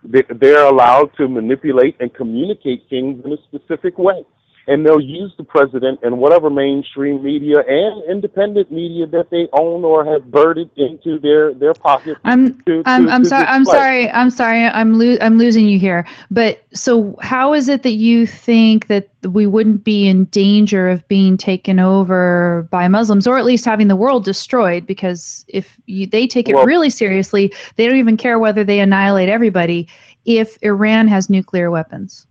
They- 0.03 0.24
They're 0.30 0.65
allowed 0.65 1.11
to 1.18 1.28
manipulate 1.28 1.95
and 1.99 2.14
communicate 2.14 2.88
things 2.90 3.24
in 3.26 3.34
a 3.34 3.38
specific 3.44 3.98
way 3.98 4.26
and 4.68 4.85
they'll 4.85 4.99
use 4.99 5.34
the 5.38 5.44
president 5.44 5.99
and 6.03 6.18
whatever 6.18 6.49
mainstream 6.49 7.22
media 7.23 7.60
and 7.60 8.03
independent 8.10 8.72
media 8.72 9.06
that 9.07 9.30
they 9.30 9.48
own 9.53 9.84
or 9.84 10.06
have 10.06 10.30
birded 10.31 10.69
into 10.77 11.19
their 11.19 11.53
their 11.53 11.73
pocket. 11.73 12.18
I'm 12.23 12.61
To, 12.64 12.81
I'm, 12.85 13.06
to- 13.06 13.11
I'm 13.11 13.23
to 13.23 13.30
sorry. 13.30 13.45
I'm 13.48 13.65
sorry. 13.65 14.10
I'm 14.11 14.30
sorry. 14.30 14.65
I'm 14.65 14.98
lo- 14.98 15.18
I'm 15.22 15.38
losing 15.38 15.68
you 15.68 15.80
here. 15.80 16.06
But 16.31 16.64
so, 16.73 17.18
how 17.22 17.53
is 17.53 17.68
it 17.68 17.84
that 17.84 17.91
you 17.94 18.26
think 18.26 18.88
that 18.88 19.10
we 19.23 19.48
wouldn't 19.48 19.84
be 19.84 20.07
in 20.07 20.26
danger 20.26 20.90
of 20.90 21.06
being 21.07 21.38
taken 21.38 21.80
over 21.80 22.68
by 22.72 22.88
Muslims, 22.88 23.27
or 23.27 23.38
at 23.38 23.45
least 23.45 23.65
having 23.65 23.88
the 23.88 23.95
world 23.95 24.23
destroyed? 24.26 24.85
Because 24.85 25.45
if 25.48 25.77
you, 25.85 26.07
they 26.07 26.26
take 26.27 26.48
it 26.49 26.56
Well- 26.56 26.65
really 26.65 26.90
seriously, 26.90 27.53
they 27.76 27.85
don't 27.88 27.98
even 27.98 28.18
care 28.18 28.40
whether 28.40 28.64
they 28.64 28.80
annihilate 28.80 29.30
everybody. 29.30 29.88
If 30.26 30.57
Iran 30.61 31.10
has 31.10 31.30
nuclear 31.30 31.69
weapons, 31.69 32.26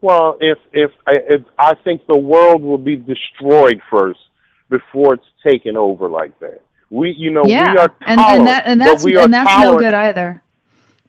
Well, 0.00 0.38
if 0.40 0.58
if 0.72 0.90
I, 1.06 1.18
if 1.28 1.42
I 1.58 1.74
think 1.74 2.06
the 2.06 2.16
world 2.16 2.62
will 2.62 2.78
be 2.78 2.96
destroyed 2.96 3.80
first 3.90 4.20
before 4.70 5.14
it's 5.14 5.26
taken 5.44 5.76
over 5.76 6.08
like 6.08 6.38
that. 6.40 6.62
We, 6.90 7.12
you 7.16 7.30
know, 7.30 7.44
yeah, 7.44 7.72
we 7.72 7.78
are 7.78 7.94
and 8.06 8.18
tolerant, 8.18 8.38
and 8.38 8.46
that 8.48 8.66
and 8.66 8.80
that's 8.80 9.04
we 9.04 9.16
are 9.16 9.24
and 9.24 9.34
that's 9.34 9.62
no 9.64 9.78
good 9.78 9.94
either. 9.94 10.42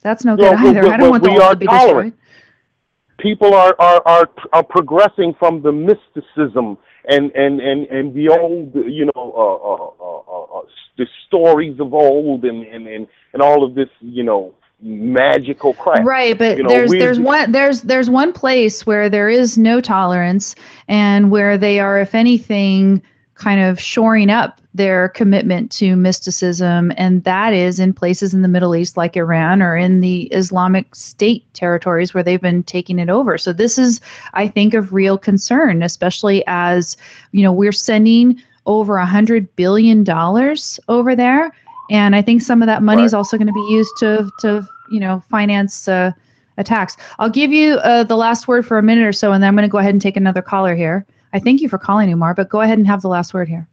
That's 0.01 0.25
no 0.25 0.35
No, 0.35 0.43
good 0.51 0.57
but- 0.57 0.65
either. 0.67 0.81
but- 0.83 0.91
I 0.91 0.97
don't 0.97 1.09
want 1.09 1.23
the 1.23 1.31
world 1.31 1.51
to 1.51 1.55
be 1.57 1.65
tolerant. 1.67 2.13
destroyed. 2.15 3.17
people 3.17 3.53
are, 3.53 3.75
are, 3.79 4.01
are, 4.05 4.29
are 4.53 4.63
progressing 4.63 5.33
from 5.39 5.61
the 5.61 5.71
mysticism 5.71 6.77
and, 7.07 7.31
and, 7.35 7.59
and, 7.61 7.85
and 7.87 8.13
the 8.15 8.29
old, 8.29 8.73
you 8.75 9.05
know, 9.13 9.25
uh, 9.45 9.69
uh, 9.71 10.05
uh, 10.07 10.57
uh, 10.57 10.59
uh, 10.59 10.65
the 10.97 11.05
stories 11.27 11.79
of 11.79 11.93
old 11.93 12.43
and, 12.45 12.63
and, 12.65 12.87
and, 12.87 13.07
and 13.33 13.41
all 13.41 13.63
of 13.63 13.75
this, 13.75 13.89
you 14.01 14.23
know, 14.23 14.53
magical 14.81 15.73
crap. 15.73 16.03
Right, 16.03 16.37
but 16.37 16.57
You 16.57 16.63
know, 16.63 16.69
there's 16.69 16.91
there's 16.91 17.19
one 17.19 17.51
there's 17.51 17.81
there's 17.81 18.09
one 18.09 18.33
place 18.33 18.85
where 18.85 19.09
there 19.09 19.29
is 19.29 19.57
no 19.57 19.81
tolerance 19.81 20.55
and 20.87 21.31
where 21.31 21.57
they 21.57 21.79
are, 21.79 21.99
if 21.99 22.15
anything, 22.15 23.01
kind 23.35 23.61
of 23.61 23.79
shoring 23.79 24.29
up 24.29 24.61
their 24.73 25.09
commitment 25.09 25.69
to 25.71 25.95
mysticism, 25.95 26.93
and 26.95 27.23
that 27.25 27.53
is 27.53 27.79
in 27.79 27.93
places 27.93 28.33
in 28.33 28.41
the 28.41 28.47
Middle 28.47 28.75
East 28.75 28.95
like 28.95 29.17
Iran 29.17 29.61
or 29.61 29.75
in 29.75 29.99
the 29.99 30.23
Islamic 30.27 30.95
State 30.95 31.51
territories 31.53 32.13
where 32.13 32.23
they've 32.23 32.41
been 32.41 32.63
taking 32.63 32.97
it 32.97 33.09
over. 33.09 33.37
So 33.37 33.51
this 33.51 33.77
is, 33.77 33.99
I 34.33 34.47
think, 34.47 34.73
of 34.73 34.93
real 34.93 35.17
concern, 35.17 35.83
especially 35.83 36.43
as 36.47 36.95
you 37.31 37.43
know 37.43 37.51
we're 37.51 37.71
sending 37.71 38.41
over 38.65 38.97
a 38.97 39.05
hundred 39.05 39.53
billion 39.55 40.03
dollars 40.03 40.79
over 40.87 41.15
there 41.15 41.51
and 41.91 42.15
I 42.15 42.21
think 42.21 42.41
some 42.41 42.61
of 42.63 42.67
that 42.67 42.81
money 42.81 43.03
is 43.03 43.13
also 43.13 43.37
going 43.37 43.47
to 43.47 43.53
be 43.53 43.67
used 43.69 43.95
to 43.97 44.31
to 44.39 44.67
you 44.89 44.99
know 44.99 45.21
finance 45.29 45.87
uh, 45.87 46.11
attacks. 46.57 46.95
I'll 47.19 47.29
give 47.29 47.51
you 47.51 47.75
uh, 47.75 48.03
the 48.05 48.15
last 48.15 48.47
word 48.47 48.65
for 48.65 48.77
a 48.77 48.83
minute 48.83 49.05
or 49.05 49.13
so, 49.13 49.33
and 49.33 49.43
then 49.43 49.49
I'm 49.49 49.55
going 49.55 49.67
to 49.67 49.71
go 49.71 49.77
ahead 49.77 49.93
and 49.93 50.01
take 50.01 50.17
another 50.17 50.41
caller 50.41 50.73
here. 50.73 51.05
I 51.33 51.39
thank 51.39 51.61
you 51.61 51.69
for 51.69 51.77
calling, 51.77 52.11
Umar, 52.11 52.33
but 52.33 52.49
go 52.49 52.61
ahead 52.61 52.77
and 52.77 52.87
have 52.87 53.01
the 53.01 53.09
last 53.09 53.33
word 53.33 53.47
here. 53.47 53.67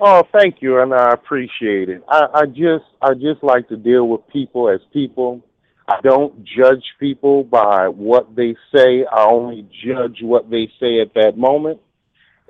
Oh, 0.00 0.22
thank 0.32 0.62
you, 0.62 0.80
and 0.80 0.94
I 0.94 1.12
appreciate 1.12 1.88
it. 1.88 2.04
I, 2.08 2.26
I 2.32 2.46
just, 2.46 2.84
I 3.02 3.14
just 3.14 3.42
like 3.42 3.68
to 3.68 3.76
deal 3.76 4.06
with 4.06 4.20
people 4.28 4.68
as 4.68 4.80
people. 4.92 5.42
I 5.88 6.00
don't 6.02 6.44
judge 6.44 6.84
people 7.00 7.42
by 7.42 7.88
what 7.88 8.36
they 8.36 8.54
say. 8.72 9.04
I 9.06 9.24
only 9.24 9.66
judge 9.84 10.18
what 10.22 10.50
they 10.50 10.70
say 10.78 11.00
at 11.00 11.14
that 11.14 11.36
moment. 11.36 11.80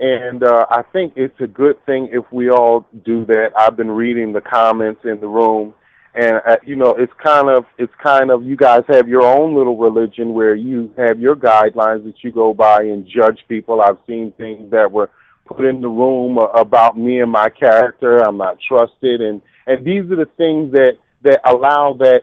And 0.01 0.45
uh, 0.45 0.67
I 0.71 0.83
think 0.93 1.15
it's 1.17 1.41
a 1.41 1.47
good 1.47 1.85
thing 1.85 2.09
if 2.13 2.25
we 2.33 2.51
all 2.51 2.87
do 3.05 3.25
that. 3.27 3.51
I've 3.57 3.77
been 3.77 3.91
reading 3.91 4.33
the 4.33 4.41
comments 4.41 5.01
in 5.05 5.21
the 5.21 5.27
room, 5.27 5.75
and 6.15 6.41
uh, 6.47 6.57
you 6.65 6.77
know, 6.77 6.91
it's 6.91 7.13
kind 7.23 7.49
of, 7.49 7.65
it's 7.79 7.93
kind 8.01 8.31
of, 8.31 8.45
you 8.45 8.57
guys 8.57 8.85
have 8.89 9.09
your 9.09 9.23
own 9.23 9.57
little 9.57 9.77
religion 9.77 10.35
where 10.35 10.55
you 10.55 10.93
have 10.97 11.19
your 11.19 11.35
guidelines 11.35 12.05
that 12.05 12.15
you 12.23 12.31
go 12.31 12.55
by 12.55 12.83
and 12.83 13.07
judge 13.07 13.41
people. 13.49 13.81
I've 13.81 13.99
seen 14.07 14.33
things 14.39 14.71
that 14.71 14.91
were 14.91 15.11
put 15.47 15.65
in 15.65 15.81
the 15.81 15.89
room 15.89 16.39
uh, 16.39 16.45
about 16.45 16.97
me 16.97 17.21
and 17.21 17.31
my 17.31 17.49
character. 17.49 18.19
I'm 18.19 18.37
not 18.37 18.59
trusted, 18.61 19.21
and 19.21 19.43
and 19.67 19.85
these 19.85 20.03
are 20.13 20.17
the 20.17 20.31
things 20.37 20.73
that 20.73 20.99
that 21.23 21.41
allow 21.45 21.95
that 21.95 22.23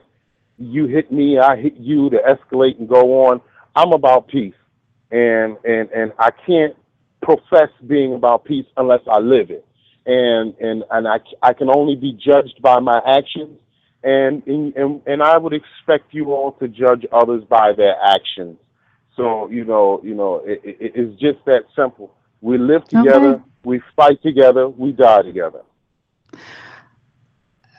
you 0.57 0.87
hit 0.87 1.11
me, 1.11 1.37
I 1.39 1.57
hit 1.57 1.75
you 1.77 2.09
to 2.11 2.17
escalate 2.17 2.79
and 2.79 2.87
go 2.87 3.27
on. 3.27 3.41
I'm 3.75 3.91
about 3.91 4.27
peace, 4.27 4.55
and 5.11 5.57
and 5.65 5.89
and 5.91 6.13
I 6.17 6.31
can't 6.31 6.75
profess 7.25 7.69
being 7.87 8.13
about 8.13 8.45
peace 8.45 8.67
unless 8.77 9.01
I 9.11 9.19
live 9.19 9.49
it, 9.49 9.65
and 10.05 10.55
and 10.59 10.83
and 10.91 11.07
I 11.07 11.17
I 11.41 11.53
can 11.53 11.69
only 11.69 11.95
be 11.95 12.13
judged 12.13 12.61
by 12.61 12.79
my 12.79 13.01
actions, 13.05 13.57
and 14.03 14.43
and 14.47 15.01
and 15.05 15.23
I 15.23 15.37
would 15.37 15.53
expect 15.53 16.13
you 16.13 16.31
all 16.31 16.51
to 16.59 16.67
judge 16.67 17.05
others 17.11 17.43
by 17.49 17.73
their 17.73 17.95
actions. 18.15 18.57
So 19.17 19.49
you 19.49 19.65
know 19.65 19.99
you 20.03 20.13
know 20.13 20.41
it, 20.45 20.61
it, 20.63 20.91
it's 20.95 21.19
just 21.19 21.43
that 21.45 21.63
simple. 21.75 22.13
We 22.41 22.57
live 22.59 22.83
together, 22.85 23.33
Okay. 23.35 23.43
we 23.63 23.81
fight 23.95 24.21
together, 24.21 24.69
we 24.69 24.91
die 24.91 25.23
together. 25.23 25.61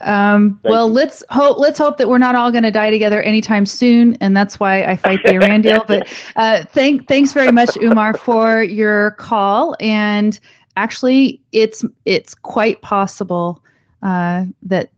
Um, 0.00 0.60
well, 0.62 0.88
you. 0.88 0.94
let's 0.94 1.22
hope 1.30 1.58
let's 1.58 1.78
hope 1.78 1.96
that 1.98 2.08
we're 2.08 2.18
not 2.18 2.34
all 2.34 2.50
going 2.50 2.64
to 2.64 2.70
die 2.70 2.90
together 2.90 3.22
anytime 3.22 3.64
soon, 3.66 4.16
and 4.20 4.36
that's 4.36 4.60
why 4.60 4.84
I 4.84 4.96
fight 4.96 5.22
the 5.24 5.34
Iran 5.34 5.62
deal. 5.62 5.84
But 5.86 6.08
uh, 6.36 6.64
thank 6.64 7.08
thanks 7.08 7.32
very 7.32 7.52
much, 7.52 7.76
Umar, 7.78 8.16
for 8.16 8.62
your 8.62 9.12
call. 9.12 9.74
And 9.80 10.38
actually, 10.76 11.40
it's 11.52 11.84
it's 12.04 12.34
quite 12.34 12.82
possible 12.82 13.62
uh, 14.02 14.44
that 14.62 14.90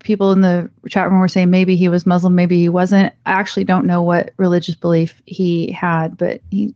people 0.00 0.32
in 0.32 0.40
the 0.40 0.70
chat 0.88 1.10
room 1.10 1.20
were 1.20 1.28
saying 1.28 1.50
maybe 1.50 1.76
he 1.76 1.88
was 1.88 2.06
Muslim, 2.06 2.34
maybe 2.34 2.58
he 2.58 2.68
wasn't. 2.68 3.12
I 3.26 3.32
actually 3.32 3.64
don't 3.64 3.86
know 3.86 4.02
what 4.02 4.30
religious 4.36 4.74
belief 4.74 5.20
he 5.26 5.72
had, 5.72 6.16
but 6.16 6.40
he 6.50 6.74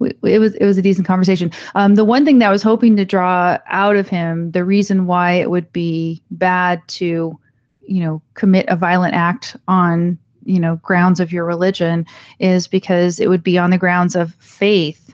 it 0.00 0.38
was 0.38 0.54
it 0.54 0.64
was 0.64 0.78
a 0.78 0.82
decent 0.82 1.06
conversation. 1.06 1.50
Um, 1.74 1.94
the 1.94 2.04
one 2.04 2.24
thing 2.24 2.38
that 2.38 2.48
I 2.48 2.52
was 2.52 2.62
hoping 2.62 2.96
to 2.96 3.04
draw 3.04 3.58
out 3.66 3.96
of 3.96 4.08
him, 4.08 4.50
the 4.50 4.64
reason 4.64 5.06
why 5.06 5.32
it 5.32 5.50
would 5.50 5.72
be 5.72 6.22
bad 6.30 6.82
to, 6.88 7.38
you 7.86 8.04
know, 8.04 8.22
commit 8.34 8.66
a 8.68 8.76
violent 8.76 9.14
act 9.14 9.56
on 9.68 10.18
you 10.44 10.60
know 10.60 10.76
grounds 10.76 11.20
of 11.20 11.32
your 11.32 11.44
religion, 11.44 12.06
is 12.38 12.66
because 12.66 13.20
it 13.20 13.28
would 13.28 13.42
be 13.42 13.58
on 13.58 13.70
the 13.70 13.78
grounds 13.78 14.16
of 14.16 14.34
faith 14.36 15.13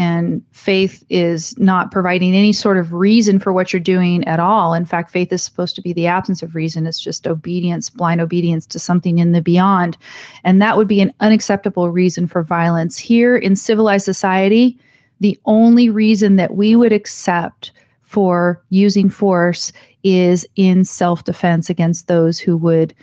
and 0.00 0.42
faith 0.52 1.04
is 1.10 1.54
not 1.58 1.90
providing 1.90 2.34
any 2.34 2.54
sort 2.54 2.78
of 2.78 2.94
reason 2.94 3.38
for 3.38 3.52
what 3.52 3.70
you're 3.70 3.80
doing 3.80 4.26
at 4.26 4.40
all. 4.40 4.72
In 4.72 4.86
fact, 4.86 5.10
faith 5.10 5.30
is 5.30 5.42
supposed 5.42 5.76
to 5.76 5.82
be 5.82 5.92
the 5.92 6.06
absence 6.06 6.42
of 6.42 6.54
reason. 6.54 6.86
It's 6.86 6.98
just 6.98 7.26
obedience, 7.26 7.90
blind 7.90 8.18
obedience 8.22 8.64
to 8.68 8.78
something 8.78 9.18
in 9.18 9.32
the 9.32 9.42
beyond. 9.42 9.98
And 10.42 10.62
that 10.62 10.78
would 10.78 10.88
be 10.88 11.02
an 11.02 11.12
unacceptable 11.20 11.90
reason 11.90 12.26
for 12.28 12.42
violence. 12.42 12.96
Here 12.96 13.36
in 13.36 13.56
civilized 13.56 14.06
society, 14.06 14.78
the 15.20 15.38
only 15.44 15.90
reason 15.90 16.36
that 16.36 16.54
we 16.54 16.76
would 16.76 16.92
accept 16.94 17.70
for 18.00 18.58
using 18.70 19.10
force 19.10 19.70
is 20.02 20.46
in 20.56 20.86
self 20.86 21.24
defense 21.24 21.68
against 21.68 22.08
those 22.08 22.38
who 22.38 22.56
would 22.56 22.94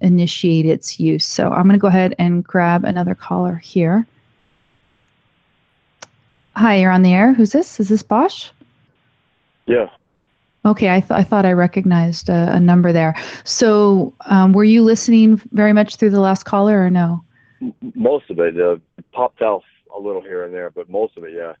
initiate 0.00 0.64
its 0.64 0.98
use. 0.98 1.26
So 1.26 1.50
I'm 1.50 1.64
going 1.64 1.74
to 1.74 1.78
go 1.78 1.88
ahead 1.88 2.14
and 2.18 2.42
grab 2.42 2.84
another 2.84 3.14
caller 3.14 3.56
here. 3.56 4.06
Hi, 6.58 6.80
you're 6.80 6.90
on 6.90 7.02
the 7.02 7.14
air. 7.14 7.32
Who's 7.32 7.52
this? 7.52 7.78
Is 7.78 7.88
this 7.88 8.02
Bosch? 8.02 8.48
Yeah. 9.66 9.90
Okay, 10.64 10.92
I, 10.92 10.98
th- 10.98 11.12
I 11.12 11.22
thought 11.22 11.46
I 11.46 11.52
recognized 11.52 12.28
a, 12.28 12.54
a 12.54 12.58
number 12.58 12.92
there. 12.92 13.14
So, 13.44 14.12
um, 14.26 14.52
were 14.52 14.64
you 14.64 14.82
listening 14.82 15.40
very 15.52 15.72
much 15.72 15.94
through 15.94 16.10
the 16.10 16.18
last 16.18 16.46
caller 16.46 16.84
or 16.84 16.90
no? 16.90 17.22
Most 17.94 18.28
of 18.28 18.40
it 18.40 18.60
uh, 18.60 18.78
popped 19.12 19.40
out 19.40 19.62
a 19.96 20.00
little 20.00 20.20
here 20.20 20.42
and 20.42 20.52
there, 20.52 20.68
but 20.70 20.90
most 20.90 21.16
of 21.16 21.22
it, 21.22 21.32
yeah. 21.32 21.52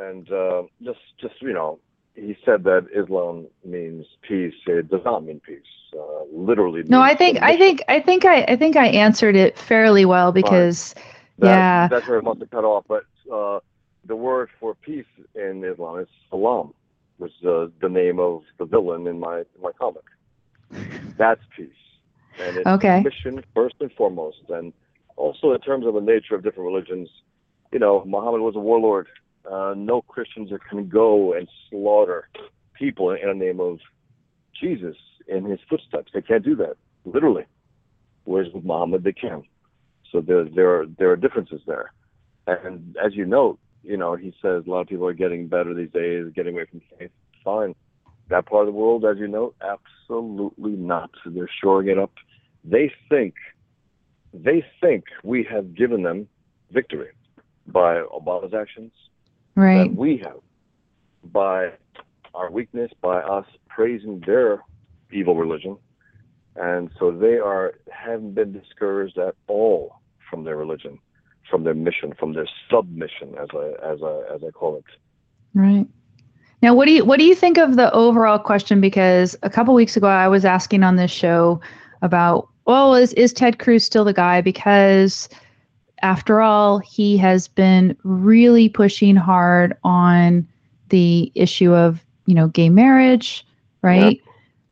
And 0.00 0.28
uh, 0.32 0.64
just, 0.82 0.98
just 1.20 1.40
you 1.40 1.52
know, 1.52 1.78
he 2.16 2.36
said 2.44 2.64
that 2.64 2.88
Islam 2.92 3.46
means 3.64 4.04
peace. 4.22 4.54
It 4.66 4.90
does 4.90 5.04
not 5.04 5.24
mean 5.24 5.38
peace. 5.38 5.62
Uh, 5.94 6.24
literally. 6.32 6.82
No, 6.82 7.00
I 7.00 7.14
think, 7.14 7.40
I 7.40 7.56
think, 7.56 7.84
I 7.86 8.00
think, 8.00 8.24
I, 8.24 8.42
I 8.42 8.56
think 8.56 8.74
I 8.74 8.88
answered 8.88 9.36
it 9.36 9.56
fairly 9.56 10.04
well 10.04 10.32
because, 10.32 10.96
that, 11.38 11.50
yeah, 11.50 11.86
that's 11.86 12.08
where 12.08 12.18
it 12.18 12.24
must 12.24 12.40
have 12.40 12.50
cut 12.50 12.64
off. 12.64 12.84
But 12.88 13.04
uh, 13.32 13.60
the 14.08 14.16
word 14.16 14.48
for 14.58 14.74
peace 14.74 15.04
in 15.34 15.62
Islam 15.64 16.00
is 16.00 16.08
salam, 16.30 16.74
which 17.18 17.32
is 17.40 17.46
uh, 17.46 17.68
the 17.80 17.88
name 17.88 18.18
of 18.18 18.42
the 18.58 18.64
villain 18.64 19.06
in 19.06 19.20
my 19.20 19.40
in 19.40 19.62
my 19.62 19.70
comic. 19.78 20.04
That's 21.18 21.40
peace, 21.56 21.68
and 22.40 22.56
it's 22.56 22.66
okay. 22.66 23.02
mission 23.02 23.44
first 23.54 23.76
and 23.80 23.92
foremost, 23.92 24.42
and 24.48 24.72
also 25.16 25.52
in 25.52 25.60
terms 25.60 25.86
of 25.86 25.94
the 25.94 26.00
nature 26.00 26.34
of 26.34 26.42
different 26.42 26.66
religions. 26.72 27.08
You 27.70 27.78
know, 27.78 28.02
Muhammad 28.06 28.40
was 28.40 28.56
a 28.56 28.60
warlord. 28.60 29.08
Uh, 29.48 29.74
no 29.76 30.00
Christians 30.02 30.50
can 30.68 30.88
go 30.88 31.34
and 31.34 31.46
slaughter 31.68 32.28
people 32.74 33.10
in 33.10 33.28
the 33.28 33.34
name 33.34 33.60
of 33.60 33.78
Jesus 34.58 34.96
in 35.26 35.44
his 35.44 35.60
footsteps. 35.68 36.10
They 36.14 36.22
can't 36.22 36.44
do 36.44 36.56
that, 36.56 36.76
literally. 37.04 37.44
Whereas 38.24 38.52
with 38.52 38.64
Muhammad, 38.64 39.04
they 39.04 39.12
can. 39.12 39.42
So 40.10 40.22
there, 40.22 40.44
there 40.44 40.80
are 40.80 40.86
there 40.98 41.10
are 41.10 41.16
differences 41.16 41.60
there. 41.66 41.92
And 42.46 42.96
as 43.04 43.14
you 43.14 43.26
note, 43.26 43.58
you 43.88 43.96
know, 43.96 44.16
he 44.16 44.34
says 44.42 44.64
a 44.66 44.70
lot 44.70 44.82
of 44.82 44.86
people 44.86 45.06
are 45.06 45.14
getting 45.14 45.48
better 45.48 45.72
these 45.72 45.90
days, 45.90 46.26
getting 46.34 46.54
away 46.54 46.66
from 46.66 46.82
faith. 46.98 47.10
Fine. 47.42 47.74
That 48.28 48.44
part 48.44 48.68
of 48.68 48.74
the 48.74 48.78
world, 48.78 49.06
as 49.06 49.16
you 49.16 49.26
know, 49.26 49.54
absolutely 49.62 50.72
not. 50.72 51.10
They're 51.24 51.48
shoring 51.62 51.88
it 51.88 51.98
up. 51.98 52.12
They 52.62 52.92
think, 53.08 53.34
they 54.34 54.62
think 54.82 55.04
we 55.24 55.42
have 55.50 55.74
given 55.74 56.02
them 56.02 56.28
victory 56.70 57.08
by 57.66 58.02
Obama's 58.02 58.52
actions. 58.52 58.92
Right. 59.54 59.84
That 59.88 59.96
we 59.96 60.18
have 60.18 60.40
by 61.24 61.70
our 62.34 62.50
weakness, 62.50 62.90
by 63.00 63.20
us 63.20 63.46
praising 63.68 64.22
their 64.26 64.62
evil 65.10 65.34
religion. 65.34 65.78
And 66.56 66.90
so 66.98 67.10
they 67.10 67.38
are 67.38 67.74
haven't 67.90 68.34
been 68.34 68.52
discouraged 68.52 69.16
at 69.16 69.34
all 69.46 69.94
from 70.28 70.44
their 70.44 70.56
religion 70.56 70.98
from 71.48 71.64
their 71.64 71.74
mission, 71.74 72.14
from 72.18 72.32
their 72.34 72.48
submission, 72.70 73.34
as 73.40 73.48
I 73.54 73.92
as 73.92 74.02
I 74.02 74.34
as 74.34 74.44
I 74.44 74.50
call 74.50 74.76
it. 74.76 74.84
Right. 75.54 75.86
Now, 76.60 76.74
what 76.74 76.86
do 76.86 76.92
you 76.92 77.04
what 77.04 77.18
do 77.18 77.24
you 77.24 77.34
think 77.34 77.58
of 77.58 77.76
the 77.76 77.92
overall 77.92 78.38
question? 78.38 78.80
Because 78.80 79.36
a 79.42 79.50
couple 79.50 79.74
weeks 79.74 79.96
ago, 79.96 80.08
I 80.08 80.28
was 80.28 80.44
asking 80.44 80.82
on 80.82 80.96
this 80.96 81.10
show 81.10 81.60
about, 82.02 82.48
well, 82.66 82.94
is 82.94 83.12
is 83.14 83.32
Ted 83.32 83.58
Cruz 83.58 83.84
still 83.84 84.04
the 84.04 84.12
guy? 84.12 84.40
Because 84.40 85.28
after 86.02 86.40
all, 86.40 86.78
he 86.78 87.16
has 87.18 87.48
been 87.48 87.96
really 88.02 88.68
pushing 88.68 89.16
hard 89.16 89.76
on 89.84 90.46
the 90.88 91.30
issue 91.34 91.72
of 91.74 92.04
you 92.26 92.34
know 92.34 92.48
gay 92.48 92.68
marriage, 92.68 93.46
right? 93.82 94.20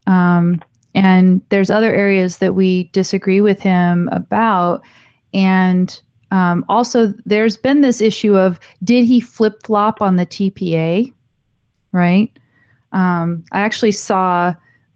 Um, 0.07 0.63
and 0.95 1.43
there's 1.51 1.71
other 1.71 1.95
areas 1.95 2.39
that 2.39 2.55
we 2.55 2.85
disagree 2.85 3.41
with 3.41 3.61
him 3.61 4.09
about, 4.11 4.83
and 5.35 6.01
um, 6.31 6.65
also, 6.69 7.15
there's 7.25 7.57
been 7.57 7.83
this 7.83 8.01
issue 8.01 8.37
of 8.37 8.59
did 8.83 9.05
he 9.05 9.21
flip 9.21 9.63
flop 9.65 10.03
on 10.03 10.17
the 10.17 10.27
TPA, 10.27 11.13
right? 11.93 12.37
Um, 12.93 13.45
I 13.53 13.61
actually 13.61 13.93
saw 13.93 14.55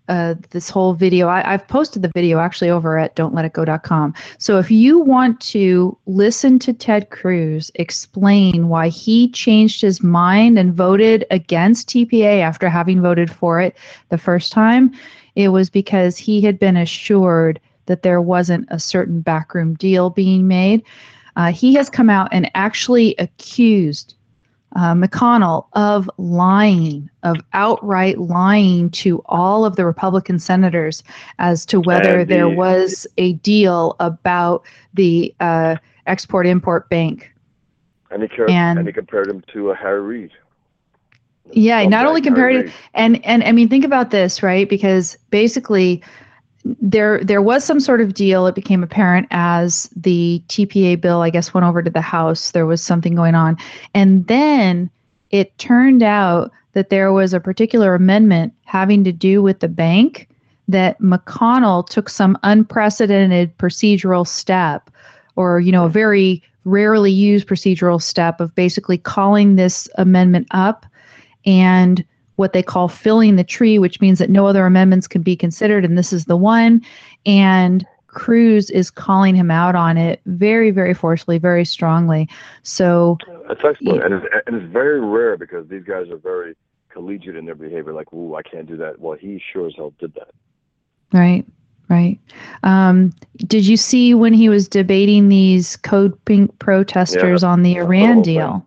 uh, 0.08 0.34
this 0.50 0.68
whole 0.68 0.92
video. 0.92 1.28
I, 1.28 1.42
have 1.42 1.68
posted 1.68 2.02
the 2.02 2.10
video 2.12 2.40
actually 2.40 2.68
over 2.68 2.98
at 2.98 3.14
don'tletitgo.com. 3.14 4.12
So 4.38 4.58
if 4.58 4.68
you 4.68 4.98
want 4.98 5.40
to 5.42 5.96
listen 6.06 6.58
to 6.60 6.72
Ted 6.72 7.10
Cruz 7.10 7.70
explain 7.76 8.68
why 8.68 8.88
he 8.88 9.30
changed 9.30 9.80
his 9.80 10.02
mind 10.02 10.58
and 10.58 10.74
voted 10.74 11.24
against 11.30 11.88
TPA 11.90 12.40
after 12.40 12.68
having 12.68 13.00
voted 13.00 13.30
for 13.30 13.60
it 13.60 13.76
the 14.08 14.18
first 14.18 14.50
time, 14.50 14.92
it 15.36 15.50
was 15.50 15.70
because 15.70 16.16
he 16.16 16.40
had 16.40 16.58
been 16.58 16.76
assured 16.76 17.60
that 17.86 18.02
there 18.02 18.20
wasn't 18.20 18.66
a 18.70 18.80
certain 18.80 19.20
backroom 19.20 19.74
deal 19.74 20.10
being 20.10 20.48
made. 20.48 20.82
Uh, 21.36 21.52
he 21.52 21.74
has 21.74 21.88
come 21.90 22.10
out 22.10 22.28
and 22.32 22.50
actually 22.54 23.14
accused 23.18 24.14
uh, 24.76 24.94
McConnell 24.94 25.66
of 25.72 26.08
lying, 26.16 27.10
of 27.22 27.36
outright 27.52 28.18
lying 28.18 28.90
to 28.90 29.22
all 29.26 29.64
of 29.64 29.76
the 29.76 29.84
Republican 29.84 30.38
senators 30.38 31.02
as 31.38 31.66
to 31.66 31.80
whether 31.80 32.24
the, 32.24 32.34
there 32.34 32.48
was 32.48 33.06
a 33.18 33.32
deal 33.34 33.96
about 34.00 34.64
the 34.94 35.34
uh, 35.40 35.76
Export 36.06 36.46
Import 36.46 36.88
Bank. 36.88 37.32
And 38.10 38.22
he, 38.22 38.28
and, 38.48 38.78
and 38.78 38.88
he 38.88 38.92
compared 38.92 39.28
him 39.28 39.42
to 39.52 39.70
a 39.70 39.74
Harry 39.74 40.00
Reid. 40.00 40.30
Yeah, 41.52 41.84
not 41.86 42.06
only 42.06 42.20
compared 42.20 42.72
and 42.94 43.24
and 43.24 43.42
I 43.42 43.50
mean, 43.50 43.68
think 43.68 43.84
about 43.84 44.10
this, 44.10 44.42
right? 44.42 44.68
Because 44.68 45.16
basically, 45.30 46.02
there 46.64 47.22
there 47.24 47.42
was 47.42 47.64
some 47.64 47.80
sort 47.80 48.00
of 48.00 48.14
deal. 48.14 48.46
It 48.46 48.54
became 48.54 48.82
apparent 48.82 49.26
as 49.30 49.88
the 49.96 50.42
TPA 50.48 51.00
bill 51.00 51.22
I 51.22 51.30
guess 51.30 51.54
went 51.54 51.66
over 51.66 51.82
to 51.82 51.90
the 51.90 52.00
house 52.00 52.50
there 52.50 52.66
was 52.66 52.82
something 52.82 53.14
going 53.14 53.34
on. 53.34 53.56
And 53.94 54.26
then 54.26 54.90
it 55.30 55.56
turned 55.58 56.02
out 56.02 56.50
that 56.72 56.90
there 56.90 57.12
was 57.12 57.32
a 57.32 57.40
particular 57.40 57.94
amendment 57.94 58.52
having 58.64 59.04
to 59.04 59.12
do 59.12 59.42
with 59.42 59.60
the 59.60 59.68
bank 59.68 60.28
that 60.68 61.00
McConnell 61.00 61.88
took 61.88 62.08
some 62.08 62.38
unprecedented 62.42 63.56
procedural 63.58 64.26
step 64.26 64.90
or 65.36 65.60
you 65.60 65.72
know 65.72 65.86
a 65.86 65.90
very 65.90 66.42
rarely 66.64 67.10
used 67.10 67.48
procedural 67.48 68.02
step 68.02 68.40
of 68.40 68.54
basically 68.54 68.98
calling 68.98 69.56
this 69.56 69.88
amendment 69.96 70.46
up 70.50 70.84
and 71.46 72.04
what 72.40 72.54
they 72.54 72.62
call 72.62 72.88
filling 72.88 73.36
the 73.36 73.44
tree, 73.44 73.78
which 73.78 74.00
means 74.00 74.18
that 74.18 74.30
no 74.30 74.46
other 74.46 74.64
amendments 74.64 75.06
can 75.06 75.22
be 75.22 75.36
considered, 75.36 75.84
and 75.84 75.96
this 75.96 76.12
is 76.12 76.24
the 76.24 76.36
one. 76.36 76.82
And 77.26 77.86
Cruz 78.08 78.70
is 78.70 78.90
calling 78.90 79.36
him 79.36 79.50
out 79.50 79.76
on 79.76 79.96
it 79.98 80.20
very, 80.24 80.70
very 80.70 80.94
forcefully, 80.94 81.38
very 81.38 81.64
strongly. 81.64 82.28
So 82.62 83.18
that's 83.46 83.60
excellent, 83.62 84.02
and, 84.02 84.14
it's, 84.14 84.26
and 84.46 84.56
it's 84.56 84.72
very 84.72 85.00
rare 85.00 85.36
because 85.36 85.68
these 85.68 85.84
guys 85.84 86.08
are 86.08 86.16
very 86.16 86.56
collegiate 86.88 87.36
in 87.36 87.44
their 87.44 87.54
behavior. 87.54 87.92
Like, 87.92 88.12
"Ooh, 88.12 88.34
I 88.34 88.42
can't 88.42 88.66
do 88.66 88.76
that." 88.78 88.98
Well, 88.98 89.16
he 89.16 89.40
sure 89.52 89.68
as 89.68 89.74
hell 89.76 89.92
did 90.00 90.14
that. 90.14 90.30
Right. 91.12 91.44
Right. 91.88 92.20
Um, 92.62 93.12
did 93.38 93.66
you 93.66 93.76
see 93.76 94.14
when 94.14 94.32
he 94.32 94.48
was 94.48 94.68
debating 94.68 95.28
these 95.28 95.76
Code 95.76 96.16
Pink 96.24 96.56
protesters 96.60 97.42
yeah, 97.42 97.48
on 97.48 97.64
the 97.64 97.74
Iran 97.76 98.22
deal? 98.22 98.64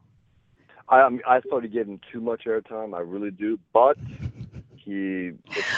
I 0.93 1.35
I 1.37 1.39
thought 1.41 1.63
he 1.63 1.69
gave 1.69 1.87
him 1.87 1.99
too 2.11 2.21
much 2.21 2.45
airtime. 2.45 2.95
I 2.95 2.99
really 2.99 3.31
do, 3.31 3.59
but 3.73 3.97
he. 4.75 5.31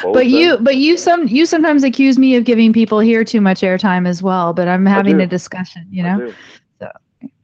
But 0.04 0.28
you, 0.28 0.58
but 0.58 0.76
you 0.78 0.98
some 0.98 1.28
you 1.28 1.46
sometimes 1.46 1.84
accuse 1.84 2.18
me 2.18 2.36
of 2.36 2.44
giving 2.44 2.74
people 2.74 3.00
here 3.00 3.24
too 3.24 3.42
much 3.42 3.62
airtime 3.62 4.08
as 4.08 4.22
well. 4.24 4.54
But 4.54 4.68
I'm 4.68 4.86
having 4.86 5.22
a 5.22 5.28
discussion, 5.28 5.88
you 5.92 6.04
know. 6.04 6.34
So. 6.80 6.90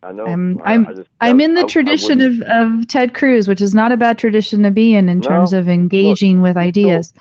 I 0.03 0.11
know. 0.11 0.25
I'm 0.25 0.59
I- 0.63 0.73
I'm 0.73 0.87
I 0.87 0.93
just- 0.93 1.09
I'm 1.21 1.39
in 1.41 1.53
the 1.53 1.61
I- 1.61 1.67
tradition 1.67 2.21
of, 2.21 2.41
of 2.43 2.87
Ted 2.87 3.13
Cruz, 3.13 3.47
which 3.47 3.61
is 3.61 3.73
not 3.75 3.91
a 3.91 3.97
bad 3.97 4.17
tradition 4.17 4.63
to 4.63 4.71
be 4.71 4.95
in 4.95 5.07
in 5.09 5.19
No. 5.19 5.27
terms 5.27 5.53
of 5.53 5.69
engaging 5.69 6.41
with 6.41 6.57
ideas. 6.57 7.13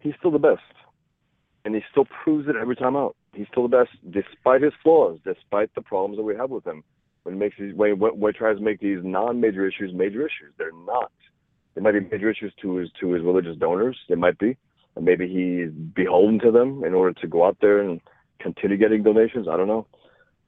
he's 0.00 0.14
still 0.18 0.30
the 0.30 0.38
best, 0.38 0.62
and 1.64 1.74
he 1.74 1.82
still 1.90 2.04
proves 2.06 2.46
it 2.48 2.56
every 2.56 2.76
time 2.76 2.94
out. 2.96 3.16
He's 3.34 3.46
still 3.50 3.66
the 3.68 3.76
best, 3.78 3.90
despite 4.10 4.62
his 4.62 4.72
flaws, 4.82 5.18
despite 5.24 5.74
the 5.74 5.80
problems 5.82 6.16
that 6.18 6.22
we 6.22 6.36
have 6.36 6.50
with 6.50 6.64
him. 6.66 6.84
When 7.24 7.34
he 7.34 7.38
makes 7.38 7.56
these, 7.58 7.74
when, 7.74 7.98
when, 7.98 8.32
he 8.32 8.38
tries 8.38 8.58
to 8.58 8.62
make 8.62 8.80
these 8.80 8.98
non-major 9.02 9.66
issues 9.66 9.92
major 9.92 10.20
issues, 10.20 10.52
they're 10.58 10.70
not. 10.86 11.10
They 11.74 11.80
might 11.80 11.92
be 11.92 12.00
major 12.00 12.30
issues 12.30 12.52
to 12.62 12.76
his 12.76 12.90
to 13.00 13.12
his 13.12 13.22
religious 13.22 13.56
donors. 13.56 13.98
They 14.08 14.14
might 14.14 14.38
be, 14.38 14.56
and 14.94 15.04
maybe 15.04 15.26
he's 15.26 15.72
beholden 15.94 16.38
to 16.40 16.52
them 16.52 16.84
in 16.84 16.94
order 16.94 17.18
to 17.20 17.26
go 17.26 17.44
out 17.44 17.56
there 17.60 17.80
and 17.80 18.00
continue 18.40 18.76
getting 18.76 19.02
donations. 19.02 19.48
I 19.48 19.56
don't 19.56 19.68
know, 19.68 19.86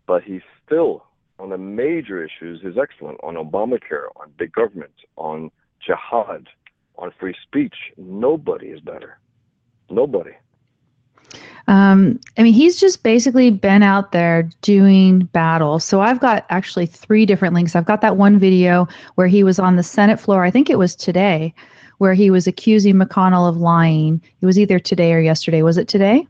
but 0.06 0.22
he's 0.22 0.42
still 0.64 1.04
on 1.38 1.50
the 1.50 1.58
major 1.58 2.24
issues 2.24 2.60
is 2.62 2.76
excellent 2.80 3.18
on 3.22 3.34
Obamacare, 3.34 4.08
on 4.16 4.32
big 4.38 4.52
government, 4.52 4.92
on 5.16 5.50
jihad, 5.84 6.46
on 6.96 7.10
free 7.18 7.34
speech. 7.42 7.74
Nobody 7.96 8.68
is 8.68 8.80
better. 8.80 9.18
Nobody. 9.90 10.32
Um, 11.68 12.20
I 12.38 12.42
mean, 12.42 12.54
he's 12.54 12.78
just 12.78 13.02
basically 13.02 13.50
been 13.50 13.82
out 13.82 14.12
there 14.12 14.48
doing 14.62 15.24
battle. 15.26 15.80
So 15.80 16.00
I've 16.00 16.20
got 16.20 16.46
actually 16.48 16.86
three 16.86 17.26
different 17.26 17.54
links. 17.54 17.74
I've 17.74 17.84
got 17.84 18.00
that 18.02 18.16
one 18.16 18.38
video 18.38 18.86
where 19.16 19.26
he 19.26 19.42
was 19.42 19.58
on 19.58 19.76
the 19.76 19.82
Senate 19.82 20.20
floor. 20.20 20.44
I 20.44 20.50
think 20.50 20.70
it 20.70 20.78
was 20.78 20.94
today, 20.94 21.52
where 21.98 22.14
he 22.14 22.30
was 22.30 22.46
accusing 22.46 22.94
McConnell 22.94 23.48
of 23.48 23.56
lying. 23.56 24.22
It 24.40 24.46
was 24.46 24.58
either 24.58 24.78
today 24.78 25.12
or 25.12 25.20
yesterday. 25.20 25.62
Was 25.62 25.76
it 25.76 25.88
today? 25.88 26.26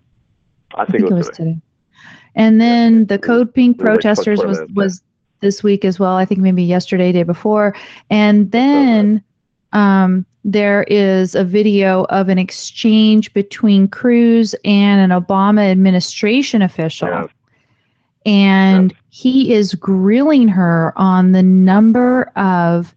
I 0.74 0.84
think, 0.86 1.04
it 1.04 1.12
was, 1.12 1.26
today. 1.28 1.36
today. 1.36 1.60
And 2.34 2.60
then 2.60 3.06
the 3.06 3.18
Code 3.18 3.52
Pink 3.52 3.76
It 3.76 3.82
was 3.82 3.86
like 3.86 3.94
protesters 3.94 4.40
was 4.42 4.60
was 4.74 5.02
this 5.40 5.62
week 5.62 5.84
as 5.84 5.98
well. 5.98 6.16
I 6.16 6.24
think 6.24 6.40
maybe 6.40 6.62
yesterday, 6.62 7.12
day 7.12 7.22
before. 7.22 7.74
And 8.08 8.50
then 8.52 9.22
um, 9.72 10.24
there 10.46 10.84
is 10.84 11.34
a 11.34 11.42
video 11.42 12.04
of 12.04 12.28
an 12.28 12.38
exchange 12.38 13.34
between 13.34 13.88
Cruz 13.88 14.54
and 14.64 15.12
an 15.12 15.20
Obama 15.20 15.68
administration 15.68 16.62
official. 16.62 17.08
Yeah. 17.08 17.26
And 18.24 18.94
he 19.10 19.52
is 19.52 19.74
grilling 19.74 20.46
her 20.46 20.92
on 20.96 21.32
the 21.32 21.42
number 21.42 22.30
of 22.36 22.94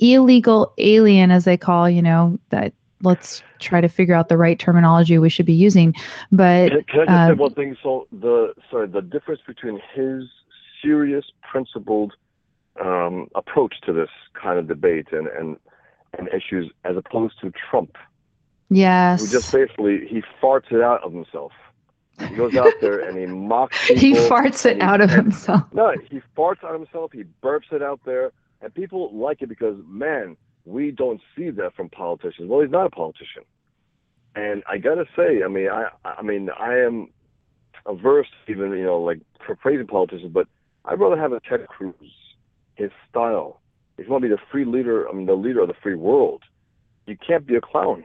illegal 0.00 0.72
alien, 0.78 1.30
as 1.30 1.44
they 1.44 1.56
call, 1.56 1.88
you 1.88 2.02
know, 2.02 2.36
that 2.50 2.72
let's 3.02 3.44
try 3.60 3.80
to 3.80 3.88
figure 3.88 4.14
out 4.14 4.28
the 4.28 4.36
right 4.36 4.58
terminology 4.58 5.18
we 5.18 5.30
should 5.30 5.46
be 5.46 5.52
using. 5.52 5.94
But 6.32 6.70
Can, 6.70 6.82
can 6.84 7.00
I 7.00 7.04
just 7.04 7.10
uh, 7.10 7.28
say 7.28 7.34
one 7.34 7.54
thing? 7.54 7.76
So 7.80 8.08
the 8.10 8.54
sorry, 8.72 8.88
the 8.88 9.02
difference 9.02 9.40
between 9.46 9.80
his 9.94 10.24
serious, 10.82 11.26
principled 11.48 12.14
um, 12.80 13.28
approach 13.36 13.80
to 13.82 13.92
this 13.92 14.10
kind 14.40 14.58
of 14.58 14.66
debate 14.66 15.08
and 15.12 15.28
and 15.28 15.56
and 16.18 16.28
issues, 16.28 16.70
as 16.84 16.96
opposed 16.96 17.40
to 17.40 17.52
Trump, 17.70 17.96
yes, 18.68 19.20
who 19.20 19.28
just 19.28 19.52
basically 19.52 20.06
he 20.06 20.22
farts 20.42 20.70
it 20.70 20.82
out 20.82 21.02
of 21.02 21.12
himself. 21.12 21.52
He 22.18 22.34
goes 22.34 22.56
out 22.56 22.74
there 22.80 23.00
and 23.08 23.16
he 23.16 23.26
mocks 23.48 23.78
people. 23.86 24.00
he 24.00 24.14
farts 24.14 24.66
it 24.66 24.76
he- 24.76 24.82
out 24.82 25.00
of 25.00 25.10
himself. 25.10 25.62
No, 25.72 25.94
he 26.10 26.20
farts 26.36 26.64
on 26.64 26.74
himself. 26.74 27.12
He 27.12 27.24
burps 27.42 27.72
it 27.72 27.82
out 27.82 28.00
there, 28.04 28.32
and 28.60 28.74
people 28.74 29.10
like 29.16 29.40
it 29.40 29.48
because 29.48 29.76
man, 29.86 30.36
we 30.64 30.90
don't 30.90 31.20
see 31.36 31.50
that 31.50 31.74
from 31.74 31.88
politicians. 31.88 32.48
Well, 32.50 32.60
he's 32.60 32.70
not 32.70 32.86
a 32.86 32.90
politician, 32.90 33.44
and 34.34 34.62
I 34.68 34.78
gotta 34.78 35.06
say, 35.16 35.42
I 35.44 35.48
mean, 35.48 35.68
I, 35.68 35.88
I 36.04 36.22
mean, 36.22 36.50
I 36.58 36.78
am 36.78 37.08
averse, 37.86 38.28
even 38.48 38.70
you 38.72 38.84
know, 38.84 38.98
like 38.98 39.20
for 39.46 39.54
praising 39.54 39.86
politicians, 39.86 40.32
but 40.32 40.46
I'd 40.84 40.98
rather 41.00 41.16
have 41.16 41.32
a 41.32 41.40
Ted 41.40 41.66
Cruz, 41.68 41.94
his 42.74 42.90
style. 43.08 43.60
If 43.98 44.06
you 44.06 44.12
want 44.12 44.22
to 44.22 44.28
be 44.28 44.34
the 44.34 44.40
free 44.50 44.64
leader, 44.64 45.08
I 45.08 45.12
mean, 45.12 45.26
the 45.26 45.34
leader 45.34 45.60
of 45.60 45.68
the 45.68 45.74
free 45.82 45.94
world, 45.96 46.42
you 47.06 47.16
can't 47.16 47.46
be 47.46 47.56
a 47.56 47.60
clown. 47.60 48.04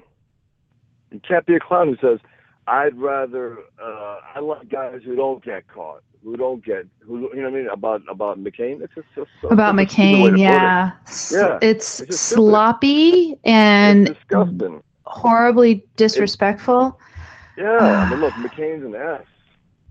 You 1.12 1.20
can't 1.28 1.46
be 1.46 1.56
a 1.56 1.60
clown 1.60 1.88
who 1.88 1.98
says, 2.08 2.20
"I'd 2.68 2.98
rather." 2.98 3.60
Uh, 3.82 4.18
I 4.36 4.40
like 4.40 4.70
guys 4.70 5.02
who 5.06 5.16
don't 5.16 5.44
get 5.46 5.68
caught, 5.68 6.02
who 6.24 6.36
don't 6.36 6.66
get, 6.66 6.88
who 7.02 7.30
you 7.36 7.42
know 7.44 7.50
what 7.52 7.54
I 7.54 7.62
mean 7.62 7.68
about 7.70 8.02
about 8.10 8.44
McCain. 8.44 8.82
It's 8.82 8.96
just, 8.96 9.08
just 9.16 9.30
so- 9.42 9.50
About 9.50 9.76
such 9.78 9.86
a 9.88 9.92
stupid 9.92 10.24
way 10.24 10.30
to 10.32 10.32
McCain, 10.32 10.32
put 10.32 10.34
it. 10.34 10.40
yeah. 10.40 10.92
Yeah, 11.32 11.60
It's, 11.62 12.00
it's 12.02 12.20
sloppy 12.20 13.38
and 13.44 14.08
it's 14.08 14.18
disgusting. 14.20 14.82
horribly 15.06 15.86
disrespectful. 15.96 17.00
Yeah, 17.56 17.78
I 17.78 18.10
mean, 18.10 18.20
look, 18.20 18.34
McCain's 18.34 18.84
an 18.84 18.96
ass, 18.96 19.26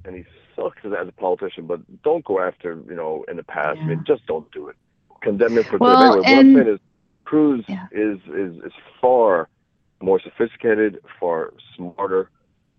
and 0.04 0.16
he 0.16 0.24
sucks 0.56 0.78
as, 0.84 0.92
as 1.00 1.06
a 1.06 1.12
politician. 1.12 1.66
But 1.68 1.80
don't 2.02 2.24
go 2.24 2.40
after, 2.40 2.82
you 2.88 2.96
know, 2.96 3.24
in 3.28 3.36
the 3.36 3.44
past. 3.44 3.78
I 3.78 3.84
mean, 3.84 4.02
just 4.04 4.26
don't 4.26 4.50
do 4.50 4.66
it. 4.66 4.74
Condemn 5.22 5.58
him 5.58 5.64
for 5.64 5.78
Well. 5.78 6.14
Anyway, 6.14 6.16
what 6.18 6.28
I'm 6.28 6.54
saying 6.54 6.68
is, 6.74 6.80
Cruz 7.24 7.64
Yeah. 7.68 7.86
is 7.92 8.18
is 8.28 8.56
is 8.64 8.72
far 9.00 9.48
more 10.00 10.20
sophisticated, 10.20 10.98
far 11.20 11.52
smarter, 11.76 12.28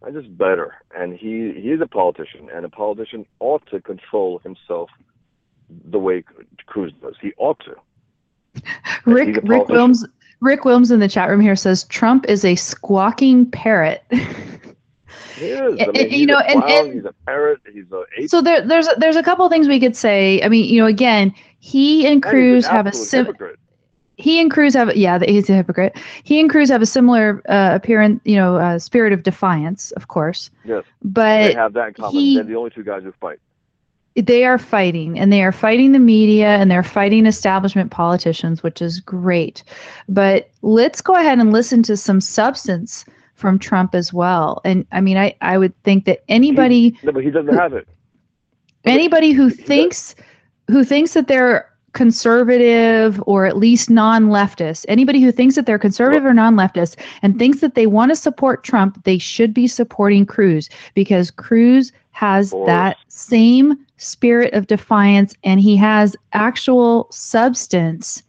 and 0.01 0.13
just 0.13 0.37
better. 0.37 0.75
And 0.95 1.13
he 1.13 1.53
he 1.59 1.71
is 1.71 1.81
a 1.81 1.87
politician, 1.87 2.49
and 2.53 2.65
a 2.65 2.69
politician 2.69 3.25
ought 3.39 3.65
to 3.67 3.79
control 3.81 4.39
himself 4.39 4.89
the 5.85 5.97
way 5.99 6.23
Cruz 6.65 6.91
does. 7.01 7.15
He 7.21 7.33
ought 7.37 7.59
to. 7.65 7.75
Rick 9.05 9.39
Rick. 9.43 9.67
Wilms 9.67 10.03
Rick 10.41 10.61
Wilms 10.63 10.91
in 10.91 10.99
the 10.99 11.07
chat 11.07 11.29
room 11.29 11.39
here 11.39 11.55
says 11.55 11.85
Trump 11.85 12.25
is 12.27 12.43
a 12.45 12.55
squawking 12.55 13.49
parrot. 13.49 14.03
He 15.35 15.45
is. 15.45 15.79
I 15.79 15.85
mean, 15.91 15.95
and, 15.97 16.11
you 16.11 16.25
know, 16.25 16.39
and- 16.39 16.63
and- 16.63 16.93
he's 16.93 17.05
a 17.05 17.13
parrot. 17.25 17.59
He's 17.71 17.85
a 17.91 18.03
ape. 18.17 18.29
so 18.29 18.41
there, 18.41 18.61
there's 18.65 18.87
a, 18.87 18.95
there's 18.97 19.15
a 19.15 19.23
couple 19.23 19.47
things 19.49 19.67
we 19.67 19.79
could 19.79 19.95
say. 19.95 20.41
I 20.43 20.47
mean, 20.49 20.65
you 20.65 20.79
know, 20.79 20.85
again, 20.87 21.33
he 21.65 22.05
and 22.05 22.23
and 22.25 22.25
he's 22.25 22.25
an 22.25 22.29
Cruz 22.31 22.65
have 22.65 22.87
a 22.87 22.93
sim- 22.93 23.27
he 24.17 24.41
and 24.41 24.51
Cruz 24.51 24.73
have 24.73 24.93
yeah, 24.97 25.17
he's 25.25 25.49
a 25.49 25.53
hypocrite. 25.53 25.97
He 26.23 26.39
and 26.41 26.49
Cruz 26.49 26.69
have 26.69 26.81
a 26.81 26.85
similar 26.85 27.41
uh, 27.47 27.71
appearance, 27.73 28.21
you 28.25 28.35
know, 28.35 28.57
uh, 28.57 28.77
spirit 28.79 29.13
of 29.13 29.23
defiance, 29.23 29.91
of 29.91 30.07
course. 30.09 30.51
Yes. 30.65 30.83
they 31.01 31.09
But 31.11 31.55
have 31.55 31.73
that 31.73 31.87
in 31.89 31.93
common. 31.93 32.11
he- 32.11 32.35
They're 32.35 32.43
the 32.43 32.55
only 32.55 32.69
two 32.69 32.83
guys 32.83 33.03
who 33.03 33.11
fight. 33.13 33.39
they 34.15 34.43
are 34.43 34.57
fighting 34.59 35.17
and 35.17 35.31
they 35.31 35.41
are 35.41 35.53
fighting 35.53 35.93
the 35.93 35.99
media 35.99 36.47
and 36.57 36.69
they're 36.69 36.83
fighting 36.83 37.25
establishment 37.25 37.89
politicians 37.91 38.61
which 38.61 38.79
is 38.81 38.99
great 38.99 39.63
but 40.07 40.51
let's 40.61 41.01
go 41.01 41.15
ahead 41.15 41.39
and 41.39 41.51
listen 41.51 41.81
to 41.81 41.97
some 41.97 42.21
substance 42.21 43.05
from 43.33 43.57
trump 43.57 43.95
as 43.95 44.13
well 44.13 44.61
and 44.65 44.85
i 44.91 45.01
mean 45.01 45.17
i, 45.17 45.33
I 45.41 45.57
would 45.57 45.73
think 45.83 46.05
that 46.05 46.23
anybody 46.29 46.95
No, 47.01 47.11
but 47.11 47.23
he 47.23 47.31
doesn't 47.31 47.55
have 47.57 47.73
it. 47.73 47.87
anybody 48.85 49.31
who 49.31 49.47
He- 49.47 49.55
he- 49.55 49.63
thinks 49.63 50.13
who 50.67 50.83
thinks 50.83 51.13
that 51.13 51.27
they're 51.27 51.69
conservative 51.93 53.21
or 53.27 53.45
at 53.45 53.55
least 53.55 53.87
non-leftist 53.87 54.83
anybody 54.87 55.21
who 55.21 55.31
thinks 55.31 55.53
that 55.55 55.67
they're 55.67 55.77
conservative 55.77 56.25
or 56.25 56.33
non-leftist 56.33 56.99
and 57.21 57.37
thinks 57.37 57.59
that 57.59 57.75
they 57.75 57.85
want 57.85 58.09
to 58.09 58.15
support 58.15 58.63
trump 58.63 59.03
they 59.03 59.19
should 59.19 59.53
be 59.53 59.67
supporting 59.67 60.25
cruz 60.25 60.69
because 60.95 61.29
cruz 61.29 61.91
has 62.11 62.51
that 62.65 62.97
same 63.09 63.85
spirit 63.97 64.51
of 64.55 64.65
defiance 64.65 65.35
and 65.43 65.59
he 65.59 65.75
has 65.75 66.15
actual 66.33 67.07
substance 67.11 68.23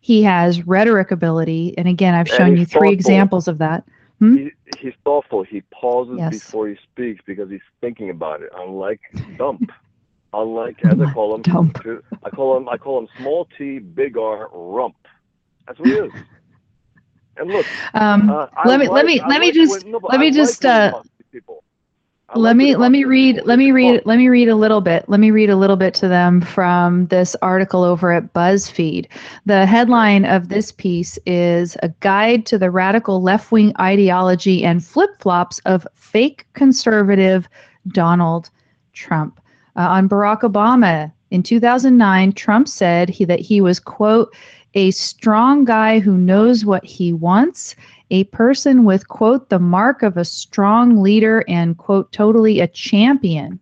he 0.00 0.22
has 0.22 0.66
rhetoric 0.66 1.10
ability 1.10 1.74
and 1.78 1.88
again 1.88 2.14
i've 2.14 2.28
shown 2.28 2.58
you 2.58 2.66
three 2.66 2.88
thoughtful. 2.88 2.92
examples 2.92 3.48
of 3.48 3.56
that 3.56 3.84
Hmm? 4.18 4.36
He, 4.36 4.50
he's 4.80 4.94
thoughtful. 5.04 5.44
He 5.44 5.62
pauses 5.72 6.16
Yes. 6.18 6.32
before 6.32 6.68
he 6.68 6.76
speaks 6.90 7.22
because 7.26 7.50
he's 7.50 7.60
thinking 7.80 8.10
about 8.10 8.42
it. 8.42 8.50
Unlike 8.56 9.00
Dump. 9.36 9.70
Unlike 10.34 10.84
as 10.84 11.00
I 11.00 11.10
call 11.12 11.34
him, 11.34 11.42
Dump. 11.42 11.78
I 12.22 12.30
call 12.30 12.56
him 12.56 12.68
I 12.68 12.76
call 12.76 12.98
him 12.98 13.08
small 13.18 13.48
T, 13.56 13.78
big 13.78 14.18
R, 14.18 14.48
rump. 14.52 14.96
That's 15.66 15.78
what 15.78 15.88
he 15.88 15.94
is. 15.94 16.12
And 17.38 17.50
look, 17.50 17.66
um, 17.94 18.28
uh, 18.30 18.46
let 18.66 18.80
me- 18.80 18.88
like- 18.88 18.94
let 18.94 19.06
me- 19.06 19.20
let 19.28 19.40
me 19.40 19.46
like 19.46 19.54
just- 19.54 19.84
when- 19.84 19.92
no, 19.92 20.00
let 20.02 20.18
I 20.18 20.20
me 20.20 20.30
just, 20.30 20.64
uh, 20.66 20.90
to 20.90 21.02
people. 21.32 21.62
I 22.30 22.38
let 22.38 22.56
me 22.56 22.76
let 22.76 22.90
me 22.92 23.04
read 23.04 23.36
people. 23.36 23.48
let 23.48 23.58
me 23.58 23.70
read 23.72 24.02
let 24.04 24.18
me 24.18 24.28
read 24.28 24.48
a 24.50 24.54
little 24.54 24.82
bit 24.82 25.08
let 25.08 25.18
me 25.18 25.30
read 25.30 25.48
a 25.48 25.56
little 25.56 25.76
bit 25.76 25.94
to 25.94 26.08
them 26.08 26.42
from 26.42 27.06
this 27.06 27.34
article 27.40 27.82
over 27.84 28.12
at 28.12 28.34
buzzfeed 28.34 29.06
the 29.46 29.64
headline 29.64 30.26
of 30.26 30.50
this 30.50 30.70
piece 30.70 31.18
is 31.24 31.74
a 31.82 31.88
guide 32.00 32.44
to 32.44 32.58
the 32.58 32.70
radical 32.70 33.22
left-wing 33.22 33.72
ideology 33.80 34.62
and 34.62 34.84
flip-flops 34.84 35.58
of 35.60 35.86
fake 35.94 36.46
conservative 36.52 37.48
donald 37.92 38.50
trump 38.92 39.40
Uh, 39.78 39.86
on 39.88 40.08
barack 40.08 40.40
obama 40.40 41.10
in 41.30 41.42
2009 41.42 42.32
trump 42.32 42.66
said 42.66 43.08
he, 43.08 43.24
that 43.24 43.38
he 43.38 43.60
was 43.60 43.78
quote 43.78 44.34
a 44.74 44.90
strong 44.90 45.64
guy 45.64 45.98
who 45.98 46.18
knows 46.18 46.64
what 46.64 46.84
he 46.84 47.12
wants 47.12 47.74
a 48.10 48.24
person 48.24 48.84
with 48.84 49.08
quote 49.08 49.48
the 49.48 49.58
mark 49.58 50.02
of 50.02 50.16
a 50.16 50.24
strong 50.24 51.02
leader 51.02 51.44
and 51.48 51.76
quote 51.78 52.10
totally 52.12 52.60
a 52.60 52.66
champion. 52.68 53.58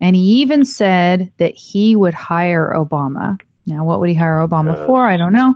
And 0.00 0.16
he 0.16 0.22
even 0.22 0.64
said 0.64 1.32
that 1.38 1.54
he 1.54 1.96
would 1.96 2.14
hire 2.14 2.74
obama. 2.76 3.40
Now 3.66 3.84
what 3.84 4.00
would 4.00 4.08
he 4.08 4.14
hire 4.14 4.46
obama 4.46 4.76
Uh. 4.76 4.86
for? 4.86 5.06
I 5.06 5.16
don't 5.16 5.32
know 5.32 5.54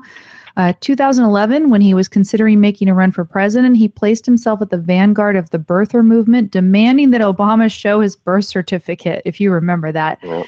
uh, 0.57 0.73
2011 0.81 1.71
when 1.71 1.81
he 1.81 1.95
was 1.95 2.09
considering 2.09 2.61
making 2.61 2.89
a 2.89 2.95
run 2.95 3.13
for 3.13 3.25
president 3.25 3.77
he 3.77 3.89
placed 3.89 4.27
himself 4.27 4.61
at 4.63 4.71
the 4.71 4.79
vanguard 4.79 5.37
of 5.37 5.51
the 5.51 5.59
birther 5.59 6.05
movement 6.05 6.51
demanding 6.51 7.11
that 7.11 7.21
obama 7.21 7.71
show 7.71 8.01
his 8.01 8.17
birth 8.17 8.45
certificate 8.45 9.23
if 9.25 9.41
you 9.41 9.53
remember 9.53 9.93
that 9.93 10.19
Yeah. 10.23 10.45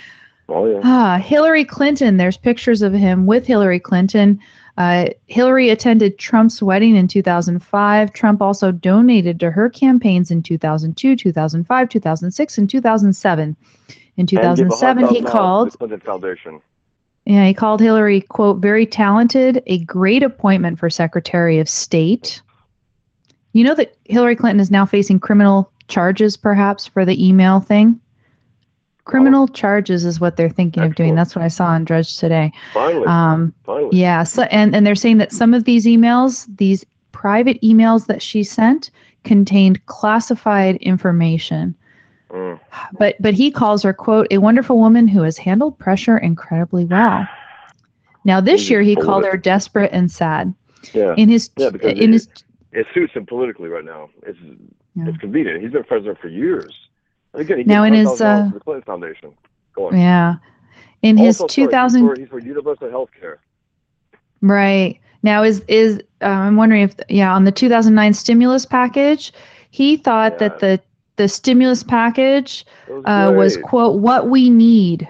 Oh 0.48 0.66
yeah. 0.66 0.80
Ah, 0.84 1.18
Hillary 1.18 1.64
Clinton. 1.64 2.16
There's 2.16 2.36
pictures 2.36 2.82
of 2.82 2.92
him 2.92 3.26
with 3.26 3.46
Hillary 3.46 3.80
Clinton. 3.80 4.40
Uh, 4.78 5.06
Hillary 5.26 5.68
attended 5.68 6.18
Trump's 6.18 6.62
wedding 6.62 6.96
in 6.96 7.06
2005. 7.06 8.12
Trump 8.12 8.40
also 8.40 8.72
donated 8.72 9.38
to 9.40 9.50
her 9.50 9.68
campaigns 9.68 10.30
in 10.30 10.42
2002, 10.42 11.14
2005, 11.16 11.88
2006, 11.88 12.58
and 12.58 12.70
2007. 12.70 13.56
In 14.16 14.26
2007, 14.26 15.08
he 15.08 15.22
called. 15.22 15.78
Clinton 15.78 16.00
Foundation. 16.00 16.60
Yeah, 17.24 17.46
he 17.46 17.54
called 17.54 17.80
Hillary, 17.80 18.22
quote, 18.22 18.58
very 18.58 18.84
talented, 18.84 19.62
a 19.66 19.78
great 19.84 20.22
appointment 20.22 20.78
for 20.78 20.90
Secretary 20.90 21.58
of 21.60 21.68
State. 21.68 22.42
You 23.52 23.64
know 23.64 23.74
that 23.74 23.96
Hillary 24.04 24.34
Clinton 24.34 24.60
is 24.60 24.70
now 24.70 24.84
facing 24.84 25.20
criminal 25.20 25.70
charges, 25.88 26.36
perhaps, 26.36 26.86
for 26.86 27.04
the 27.04 27.24
email 27.24 27.60
thing? 27.60 28.00
Criminal 29.04 29.48
charges 29.48 30.04
is 30.04 30.20
what 30.20 30.36
they're 30.36 30.48
thinking 30.48 30.82
of 30.82 30.94
doing. 30.94 31.14
That's 31.14 31.34
what 31.34 31.44
I 31.44 31.48
saw 31.48 31.66
on 31.66 31.84
Drudge 31.84 32.18
today. 32.18 32.52
Finally. 32.72 33.06
Um, 33.06 33.52
finally. 33.64 33.96
yeah, 33.96 34.22
so, 34.22 34.42
and, 34.44 34.74
and 34.74 34.86
they're 34.86 34.94
saying 34.94 35.18
that 35.18 35.32
some 35.32 35.54
of 35.54 35.64
these 35.64 35.86
emails, 35.86 36.46
these 36.56 36.84
private 37.10 37.60
emails 37.62 38.06
that 38.06 38.22
she 38.22 38.44
sent, 38.44 38.90
contained 39.24 39.84
classified 39.86 40.76
information. 40.76 41.74
Mm. 42.32 42.58
But 42.98 43.16
but 43.20 43.34
he 43.34 43.50
calls 43.50 43.82
her 43.82 43.92
quote 43.92 44.26
a 44.30 44.38
wonderful 44.38 44.78
woman 44.78 45.06
who 45.06 45.22
has 45.22 45.36
handled 45.36 45.78
pressure 45.78 46.16
incredibly 46.18 46.84
well. 46.84 47.26
Now 48.24 48.40
this 48.40 48.70
year 48.70 48.80
he 48.82 48.96
called 48.96 49.24
her 49.24 49.36
desperate 49.36 49.90
and 49.92 50.10
sad. 50.10 50.54
Yeah. 50.94 51.14
In 51.16 51.28
his 51.28 51.50
Yeah, 51.56 51.70
because 51.70 51.98
in 51.98 52.12
his 52.12 52.28
It 52.72 52.86
suits 52.94 53.12
him 53.12 53.26
politically 53.26 53.68
right 53.68 53.84
now. 53.84 54.08
It's 54.26 54.38
Yeah. 54.94 55.08
it's 55.08 55.18
convenient. 55.18 55.62
He's 55.62 55.72
been 55.72 55.84
president 55.84 56.18
for 56.20 56.28
years. 56.28 56.74
And 57.34 57.42
again, 57.42 57.58
he 57.58 57.64
Now 57.64 57.84
in 57.84 57.92
his, 57.94 58.20
uh, 58.20 58.50
the 58.52 58.60
Clinton 58.60 58.82
Foundation. 58.84 59.32
Go 59.74 59.88
on. 59.88 59.98
yeah. 59.98 60.36
In 61.02 61.16
his 61.16 61.40
Also, 61.40 61.52
sorry, 61.52 61.66
2000 61.66 62.00
he's, 62.00 62.08
for, 62.08 62.20
he's 62.20 62.28
for 62.28 62.38
universal 62.40 62.90
health 62.90 63.10
care. 63.18 63.40
right. 64.40 64.98
Now 65.22 65.42
is 65.42 65.62
is 65.68 66.00
uh, 66.22 66.26
I'm 66.26 66.56
wondering 66.56 66.82
if 66.82 66.94
yeah, 67.08 67.34
on 67.34 67.44
the 67.44 67.52
2009 67.52 68.14
stimulus 68.14 68.64
package, 68.66 69.32
he 69.70 69.96
thought 69.96 70.38
that 70.38 70.58
the 70.60 70.80
the 71.16 71.28
stimulus 71.28 71.82
package 71.82 72.64
was, 72.88 73.04
uh, 73.06 73.32
was 73.36 73.56
quote 73.58 74.00
what 74.00 74.28
we 74.28 74.48
need 74.50 75.08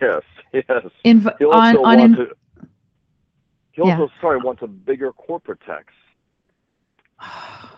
yes, 0.00 0.22
yes. 0.52 0.86
in 1.04 1.20
He 1.38 1.44
also 1.44 1.54
on 1.54 1.76
on 1.76 1.98
wants 1.98 2.16
to. 2.18 2.66
He 3.72 3.82
Yeah. 3.86 4.00
also, 4.00 4.12
sorry, 4.20 4.38
wants 4.38 4.62
a 4.62 4.66
bigger 4.66 5.12
corporate 5.12 5.60
tax. 5.66 5.92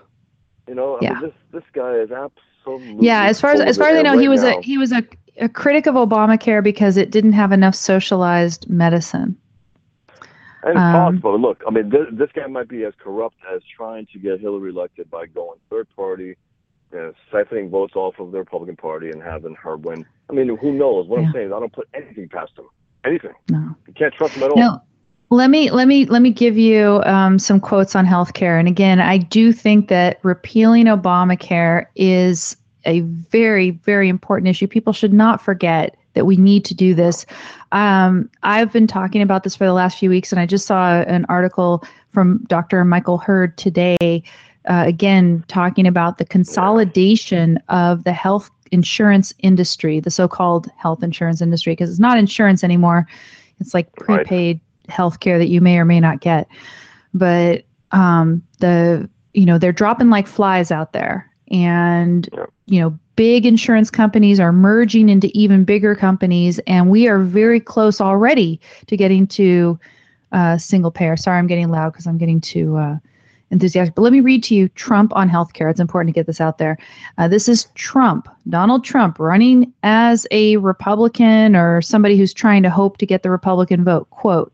You 0.69 0.77
know, 0.77 0.97
I 0.97 0.99
Yeah. 1.03 1.13
mean, 1.15 1.23
this 1.23 1.33
this 1.51 1.63
guy 1.73 1.95
is 1.95 2.11
absolutely. 2.13 3.05
Yeah, 3.07 3.25
as 3.25 3.41
far 3.41 3.51
as 3.53 3.61
as 3.61 3.77
far 3.77 3.89
as 3.89 3.99
I 3.99 4.03
know, 4.03 4.13
and 4.13 4.21
he 4.21 4.29
was 4.29 4.45
now- 4.45 4.59
a 4.59 4.63
he 4.63 4.79
was 4.79 4.93
a, 4.93 5.03
a 5.39 5.49
critic 5.49 5.87
of 5.87 5.97
Obamacare 5.97 6.63
because 6.63 6.97
it 6.97 7.11
didn't 7.11 7.33
have 7.33 7.51
enough 7.51 7.75
socialized 7.75 8.71
medicine. 8.71 9.37
And 10.63 10.73
it's 10.73 10.79
Um, 10.79 10.93
possible. 10.93 11.41
Look, 11.41 11.63
I 11.67 11.71
mean, 11.71 11.89
this, 11.89 12.07
this 12.13 12.31
guy 12.35 12.47
might 12.47 12.69
be 12.69 12.85
as 12.85 12.93
corrupt 13.03 13.37
as 13.53 13.63
trying 13.65 14.07
to 14.13 14.19
get 14.21 14.39
Hillary 14.41 14.71
elected 14.71 15.11
by 15.11 15.27
going 15.27 15.59
third 15.71 15.89
party, 15.97 16.37
you 16.93 16.99
know, 16.99 17.13
siphoning 17.33 17.71
votes 17.71 17.95
off 17.95 18.19
of 18.19 18.33
the 18.33 18.39
Republican 18.39 18.77
Party 18.77 19.11
and 19.11 19.23
having 19.23 19.55
her 19.55 19.77
win. 19.77 20.05
I 20.29 20.33
mean, 20.33 20.57
who 20.57 20.73
knows? 20.73 21.07
What 21.07 21.21
Yeah. 21.21 21.27
I'm 21.29 21.33
saying 21.33 21.47
is, 21.47 21.53
I 21.53 21.61
don't 21.61 21.73
put 21.73 21.89
anything 21.95 22.29
past 22.29 22.53
him. 22.59 22.67
Anything. 23.05 23.33
No. 23.49 23.75
You 23.87 23.95
can't 23.95 24.13
trust 24.15 24.35
him 24.35 24.43
at 24.43 24.51
all. 24.51 24.57
No. 24.57 24.83
Let 25.33 25.49
me 25.51 25.71
let 25.71 25.87
me 25.87 26.07
let 26.07 26.23
me 26.23 26.31
give 26.31 26.59
you 26.59 27.03
um, 27.05 27.39
some 27.39 27.61
quotes 27.61 27.95
on 27.95 28.05
healthcare. 28.05 28.59
And 28.59 28.67
again, 28.67 29.01
I 29.01 29.19
do 29.19 29.53
think 29.53 29.89
that 29.89 30.19
repealing 30.25 30.87
Obamacare 30.87 31.87
is 31.95 32.57
a 32.85 33.01
very 33.01 33.71
very 33.71 34.09
important 34.09 34.49
issue. 34.49 34.67
People 34.67 34.93
should 34.93 35.13
not 35.13 35.41
forget 35.41 35.97
that 36.15 36.25
we 36.25 36.37
need 36.37 36.65
to 36.65 36.75
do 36.75 36.95
this. 36.95 37.27
Um, 37.71 38.29
I've 38.43 38.73
been 38.73 38.89
talking 38.89 39.23
about 39.23 39.45
this 39.45 39.55
for 39.55 39.65
the 39.65 39.73
last 39.73 39.99
few 39.99 40.11
weeks, 40.11 40.33
and 40.33 40.41
I 40.41 40.47
just 40.47 40.67
saw 40.67 41.03
an 41.03 41.25
article 41.29 41.85
from 42.13 42.39
Dr. 42.49 42.85
Michael 42.85 43.19
Hurd 43.19 43.57
today, 43.57 44.25
uh, 44.71 44.85
again 44.87 45.45
talking 45.49 45.87
about 45.87 46.19
the 46.19 46.25
consolidation 46.25 47.59
of 47.69 48.05
the 48.05 48.13
health 48.13 48.51
insurance 48.71 49.35
industry, 49.41 49.99
the 49.99 50.11
so-called 50.13 50.71
health 50.77 51.03
insurance 51.03 51.43
industry, 51.43 51.73
because 51.73 51.91
it's 51.91 51.99
not 51.99 52.17
insurance 52.17 52.63
anymore. 52.63 53.07
It's 53.59 53.75
like 53.75 53.93
Right. 53.99 54.27
prepaid 54.27 54.61
health 54.89 55.19
care 55.19 55.39
that 55.39 55.49
you 55.49 55.61
may 55.61 55.77
or 55.79 55.85
may 55.85 55.99
not 55.99 56.21
get. 56.21 56.47
But 57.13 57.65
um, 57.91 58.43
the 58.61 59.11
you 59.35 59.45
know 59.45 59.59
they're 59.59 59.73
dropping 59.73 60.09
like 60.11 60.29
flies 60.29 60.71
out 60.71 60.93
there, 60.93 61.29
and 61.51 62.29
you 62.67 62.81
know 62.81 62.97
big 63.17 63.45
insurance 63.47 63.91
companies 63.91 64.39
are 64.39 64.53
merging 64.53 65.09
into 65.09 65.37
even 65.37 65.65
bigger 65.65 65.97
companies, 65.97 66.61
and 66.69 66.89
we 66.91 67.09
are 67.09 67.19
very 67.19 67.59
close 67.59 68.01
already 68.01 68.61
to 68.87 68.97
getting 68.97 69.27
to 69.27 69.79
uh, 70.31 70.57
single 70.59 70.93
payer. 70.93 71.17
Sorry, 71.17 71.39
I'm 71.39 71.49
getting 71.49 71.71
loud 71.71 71.93
because 71.93 72.07
I'm 72.07 72.19
getting 72.19 72.41
to. 72.43 72.77
uh, 72.77 72.97
enthusiastic. 73.51 73.95
But 73.95 74.03
let 74.03 74.13
me 74.13 74.21
read 74.21 74.43
to 74.45 74.55
you 74.55 74.69
Trump 74.71 75.15
on 75.17 75.29
healthcare. 75.29 75.71
It's 75.71 75.81
important 75.81 76.15
to 76.15 76.19
get 76.19 76.27
this 76.27 76.41
out 76.41 76.59
there. 76.59 76.79
Uh, 77.19 77.29
this 77.29 77.49
is 77.49 77.67
Trump, 77.75 78.29
Donald 78.49 78.85
Trump, 78.85 79.19
running 79.19 79.73
as 79.83 80.27
a 80.31 80.57
Republican 80.59 81.57
or 81.57 81.83
somebody 81.83 82.17
who's 82.17 82.33
trying 82.35 82.63
to 82.63 82.71
hope 82.71 82.99
to 82.99 83.07
get 83.07 83.23
the 83.23 83.31
Republican 83.31 83.85
vote. 83.85 84.09
Quote, 84.11 84.53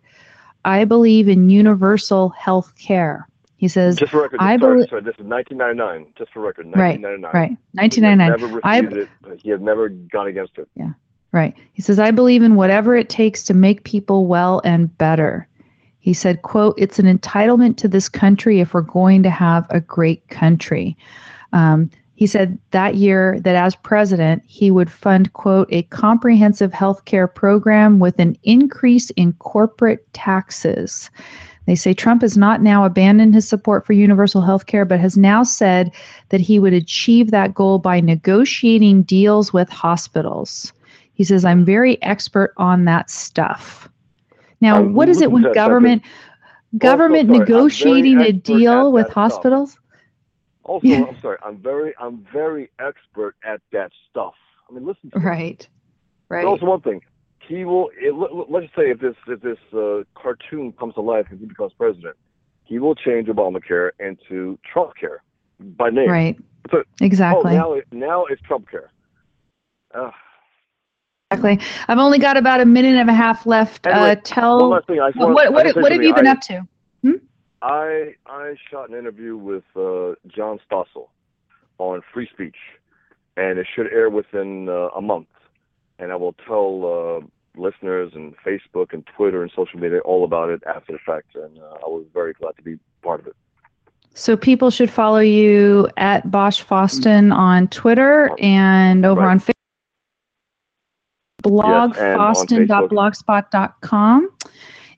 I 0.65 0.85
believe 0.85 1.29
in 1.29 1.49
universal 1.51 2.31
health 2.31 2.73
care. 2.77 3.29
He 3.59 3.69
says, 3.69 3.97
just 3.97 4.13
for 4.13 4.21
record, 4.23 4.39
I 4.41 4.59
sorry, 4.59 4.77
belie- 4.79 4.89
sorry, 4.89 5.03
this 5.03 5.15
is 5.19 5.25
1999. 5.25 6.13
Just 6.19 6.33
for 6.33 6.41
record, 6.41 6.67
Right, 6.67 7.01
1999. 7.01 7.31
right, 7.33 7.49
He 7.49 7.57
has 7.81 8.05
1999. 8.05 8.29
Never 8.29 8.61
I- 8.65 9.33
it. 9.33 9.41
He 9.41 9.51
has 9.51 9.61
never 9.61 9.89
gone 9.89 10.27
against 10.27 10.59
it. 10.59 10.69
Yeah, 10.75 10.91
right. 11.33 11.55
He 11.73 11.81
says, 11.81 11.99
I 11.99 12.11
believe 12.11 12.43
in 12.43 12.57
whatever 12.57 12.97
it 12.97 13.09
takes 13.09 13.43
to 13.45 13.55
make 13.55 13.85
people 13.85 14.27
well 14.27 14.61
and 14.65 14.97
better. 14.99 15.49
He 16.07 16.15
said, 16.15 16.43
quote, 16.43 16.77
it's 16.79 17.01
an 17.01 17.19
entitlement 17.19 17.79
to 17.79 17.89
this 17.89 18.09
country 18.09 18.61
if 18.61 18.73
we're 18.73 18.83
going 18.83 19.25
to 19.25 19.29
have 19.29 19.67
a 19.71 19.81
great 19.81 20.29
country. 20.29 20.97
Um, 21.53 21.91
he 22.15 22.29
said 22.29 22.57
that 22.71 22.95
year 22.95 23.41
that 23.41 23.57
as 23.57 23.75
president, 23.75 24.45
he 24.47 24.71
would 24.71 24.89
fund, 24.89 25.33
quote, 25.33 25.67
a 25.73 25.83
comprehensive 25.83 26.73
health 26.73 27.07
care 27.07 27.27
program 27.27 27.99
with 27.99 28.21
an 28.21 28.39
increase 28.45 29.11
in 29.17 29.33
corporate 29.41 30.07
taxes. 30.13 31.11
They 31.67 31.75
say 31.75 31.93
Trump 31.93 32.23
has 32.23 32.37
not 32.37 32.63
now 32.63 32.85
abandoned 32.85 33.35
his 33.35 33.49
support 33.49 33.85
for 33.85 33.93
universal 33.93 34.43
health 34.43 34.67
care, 34.67 34.85
but 34.85 35.01
has 35.01 35.17
now 35.17 35.43
said 35.43 35.91
that 36.29 36.41
he 36.41 36.61
would 36.61 36.73
achieve 36.73 37.33
that 37.33 37.53
goal 37.53 37.81
by 37.81 37.99
negotiating 37.99 39.03
deals 39.03 39.53
with 39.53 39.69
hospitals. 39.69 40.73
He 41.15 41.25
says, 41.25 41.45
I'm 41.45 41.65
very 41.65 42.01
expert 42.05 42.55
on 42.59 42.85
that 42.85 43.11
stuff. 43.11 43.89
Now, 44.61 44.79
Um, 44.79 44.95
what 44.95 45.09
is 45.09 45.19
it 45.19 45.31
listen 45.31 45.33
when 45.33 45.43
to 45.43 45.49
that 45.51 45.55
government 45.55 46.03
government 46.79 47.29
sorry, 47.29 47.41
I'm 47.41 47.47
very 47.47 47.57
negotiating 47.57 48.21
a 48.21 48.33
deal 48.33 48.93
with 48.93 49.07
that 49.07 49.13
stuff. 49.13 49.33
hospitals? 49.33 49.79
Also, 50.65 50.87
Yeah. 50.87 51.05
I'm 51.05 51.21
sorry. 51.21 51.39
I'm 51.45 51.59
very, 51.59 51.95
I'm 52.01 52.27
very 52.33 52.71
expert 52.81 53.37
at 53.45 53.61
that 53.73 53.93
stuff. 54.11 54.35
I 54.69 54.73
mean, 54.75 54.85
listen. 54.85 55.11
To 55.11 55.19
me. 55.19 55.25
Right. 55.25 55.69
Right. 56.29 56.43
But 56.45 56.49
also 56.51 56.67
one 56.67 56.81
thing, 56.81 57.03
he 57.39 57.65
will. 57.65 57.91
It, 58.01 58.13
let, 58.13 58.63
just 58.65 58.75
say 58.75 58.91
if 58.91 58.99
this 58.99 59.15
if 59.29 59.41
this 59.41 59.59
uh, 59.73 60.03
cartoon 60.21 60.73
comes 60.73 60.95
to 60.95 61.01
life 61.03 61.27
and 61.31 61.39
he 61.39 61.47
becomes 61.47 61.73
president, 61.75 62.17
he 62.65 62.79
will 62.81 62.97
change 62.97 63.29
Obamacare 63.29 63.91
into 64.01 64.59
Trump 64.71 64.93
care 65.01 65.23
by 65.61 65.91
name. 65.91 66.09
Right. 66.11 66.37
So- 66.71 66.83
Exactly. 67.01 67.53
Oh, 67.53 67.57
now 67.57 67.73
it, 67.75 67.85
now 67.93 68.25
it's 68.25 68.43
Trump 68.43 68.69
care. 68.69 68.91
Uh, 69.95 70.11
Exactly. 71.33 71.67
I've 71.89 71.99
only 71.99 72.19
got 72.19 72.37
about 72.37 72.61
a 72.61 72.65
minute 72.65 72.95
and 72.95 73.11
a 73.11 73.15
half 73.15 73.47
left. 73.47 73.87
Anyway, 73.87 74.01
uh, 74.01 74.15
one 74.15 74.23
tell 74.23 74.69
last 74.69 74.87
thing. 74.87 75.01
I 75.01 75.11
just 75.11 75.19
what 75.19 75.53
what, 75.53 75.53
what, 75.53 75.75
say 75.75 75.93
have 75.93 76.03
you 76.03 76.15
been 76.15 76.27
I, 76.29 76.33
up 76.33 76.41
to? 76.43 76.65
I 77.63 78.15
I 78.27 78.55
shot 78.71 78.91
an 78.91 78.97
interview 78.97 79.37
with 79.37 79.65
uh, 79.75 80.15
John 80.29 80.61
Stossel 80.71 81.09
on 81.79 82.03
free 82.13 82.29
speech, 82.33 82.57
and 83.37 83.59
it 83.59 83.67
should 83.75 83.93
air 83.93 84.09
within 84.09 84.69
uh, 84.69 84.89
a 84.97 85.01
month. 85.01 85.27
And 85.99 86.13
I 86.13 86.17
will 86.17 86.35
tell 86.47 87.23
uh, 87.25 87.61
listeners 87.61 88.13
and 88.15 88.35
Facebook 88.47 88.93
and 88.93 89.05
Twitter 89.17 89.43
and 89.43 89.51
social 89.57 89.81
media 89.81 89.99
all 90.01 90.23
about 90.25 90.51
it 90.51 90.63
after 90.65 90.93
the 90.93 90.99
fact. 90.99 91.35
And 91.35 91.59
uh, 91.59 91.79
I 91.85 91.89
was 91.89 92.05
very 92.15 92.35
glad 92.35 92.57
to 92.57 92.63
be 92.63 92.79
part 93.03 93.19
of 93.19 93.27
it. 93.27 93.37
So 94.15 94.37
people 94.37 94.71
should 94.71 94.91
follow 94.91 95.19
you 95.19 95.89
at 95.97 96.31
Bosch 96.31 96.63
Fawstin 96.63 97.35
on 97.35 97.67
Twitter 97.69 98.31
and 98.39 99.05
over 99.05 99.23
Right. 99.23 99.31
on 99.33 99.41
Facebook. 99.41 99.53
And 102.01 102.21
on 102.21 102.37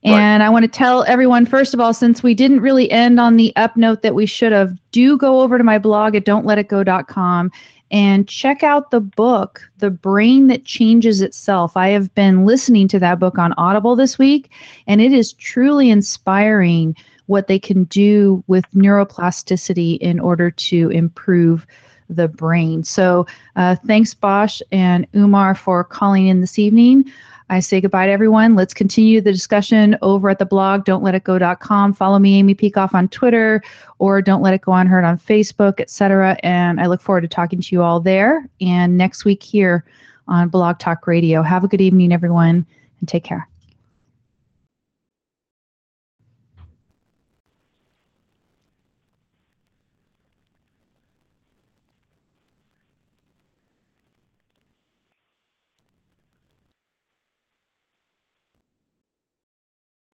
And 0.05 0.43
I 0.43 0.49
want 0.49 0.63
to 0.63 0.69
tell 0.69 1.05
everyone, 1.05 1.45
first 1.45 1.75
of 1.75 1.81
all, 1.81 1.93
since 1.93 2.23
we 2.23 2.35
didn't 2.35 2.61
really 2.61 2.91
end 2.91 3.19
on 3.19 3.37
the 3.37 3.55
up 3.57 3.77
note 3.77 4.03
that 4.03 4.15
we 4.15 4.27
should 4.27 4.53
have, 4.53 4.79
do 4.93 5.19
go 5.19 5.41
over 5.41 5.59
to 5.59 5.65
my 5.65 5.79
blog 5.79 6.15
at 6.15 6.25
don'tletitgo.com 6.25 7.51
and 7.91 8.29
check 8.29 8.63
out 8.63 8.91
the 8.91 9.01
book, 9.01 9.63
The 9.79 9.91
Brain 9.91 10.49
That 10.49 10.65
Changes 10.65 11.21
Itself. 11.21 11.77
I 11.77 11.89
have 11.89 12.15
been 12.15 12.45
listening 12.45 12.87
to 12.89 12.99
that 12.99 13.19
book 13.19 13.39
on 13.39 13.55
Audible 13.57 13.97
this 13.97 14.19
week, 14.19 14.51
and 14.87 15.01
it 15.01 15.13
is 15.13 15.33
truly 15.33 15.91
inspiring 15.91 16.95
what 17.27 17.47
they 17.47 17.59
can 17.59 17.85
do 17.85 18.43
with 18.47 18.65
neuroplasticity 18.75 19.99
in 19.99 20.21
order 20.21 20.51
to 20.51 20.91
improve 20.91 21.67
the 22.09 22.29
brain. 22.29 22.85
So 22.85 23.27
uh, 23.57 23.77
thanks, 23.87 24.15
Bosch 24.15 24.61
and 24.73 25.07
Umar, 25.15 25.55
for 25.55 25.85
calling 25.85 26.27
in 26.27 26.41
this 26.41 26.59
evening. 26.59 27.11
I 27.51 27.61
say 27.61 27.81
goodbye 27.81 28.07
to 28.07 28.13
everyone. 28.13 28.55
Let's 28.55 28.75
continue 28.75 29.21
the 29.21 29.33
discussion 29.33 29.97
over 30.03 30.29
at 30.29 30.39
the 30.39 30.45
blog, 30.45 30.85
don'tletitgo.com. 30.85 31.95
Follow 31.95 32.19
me, 32.19 32.39
Amy 32.39 32.55
Peikoff, 32.55 32.93
on 32.93 33.09
Twitter 33.09 33.63
or 33.99 34.21
Don't 34.21 34.43
Let 34.43 34.53
It 34.53 34.61
Go 34.61 34.73
Unheard 34.73 35.05
on 35.05 35.19
Facebook, 35.19 35.81
etc. 35.81 36.37
And 36.43 36.81
I 36.81 36.87
look 36.87 37.01
forward 37.01 37.23
to 37.23 37.29
talking 37.29 37.61
to 37.61 37.75
you 37.75 37.83
all 37.83 38.01
there 38.01 38.47
and 38.61 38.99
next 38.99 39.25
week 39.25 39.43
here 39.43 39.85
on 40.27 40.49
Blog 40.49 40.79
Talk 40.79 41.07
Radio. 41.07 41.43
Have 41.43 41.65
a 41.65 41.69
good 41.69 41.81
evening, 41.81 42.13
everyone, 42.13 42.67
and 43.01 43.09
take 43.09 43.25
care. 43.25 43.49